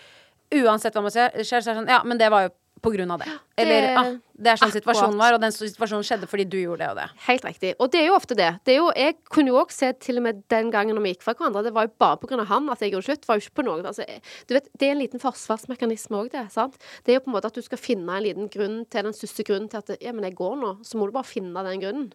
Uansett 0.51 0.97
hva 0.97 1.05
man 1.05 1.13
ser, 1.15 1.31
skjer, 1.47 1.63
så 1.63 1.71
er 1.71 1.77
det 1.77 1.79
sånn 1.79 1.91
Ja, 1.93 2.01
men 2.03 2.19
det 2.19 2.27
var 2.33 2.49
jo 2.49 2.51
på 2.83 2.93
grunn 2.95 3.11
av 3.13 3.19
det. 3.21 3.29
Eller 3.61 3.81
det- 3.83 3.97
ah, 3.99 4.05
det 4.41 4.47
er 4.53 4.57
sånn 4.57 4.71
akkurat. 4.71 4.83
situasjonen 4.83 5.19
var, 5.19 5.35
og 5.35 5.41
den 5.43 5.53
situasjonen 5.53 6.05
skjedde 6.07 6.27
fordi 6.29 6.45
du 6.49 6.57
gjorde 6.57 6.79
det 6.79 6.89
og 6.91 6.97
det. 6.97 7.09
Helt 7.27 7.43
riktig. 7.45 7.75
Og 7.79 7.91
det 7.93 8.01
er 8.01 8.07
jo 8.07 8.15
ofte 8.17 8.35
det. 8.37 8.61
det 8.65 8.73
er 8.75 8.79
jo, 8.79 8.91
jeg 8.97 9.17
kunne 9.29 9.49
jo 9.49 9.59
også 9.61 9.77
se 9.77 9.93
til 10.01 10.17
og 10.17 10.23
med 10.23 10.43
den 10.49 10.71
gangen 10.71 10.95
når 10.97 11.03
vi 11.03 11.13
gikk 11.15 11.23
fra 11.23 11.35
hverandre, 11.35 11.63
det 11.65 11.75
var 11.75 11.87
jo 11.87 11.93
bare 11.99 12.17
på 12.17 12.27
grunn 12.31 12.41
av 12.41 12.47
han 12.47 12.71
at 12.71 12.81
jeg 12.81 12.93
gjorde 12.93 13.05
slutt. 13.05 13.27
Var 13.27 13.37
jo 13.37 13.45
ikke 13.45 13.59
på 13.61 13.65
noe 13.65 13.83
altså, 13.83 14.07
du 14.49 14.55
vet, 14.55 14.69
Det 14.79 14.89
er 14.89 14.93
en 14.93 15.03
liten 15.03 15.21
forsvarsmekanisme 15.21 16.17
òg, 16.17 16.31
det. 16.33 16.51
sant? 16.53 16.79
Det 17.05 17.13
er 17.13 17.21
jo 17.21 17.25
på 17.27 17.29
en 17.29 17.37
måte 17.37 17.47
at 17.53 17.55
du 17.55 17.63
skal 17.63 17.79
finne 17.79 18.09
en 18.17 18.23
liten 18.25 18.49
grunn 18.49 18.87
til 18.89 19.03
den 19.03 19.13
største 19.13 19.45
grunnen 19.45 19.69
til 19.69 19.79
at 19.79 20.01
ja, 20.01 20.13
men 20.13 20.25
jeg 20.25 20.35
går 20.37 20.57
nå. 20.57 20.79
Så 20.85 20.97
må 20.97 21.07
du 21.07 21.13
bare 21.13 21.25
finne 21.25 21.53
den 21.63 21.81
grunnen. 21.81 22.13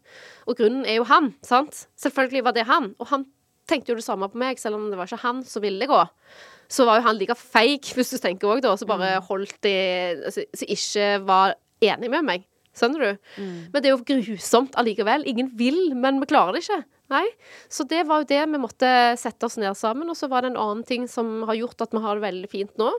Og 0.48 0.58
grunnen 0.58 0.86
er 0.86 0.96
jo 0.98 1.04
han, 1.04 1.36
sant? 1.44 1.88
Selvfølgelig 1.98 2.44
var 2.44 2.54
det 2.54 2.66
han. 2.66 2.96
Og 3.00 3.08
han 3.08 3.26
tenkte 3.68 3.90
jo 3.90 3.96
det 3.96 4.04
samme 4.06 4.30
på 4.30 4.38
meg, 4.38 4.58
selv 4.60 4.76
om 4.76 4.90
det 4.90 4.98
var 4.98 5.06
ikke 5.08 5.22
han 5.24 5.44
som 5.44 5.62
ville 5.62 5.86
gå. 5.90 6.02
Så 6.72 6.88
var 6.88 7.00
jo 7.00 7.08
han 7.08 7.20
like 7.20 7.38
feig, 7.38 7.92
hvis 7.96 8.16
du 8.16 8.18
tenker 8.22 8.56
òg, 8.56 8.64
da, 8.66 8.74
så 8.80 8.88
bare 8.90 9.16
holdt 9.28 9.58
det 9.66 9.78
altså, 10.26 10.46
Så 10.56 10.68
ikke 10.76 11.10
var 11.28 11.56
enig 11.86 12.12
med 12.14 12.26
meg. 12.28 12.46
Skjønner 12.76 13.00
du? 13.06 13.24
Men 13.72 13.80
det 13.80 13.88
er 13.88 13.94
jo 13.94 14.04
grusomt 14.04 14.76
allikevel. 14.80 15.24
Ingen 15.32 15.48
vil, 15.56 15.94
men 15.96 16.20
vi 16.20 16.28
klarer 16.28 16.58
det 16.58 16.66
ikke. 16.66 16.82
Nei. 17.14 17.24
Så 17.72 17.86
det 17.88 18.02
var 18.10 18.24
jo 18.24 18.28
det 18.32 18.42
vi 18.50 18.60
måtte 18.60 18.90
sette 19.22 19.48
oss 19.48 19.56
ned 19.62 19.78
sammen. 19.78 20.10
Og 20.12 20.18
så 20.18 20.28
var 20.32 20.44
det 20.44 20.52
en 20.52 20.60
annen 20.60 20.84
ting 20.88 21.06
som 21.12 21.46
har 21.48 21.58
gjort 21.60 21.86
at 21.86 21.94
vi 21.96 22.02
har 22.04 22.18
det 22.18 22.26
veldig 22.26 22.50
fint 22.52 22.82
nå. 22.82 22.90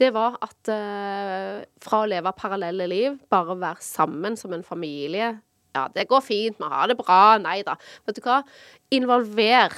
Det 0.00 0.10
var 0.16 0.40
at 0.42 0.72
eh, 0.72 1.60
fra 1.84 2.02
å 2.02 2.10
leve 2.10 2.34
parallelle 2.38 2.88
liv, 2.90 3.20
bare 3.30 3.58
være 3.60 3.84
sammen 3.84 4.38
som 4.40 4.56
en 4.56 4.66
familie 4.66 5.36
Ja, 5.76 5.84
det 5.94 6.08
går 6.10 6.24
fint, 6.26 6.58
vi 6.58 6.66
har 6.72 6.90
det 6.90 6.98
bra. 6.98 7.38
Nei 7.38 7.60
da. 7.66 7.76
Vet 8.08 8.18
du 8.18 8.24
hva? 8.24 8.40
Involver 8.96 9.76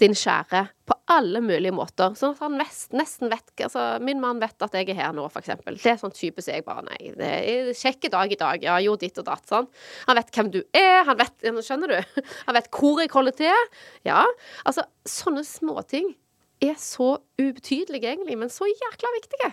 din 0.00 0.14
kjære 0.16 0.66
på 0.86 0.94
alle 1.10 1.40
mulige 1.44 1.72
måter. 1.74 2.14
Sånn 2.18 2.34
at 2.34 2.42
han 2.44 2.56
mest, 2.58 2.90
nesten 2.96 3.30
vet 3.32 3.64
altså, 3.64 3.84
Min 4.04 4.20
mann 4.22 4.40
vet 4.42 4.62
at 4.62 4.74
jeg 4.76 4.90
er 4.92 4.98
her 4.98 5.14
nå, 5.16 5.24
eksempel. 5.40 5.78
Det 5.80 5.94
er 5.94 6.00
sånn 6.00 6.14
type 6.14 6.44
som 6.44 6.56
jeg 6.56 6.66
bare 6.66 6.84
Nei, 6.86 7.12
det 7.16 7.30
er 7.38 7.70
kjekk 7.76 8.10
dag 8.12 8.32
i 8.32 8.38
dag. 8.40 8.66
Ja, 8.66 8.76
jo, 8.82 8.96
ditt 9.00 9.18
og 9.22 9.28
datt. 9.28 9.46
Sånn. 9.48 9.68
Han 10.10 10.20
vet 10.20 10.32
hvem 10.36 10.52
du 10.54 10.60
er. 10.76 11.02
Han 11.08 11.18
vet 11.20 11.48
Skjønner 11.66 11.94
du? 11.94 12.22
Han 12.46 12.58
vet 12.58 12.70
hvor 12.74 13.00
jeg 13.02 13.12
holder 13.14 13.38
til. 13.40 13.66
Ja. 14.06 14.22
Altså, 14.68 14.86
sånne 15.08 15.44
småting 15.46 16.12
er 16.64 16.76
så 16.80 17.16
ubetydelige, 17.40 18.08
egentlig, 18.08 18.36
men 18.40 18.52
så 18.52 18.68
jækla 18.68 19.12
viktige. 19.18 19.50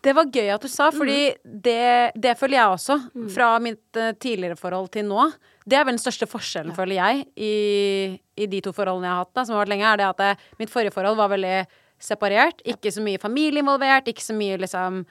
Det 0.00 0.14
var 0.16 0.30
gøy 0.32 0.48
at 0.54 0.62
du 0.64 0.68
sa, 0.72 0.88
fordi 0.94 1.34
det, 1.44 2.12
det 2.16 2.32
føler 2.40 2.56
jeg 2.56 2.74
også. 2.76 2.96
Fra 3.34 3.50
mitt 3.62 3.98
eh, 4.00 4.14
tidligere 4.16 4.56
forhold 4.56 4.88
til 4.94 5.04
nå. 5.08 5.26
Det 5.68 5.76
er 5.76 5.84
vel 5.84 5.98
den 5.98 6.02
største 6.02 6.28
forskjellen, 6.30 6.72
føler 6.76 6.96
jeg, 6.96 7.26
i, 7.36 7.54
i 8.40 8.48
de 8.50 8.62
to 8.64 8.72
forholdene 8.76 9.06
jeg 9.10 9.14
har 9.16 9.24
hatt, 9.26 9.34
da, 9.36 9.44
som 9.44 9.54
har 9.56 9.66
vært 9.66 9.74
lenge, 9.74 9.90
er 9.90 10.00
det 10.00 10.08
at 10.08 10.22
jeg, 10.24 10.38
mitt 10.62 10.72
forrige 10.72 10.94
forhold 10.94 11.20
var 11.20 11.32
veldig 11.34 11.58
separert. 12.00 12.64
Ikke 12.64 12.92
så 12.94 13.04
mye 13.04 13.20
familie 13.20 13.60
involvert, 13.60 14.08
ikke 14.08 14.24
så 14.24 14.36
mye 14.36 14.56
liksom 14.64 15.04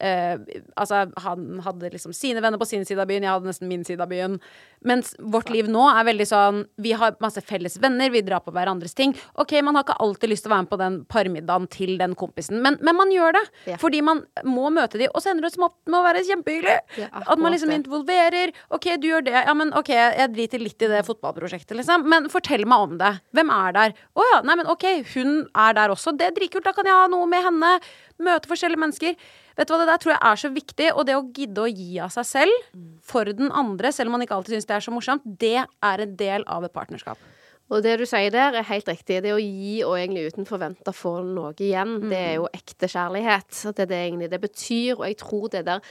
eh, 0.00 0.36
altså, 0.76 1.04
han 1.24 1.60
hadde 1.64 1.90
liksom 1.92 2.14
sine 2.16 2.42
venner 2.44 2.60
på 2.60 2.68
sin 2.68 2.84
side 2.86 3.00
av 3.02 3.10
byen, 3.10 3.26
jeg 3.26 3.32
hadde 3.32 3.50
nesten 3.50 3.70
min 3.70 3.84
side 3.86 4.02
av 4.02 4.10
byen. 4.10 4.38
Mens 4.84 5.14
vårt 5.18 5.48
liv 5.52 5.68
nå 5.72 5.80
er 5.88 6.04
veldig 6.04 6.26
sånn 6.28 6.58
Vi 6.84 6.90
har 6.92 7.14
masse 7.24 7.40
felles 7.40 7.78
venner, 7.80 8.10
vi 8.12 8.20
drar 8.24 8.42
på 8.44 8.52
hverandres 8.52 8.92
ting. 8.96 9.14
Ok, 9.40 9.54
man 9.64 9.78
har 9.78 9.86
ikke 9.86 9.96
alltid 10.04 10.32
lyst 10.32 10.44
til 10.44 10.52
å 10.52 10.54
være 10.54 10.66
med 10.66 10.72
på 10.74 10.80
den 10.82 10.98
parmiddagen 11.08 11.68
til 11.72 11.94
den 12.00 12.16
kompisen, 12.18 12.60
men, 12.64 12.78
men 12.84 12.98
man 12.98 13.12
gjør 13.14 13.38
det. 13.38 13.44
Ja. 13.72 13.78
Fordi 13.80 14.02
man 14.04 14.24
må 14.44 14.68
møte 14.74 15.00
de, 15.00 15.08
og 15.10 15.24
så 15.24 15.32
ender 15.32 15.48
det 15.48 15.54
som 15.56 15.68
opp 15.68 15.78
med 15.88 16.00
å 16.00 16.04
være 16.04 16.24
kjempehyggelig. 16.28 16.76
Er 17.04 17.28
At 17.34 17.40
man 17.40 17.54
liksom 17.54 17.72
involverer. 17.74 18.52
Ok, 18.74 18.90
du 19.00 19.08
gjør 19.08 19.24
det. 19.26 19.36
Ja, 19.36 19.54
men 19.56 19.72
ok, 19.76 19.92
jeg 19.94 20.32
driter 20.34 20.62
litt 20.62 20.84
i 20.84 20.90
det 20.90 21.04
fotballprosjektet, 21.08 21.76
liksom. 21.80 22.06
Men 22.10 22.28
fortell 22.32 22.66
meg 22.68 22.88
om 22.88 22.98
det. 23.00 23.12
Hvem 23.36 23.52
er 23.54 23.76
der? 23.76 23.96
Å 24.14 24.26
ja, 24.32 24.42
nei, 24.46 24.58
men 24.60 24.70
ok, 24.70 24.86
hun 25.14 25.32
er 25.50 25.78
der 25.78 25.94
også. 25.94 26.14
Det 26.18 26.28
er 26.28 26.36
dritkult. 26.36 26.66
Da 26.66 26.74
kan 26.76 26.88
jeg 26.88 26.96
ha 26.96 27.08
noe 27.10 27.28
med 27.30 27.44
henne. 27.46 27.72
Møte 28.22 28.50
forskjellige 28.50 28.82
mennesker. 28.84 29.16
Vet 29.54 29.68
du 29.68 29.74
hva, 29.74 29.84
Det 29.84 29.90
der 29.92 30.02
tror 30.02 30.12
jeg 30.14 30.22
er 30.30 30.40
så 30.42 30.50
viktig. 30.54 30.88
Og 30.94 31.06
det 31.06 31.14
å 31.18 31.24
gidde 31.34 31.62
å 31.62 31.70
gi 31.70 32.00
av 32.02 32.10
seg 32.14 32.26
selv 32.26 32.74
for 33.04 33.30
den 33.30 33.52
andre, 33.54 33.92
selv 33.94 34.10
om 34.10 34.18
man 34.18 34.26
ikke 34.26 34.36
alltid 34.38 34.56
syns 34.56 34.68
det 34.68 34.76
er 34.76 34.84
så 34.86 34.94
morsomt, 34.94 35.24
det 35.24 35.56
er 35.62 36.04
en 36.04 36.18
del 36.18 36.46
av 36.50 36.66
et 36.66 36.74
partnerskap. 36.74 37.20
Og 37.72 37.80
det 37.84 37.94
du 37.96 38.04
sier 38.04 38.28
der, 38.34 38.58
er 38.58 38.66
helt 38.68 38.88
riktig. 38.90 39.22
Det 39.24 39.32
å 39.32 39.40
gi 39.40 39.78
og 39.86 39.96
egentlig 39.96 40.28
uten 40.34 40.48
forventa 40.48 40.92
få 40.92 41.16
noe 41.24 41.54
igjen, 41.56 41.96
det 42.10 42.20
er 42.20 42.36
jo 42.36 42.50
ekte 42.52 42.90
kjærlighet. 42.90 43.50
Det 43.72 43.86
er 43.86 43.90
det 43.90 44.00
egentlig 44.02 44.30
det 44.34 44.42
betyr, 44.42 44.98
og 44.98 45.06
jeg 45.08 45.20
tror 45.22 45.50
det 45.54 45.66
der 45.70 45.84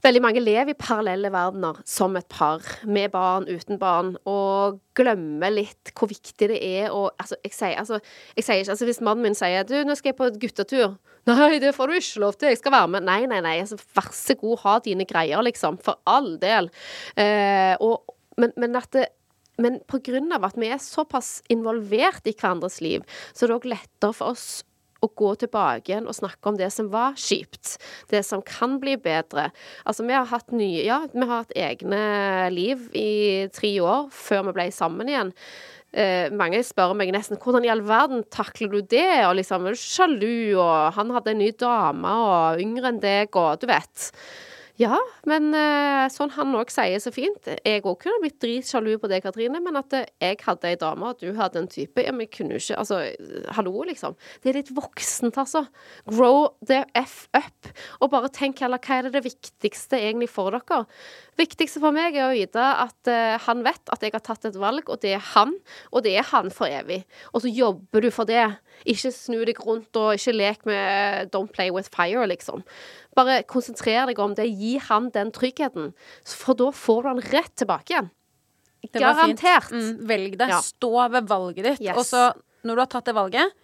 Veldig 0.00 0.20
mange 0.24 0.40
lever 0.40 0.72
i 0.72 0.78
parallelle 0.80 1.28
verdener 1.28 1.82
som 1.84 2.14
et 2.16 2.24
par, 2.32 2.64
med 2.88 3.10
barn, 3.12 3.44
uten 3.44 3.76
barn, 3.76 4.14
og 4.24 4.78
glemmer 4.96 5.52
litt 5.52 5.92
hvor 5.92 6.08
viktig 6.08 6.48
det 6.48 6.56
er 6.56 6.88
å 6.88 7.10
altså, 7.20 7.36
jeg 7.44 7.52
sier, 7.52 7.76
altså, 7.82 7.98
jeg 8.38 8.46
sier 8.46 8.62
ikke 8.62 8.72
altså, 8.78 8.88
Hvis 8.88 9.02
mannen 9.04 9.28
min 9.28 9.36
sier 9.36 9.66
du, 9.68 9.76
nå 9.84 9.96
skal 9.98 10.14
jeg 10.14 10.16
på 10.22 10.30
et 10.30 10.38
guttetur 10.40 10.96
Nei, 11.28 11.58
det 11.60 11.74
får 11.76 11.90
du 11.90 11.98
ikke 11.98 12.22
lov 12.22 12.36
til, 12.38 12.48
jeg 12.52 12.60
skal 12.60 12.74
være 12.74 12.90
med. 12.96 13.06
Nei, 13.06 13.20
nei, 13.30 13.40
nei. 13.44 13.58
Altså, 13.62 13.78
vær 13.96 14.10
så 14.16 14.36
god, 14.40 14.56
ha 14.64 14.76
dine 14.84 15.06
greier, 15.08 15.42
liksom. 15.44 15.78
For 15.84 16.00
all 16.08 16.34
del. 16.40 16.70
Eh, 17.20 17.74
og, 17.82 18.16
men, 18.40 18.54
men 18.60 18.78
at 18.80 18.88
det, 18.96 19.10
men 19.60 19.78
pga. 19.90 20.22
at 20.40 20.56
vi 20.56 20.72
er 20.72 20.80
såpass 20.80 21.42
involvert 21.52 22.24
i 22.24 22.32
hverandres 22.32 22.80
liv, 22.80 23.04
så 23.34 23.44
er 23.44 23.50
det 23.50 23.58
òg 23.58 23.70
lettere 23.74 24.16
for 24.16 24.32
oss 24.32 24.62
å 25.00 25.08
gå 25.16 25.30
tilbake 25.40 25.88
igjen 25.88 26.08
og 26.08 26.16
snakke 26.16 26.50
om 26.50 26.58
det 26.60 26.68
som 26.74 26.90
var 26.92 27.16
kjipt. 27.16 27.78
Det 28.12 28.20
som 28.26 28.42
kan 28.44 28.78
bli 28.82 28.98
bedre. 29.00 29.48
Altså, 29.88 30.04
vi 30.04 30.16
har 30.16 30.28
hatt 30.28 30.52
nye 30.52 30.84
Ja, 30.84 31.00
vi 31.12 31.24
har 31.24 31.42
hatt 31.42 31.56
egne 31.56 32.02
liv 32.52 32.88
i 32.96 33.48
tre 33.54 33.72
år 33.80 34.10
før 34.12 34.50
vi 34.50 34.56
ble 34.58 34.68
sammen 34.76 35.08
igjen. 35.08 35.32
Eh, 35.90 36.28
mange 36.30 36.60
spør 36.62 36.94
meg 36.94 37.10
nesten 37.14 37.38
hvordan 37.42 37.66
i 37.66 37.72
all 37.72 37.82
verden 37.86 38.22
takler 38.30 38.70
du 38.70 38.80
det? 38.92 39.24
Og 39.26 39.34
liksom, 39.40 39.66
er 39.66 39.74
du 39.74 39.82
sjalu? 39.82 40.36
Og 40.60 40.94
han 40.96 41.10
hadde 41.16 41.34
en 41.34 41.42
ny 41.42 41.50
dame 41.58 42.14
og 42.26 42.62
yngre 42.62 42.92
enn 42.92 43.02
deg, 43.02 43.34
og 43.34 43.58
du 43.62 43.68
vet. 43.70 44.12
Ja, 44.80 44.96
men 45.28 45.50
eh, 45.52 46.06
sånn 46.08 46.30
han 46.38 46.54
òg 46.56 46.70
sier 46.72 47.02
så 47.02 47.10
fint. 47.12 47.48
Jeg 47.66 47.82
òg 47.82 47.98
kunne 48.00 48.22
blitt 48.22 48.38
dritsjalu 48.40 48.94
på 49.02 49.10
deg, 49.12 49.20
Katrine, 49.26 49.60
men 49.60 49.76
at 49.76 49.92
eh, 49.98 50.06
jeg 50.22 50.38
hadde 50.46 50.70
ei 50.70 50.78
dame, 50.80 51.10
og 51.10 51.20
du 51.20 51.34
hadde 51.36 51.60
en 51.60 51.68
type 51.68 52.00
Ja, 52.00 52.14
men 52.14 52.24
jeg 52.24 52.32
kunne 52.38 52.56
jo 52.56 52.62
ikke 52.62 52.78
Altså, 52.80 53.02
hallo, 53.58 53.74
liksom. 53.90 54.16
Det 54.40 54.52
er 54.52 54.60
litt 54.62 54.72
voksent, 54.72 55.36
altså. 55.42 55.66
Grow 56.08 56.54
the 56.64 56.84
F 56.96 57.26
up. 57.36 57.68
Og 58.00 58.14
bare 58.14 58.32
tenk 58.32 58.62
heller 58.64 58.80
hva 58.80 59.00
er 59.00 59.08
det 59.08 59.18
det 59.18 59.26
viktigste 59.26 60.00
egentlig 60.00 60.30
for 60.32 60.54
dere? 60.56 60.86
Viktigste 61.40 61.80
for 61.80 61.94
meg 61.96 62.16
er 62.18 62.26
å 62.26 62.34
vite 62.34 62.60
at 62.60 63.08
eh, 63.08 63.36
han 63.46 63.62
vet 63.64 63.92
at 63.94 64.02
jeg 64.04 64.12
har 64.12 64.22
tatt 64.24 64.44
et 64.48 64.58
valg, 64.60 64.90
og 64.92 65.00
det 65.00 65.14
er 65.16 65.22
han, 65.32 65.54
og 65.88 66.04
det 66.04 66.12
er 66.20 66.26
han 66.28 66.50
for 66.52 66.68
evig. 66.68 67.00
Og 67.32 67.44
så 67.44 67.52
jobber 67.52 68.04
du 68.04 68.10
for 68.12 68.28
det. 68.28 68.42
Ikke 68.84 69.12
snu 69.14 69.38
deg 69.48 69.60
rundt 69.64 69.96
og 69.96 70.18
ikke 70.18 70.36
lek 70.36 70.66
med 70.68 70.80
eh, 70.80 71.28
Don't 71.32 71.52
play 71.54 71.72
with 71.72 71.88
fire, 71.94 72.26
liksom. 72.28 72.64
Bare 73.16 73.40
konsentrer 73.48 74.10
deg 74.10 74.20
om 74.22 74.36
det. 74.36 74.50
Gi 74.52 74.76
han 74.90 75.08
den 75.14 75.32
tryggheten. 75.34 75.94
For 76.28 76.58
da 76.58 76.70
får 76.76 77.02
du 77.02 77.10
han 77.14 77.24
rett 77.30 77.54
tilbake 77.58 77.94
igjen. 77.94 78.12
Garantert. 78.96 79.72
Mm, 79.72 79.90
velg 80.08 80.38
det. 80.40 80.50
Ja. 80.52 80.60
Stå 80.64 80.92
ved 81.12 81.28
valget 81.28 81.66
ditt. 81.66 81.82
Yes. 81.88 81.96
Og 81.96 82.06
så, 82.08 82.30
når 82.64 82.76
du 82.76 82.84
har 82.84 82.92
tatt 82.92 83.10
det 83.10 83.16
valget, 83.16 83.56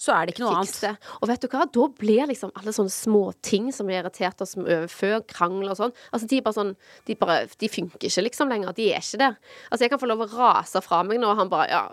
så 0.00 0.14
er 0.16 0.26
det 0.26 0.34
ikke 0.34 0.46
noe 0.46 0.62
Fiks 0.64 0.80
annet. 0.86 1.08
Og 1.20 1.28
vet 1.28 1.42
du 1.44 1.48
hva, 1.52 1.66
da 1.76 1.86
blir 2.00 2.30
liksom 2.30 2.52
alle 2.56 2.72
sånne 2.72 2.92
småting 2.94 3.68
som 3.76 3.90
har 3.92 4.00
irritert 4.00 4.40
oss 4.44 4.56
over 4.56 4.86
før, 4.88 5.18
krangler 5.28 5.74
og 5.74 5.80
sånn, 5.82 5.94
altså 6.10 6.30
de 6.30 6.40
er 6.40 6.46
bare 6.46 6.56
sånn 6.56 6.74
De, 7.06 7.16
bare, 7.20 7.42
de 7.60 7.68
funker 7.68 8.08
ikke 8.08 8.24
liksom 8.24 8.52
lenger. 8.52 8.72
De 8.76 8.88
er 8.94 9.04
ikke 9.04 9.20
der. 9.20 9.36
Altså 9.68 9.84
jeg 9.84 9.92
kan 9.92 10.00
få 10.00 10.08
lov 10.08 10.24
å 10.24 10.30
rase 10.32 10.80
fra 10.84 11.02
meg 11.06 11.20
nå, 11.20 11.32
og 11.34 11.40
han 11.42 11.52
bare 11.52 11.68
Ja, 11.70 11.84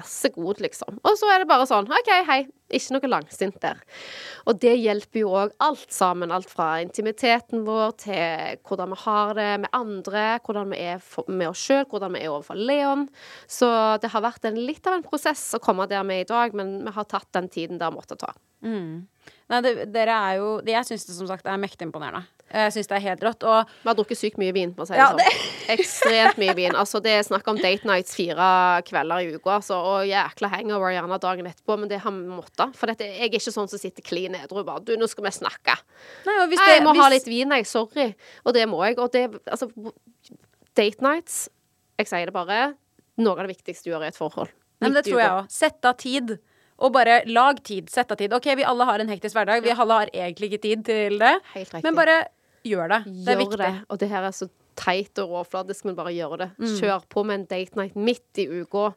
vær 0.00 0.08
så 0.08 0.30
god, 0.34 0.60
liksom. 0.64 0.98
Og 1.04 1.18
så 1.18 1.28
er 1.30 1.42
det 1.42 1.48
bare 1.50 1.68
sånn 1.68 1.88
OK, 1.90 2.10
hei. 2.28 2.40
Ikke 2.70 2.94
noe 2.94 3.08
langsint 3.10 3.56
der. 3.62 3.80
Og 4.46 4.58
det 4.62 4.76
hjelper 4.78 5.24
jo 5.24 5.32
òg 5.34 5.54
alt 5.64 5.90
sammen. 5.90 6.30
Alt 6.34 6.50
fra 6.52 6.68
intimiteten 6.84 7.64
vår 7.66 7.96
til 8.04 8.60
hvordan 8.68 8.94
vi 8.94 9.00
har 9.04 9.32
det 9.38 9.48
med 9.64 9.74
andre, 9.74 10.24
hvordan 10.46 10.70
vi 10.70 10.82
er 10.92 11.02
med 11.26 11.48
oss 11.50 11.64
sjøl, 11.66 11.82
hvordan 11.90 12.14
vi 12.14 12.22
er 12.22 12.30
overfor 12.30 12.58
Leon. 12.58 13.08
Så 13.50 13.70
det 14.02 14.12
har 14.14 14.22
vært 14.22 14.46
en, 14.46 14.60
litt 14.70 14.86
av 14.86 14.98
en 14.98 15.06
prosess 15.06 15.48
å 15.58 15.62
komme 15.62 15.88
der 15.90 16.06
vi 16.06 16.20
er 16.20 16.26
i 16.26 16.30
dag, 16.30 16.54
men 16.54 16.76
vi 16.86 16.94
har 16.94 17.10
tatt 17.10 17.30
den 17.36 17.50
tiden 17.50 17.80
det 17.80 17.88
har 17.88 17.96
måttet 17.96 18.22
ta. 18.22 18.32
Nei, 19.50 19.62
det, 19.64 19.72
dere 19.94 20.14
er 20.14 20.34
jo 20.38 20.48
Jeg 20.68 20.86
syns 20.86 21.06
det 21.08 21.14
som 21.16 21.28
sagt 21.30 21.48
er 21.48 21.60
mektig 21.60 21.88
imponerende. 21.88 22.22
Jeg 22.52 22.72
syns 22.74 22.88
det 22.90 22.96
er 22.96 23.04
helt 23.04 23.22
rått. 23.22 23.44
Og 23.46 23.68
Vi 23.82 23.88
har 23.88 23.94
drukket 23.98 24.18
sykt 24.18 24.38
mye 24.42 24.52
vin, 24.56 24.72
for 24.74 24.82
å 24.82 24.88
si 24.88 24.94
det 24.96 24.98
Ja, 24.98 25.10
sånn. 25.14 25.44
Ekstremt 25.76 26.40
mye 26.42 26.54
vin. 26.58 26.74
Altså, 26.74 27.00
det 27.04 27.12
er 27.14 27.22
snakk 27.22 27.46
om 27.52 27.60
date 27.62 27.86
nights 27.86 28.16
fire 28.18 28.48
kvelder 28.88 29.22
i 29.22 29.28
uka, 29.36 29.58
altså, 29.60 29.78
og 29.78 30.08
jækla 30.10 30.50
hangover 30.56 30.90
gjerne 30.96 31.18
dagen 31.22 31.46
etterpå, 31.46 31.76
men 31.78 31.88
det 31.92 32.00
har 32.02 32.10
vi 32.16 32.26
måttet. 32.26 32.74
For 32.76 32.90
dette, 32.90 33.06
jeg 33.06 33.28
er 33.28 33.30
ikke 33.30 33.54
sånn 33.54 33.70
som 33.70 33.78
sitter 33.78 34.02
klin 34.02 34.34
edru 34.34 34.64
bare 34.66 34.82
Du, 34.84 34.96
nå 34.98 35.06
skal 35.08 35.24
vi 35.28 35.34
snakke. 35.38 35.76
Nei, 36.26 36.36
hvis 36.50 36.58
det- 36.58 36.74
jeg 36.74 36.82
må 36.88 36.96
ha 36.98 37.08
litt 37.14 37.28
vin, 37.30 37.50
jeg. 37.54 37.66
Sorry. 37.70 38.14
Og 38.44 38.54
det 38.54 38.66
må 38.68 38.82
jeg. 38.86 38.98
Og 38.98 39.12
det 39.12 39.28
Altså, 39.46 39.70
date 40.74 41.00
nights 41.04 41.48
Jeg 42.00 42.08
sier 42.08 42.26
det 42.30 42.32
bare. 42.34 42.74
Noe 43.20 43.36
av 43.36 43.46
det 43.46 43.56
viktigste 43.56 43.84
du 43.84 43.90
gjør 43.92 44.06
i 44.06 44.08
et 44.08 44.16
forhold. 44.16 44.48
Nei, 44.80 44.88
men 44.88 44.94
det 44.96 45.04
tror 45.10 45.20
jeg 45.20 45.30
òg. 45.30 45.50
Sett 45.52 45.84
av 45.84 45.96
tid. 46.00 46.38
Og 46.80 46.92
bare 46.94 47.18
lag 47.28 47.58
tid. 47.62 47.90
Sett 47.92 48.10
av 48.10 48.16
tid. 48.16 48.32
OK, 48.32 48.46
vi 48.56 48.64
alle 48.64 48.86
har 48.88 49.02
en 49.02 49.10
hektisk 49.12 49.36
hverdag. 49.36 49.60
Vi 49.66 49.74
alle 49.74 49.98
har 49.98 50.12
egentlig 50.14 50.48
ikke 50.48 50.62
tid 50.62 50.84
til 50.86 51.18
det. 51.20 51.34
Helt. 51.52 51.74
Men 51.84 51.98
bare 51.98 52.14
gjør 52.66 52.88
det. 52.92 53.00
Det 53.06 53.32
er 53.32 53.36
Gjør 53.38 53.42
viktig. 53.46 53.58
det. 53.64 53.72
Og 53.88 53.98
det 54.02 54.08
her 54.10 54.26
er 54.28 54.36
så 54.36 54.48
teit 54.80 55.18
og 55.20 55.34
råflatisk, 55.34 55.84
men 55.88 55.96
bare 55.98 56.12
gjør 56.14 56.38
det. 56.44 56.50
Mm. 56.58 56.70
Kjør 56.80 57.04
på 57.12 57.24
med 57.26 57.40
en 57.40 57.46
date 57.50 57.76
night 57.76 57.96
midt 57.96 58.40
i 58.40 58.46
uka. 58.62 58.92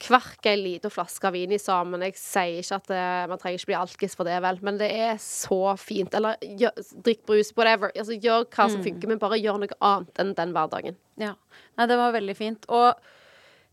kverk 0.00 0.46
ei 0.48 0.54
lita 0.56 0.88
flaske 0.88 1.28
vin 1.34 1.52
i 1.52 1.58
sammen. 1.60 2.00
Jeg 2.00 2.14
sier 2.16 2.62
ikke 2.62 2.76
at 2.78 2.86
det, 2.88 3.00
man 3.28 3.38
trenger 3.38 3.58
ikke 3.58 3.68
bli 3.68 3.76
alkis 3.76 4.14
for 4.16 4.24
det, 4.24 4.38
vel, 4.40 4.58
men 4.64 4.78
det 4.80 4.88
er 4.96 5.18
så 5.20 5.76
fint. 5.76 6.14
Eller 6.16 6.38
gjør, 6.40 6.72
drikk 7.04 7.26
brus, 7.28 7.50
whatever. 7.52 7.92
Altså, 7.92 8.16
gjør 8.16 8.46
hva 8.48 8.68
som 8.72 8.80
funker, 8.86 9.08
men 9.12 9.20
bare 9.20 9.36
gjør 9.42 9.58
noe 9.60 9.76
annet 9.84 10.22
enn 10.24 10.32
den 10.38 10.54
hverdagen. 10.56 10.96
Ja. 11.20 11.34
Nei, 11.76 11.86
det 11.90 11.98
var 12.00 12.16
veldig 12.16 12.36
fint. 12.38 12.64
Og 12.72 12.96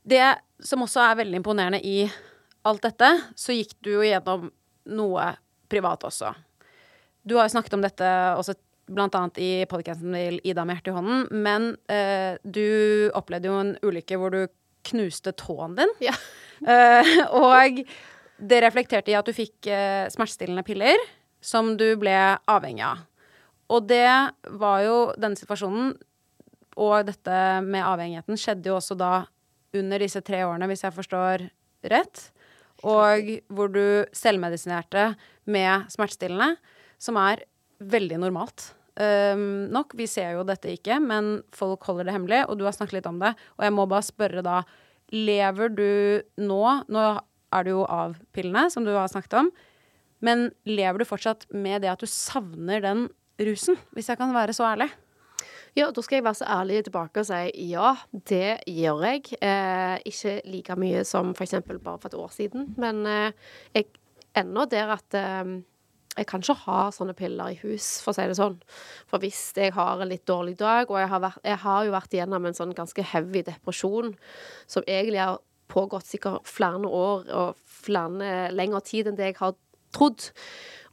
det 0.04 0.26
som 0.60 0.84
også 0.84 1.00
er 1.06 1.16
veldig 1.22 1.40
imponerende 1.40 1.80
i 1.80 2.10
alt 2.68 2.84
dette, 2.84 3.14
så 3.40 3.56
gikk 3.56 3.78
du 3.88 3.94
jo 3.94 4.04
gjennom 4.04 4.50
noe 5.00 5.30
privat 5.72 6.04
også. 6.12 6.34
Du 7.24 7.38
har 7.40 7.48
jo 7.48 7.56
snakket 7.56 7.74
om 7.80 7.88
dette 7.88 8.12
også 8.36 8.56
blant 8.88 9.16
annet 9.18 9.40
i 9.44 9.52
podkasten 9.70 10.16
til 10.16 10.40
Ida 10.48 10.66
med 10.66 10.78
hjertet 10.78 10.94
i 10.94 10.98
hånden, 10.98 11.28
men 11.44 11.70
eh, 11.92 12.40
du 12.44 13.12
opplevde 13.18 13.52
jo 13.52 13.60
en 13.60 13.74
ulykke 13.84 14.20
hvor 14.20 14.34
du 14.34 14.42
knuste 14.88 15.34
tåen 15.38 15.78
din. 15.80 15.96
Ja. 16.10 16.18
Eh, 16.58 17.06
og 17.38 17.84
det 18.50 18.58
reflekterte 18.64 19.12
i 19.12 19.14
at 19.14 19.28
du 19.30 19.30
fikk 19.30 19.68
eh, 19.70 20.08
smertestillende 20.10 20.64
piller 20.66 20.98
som 21.38 21.76
du 21.78 21.92
ble 22.02 22.16
avhengig 22.50 22.82
av. 22.82 23.04
Og 23.70 23.86
det 23.86 24.10
var 24.58 24.82
jo 24.82 24.96
denne 25.22 25.38
situasjonen 25.38 25.92
og 26.78 27.08
dette 27.10 27.38
med 27.66 27.86
avhengigheten 27.86 28.42
skjedde 28.42 28.72
jo 28.72 28.80
også 28.80 28.98
da 28.98 29.12
under 29.78 30.02
disse 30.02 30.22
tre 30.26 30.44
årene, 30.48 30.66
hvis 30.70 30.86
jeg 30.86 30.96
forstår 30.96 31.46
rett. 31.94 32.24
Og 32.86 33.32
hvor 33.54 33.70
du 33.74 34.06
selvmedisinerte 34.16 35.12
med 35.50 35.90
smertestillende, 35.94 36.56
som 36.98 37.18
er 37.22 37.46
veldig 37.78 38.22
normalt. 38.22 38.72
Um, 38.98 39.68
nok. 39.70 39.94
Vi 39.98 40.08
ser 40.10 40.34
jo 40.38 40.46
dette 40.48 40.72
ikke, 40.74 40.98
men 41.04 41.42
folk 41.56 41.86
holder 41.86 42.08
det 42.08 42.16
hemmelig, 42.16 42.44
og 42.50 42.58
du 42.58 42.66
har 42.66 42.74
snakket 42.76 43.00
litt 43.00 43.10
om 43.10 43.20
det. 43.22 43.34
Og 43.60 43.68
jeg 43.68 43.76
må 43.78 43.86
bare 43.90 44.06
spørre 44.08 44.46
da, 44.46 44.62
lever 45.14 45.72
du 45.72 45.90
nå 46.42 46.62
Nå 46.92 47.04
er 47.56 47.64
du 47.64 47.70
jo 47.78 47.84
av 47.88 48.18
pillene, 48.36 48.68
som 48.74 48.84
du 48.84 48.92
har 48.96 49.08
snakket 49.12 49.38
om. 49.40 49.52
Men 50.26 50.50
lever 50.68 51.00
du 51.00 51.08
fortsatt 51.08 51.46
med 51.54 51.86
det 51.86 51.94
at 51.94 52.02
du 52.02 52.10
savner 52.10 52.82
den 52.84 53.06
rusen, 53.40 53.78
hvis 53.94 54.10
jeg 54.10 54.20
kan 54.20 54.34
være 54.36 54.56
så 54.58 54.66
ærlig? 54.74 54.90
Ja, 55.78 55.92
da 55.94 56.02
skal 56.02 56.18
jeg 56.18 56.26
være 56.26 56.40
så 56.40 56.48
ærlig 56.50 56.82
tilbake 56.88 57.22
og 57.22 57.28
si 57.30 57.70
ja, 57.70 57.92
det 58.26 58.64
gjør 58.66 59.04
jeg. 59.06 59.38
Eh, 59.46 59.96
ikke 60.10 60.40
like 60.50 60.78
mye 60.80 61.04
som 61.06 61.36
eksempel 61.38 61.78
bare 61.84 62.02
for 62.02 62.10
et 62.10 62.18
år 62.18 62.34
siden, 62.34 62.72
men 62.82 63.06
eh, 63.06 63.52
jeg 63.76 63.92
ennå 64.42 64.66
der 64.72 64.96
at 64.98 65.18
eh, 65.18 65.54
jeg 66.18 66.28
kan 66.30 66.44
ikke 66.44 66.58
ha 66.66 66.80
sånne 66.94 67.16
piller 67.18 67.54
i 67.54 67.60
hus, 67.62 67.98
for 68.04 68.12
å 68.12 68.18
si 68.18 68.26
det 68.30 68.38
sånn. 68.40 68.58
For 69.10 69.22
hvis 69.22 69.42
jeg 69.58 69.76
har 69.76 70.02
en 70.02 70.10
litt 70.10 70.26
dårlig 70.30 70.58
dag, 70.60 70.90
og 70.90 71.00
jeg 71.02 71.12
har, 71.12 71.22
vært, 71.24 71.44
jeg 71.46 71.62
har 71.64 71.86
jo 71.86 71.94
vært 71.94 72.18
igjennom 72.18 72.50
en 72.50 72.58
sånn 72.58 72.74
ganske 72.78 73.06
heavy 73.12 73.44
depresjon, 73.48 74.16
som 74.70 74.88
egentlig 74.88 75.22
har 75.22 75.40
pågått 75.72 76.08
sikkert 76.08 76.48
flere 76.48 76.88
år 76.88 77.30
og 77.36 77.62
flere 77.68 78.48
lengre 78.56 78.82
tid 78.88 79.10
enn 79.10 79.20
det 79.20 79.32
jeg 79.32 79.40
har 79.42 79.56
trodd. 79.96 80.30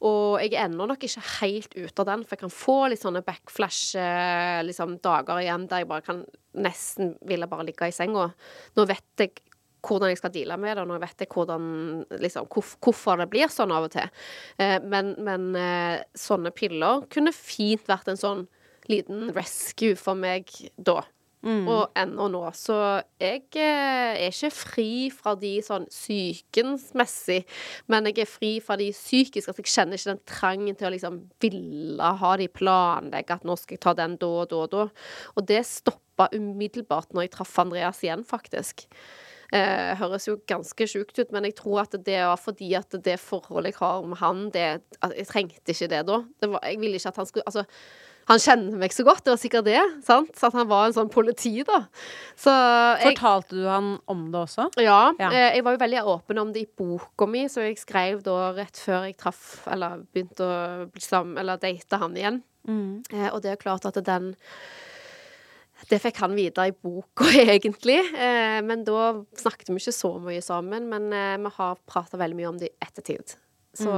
Og 0.05 0.37
jeg 0.43 0.53
er 0.53 0.67
ennå 0.67 0.85
nok 0.89 1.03
ikke 1.07 1.23
helt 1.39 1.73
ute 1.73 2.03
av 2.03 2.09
den, 2.11 2.25
for 2.25 2.35
jeg 2.35 2.43
kan 2.43 2.53
få 2.53 2.77
litt 2.91 3.01
sånne 3.01 3.23
backflash-dager 3.25 4.67
liksom, 4.67 4.97
igjen 5.41 5.67
der 5.71 5.83
jeg 5.83 5.89
bare 5.89 6.05
kan 6.05 6.23
nesten 6.55 7.15
ville 7.27 7.49
bare 7.51 7.67
ligge 7.67 7.89
i 7.89 7.95
senga. 7.95 8.29
Nå 8.75 8.87
vet 8.89 9.23
jeg 9.23 9.39
hvordan 9.85 10.11
jeg 10.11 10.19
skal 10.21 10.33
deale 10.35 10.57
med 10.61 10.75
det, 10.75 10.83
og 10.83 10.89
nå 10.89 10.99
vet 11.03 11.23
jeg 11.25 11.31
hvordan, 11.33 11.65
liksom, 12.25 12.49
hvorf- 12.51 12.75
hvorfor 12.81 13.21
det 13.21 13.29
blir 13.33 13.51
sånn 13.53 13.73
av 13.75 13.87
og 13.87 13.93
til. 13.95 14.09
Eh, 14.59 14.77
men 14.83 15.15
men 15.25 15.49
eh, 15.55 16.03
sånne 16.17 16.51
piller 16.55 17.05
kunne 17.13 17.33
fint 17.35 17.85
vært 17.89 18.09
en 18.13 18.19
sånn 18.21 18.47
liten 18.89 19.31
rescue 19.33 19.95
for 19.97 20.17
meg 20.17 20.49
da. 20.77 21.03
Og 21.69 21.91
ennå 21.93 22.25
nå. 22.33 22.39
Så 22.57 22.73
jeg 23.21 23.43
eh, 23.61 24.15
er 24.17 24.31
ikke 24.31 24.49
fri 24.49 24.87
fra 25.13 25.35
de 25.37 25.51
sånn 25.61 25.85
psykensmessig, 25.93 27.43
men 27.91 28.09
jeg 28.09 28.23
er 28.23 28.29
fri 28.29 28.49
fra 28.65 28.77
de 28.81 28.87
psykiske. 28.89 29.53
At 29.53 29.59
jeg 29.61 29.69
kjenner 29.69 29.99
ikke 29.99 30.09
den 30.13 30.23
trangen 30.25 30.79
til 30.79 30.89
å 30.89 30.93
liksom 30.95 31.19
ville 31.43 32.09
ha 32.23 32.31
de 32.41 32.47
planlegge 32.49 33.37
at 33.37 33.45
nå 33.45 33.57
skal 33.61 33.77
jeg 33.77 33.83
ta 33.85 33.93
den 34.01 34.17
da 34.21 34.31
og 34.41 34.49
da 34.49 34.63
og 34.63 34.73
da. 34.73 34.87
Og 35.35 35.45
det 35.45 35.61
stoppa 35.69 36.31
umiddelbart 36.33 37.13
når 37.13 37.27
jeg 37.27 37.35
traff 37.37 37.53
Andreas 37.61 38.01
igjen, 38.01 38.25
faktisk. 38.25 38.87
Eh, 39.53 39.93
høres 39.99 40.25
jo 40.27 40.37
ganske 40.49 40.87
sjukt 40.89 41.19
ut, 41.19 41.31
men 41.31 41.43
jeg 41.45 41.55
tror 41.59 41.83
at 41.83 41.91
det 42.05 42.17
var 42.25 42.39
fordi 42.41 42.71
at 42.79 42.95
det 43.05 43.19
forholdet 43.21 43.73
jeg 43.75 43.79
har 43.79 44.01
med 44.09 44.17
han, 44.17 44.49
det 44.49 44.81
Jeg 45.15 45.27
trengte 45.29 45.71
ikke 45.75 45.87
det 45.91 46.05
da. 46.07 46.23
Det 46.41 46.49
var, 46.49 46.59
jeg 46.65 46.79
ville 46.81 46.95
ikke 46.97 47.11
at 47.13 47.15
han 47.21 47.25
skulle 47.29 47.45
Altså, 47.45 47.65
han 48.25 48.39
kjenner 48.41 48.79
meg 48.81 48.89
så 48.89 49.03
godt, 49.05 49.21
det 49.23 49.29
var 49.35 49.37
sikkert 49.37 49.65
det. 49.67 49.81
sant? 50.03 50.31
Så 50.33 50.47
at 50.47 50.55
han 50.57 50.65
var 50.67 50.87
en 50.87 50.95
sånn 50.95 51.11
politi, 51.13 51.61
da. 51.61 51.83
Så 52.35 52.49
jeg 52.49 53.11
Fortalte 53.13 53.53
du 53.53 53.67
han 53.69 53.91
om 54.09 54.23
det 54.33 54.39
også? 54.47 54.65
ja, 54.81 55.13
Ja. 55.19 55.29
eh, 55.29 55.53
jeg 55.59 55.63
var 55.63 55.75
jo 55.77 55.83
veldig 55.83 56.01
åpen 56.09 56.39
om 56.41 56.51
det 56.51 56.63
i 56.65 56.71
boka 56.75 57.27
mi, 57.29 57.43
så 57.45 57.61
jeg 57.67 57.77
skrev 57.77 58.23
da 58.25 58.51
rett 58.57 58.81
før 58.81 59.05
jeg 59.05 59.17
traff 59.21 59.67
Eller 59.69 60.01
begynte 60.11 60.41
å 60.41 60.89
bli 60.89 61.01
sammen 61.05 61.37
Eller 61.37 61.57
date 61.61 62.01
han 62.01 62.17
igjen. 62.17 62.41
Eh, 63.13 63.29
og 63.31 63.43
det 63.43 63.51
er 63.51 63.61
klart 63.61 63.85
at 63.85 63.93
den 64.03 64.33
Det 65.89 65.99
fikk 66.01 66.21
han 66.23 66.35
vite 66.37 66.67
i 66.69 66.73
boka, 66.73 67.27
egentlig. 67.55 67.99
Eh, 68.13 68.59
men 68.65 68.85
da 68.87 69.11
snakket 69.37 69.69
vi 69.71 69.79
ikke 69.81 69.95
så 69.95 70.13
mye 70.23 70.43
sammen. 70.45 70.89
Men 70.91 71.09
eh, 71.13 71.35
vi 71.41 71.51
har 71.57 71.81
prata 71.89 72.19
veldig 72.21 72.39
mye 72.39 72.53
om 72.53 72.61
det 72.61 72.71
i 72.71 72.77
ettertid. 72.87 73.37
Så 73.75 73.91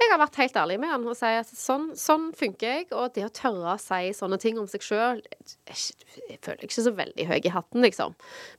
jeg 0.00 0.10
har 0.10 0.18
vært 0.20 0.36
helt 0.36 0.56
ærlig 0.60 0.76
med 0.82 0.90
han 0.90 1.04
og 1.08 1.14
sier 1.16 1.40
at 1.40 1.48
sånn, 1.56 1.84
sånn 1.96 2.26
funker 2.36 2.66
jeg. 2.68 2.86
Og 2.92 3.12
det 3.16 3.24
å 3.24 3.30
tørre 3.34 3.72
å 3.74 3.80
si 3.80 4.10
sånne 4.14 4.36
ting 4.42 4.58
om 4.60 4.66
seg 4.68 4.82
sjøl 4.84 5.22
Jeg 5.64 6.38
føler 6.44 6.60
jeg 6.60 6.68
ikke 6.68 6.84
så 6.84 6.92
veldig 6.94 7.26
høy 7.30 7.38
i 7.40 7.52
hatten, 7.54 7.80
liksom. 7.82 8.12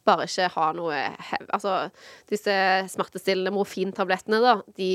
Bare 0.08 0.26
ikke 0.28 0.48
ha 0.56 0.66
noe 0.76 0.96
hev- 1.30 1.52
Altså, 1.56 1.76
disse 2.32 2.56
smertestillende 2.92 3.54
morfintablettene, 3.56 4.40
da, 4.42 4.56
de, 4.80 4.90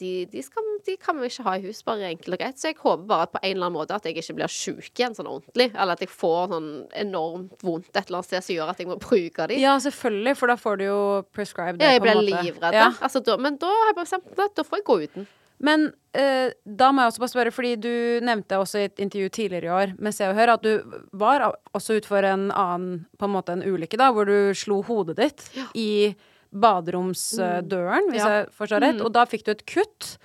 de, 0.00 0.12
de, 0.32 0.42
skal, 0.46 0.62
de 0.86 0.96
kan 1.02 1.20
vi 1.20 1.28
ikke 1.28 1.44
ha 1.46 1.56
i 1.58 1.64
hus, 1.66 1.82
bare 1.86 2.08
enkelt 2.12 2.38
og 2.38 2.40
greit. 2.44 2.58
Så 2.62 2.70
jeg 2.72 2.78
håper 2.80 3.04
bare 3.12 3.26
at 3.28 3.34
på 3.36 3.42
en 3.42 3.50
eller 3.52 3.66
annen 3.68 3.76
måte 3.78 3.94
at 3.98 4.08
jeg 4.08 4.16
ikke 4.22 4.38
blir 4.40 4.50
sjuk 4.54 4.88
igjen 4.96 5.14
sånn 5.18 5.28
ordentlig. 5.30 5.68
Eller 5.74 5.92
at 5.98 6.06
jeg 6.06 6.10
får 6.14 6.54
sånn 6.56 6.70
enormt 7.04 7.62
vondt 7.66 7.92
et 7.92 8.00
eller 8.06 8.22
annet 8.22 8.30
sted 8.32 8.46
som 8.48 8.54
gjør 8.56 8.72
at 8.74 8.82
jeg 8.82 8.90
må 8.90 8.96
bruke 9.02 9.46
de. 9.52 9.60
Ja, 9.60 9.76
selvfølgelig, 9.82 10.34
for 10.40 10.46
da 10.54 10.56
får 10.62 10.80
du 10.80 10.86
jo 10.88 10.98
prescribed 11.36 11.78
det. 11.82 11.90
Ja, 11.90 11.98
jeg 11.98 12.06
blir 12.06 12.22
livredd. 12.32 12.72
Ja. 12.80 12.88
Altså, 13.02 13.20
da, 13.22 13.36
men 13.36 13.60
da 13.62 13.70
har 13.70 13.92
jeg 13.92 14.00
bare 14.00 14.08
bestemt 14.08 14.44
at 14.48 14.56
da 14.58 14.66
får 14.66 14.80
jeg 14.82 14.88
gå 14.88 14.98
uten. 15.06 15.30
Men 15.62 15.92
eh, 16.18 16.50
da 16.66 16.88
må 16.92 17.04
jeg 17.04 17.12
også 17.12 17.22
bare 17.22 17.32
spørre, 17.32 17.52
fordi 17.54 17.72
du 17.78 17.92
nevnte 18.26 18.58
også 18.58 18.80
i 18.82 18.86
et 18.88 18.98
intervju 19.04 19.28
tidligere 19.36 19.68
i 19.68 19.74
år 19.76 19.92
med 20.02 20.14
Se 20.16 20.26
og 20.26 20.34
Hør 20.34 20.54
at 20.56 20.64
du 20.66 20.98
var 21.22 21.44
også 21.72 22.00
utfor 22.00 22.26
en 22.26 22.48
annen, 22.50 23.04
på 23.18 23.28
en 23.28 23.34
måte 23.36 23.54
en 23.54 23.62
ulykke, 23.62 23.96
da, 24.00 24.10
hvor 24.12 24.26
du 24.26 24.50
slo 24.58 24.80
hodet 24.88 25.16
ditt 25.20 25.44
i 25.78 26.14
baderomsdøren, 26.52 28.10
hvis 28.12 28.20
Ja. 28.24 28.28
jeg 28.42 28.48
forstår 28.52 28.80
rett. 28.84 29.00
Og 29.00 29.12
da 29.12 29.24
fikk 29.24 29.44
du 29.44 29.50
et 29.52 29.64
kutt 29.66 30.16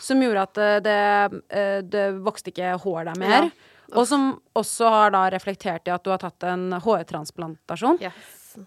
som 0.00 0.20
gjorde 0.20 0.42
at 0.42 0.58
eh, 0.58 0.80
det, 0.84 1.42
eh, 1.50 1.80
det 1.82 2.04
vokste 2.22 2.52
ikke 2.52 2.74
hår 2.84 3.04
der 3.08 3.18
mer. 3.18 3.48
Ja. 3.48 3.50
Og 3.96 4.06
som 4.06 4.40
også 4.56 4.88
har 4.90 5.10
da 5.14 5.24
reflektert 5.30 5.86
i 5.88 5.92
at 5.94 6.02
du 6.04 6.10
har 6.10 6.18
tatt 6.18 6.42
en 6.48 6.70
hårtransplantasjon. 6.72 8.00
Yes. 8.02 8.12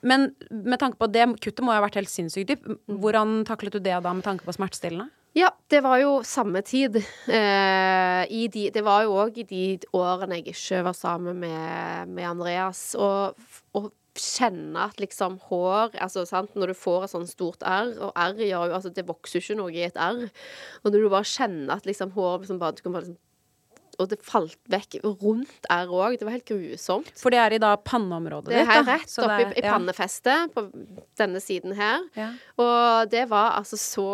Men 0.02 0.36
med 0.52 0.80
tanke 0.80 0.98
på 1.00 1.08
det 1.12 1.26
kuttet 1.40 1.64
må 1.64 1.72
jo 1.72 1.80
ha 1.80 1.86
vært 1.86 1.96
helt 2.02 2.12
sinnssykt 2.12 2.48
dypt. 2.52 2.68
Hvordan 2.88 3.44
taklet 3.48 3.72
du 3.74 3.80
det 3.80 3.96
da 4.04 4.14
med 4.14 4.24
tanke 4.26 4.44
på 4.44 4.54
smertestillende? 4.56 5.10
Ja, 5.38 5.52
det 5.70 5.84
var 5.86 6.00
jo 6.02 6.16
samme 6.26 6.64
tid. 6.66 6.98
Eh, 7.30 8.24
i 8.34 8.48
de, 8.50 8.68
det 8.74 8.82
var 8.86 9.04
jo 9.06 9.14
òg 9.22 9.38
i 9.44 9.46
de 9.46 9.64
årene 9.94 10.40
jeg 10.40 10.56
ikke 10.56 10.80
var 10.88 10.96
sammen 10.98 11.38
med, 11.44 12.10
med 12.10 12.26
Andreas. 12.26 12.82
Og, 12.98 13.38
og 13.78 13.92
kjenne 14.18 14.88
at 14.88 14.98
liksom 14.98 15.36
hår 15.46 15.94
altså 16.02 16.24
sant, 16.26 16.56
Når 16.58 16.72
du 16.72 16.78
får 16.80 17.04
et 17.06 17.12
sånn 17.14 17.28
stort 17.30 17.62
R, 17.62 17.92
og 18.08 18.16
R 18.18 18.34
gjør 18.42 18.72
jo 18.72 18.78
altså 18.80 18.90
Det 18.90 19.04
vokser 19.06 19.38
jo 19.38 19.44
ikke 19.44 19.58
noe 19.60 19.76
i 19.76 19.84
et 19.86 20.00
R. 20.02 20.24
Og 20.82 20.90
når 20.90 21.04
du 21.06 21.10
bare 21.14 21.30
kjenner 21.30 21.76
at 21.78 21.86
liksom 21.86 22.16
hår 22.16 22.40
liksom 22.42 22.58
bare, 22.64 22.74
du 22.74 22.82
kan 22.82 22.96
bare 22.98 23.06
liksom, 23.06 23.20
Og 24.02 24.10
det 24.10 24.18
falt 24.26 24.58
vekk 24.74 24.98
rundt 25.06 25.70
R 25.70 25.94
òg. 25.94 26.18
Det 26.18 26.26
var 26.26 26.34
helt 26.40 26.50
grusomt. 26.50 27.14
For 27.22 27.30
det 27.34 27.44
er 27.44 27.56
i 27.60 27.62
da 27.62 27.76
panneområdet 27.78 28.50
Det 28.56 28.58
er 28.58 28.66
ditt, 28.66 28.74
her 28.74 28.90
rett 28.90 29.16
oppi 29.22 29.46
er- 29.46 29.56
i 29.62 29.66
pannefestet 29.70 30.58
på 30.58 30.66
denne 31.22 31.44
siden 31.46 31.78
her. 31.78 32.10
Ja. 32.18 32.32
Og 32.58 33.14
det 33.14 33.28
var 33.30 33.54
altså 33.62 33.78
så 33.78 34.10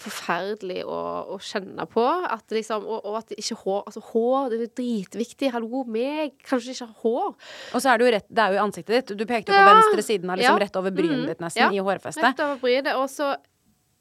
forferdelig 0.00 0.82
å, 0.84 0.98
å 1.34 1.38
kjenne 1.42 1.86
på. 1.90 2.04
At 2.30 2.50
liksom, 2.54 2.84
og, 2.86 3.04
og 3.06 3.18
at 3.20 3.32
ikke 3.36 3.56
hår 3.62 3.82
Altså, 3.88 4.02
hår 4.12 4.50
det 4.52 4.60
er 4.66 4.72
dritviktig. 4.80 5.50
Hallo, 5.54 5.84
meg 5.86 6.34
kanskje 6.46 6.74
ikke 6.74 6.88
hår. 7.04 7.32
Og 7.74 7.80
så 7.84 7.92
er 7.92 7.98
det 8.00 8.06
jo 8.08 8.12
rett, 8.16 8.28
det 8.28 8.44
er 8.44 8.56
jo 8.58 8.62
ansiktet 8.64 8.94
ditt. 8.96 9.16
Du 9.18 9.24
pekte 9.28 9.52
jo 9.54 9.58
på 9.58 9.64
Ja. 9.64 9.74
venstre 9.78 10.02
siden 10.06 10.30
av 10.34 10.38
liksom 10.40 10.58
rett 10.62 10.76
over 10.80 10.90
brynet 10.94 11.24
Mm. 11.24 11.26
ditt, 11.30 11.40
nesten, 11.40 11.62
Ja. 11.62 11.70
i 11.70 11.78
hårfestet. 11.84 12.22
Rett 12.26 12.40
over 12.40 12.56
brynet. 12.62 12.94
Og 12.96 13.08
så 13.08 13.36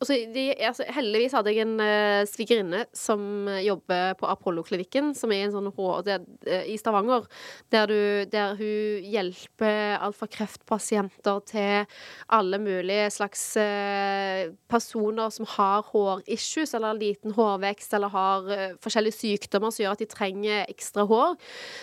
altså, 0.03 0.17
de, 0.33 0.43
altså, 0.59 0.85
heldigvis 0.91 1.33
hadde 1.37 1.53
jeg 1.53 1.63
en 1.63 1.75
uh, 1.79 2.23
svigerinne 2.27 2.83
som 2.95 3.47
eh, 3.51 3.63
jobber 3.67 4.13
på 4.19 4.27
Apollo-klinikken, 4.29 5.13
som 5.17 5.31
er 5.33 5.45
en 5.45 5.53
sånn 5.55 5.69
H 5.73 5.89
der, 6.07 6.25
eh, 6.47 6.65
i 6.73 6.77
Stavanger, 6.79 7.25
der, 7.73 7.89
du, 7.89 7.99
der 8.31 8.57
hun 8.59 9.07
hjelper 9.07 9.97
alt 10.03 10.17
fra 10.19 10.27
kreftpasienter 10.31 11.39
til 11.49 11.99
alle 12.33 12.59
mulige 12.61 13.09
slags 13.15 13.45
uh, 13.59 14.51
personer 14.71 15.33
som 15.33 15.47
har 15.55 15.87
hårissues, 15.91 16.75
eller 16.77 16.99
liten 16.99 17.35
hårvekst, 17.37 17.95
eller 17.97 18.13
har 18.13 18.51
uh, 18.51 18.65
forskjellige 18.83 19.19
sykdommer 19.19 19.73
som 19.73 19.85
gjør 19.85 19.97
at 19.97 20.03
de 20.03 20.09
trenger 20.11 20.65
ekstra 20.67 21.07
hår. 21.09 21.37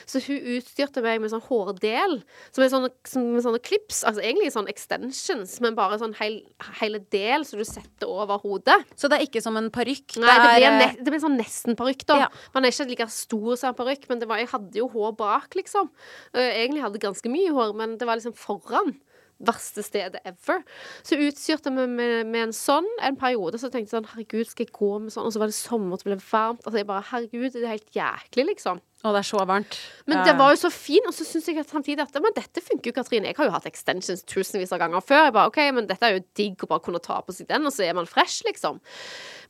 Så 0.09 0.22
hun 0.26 0.52
utstyrte 0.56 1.05
meg 1.05 1.22
med 1.22 1.32
sånn 1.32 1.44
hårdel, 1.48 2.20
som 2.51 2.64
er 2.64 2.72
sånne, 2.72 2.92
som, 3.09 3.32
sånne 3.40 3.62
klips, 3.64 4.05
altså 4.05 4.24
egentlig 4.24 4.52
sånn 4.55 4.70
extensions, 4.70 5.56
men 5.64 5.78
bare 5.78 6.01
sånn 6.01 6.16
hel, 6.20 6.40
hele 6.82 7.02
del 7.12 7.47
som 7.48 7.60
du 7.60 7.66
setter 7.68 8.10
over 8.11 8.41
hodet. 8.43 8.78
Så 8.99 9.11
det 9.11 9.19
er 9.19 9.27
ikke 9.27 9.43
som 9.45 9.59
en 9.61 9.70
parykk? 9.74 10.19
Nei, 10.23 10.37
det 10.41 10.49
blir, 10.57 10.77
ne 10.78 10.89
det 10.99 11.15
blir 11.15 11.23
sånn 11.23 11.39
nesten-parykk, 11.41 12.07
da. 12.11 12.19
Ja. 12.24 12.31
Man 12.55 12.66
er 12.66 12.74
ikke 12.74 12.89
like 12.91 13.11
stor 13.15 13.61
som 13.61 13.73
en 13.73 13.78
parykk, 13.78 14.09
men 14.11 14.23
det 14.23 14.31
var, 14.31 14.43
jeg 14.43 14.51
hadde 14.55 14.82
jo 14.82 14.89
hår 14.93 15.15
bak, 15.20 15.55
liksom. 15.59 15.93
Jeg 16.37 16.65
egentlig 16.65 16.85
hadde 16.87 17.03
ganske 17.03 17.32
mye 17.32 17.55
hår, 17.55 17.77
men 17.78 17.97
det 18.01 18.09
var 18.09 18.20
liksom 18.20 18.37
foran. 18.39 18.97
Verste 19.41 19.83
stedet 19.85 20.21
ever. 20.29 20.61
Så 21.07 21.17
utstyrte 21.17 21.73
vi 21.73 21.87
med, 21.89 22.27
med, 22.29 22.43
en 22.43 22.55
sånn 22.57 22.89
en 23.01 23.17
periode. 23.21 23.61
Så 23.61 23.71
tenkte 23.73 23.89
jeg 23.89 23.97
sånn 23.97 24.11
Herregud, 24.12 24.51
skal 24.51 24.67
jeg 24.67 24.75
gå 24.77 24.91
med 25.01 25.15
sånn? 25.15 25.25
Og 25.29 25.35
så 25.35 25.41
var 25.43 25.49
det 25.49 25.57
sommer, 25.57 25.97
det 26.01 26.09
ble 26.11 26.19
varmt. 26.21 26.61
Altså 26.67 26.83
jeg 26.83 26.89
bare 26.91 27.07
Herregud, 27.09 27.49
det 27.55 27.65
er 27.65 27.75
helt 27.75 27.97
jæklig, 27.97 28.47
liksom. 28.53 28.83
Og 29.01 29.17
det 29.17 29.23
er 29.23 29.29
så 29.31 29.41
varmt. 29.49 29.79
Men 30.11 30.21
det 30.29 30.37
var 30.37 30.53
jo 30.53 30.61
så 30.61 30.71
fint, 30.75 31.09
og 31.09 31.17
så 31.17 31.25
syns 31.25 31.49
jeg 31.49 31.61
at 31.62 31.73
samtidig 31.73 32.05
at 32.05 32.21
Men 32.21 32.37
dette 32.37 32.61
funker 32.61 32.93
jo, 32.93 32.97
Katrine. 32.99 33.33
Jeg 33.33 33.39
har 33.39 33.49
jo 33.49 33.57
hatt 33.57 33.69
extensions 33.71 34.27
tusenvis 34.29 34.75
av 34.77 34.83
ganger 34.83 35.01
før. 35.01 35.25
Jeg 35.25 35.37
bare, 35.39 35.49
ok, 35.49 35.61
men 35.73 35.89
dette 35.89 36.05
er 36.05 36.19
jo 36.19 36.25
digg 36.37 36.65
å 36.67 36.69
bare 36.69 36.85
kunne 36.85 37.01
ta 37.01 37.23
på 37.25 37.33
seg 37.33 37.49
den, 37.49 37.65
og 37.65 37.73
så 37.73 37.89
er 37.89 37.97
man 37.97 38.09
fresh, 38.11 38.45
liksom. 38.45 38.83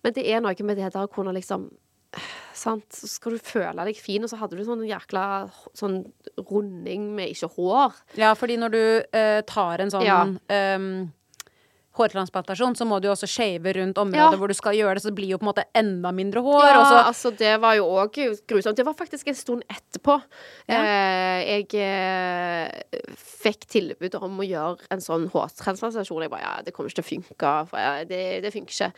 Men 0.07 0.15
det 0.15 0.29
er 0.31 0.45
noe 0.45 0.67
med 0.67 0.79
det 0.79 0.93
der 0.95 1.03
å 1.03 1.11
kunne 1.11 1.35
liksom 1.35 1.67
Sant? 2.57 2.85
Så 2.93 3.07
skal 3.09 3.33
du 3.37 3.39
føle 3.39 3.85
deg 3.87 3.97
fin, 3.97 4.23
og 4.27 4.31
så 4.33 4.37
hadde 4.41 4.59
du 4.59 4.65
sånn 4.67 4.83
jækla 4.89 5.23
sånn 5.79 6.01
runding 6.51 7.07
med 7.17 7.31
ikke 7.33 7.49
hår. 7.55 7.95
Ja, 8.21 8.33
fordi 8.37 8.57
når 8.61 8.75
du 8.75 8.83
eh, 9.17 9.41
tar 9.49 9.81
en 9.85 9.93
sånn 9.95 10.05
Ja. 10.05 10.25
ehm, 10.53 11.13
hårtransplantasjon, 12.01 12.75
så 12.79 12.87
må 12.89 12.99
du 13.01 13.09
jo 13.09 13.15
også 13.15 13.29
shave 13.31 13.75
rundt 13.77 13.99
området 14.01 14.33
Ja. 14.35 14.39
hvor 14.41 14.49
du 14.49 14.57
skal 14.57 14.75
gjøre 14.75 14.95
det, 14.99 15.03
så 15.05 15.11
det 15.13 15.19
blir 15.21 15.31
jo 15.35 15.39
på 15.39 15.47
en 15.47 15.51
måte 15.53 15.65
enda 15.77 16.11
mindre 16.17 16.43
hår. 16.45 16.65
Ja, 16.67 16.83
så 16.89 16.99
altså 17.05 17.31
det 17.37 17.55
var 17.63 17.77
jo 17.79 17.87
òg 18.01 18.19
grusomt. 18.49 18.77
Det 18.77 18.87
var 18.87 18.95
faktisk 18.99 19.29
en 19.29 19.39
stund 19.39 19.63
etterpå. 19.71 20.19
Eh, 20.69 21.41
jeg 21.47 21.75
eh, 21.81 23.01
fikk 23.17 23.67
tilbud 23.71 24.15
om 24.21 24.41
å 24.43 24.47
gjøre 24.47 24.89
en 24.91 25.01
sånn 25.05 25.29
hårtransplantasjon. 25.33 26.23
Jeg 26.27 26.33
bare 26.33 26.43
ja, 26.45 26.55
det 26.65 26.75
kommer 26.75 26.91
ikke 26.91 27.03
til 27.03 27.07
å 27.07 27.11
funke. 27.11 27.55
For 27.71 27.81
ja, 27.83 28.05
det, 28.09 28.23
det 28.45 28.53
funker 28.55 28.75
ikke. 28.75 28.91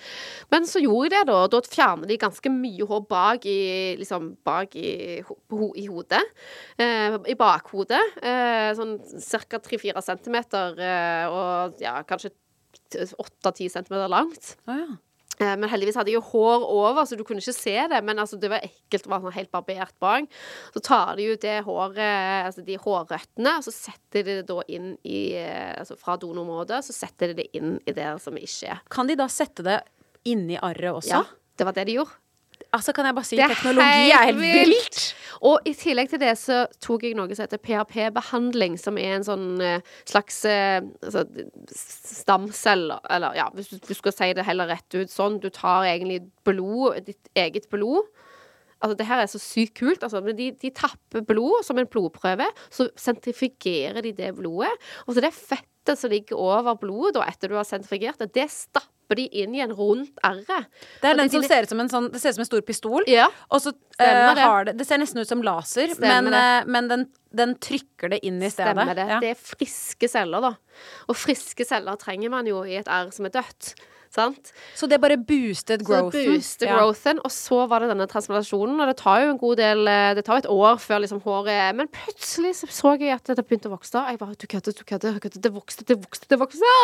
Men 0.55 0.67
så 0.69 0.83
gjorde 0.83 1.19
jeg 1.19 1.27
det, 1.29 1.33
da. 1.33 1.47
Da 1.53 1.63
fjerner 1.73 2.11
de 2.11 2.19
ganske 2.23 2.53
mye 2.53 2.87
hår 2.89 3.05
bak 3.11 3.47
i, 3.51 3.59
liksom, 4.01 4.33
bak 4.47 4.77
i, 4.77 5.21
ho 5.27 5.39
ho 5.53 5.71
i 5.79 5.87
hodet. 5.91 6.23
Eh, 6.79 7.19
I 7.33 7.37
bakhodet. 7.39 8.03
Eh, 8.23 8.71
sånn 8.79 8.99
ca. 9.49 9.59
3-4 9.63 10.03
centimeter, 10.05 10.79
eh, 10.81 11.27
og 11.31 11.81
ja, 11.83 11.99
kanskje 12.09 12.33
8-10 12.97 13.73
centimeter 13.79 14.11
langt. 14.13 14.55
Å 14.69 14.77
ja. 14.77 14.93
Eh, 15.41 15.57
Men 15.57 15.69
heldigvis 15.73 15.97
hadde 15.99 16.13
jeg 16.13 16.19
jo 16.21 16.25
hår 16.29 16.65
over, 16.69 17.07
så 17.09 17.17
du 17.19 17.25
kunne 17.27 17.43
ikke 17.43 17.55
se 17.57 17.75
det. 17.91 18.01
Men 18.05 18.21
altså, 18.23 18.39
det 18.41 18.51
var 18.53 18.65
ekkelt 18.67 19.09
å 19.09 19.13
være 19.15 19.27
sånn 19.27 19.37
helt 19.39 19.53
barbert 19.55 19.95
bak. 20.03 20.29
Så 20.75 20.83
tar 20.85 21.17
de 21.19 21.31
ut 21.33 21.43
det 21.43 21.57
håret, 21.67 22.47
altså 22.47 22.65
de 22.67 22.77
hårrøttene, 22.79 23.57
og 23.59 23.67
så 23.67 23.75
setter 23.75 24.27
de 24.29 24.39
det 24.41 24.47
da 24.51 24.61
inn 24.69 24.93
i 25.09 25.23
eh, 25.41 25.73
Altså 25.81 25.97
fra 25.99 26.19
donorområdet, 26.21 26.83
så 26.87 26.95
setter 26.95 27.33
de 27.33 27.43
det 27.43 27.49
inn 27.59 27.79
i 27.89 27.95
det 27.97 28.11
som 28.23 28.37
ikke 28.39 28.75
er. 28.77 28.83
Kan 28.93 29.09
de 29.11 29.17
da 29.19 29.27
sette 29.33 29.65
det 29.67 29.81
inni 30.29 30.59
arret 30.61 31.01
også? 31.01 31.17
Ja, 31.17 31.25
det 31.59 31.67
var 31.67 31.75
det 31.81 31.89
de 31.89 31.97
gjorde. 31.99 32.19
Altså, 32.73 32.95
kan 32.97 33.05
jeg 33.05 33.17
bare 33.17 33.29
si 33.29 33.37
Det 33.37 33.45
er 33.45 33.53
teknologi 33.53 34.13
er 34.15 34.23
helt 34.31 34.41
vilt! 34.41 35.01
Og 35.45 35.67
i 35.69 35.73
tillegg 35.77 36.09
til 36.13 36.21
det 36.23 36.33
så 36.41 36.63
tok 36.81 37.05
jeg 37.05 37.17
noe 37.19 37.35
som 37.35 37.45
heter 37.45 37.61
PRP-behandling, 37.61 38.79
som 38.81 38.97
er 39.01 39.17
en 39.19 39.27
sånn 39.27 39.47
eh, 39.61 39.83
slags 40.09 40.39
eh, 40.49 40.79
altså, 41.03 41.25
stamceller 41.69 43.03
Eller 43.13 43.37
ja, 43.37 43.49
hvis 43.53 43.73
du, 43.75 43.93
skal 43.99 44.15
si 44.17 44.31
det 44.39 44.47
heller 44.47 44.71
rett 44.71 44.97
ut 44.97 45.13
sånn, 45.13 45.41
du 45.43 45.51
tar 45.53 45.89
egentlig 45.91 46.23
blod, 46.47 47.03
ditt 47.09 47.29
eget 47.37 47.69
blod. 47.73 48.09
Altså, 48.83 48.97
det 48.99 49.09
her 49.11 49.21
er 49.23 49.29
så 49.31 49.43
sykt 49.43 49.77
kult. 49.79 50.07
Altså, 50.07 50.23
men 50.25 50.39
de, 50.39 50.49
de 50.63 50.73
tapper 50.75 51.27
blod 51.27 51.67
som 51.67 51.79
en 51.79 51.91
blodprøve, 51.91 52.49
så 52.73 52.89
sentrifugerer 52.99 54.01
de 54.07 54.15
det 54.17 54.33
blodet. 54.39 54.73
Og 55.07 55.15
så 55.15 55.27
det 55.27 55.35
fettet 55.37 55.99
som 55.99 56.11
ligger 56.11 56.41
over 56.41 56.79
blodet 56.79 57.23
etter 57.27 57.51
du 57.53 57.59
har 57.59 57.69
sentrifugert 57.69 58.23
det, 58.23 58.33
det 58.39 58.49
stapper 58.55 58.92
de 59.19 59.27
inn 59.43 59.55
i 59.55 59.61
en 59.65 59.73
rundt 59.77 60.19
erre. 60.25 60.65
Det 61.01 61.05
er 61.05 61.11
Og 61.13 61.17
den 61.19 61.29
de- 61.29 61.31
som 61.31 61.43
ser 61.43 61.63
ut 61.63 61.69
som 61.69 61.81
en 61.81 61.89
sånn 61.89 62.11
Det 62.13 62.21
ser 62.21 62.31
ut 62.31 62.35
som 62.35 62.43
en 62.43 62.51
stor 62.51 62.61
pistol. 62.63 63.05
Ja. 63.07 63.29
Og 63.51 63.61
så 63.61 63.73
det. 63.99 64.43
har 64.43 64.65
det 64.65 64.77
Det 64.79 64.87
ser 64.87 64.99
nesten 64.99 65.21
ut 65.21 65.29
som 65.29 65.43
laser, 65.43 65.89
Stemmer 65.95 66.31
men, 66.31 66.35
eh, 66.35 66.65
men 66.67 66.89
den, 66.89 67.07
den 67.35 67.55
trykker 67.57 68.11
det 68.11 68.21
inn 68.25 68.43
i 68.43 68.49
stedet. 68.51 68.75
Stemmer 68.77 68.95
det. 68.95 69.09
Ja. 69.09 69.21
Det 69.21 69.31
er 69.31 69.35
friske 69.35 70.09
celler, 70.09 70.41
da. 70.41 70.55
Og 71.09 71.17
friske 71.17 71.65
celler 71.67 71.97
trenger 71.97 72.31
man 72.31 72.47
jo 72.47 72.63
i 72.65 72.77
et 72.77 72.87
arr 72.89 73.11
som 73.13 73.27
er 73.27 73.31
dødt. 73.31 73.75
Sant? 74.13 74.51
Så 74.77 74.85
det 74.91 74.99
bare 75.01 75.17
boostet 75.17 75.81
Så 75.81 75.87
growthen. 75.89 76.13
det 76.13 76.29
boostet 76.29 76.67
Ja. 76.69 76.77
growthen, 76.77 77.19
og 77.25 77.31
så 77.33 77.63
var 77.69 77.81
det 77.81 77.89
denne 77.95 78.07
transplantasjonen. 78.11 78.77
Og 78.81 78.87
det 78.91 78.97
tar 79.01 79.23
jo 79.23 79.31
en 79.33 79.39
god 79.41 79.57
del 79.57 79.89
eh, 79.89 80.15
Det 80.19 80.25
tar 80.27 80.37
jo 80.37 80.43
et 80.45 80.51
år 80.53 80.77
før 80.85 81.01
liksom 81.01 81.23
håret 81.25 81.75
Men 81.79 81.89
plutselig 81.89 82.53
så, 82.61 82.69
så 82.69 82.93
jeg 83.01 83.15
at 83.17 83.25
det 83.25 83.47
begynte 83.47 83.71
å 83.71 83.77
vokse. 83.77 84.03
Jeg 84.11 84.19
bare 84.21 84.37
Du 84.37 84.47
kødder, 84.47 84.77
du 84.77 84.85
kødder. 84.85 85.17
Det 85.19 85.53
vokste, 85.53 85.85
det 85.89 85.97
vokste, 85.97 86.29
det 86.29 86.39
vokste. 86.39 86.75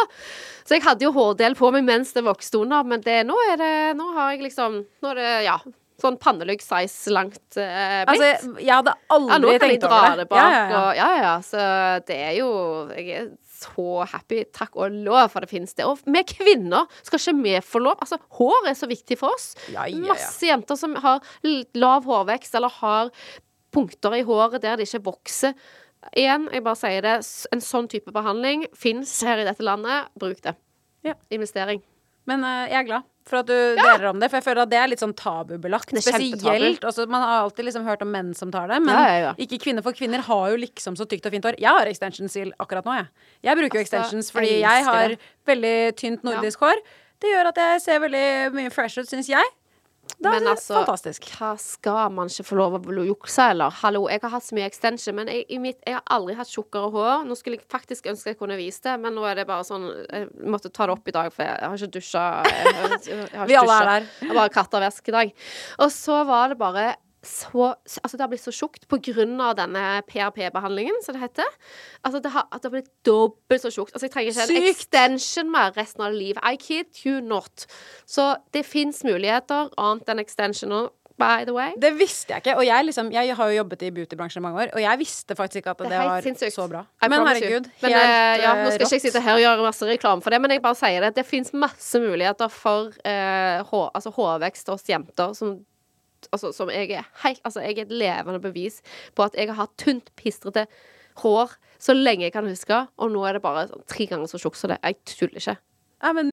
Så 0.65 0.75
jeg 0.79 0.83
hadde 0.89 1.05
jo 1.05 1.13
hårdel 1.13 1.55
på 1.55 1.71
meg 1.73 1.85
mens 1.85 2.15
det 2.17 2.25
vokste 2.25 2.63
under, 2.63 2.83
men 2.83 3.01
det, 3.05 3.27
nå 3.29 3.37
er 3.53 3.61
det 3.61 3.75
Nå 3.99 4.09
har 4.17 4.33
jeg 4.33 4.49
liksom 4.49 4.81
Nå 5.03 5.13
er 5.13 5.21
det, 5.21 5.45
ja 5.45 5.59
Sånn 5.99 6.15
pannelugg-size 6.17 7.11
langt 7.11 7.57
eh, 7.59 8.05
blitt. 8.07 8.23
Altså, 8.23 8.53
jeg 8.63 8.71
hadde 8.71 8.93
aldri 9.11 9.33
ja, 9.35 9.39
nå 9.43 9.49
kan 9.49 9.53
jeg 9.53 9.63
tenkt 9.65 9.83
dra 9.83 9.97
over 9.99 10.11
det 10.13 10.19
det. 10.23 10.29
bak. 10.31 10.39
Ja, 10.39 10.49
ja, 10.49 10.61
ja. 10.71 10.79
Og, 10.79 10.91
ja, 10.97 11.09
ja, 11.25 11.33
Så 11.43 11.63
det 12.07 12.19
er 12.23 12.35
jo 12.39 12.51
Jeg 12.95 13.25
så 13.59 14.05
happy. 14.13 14.45
Takk 14.55 14.77
og 14.79 14.95
lov 15.07 15.33
for 15.33 15.45
det 15.45 15.51
finnes 15.51 15.75
det. 15.79 15.87
Og 15.89 16.01
vi 16.07 16.23
kvinner 16.29 16.87
skal 17.03 17.21
ikke 17.21 17.37
vi 17.43 17.57
få 17.65 17.83
lov? 17.83 17.99
Altså, 18.05 18.21
hår 18.39 18.71
er 18.71 18.79
så 18.79 18.89
viktig 18.91 19.19
for 19.21 19.35
oss. 19.37 19.51
Ja, 19.73 19.87
ja, 19.87 19.97
ja. 19.97 20.07
Masse 20.13 20.49
jenter 20.49 20.79
som 20.79 20.97
har 21.03 21.21
lav 21.79 22.09
hårvekst, 22.09 22.55
eller 22.59 22.73
har 22.81 23.13
punkter 23.75 24.17
i 24.17 24.25
håret 24.27 24.63
der 24.65 24.79
det 24.79 24.89
ikke 24.89 25.05
vokser. 25.11 25.55
Igjen, 26.15 26.47
jeg 26.55 26.65
bare 26.65 26.79
sier 26.79 27.05
det, 27.05 27.19
en 27.53 27.63
sånn 27.65 27.89
type 27.91 28.15
behandling 28.15 28.65
fins 28.79 29.13
her 29.27 29.43
i 29.43 29.47
dette 29.49 29.67
landet. 29.67 30.11
Bruk 30.19 30.41
det. 30.45 30.55
Ja. 31.07 31.19
Investering. 31.35 31.83
Men 32.29 32.45
eh, 32.45 32.67
jeg 32.73 32.83
er 32.85 32.91
glad 32.93 33.07
for 33.29 33.43
at 33.43 33.49
du 33.51 33.77
deler 33.77 34.07
om 34.09 34.21
det, 34.23 34.31
for 34.31 34.39
jeg 34.39 34.45
føler 34.47 34.63
at 34.65 34.71
det 34.73 34.79
er 34.81 34.89
litt 34.89 35.03
sånn 35.03 35.13
tabubelagt. 35.17 35.91
Det. 35.93 36.01
Spesielt. 36.01 36.85
Også, 36.89 37.05
man 37.13 37.25
har 37.25 37.43
alltid 37.43 37.67
liksom 37.69 37.85
hørt 37.85 38.05
om 38.05 38.09
menn 38.15 38.31
som 38.37 38.53
tar 38.55 38.71
det, 38.73 38.79
men 38.87 38.95
Ja, 38.95 39.03
ja, 39.05 39.19
ja. 39.27 39.33
ikke 39.45 39.59
kvinner. 39.67 39.85
For 39.85 39.97
kvinner 39.97 40.25
har 40.25 40.47
jo 40.55 40.61
liksom 40.63 40.97
så 40.97 41.05
tykt 41.09 41.29
og 41.29 41.35
fint 41.37 41.45
hår. 41.45 41.59
Jeg 41.61 41.69
har 41.77 41.91
extensions 41.91 42.33
til 42.39 42.55
akkurat 42.57 42.89
nå, 42.89 42.95
jeg. 43.03 43.11
Jeg 43.51 43.61
bruker 43.61 43.81
jo 43.81 43.85
Altså, 43.85 44.01
extensions 44.01 44.33
fordi 44.33 44.55
jeg 44.55 44.65
jeg 44.65 44.89
har 44.89 45.17
veldig 45.53 45.77
tynt 46.01 46.25
nordisk 46.25 46.65
hår. 46.65 46.81
Det 47.21 47.35
gjør 47.35 47.51
at 47.51 47.61
jeg 47.65 47.81
ser 47.85 48.01
veldig 48.07 48.27
mye 48.57 48.73
fresh 48.73 49.01
ut, 49.03 49.11
syns 49.11 49.29
jeg. 49.29 49.55
Det 50.19 50.27
er 50.27 50.35
Men 50.41 50.49
altså, 50.51 50.75
fantastisk. 50.81 51.27
hva 51.39 51.51
skal 51.61 52.11
man 52.15 52.31
ikke 52.33 52.45
få 52.49 52.57
lov 52.59 52.77
å 52.81 53.05
jukse, 53.07 53.51
eller? 53.53 53.71
Hallo, 53.83 54.07
jeg 54.11 54.21
har 54.23 54.33
hatt 54.33 54.47
så 54.47 54.57
mye 54.57 54.67
extension, 54.67 55.15
men 55.15 55.29
jeg, 55.31 55.45
i 55.55 55.59
mitt, 55.63 55.79
jeg 55.87 55.95
har 55.99 56.03
aldri 56.17 56.35
hatt 56.39 56.51
tjukkere 56.51 56.91
hår. 56.95 57.25
Nå 57.29 57.37
skulle 57.39 57.59
jeg 57.61 57.67
faktisk 57.71 58.09
ønske 58.11 58.33
jeg 58.33 58.39
kunne 58.41 58.57
vise 58.59 58.83
det, 58.89 58.97
men 59.05 59.15
nå 59.15 59.27
er 59.29 59.39
det 59.43 59.47
bare 59.51 59.67
sånn 59.69 59.85
Jeg 60.09 60.31
måtte 60.49 60.73
ta 60.75 60.87
det 60.89 60.97
opp 60.97 61.09
i 61.09 61.15
dag, 61.15 61.29
for 61.35 61.45
jeg 61.47 61.61
har 61.63 61.77
ikke 61.77 61.93
dusja. 61.99 62.25
Jeg, 62.49 62.75
har- 62.75 62.97
jeg, 62.99 63.19
har 63.35 63.45
ikke 63.47 63.51
Vi 63.53 63.61
alle 63.61 63.77
er 63.83 63.91
der. 63.93 64.09
Jeg 64.23 64.33
har 64.33 64.41
bare 64.43 64.55
kattevask 64.59 65.09
i 65.13 65.17
dag. 65.19 65.33
Og 65.79 65.93
så 65.95 66.25
var 66.29 66.49
det 66.55 66.59
bare 66.59 66.89
så 67.29 67.69
Altså, 68.03 68.17
det 68.17 68.25
har 68.25 68.31
blitt 68.33 68.45
så 68.45 68.55
tjukt 68.55 68.87
av 68.89 69.57
denne 69.59 69.85
PRP-behandlingen, 70.09 71.03
som 71.05 71.15
det 71.17 71.23
heter. 71.23 71.49
Altså, 72.05 72.21
det 72.25 72.33
har, 72.33 72.47
det 72.53 72.65
har 72.65 72.75
blitt 72.75 72.93
dobbelt 73.05 73.63
så 73.63 73.71
tjukt. 73.71 73.93
Altså, 73.95 74.07
jeg 74.07 74.15
trenger 74.15 74.33
ikke 74.33 74.47
en 74.47 74.55
Sykt. 74.55 74.69
extension 74.75 75.51
mer 75.51 75.73
resten 75.77 76.05
av 76.05 76.13
livet. 76.13 76.43
I 76.43 76.57
kid 76.57 77.05
you 77.05 77.21
not. 77.21 77.67
Så 78.07 78.37
det 78.53 78.65
fins 78.67 79.05
muligheter 79.05 79.71
annet 79.77 80.09
enn 80.09 80.23
extension 80.23 80.89
by 81.19 81.45
the 81.45 81.55
way. 81.55 81.73
Det 81.83 81.91
visste 81.99 82.35
jeg 82.35 82.45
ikke. 82.45 82.57
Og 82.61 82.67
jeg, 82.67 82.85
liksom, 82.89 83.11
jeg 83.13 83.37
har 83.37 83.51
jo 83.51 83.57
jobbet 83.59 83.83
i 83.83 83.91
beautybransjen 83.95 84.41
i 84.41 84.45
mange 84.45 84.63
år, 84.63 84.73
og 84.75 84.83
jeg 84.83 85.01
visste 85.01 85.37
faktisk 85.39 85.63
ikke 85.63 85.75
at 85.75 85.83
det, 85.83 85.91
Det 85.91 85.99
var 85.99 86.27
sinnssykt. 86.27 86.55
så 86.55 86.69
bra. 86.71 86.85
I 87.03 87.09
Men 87.09 87.27
herregud, 87.27 87.67
helt 87.83 87.83
Men, 87.83 87.93
eh, 87.93 88.43
ja, 88.43 88.55
nå 88.55 88.71
skal 88.71 88.79
rått. 88.79 88.87
ikke 88.87 88.95
jeg 88.95 89.01
sitte 89.09 89.21
her 89.25 89.35
og 89.35 89.43
gjøre 89.43 89.67
masse 89.67 89.89
reklame 89.89 90.23
for 90.23 90.31
det, 90.31 90.41
men 90.41 90.51
jeg 90.51 90.63
bare 90.63 90.79
sier 90.79 91.01
det. 91.01 91.15
Det 91.17 91.27
fins 91.27 91.53
masse 91.53 92.01
muligheter 92.01 92.49
for 92.49 92.93
uh, 92.95 93.65
hår, 93.71 93.91
altså 93.95 94.15
hårvekst 94.15 94.71
hos 94.71 94.87
jenter 94.89 95.35
som 95.35 95.59
Altså, 96.32 96.53
som 96.57 96.70
jeg 96.73 96.90
er 96.90 97.07
helt 97.23 97.40
Altså, 97.45 97.62
jeg 97.65 97.78
er 97.78 97.86
et 97.86 97.95
levende 97.95 98.40
bevis 98.43 98.81
på 99.15 99.27
at 99.28 99.36
jeg 99.39 99.51
har 99.51 99.61
hatt 99.62 99.77
tynt, 99.81 100.11
pistrete 100.19 100.66
hår 101.23 101.55
så 101.78 101.95
lenge 101.95 102.27
jeg 102.27 102.35
kan 102.35 102.47
huske, 102.47 102.78
og 102.99 103.12
nå 103.15 103.23
er 103.27 103.39
det 103.39 103.45
bare 103.45 103.69
sånn, 103.70 103.85
tre 103.90 104.07
ganger 104.11 104.31
så 104.31 104.40
tjukt 104.43 104.59
som 104.59 104.73
det. 104.73 104.81
Jeg 104.82 104.99
tuller 105.07 105.39
ikke. 105.39 105.55
Ja, 106.03 106.11
men 106.15 106.32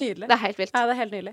Nydelig. 0.00 0.26
Det 0.26 0.34
er 0.34 0.42
helt 0.42 0.58
vilt. 0.58 0.72
Ja, 0.74 0.86
det 0.88 0.94
er 0.94 1.00
helt 1.04 1.12
nydelig. 1.14 1.32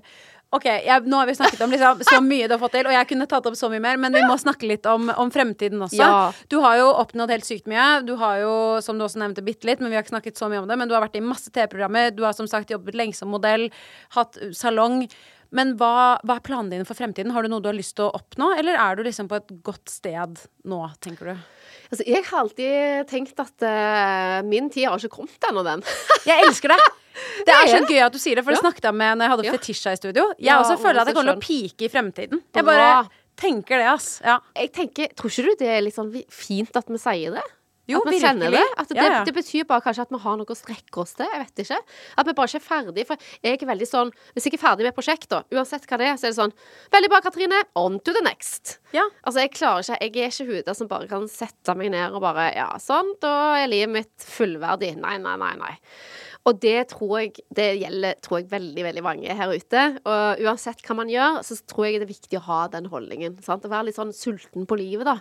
Ok, 0.52 0.66
jeg, 0.68 1.02
Nå 1.08 1.16
har 1.16 1.26
vi 1.26 1.34
snakket 1.34 1.62
om 1.64 1.72
liksom, 1.72 2.02
så 2.04 2.18
mye 2.22 2.46
du 2.46 2.52
har 2.54 2.60
fått 2.60 2.74
til, 2.76 2.86
og 2.86 2.92
jeg 2.92 3.08
kunne 3.08 3.26
tatt 3.30 3.46
opp 3.48 3.56
så 3.58 3.70
mye 3.72 3.82
mer, 3.82 3.98
men 3.98 4.14
vi 4.14 4.22
må 4.28 4.36
snakke 4.38 4.68
litt 4.68 4.86
om, 4.86 5.08
om 5.18 5.32
fremtiden 5.32 5.80
også. 5.82 5.98
Ja. 5.98 6.20
Du 6.52 6.58
har 6.62 6.76
jo 6.78 6.90
oppnådd 7.00 7.32
helt 7.32 7.48
sykt 7.48 7.70
mye. 7.72 7.86
Du 8.06 8.14
har 8.20 8.42
jo, 8.42 8.54
som 8.84 9.00
du 9.00 9.06
også 9.06 9.22
nevnte, 9.22 9.44
bitte 9.46 9.66
litt, 9.66 9.80
men 9.80 9.90
vi 9.90 9.96
har 9.96 10.04
ikke 10.04 10.14
snakket 10.14 10.38
så 10.38 10.50
mye 10.52 10.60
om 10.62 10.68
det. 10.68 10.76
Men 10.78 10.90
du 10.90 10.94
har 10.94 11.02
vært 11.06 11.16
i 11.18 11.24
masse 11.24 11.50
TV-programmer. 11.50 12.12
Du 12.14 12.22
har 12.26 12.36
som 12.36 12.50
sagt 12.50 12.70
jobbet 12.70 12.98
lenge 13.00 13.16
som 13.16 13.32
modell, 13.32 13.70
hatt 14.14 14.38
salong. 14.58 15.06
Men 15.52 15.74
hva, 15.76 16.18
hva 16.24 16.38
er 16.38 16.44
planene 16.46 16.72
dine 16.72 16.86
for 16.88 16.96
fremtiden? 16.96 17.32
Har 17.34 17.44
du 17.44 17.50
noe 17.52 17.60
du 17.60 17.68
har 17.68 17.76
lyst 17.76 17.94
til 17.98 18.06
å 18.06 18.12
oppnå, 18.16 18.54
eller 18.56 18.78
er 18.80 18.96
du 18.96 19.02
liksom 19.04 19.28
på 19.28 19.36
et 19.36 19.50
godt 19.66 19.90
sted 19.92 20.40
nå, 20.64 20.78
tenker 21.04 21.28
du? 21.32 21.42
Altså, 21.92 22.06
jeg 22.08 22.24
har 22.24 22.38
alltid 22.40 23.06
tenkt 23.10 23.40
at 23.42 23.66
uh, 23.68 24.38
min 24.48 24.70
tid 24.72 24.88
har 24.88 24.96
ikke 24.96 25.12
kommet 25.18 25.44
ennå, 25.50 25.60
den. 25.66 25.82
Jeg 26.30 26.46
elsker 26.48 26.72
det! 26.72 26.80
Det 27.46 27.52
er 27.52 27.66
så 27.68 27.82
gøy 27.84 27.98
at 28.00 28.14
du 28.14 28.16
sier 28.18 28.38
det, 28.40 28.42
for 28.46 28.54
det 28.54 28.62
Ja. 28.62 28.64
snakket 28.64 28.86
jeg 28.88 28.96
med 28.96 29.18
når 29.18 29.26
jeg 29.26 29.32
hadde 29.34 29.44
Ja. 29.44 29.52
Fetisha 29.58 29.92
i 29.92 29.98
studio. 30.00 30.22
Jeg 30.38 30.46
Ja, 30.48 30.54
også 30.62 30.78
føler 30.80 31.02
at 31.02 31.10
jeg 31.10 31.16
kommer 31.18 31.34
til 31.36 31.36
å 31.36 31.42
skjønn. 31.42 31.68
pike 31.68 31.84
i 31.84 31.90
fremtiden. 31.92 32.40
Jeg 32.56 32.64
bare 32.64 32.86
tenker 33.36 33.82
det, 33.82 33.88
ass. 33.92 34.06
Ja. 34.24 34.38
Jeg 34.56 34.70
tenker, 34.72 35.10
Tror 35.20 35.28
ikke 35.34 35.44
du 35.50 35.52
det 35.60 35.68
er 35.68 35.82
litt 35.84 35.94
sånn 35.98 36.08
fint 36.32 36.72
at 36.80 36.88
vi 36.88 36.96
sier 37.02 37.36
det? 37.36 37.44
Jo, 37.90 37.98
at 38.04 38.12
vi 38.12 38.18
kjenner 38.22 38.46
virkelig. 38.46 38.60
det. 38.62 38.78
At 38.78 38.88
det, 38.92 38.96
Ja, 38.96 39.04
ja. 39.10 39.24
det 39.26 39.34
betyr 39.34 39.64
bare 39.66 39.82
kanskje 39.82 40.02
at 40.06 40.12
vi 40.14 40.18
har 40.22 40.36
noe 40.38 40.46
å 40.46 40.56
strekke 40.56 41.00
oss 41.02 41.14
til. 41.18 41.26
Jeg 41.26 41.40
vet 41.42 41.62
ikke. 41.64 41.78
At 42.16 42.26
vi 42.28 42.34
bare 42.38 42.46
ikke 42.52 42.60
er 42.60 42.66
ferdig. 42.68 43.06
For 43.08 43.16
jeg 43.42 43.58
er 43.62 43.66
veldig 43.72 43.88
sånn 43.90 44.12
Hvis 44.36 44.46
jeg 44.46 44.54
er 44.54 44.62
ferdig 44.62 44.86
med 44.86 44.92
et 44.92 44.98
prosjekt, 45.00 45.32
uansett 45.50 45.86
hva 45.90 45.98
det 45.98 46.06
er, 46.06 46.16
så 46.16 46.28
er 46.28 46.30
det 46.30 46.38
sånn 46.38 46.54
Veldig 46.94 47.10
bra, 47.10 47.20
Katrine. 47.20 47.62
On 47.74 47.98
to 48.00 48.12
the 48.14 48.22
next. 48.22 48.78
Ja. 48.94 49.02
Altså, 49.26 49.40
jeg 49.42 49.54
klarer 49.58 49.82
ikke 49.82 49.98
Jeg 49.98 50.24
er 50.24 50.30
ikke 50.30 50.46
hun 50.52 50.62
der 50.66 50.74
som 50.78 50.88
bare 50.88 51.08
kan 51.10 51.26
sette 51.28 51.74
meg 51.76 51.90
ned 51.90 52.14
og 52.14 52.22
bare 52.22 52.52
Ja, 52.54 52.68
sånn, 52.78 53.14
da 53.20 53.34
er 53.58 53.66
livet 53.72 53.90
mitt 53.98 54.18
fullverdig. 54.30 54.94
Nei, 55.02 55.18
nei, 55.18 55.36
nei, 55.36 55.54
nei. 55.58 55.74
Og 56.48 56.58
det 56.58 56.88
tror 56.90 57.12
jeg 57.20 57.44
Det 57.54 57.66
gjelder 57.78 58.16
tror 58.24 58.40
jeg 58.40 58.50
veldig 58.50 58.84
veldig 58.88 59.04
mange 59.06 59.36
her 59.38 59.52
ute. 59.52 59.82
Og 60.02 60.42
uansett 60.42 60.82
hva 60.86 60.96
man 60.98 61.10
gjør, 61.12 61.38
så 61.46 61.56
tror 61.70 61.86
jeg 61.86 62.00
det 62.00 62.08
er 62.08 62.12
viktig 62.12 62.38
å 62.40 62.44
ha 62.48 62.60
den 62.72 62.88
holdningen. 62.90 63.36
Sant? 63.46 63.66
Å 63.66 63.70
være 63.70 63.90
litt 63.90 63.98
sånn 63.98 64.14
sulten 64.16 64.66
på 64.66 64.78
livet, 64.80 65.06
da. 65.06 65.18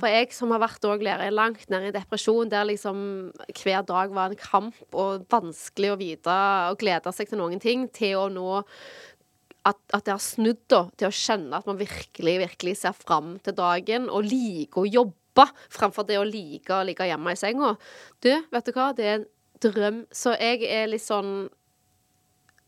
For 0.00 0.12
jeg 0.12 0.32
som 0.36 0.52
har 0.52 0.60
vært 0.60 0.84
òg 0.88 1.04
langt 1.32 1.68
nede 1.72 1.88
i 1.88 1.94
depresjon, 1.96 2.50
der 2.52 2.68
liksom 2.68 3.30
hver 3.62 3.86
dag 3.88 4.12
var 4.12 4.32
en 4.32 4.40
kamp 4.40 4.76
og 4.92 5.24
vanskelig 5.32 5.94
å 5.94 6.00
vite 6.00 6.38
og 6.72 6.80
glede 6.82 7.12
seg 7.16 7.30
til 7.30 7.40
noen 7.40 7.62
ting, 7.62 7.88
til 7.88 8.18
å 8.20 8.26
nå 8.32 8.58
at, 9.68 9.78
at 9.92 10.04
det 10.04 10.14
har 10.14 10.22
snudd 10.22 10.60
da, 10.70 10.84
til 10.96 11.08
å 11.08 11.14
kjenne 11.14 11.58
at 11.58 11.66
man 11.68 11.80
virkelig, 11.80 12.36
virkelig 12.44 12.76
ser 12.82 12.96
fram 12.96 13.36
til 13.44 13.56
dagen 13.56 14.08
og 14.12 14.28
liker 14.28 14.84
å 14.84 14.88
jobbe 14.88 15.48
framfor 15.70 16.06
det 16.08 16.18
å 16.18 16.26
like 16.26 16.72
å 16.74 16.84
ligge 16.86 17.06
hjemme 17.06 17.34
i 17.34 17.38
senga. 17.38 17.74
Du, 18.24 18.30
vet 18.52 18.68
du 18.68 18.72
hva, 18.74 18.90
det 18.96 19.10
er 19.12 19.26
drøm. 19.62 20.04
Så 20.12 20.34
jeg 20.38 20.66
er 20.68 20.90
litt 20.90 21.04
sånn 21.04 21.48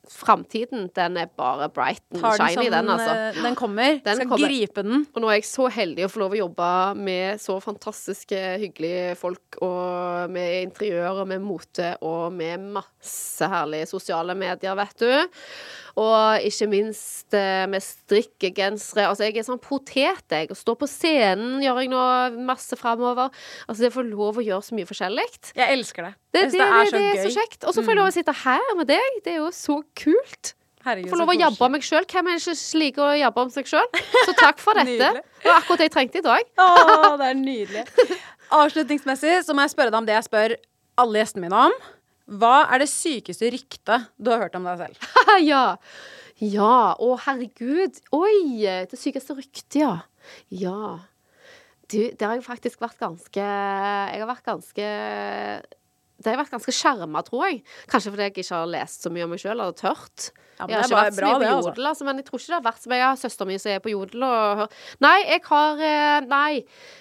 Framtiden, 0.09 0.89
den 0.97 1.17
er 1.21 1.29
bare 1.37 1.69
bright 1.69 2.03
and 2.15 2.25
shiny, 2.25 2.71
den, 2.73 2.89
altså. 2.89 3.11
eh, 3.13 3.43
den 3.45 3.55
kommer. 3.55 4.01
Den 4.05 4.17
Skal 4.17 4.29
kommer. 4.29 4.49
gripe 4.49 4.83
den. 4.83 5.05
Og 5.15 5.21
nå 5.23 5.29
er 5.29 5.39
jeg 5.39 5.49
så 5.51 5.69
heldig 5.71 6.07
å 6.07 6.11
få 6.11 6.23
lov 6.23 6.35
å 6.35 6.41
jobbe 6.41 6.71
med 6.99 7.43
så 7.43 7.59
fantastiske, 7.63 8.41
hyggelige 8.63 9.13
folk, 9.21 9.61
og 9.63 10.33
med 10.33 10.65
interiør 10.65 11.23
og 11.23 11.29
med 11.31 11.45
mote 11.45 11.93
og 12.01 12.33
med 12.33 12.65
masse 12.79 13.51
herlige 13.53 13.91
sosiale 13.93 14.35
medier, 14.39 14.75
vet 14.81 15.05
du. 15.05 15.13
Og 16.01 16.47
ikke 16.49 16.69
minst 16.71 17.35
eh, 17.37 17.67
med 17.69 17.83
strikkegensere. 17.85 19.09
Altså, 19.11 19.27
jeg 19.27 19.37
er 19.37 19.47
sånn 19.47 19.61
potet, 19.63 20.25
jeg. 20.31 20.49
Og 20.51 20.59
står 20.59 20.79
på 20.81 20.89
scenen 20.89 21.61
gjør 21.65 21.83
jeg 21.83 21.93
nå 21.93 22.03
masse 22.47 22.79
framover. 22.79 23.29
Altså, 23.67 23.85
det 23.85 23.93
å 23.93 23.99
få 23.99 24.07
lov 24.07 24.41
å 24.41 24.47
gjøre 24.47 24.65
så 24.65 24.79
mye 24.79 24.89
forskjellig. 24.89 25.29
Jeg 25.55 25.77
elsker 25.77 26.09
det. 26.09 26.15
Det, 26.31 26.45
det, 26.47 26.61
det, 26.63 26.67
det 26.95 27.01
det 27.01 27.07
er 27.11 27.25
så 27.27 27.35
kjekt. 27.35 27.65
Og 27.67 27.75
så 27.75 27.83
får 27.83 27.93
jeg 27.93 27.99
lov 27.99 28.09
å 28.09 28.15
sitte 28.15 28.35
her 28.45 28.75
med 28.79 28.87
deg. 28.91 29.17
Det 29.27 29.35
er 29.35 29.41
jo 29.41 29.51
så 29.55 29.81
kult. 29.99 30.55
Herregud, 30.81 31.11
Få 31.13 31.19
lov 31.21 31.29
å 31.35 31.37
jabbe 31.37 31.69
meg 31.75 31.85
sjøl. 31.85 32.07
Hvem 32.09 32.31
er 32.33 32.39
det 32.39 32.55
som 32.57 32.81
liker 32.81 33.05
å 33.05 33.17
jabbe 33.21 33.43
om 33.45 33.51
seg 33.53 33.69
sjøl? 33.69 33.89
Så 34.25 34.33
takk 34.39 34.63
for 34.63 34.79
dette. 34.81 35.11
Det 35.21 35.49
var 35.51 35.59
akkurat 35.59 35.83
det 35.83 35.91
jeg 35.91 35.95
trengte 35.97 36.23
i 36.23 36.25
dag. 36.25 36.53
Å, 36.57 36.69
det 37.21 37.27
er 37.29 37.37
nydelig. 37.37 37.85
Avslutningsmessig 38.57 39.35
så 39.45 39.57
må 39.57 39.67
jeg 39.67 39.75
spørre 39.75 39.93
deg 39.93 40.01
om 40.01 40.09
det 40.09 40.17
jeg 40.17 40.29
spør 40.31 40.55
alle 41.05 41.21
gjestene 41.21 41.45
mine 41.45 41.67
om. 41.69 41.77
Hva 42.41 42.55
er 42.71 42.81
det 42.83 42.89
sykeste 42.93 43.51
ryktet 43.53 44.09
du 44.17 44.31
har 44.33 44.41
hørt 44.47 44.57
om 44.57 44.67
deg 44.71 44.81
selv? 44.81 45.13
ja. 45.51 45.65
Ja. 46.41 46.97
Å, 46.97 47.13
herregud. 47.27 48.01
Oi. 48.17 48.65
Det 48.89 48.99
sykeste 48.99 49.37
ryktet, 49.37 49.83
ja. 49.83 49.93
Ja. 50.49 50.97
Du, 51.91 51.99
det 51.99 52.23
har 52.23 52.37
jeg 52.39 52.47
faktisk 52.47 52.81
vært 52.81 53.01
ganske 53.03 53.43
Jeg 53.43 54.21
har 54.23 54.29
vært 54.29 54.47
ganske 54.47 54.91
det 56.21 56.29
har 56.29 56.37
jeg 56.37 56.43
vært 56.45 56.53
ganske 56.59 56.77
skjerma, 56.77 57.25
tror 57.25 57.47
jeg. 57.49 57.63
Kanskje 57.89 58.13
fordi 58.13 58.27
jeg 58.29 58.37
ikke 58.37 58.55
har 58.55 58.71
lest 58.77 59.07
så 59.07 59.11
mye 59.13 59.25
om 59.25 59.31
meg 59.33 59.41
sjøl, 59.41 59.57
eller 59.57 59.73
tørt. 59.73 60.31
Ja, 60.61 60.67
jeg 60.69 60.77
har 60.77 60.85
ikke 60.85 60.97
vært 61.01 61.15
så 61.17 61.25
mye 61.25 61.33
på 61.33 61.41
det, 61.41 61.49
altså. 61.49 61.71
Jodel, 61.71 61.87
altså. 61.89 62.05
men 62.05 62.19
jeg 62.21 62.25
tror 62.27 62.41
ikke 62.41 62.51
det 62.51 62.57
har 62.59 62.65
vært 62.67 62.83
så 62.83 62.91
mye. 62.91 62.99
Jeg 63.01 63.07
har 63.09 63.21
søsteren 63.23 63.49
min 63.49 63.61
som 63.63 63.73
er 63.73 63.79
på 63.81 63.93
Jodel 63.95 64.25
og 64.29 64.75
Nei, 65.01 65.15
jeg 65.25 65.41
har 65.47 65.81
eh, 65.89 66.27
Nei. 66.29 66.51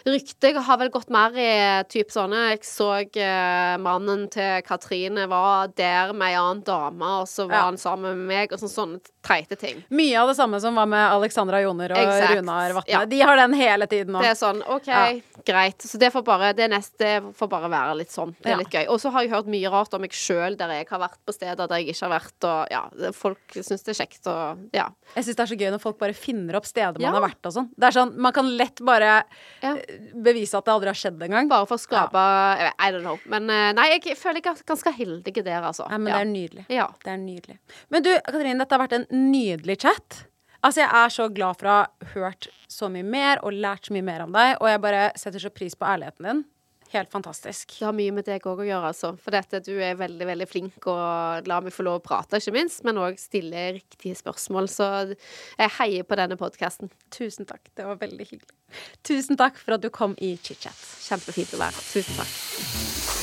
Ryktet 0.08 0.60
har 0.70 0.80
vel 0.80 0.92
gått 0.94 1.12
mer 1.12 1.36
i 1.36 1.50
type 1.92 2.16
sånne 2.16 2.46
Jeg 2.54 2.64
så 2.64 2.88
eh, 3.04 3.76
mannen 3.84 4.30
til 4.32 4.64
Katrine 4.64 5.28
var 5.28 5.74
der 5.76 6.14
med 6.16 6.32
ei 6.32 6.40
annen 6.40 6.64
dame, 6.64 7.12
og 7.20 7.28
så 7.28 7.50
var 7.50 7.58
Ja. 7.60 7.66
han 7.68 7.78
sammen 7.82 8.16
med 8.22 8.32
meg, 8.32 8.54
og 8.56 8.64
sånn, 8.64 8.72
sånne 8.72 9.04
teite 9.30 9.56
ting. 9.62 9.84
Mye 9.94 10.18
av 10.24 10.32
det 10.32 10.36
samme 10.40 10.60
som 10.64 10.76
var 10.80 10.90
med 10.90 11.06
Alexandra 11.14 11.62
Joner 11.62 11.94
og 11.94 12.02
exact. 12.02 12.36
Runar 12.40 12.74
Vatne. 12.80 12.92
Ja. 12.96 13.04
De 13.10 13.20
har 13.22 13.38
den 13.40 13.54
hele 13.60 13.88
tiden 13.92 14.16
nå. 14.16 14.24
Det 14.26 14.32
er 14.34 14.40
sånn, 14.40 14.64
OK, 14.68 14.88
Ja. 14.90 15.04
greit. 15.46 15.86
Så 15.86 16.00
det 16.02 16.10
får 16.14 16.24
bare 16.26 16.54
Det 16.58 16.68
neste 16.72 17.12
får 17.38 17.50
bare 17.50 17.70
være 17.70 17.96
litt 18.02 18.10
sånn. 18.12 18.34
Det 18.42 18.48
er 18.50 18.58
Ja. 18.58 18.58
litt 18.64 18.74
gøy. 18.74 18.88
Og 18.90 19.00
så 19.00 19.12
har 19.14 19.22
jeg 19.24 19.32
hørt 19.32 19.46
mye 19.48 19.70
rart 19.72 19.94
om 19.94 20.02
meg 20.02 20.12
sjøl, 20.12 20.58
der 20.58 20.68
jeg 20.80 20.88
har 20.90 21.00
vært 21.00 21.18
på 21.26 21.34
steder 21.34 21.68
der 21.68 21.78
jeg 21.80 21.94
ikke 21.94 22.10
har 22.10 22.20
vært, 22.20 22.44
og 22.44 22.68
ja, 22.72 23.12
folk 23.14 23.40
syns 23.54 23.84
det 23.86 23.94
er 23.94 24.06
kjekt, 24.06 24.28
og 24.28 24.58
ja. 24.74 24.90
Jeg 25.16 25.24
syns 25.26 25.36
det 25.36 25.44
er 25.46 25.52
så 25.56 25.60
gøy 25.60 25.72
når 25.72 25.82
folk 25.82 25.98
bare 26.00 26.14
finner 26.14 26.56
opp 26.56 26.66
steder 26.66 27.00
man 27.00 27.14
har 27.14 27.22
vært 27.30 27.46
og 27.46 27.54
sånn. 27.54 27.70
Det 27.78 27.88
er 27.88 27.92
sånn, 28.00 28.16
Man 28.20 28.34
kan 28.34 28.46
lett 28.58 28.76
bare 28.84 29.24
eh, 29.62 29.76
bevise 30.16 30.56
at 30.58 30.66
det 30.66 30.74
aldri 30.74 30.88
har 30.92 30.98
skjedd 30.98 31.20
engang. 31.22 31.48
Bare 31.50 31.66
for 31.70 31.78
å 31.78 31.80
skape 31.80 32.16
I 32.80 32.92
don't 32.92 33.02
know. 33.02 33.20
Men 33.26 33.50
eh, 33.50 33.72
nei, 33.74 33.88
jeg 34.00 34.18
føler 34.18 34.42
jeg 34.44 34.48
er 34.54 34.64
ganske 34.66 34.92
heldig 34.96 35.44
der, 35.44 35.62
altså. 35.62 35.88
Nei, 35.90 35.98
men 35.98 36.14
det 36.14 36.20
er 36.20 36.30
nydelig. 36.30 36.66
Ja. 36.70 36.88
Det 37.04 37.12
er 37.14 37.18
nydelig. 37.18 37.58
Men 37.90 38.04
du, 38.04 38.10
Katrine, 38.26 38.58
dette 38.60 38.76
har 38.78 38.88
vært 38.88 38.94
en 39.00 39.08
nydelig 39.20 39.80
chat. 39.84 40.24
Altså, 40.60 40.84
jeg 40.84 40.92
er 40.92 41.12
så 41.16 41.28
glad 41.32 41.60
for 41.60 41.72
å 41.72 41.76
ha 41.80 42.14
hørt 42.16 42.50
så 42.70 42.90
mye 42.92 43.06
mer 43.08 43.40
og 43.46 43.56
lært 43.56 43.88
så 43.88 43.96
mye 43.96 44.06
mer 44.06 44.26
om 44.26 44.34
deg, 44.36 44.58
og 44.60 44.68
jeg 44.68 44.82
bare 44.84 45.04
setter 45.20 45.44
så 45.44 45.52
pris 45.54 45.76
på 45.78 45.88
ærligheten 45.88 46.28
din. 46.28 46.42
Helt 46.90 47.12
fantastisk. 47.14 47.76
Det 47.78 47.86
har 47.86 47.94
mye 47.94 48.14
med 48.18 48.26
deg 48.26 48.46
òg 48.50 48.64
å 48.64 48.66
gjøre, 48.66 48.90
altså. 48.90 49.12
For 49.22 49.36
dette, 49.36 49.62
du 49.62 49.76
er 49.78 50.00
veldig, 50.00 50.26
veldig 50.26 50.48
flink 50.50 50.88
og 50.90 51.46
lar 51.50 51.62
meg 51.62 51.76
få 51.76 51.86
lov 51.86 52.00
å 52.00 52.04
prate, 52.04 52.42
ikke 52.42 52.56
minst, 52.56 52.82
men 52.88 52.98
òg 52.98 53.22
stille 53.22 53.68
riktige 53.78 54.18
spørsmål. 54.18 54.72
Så 54.74 54.90
jeg 55.14 55.76
heier 55.78 56.10
på 56.10 56.18
denne 56.18 56.40
podkasten. 56.40 56.90
Tusen 57.14 57.46
takk. 57.50 57.70
Det 57.78 57.86
var 57.86 58.02
veldig 58.02 58.26
hyggelig. 58.32 58.58
Tusen 59.06 59.38
takk 59.38 59.62
for 59.62 59.78
at 59.78 59.86
du 59.86 59.92
kom 59.94 60.18
i 60.18 60.34
chit-chat. 60.42 60.84
Kjempefint 61.06 61.54
å 61.54 61.62
være. 61.62 61.88
Tusen 61.94 62.18
takk. 62.24 63.19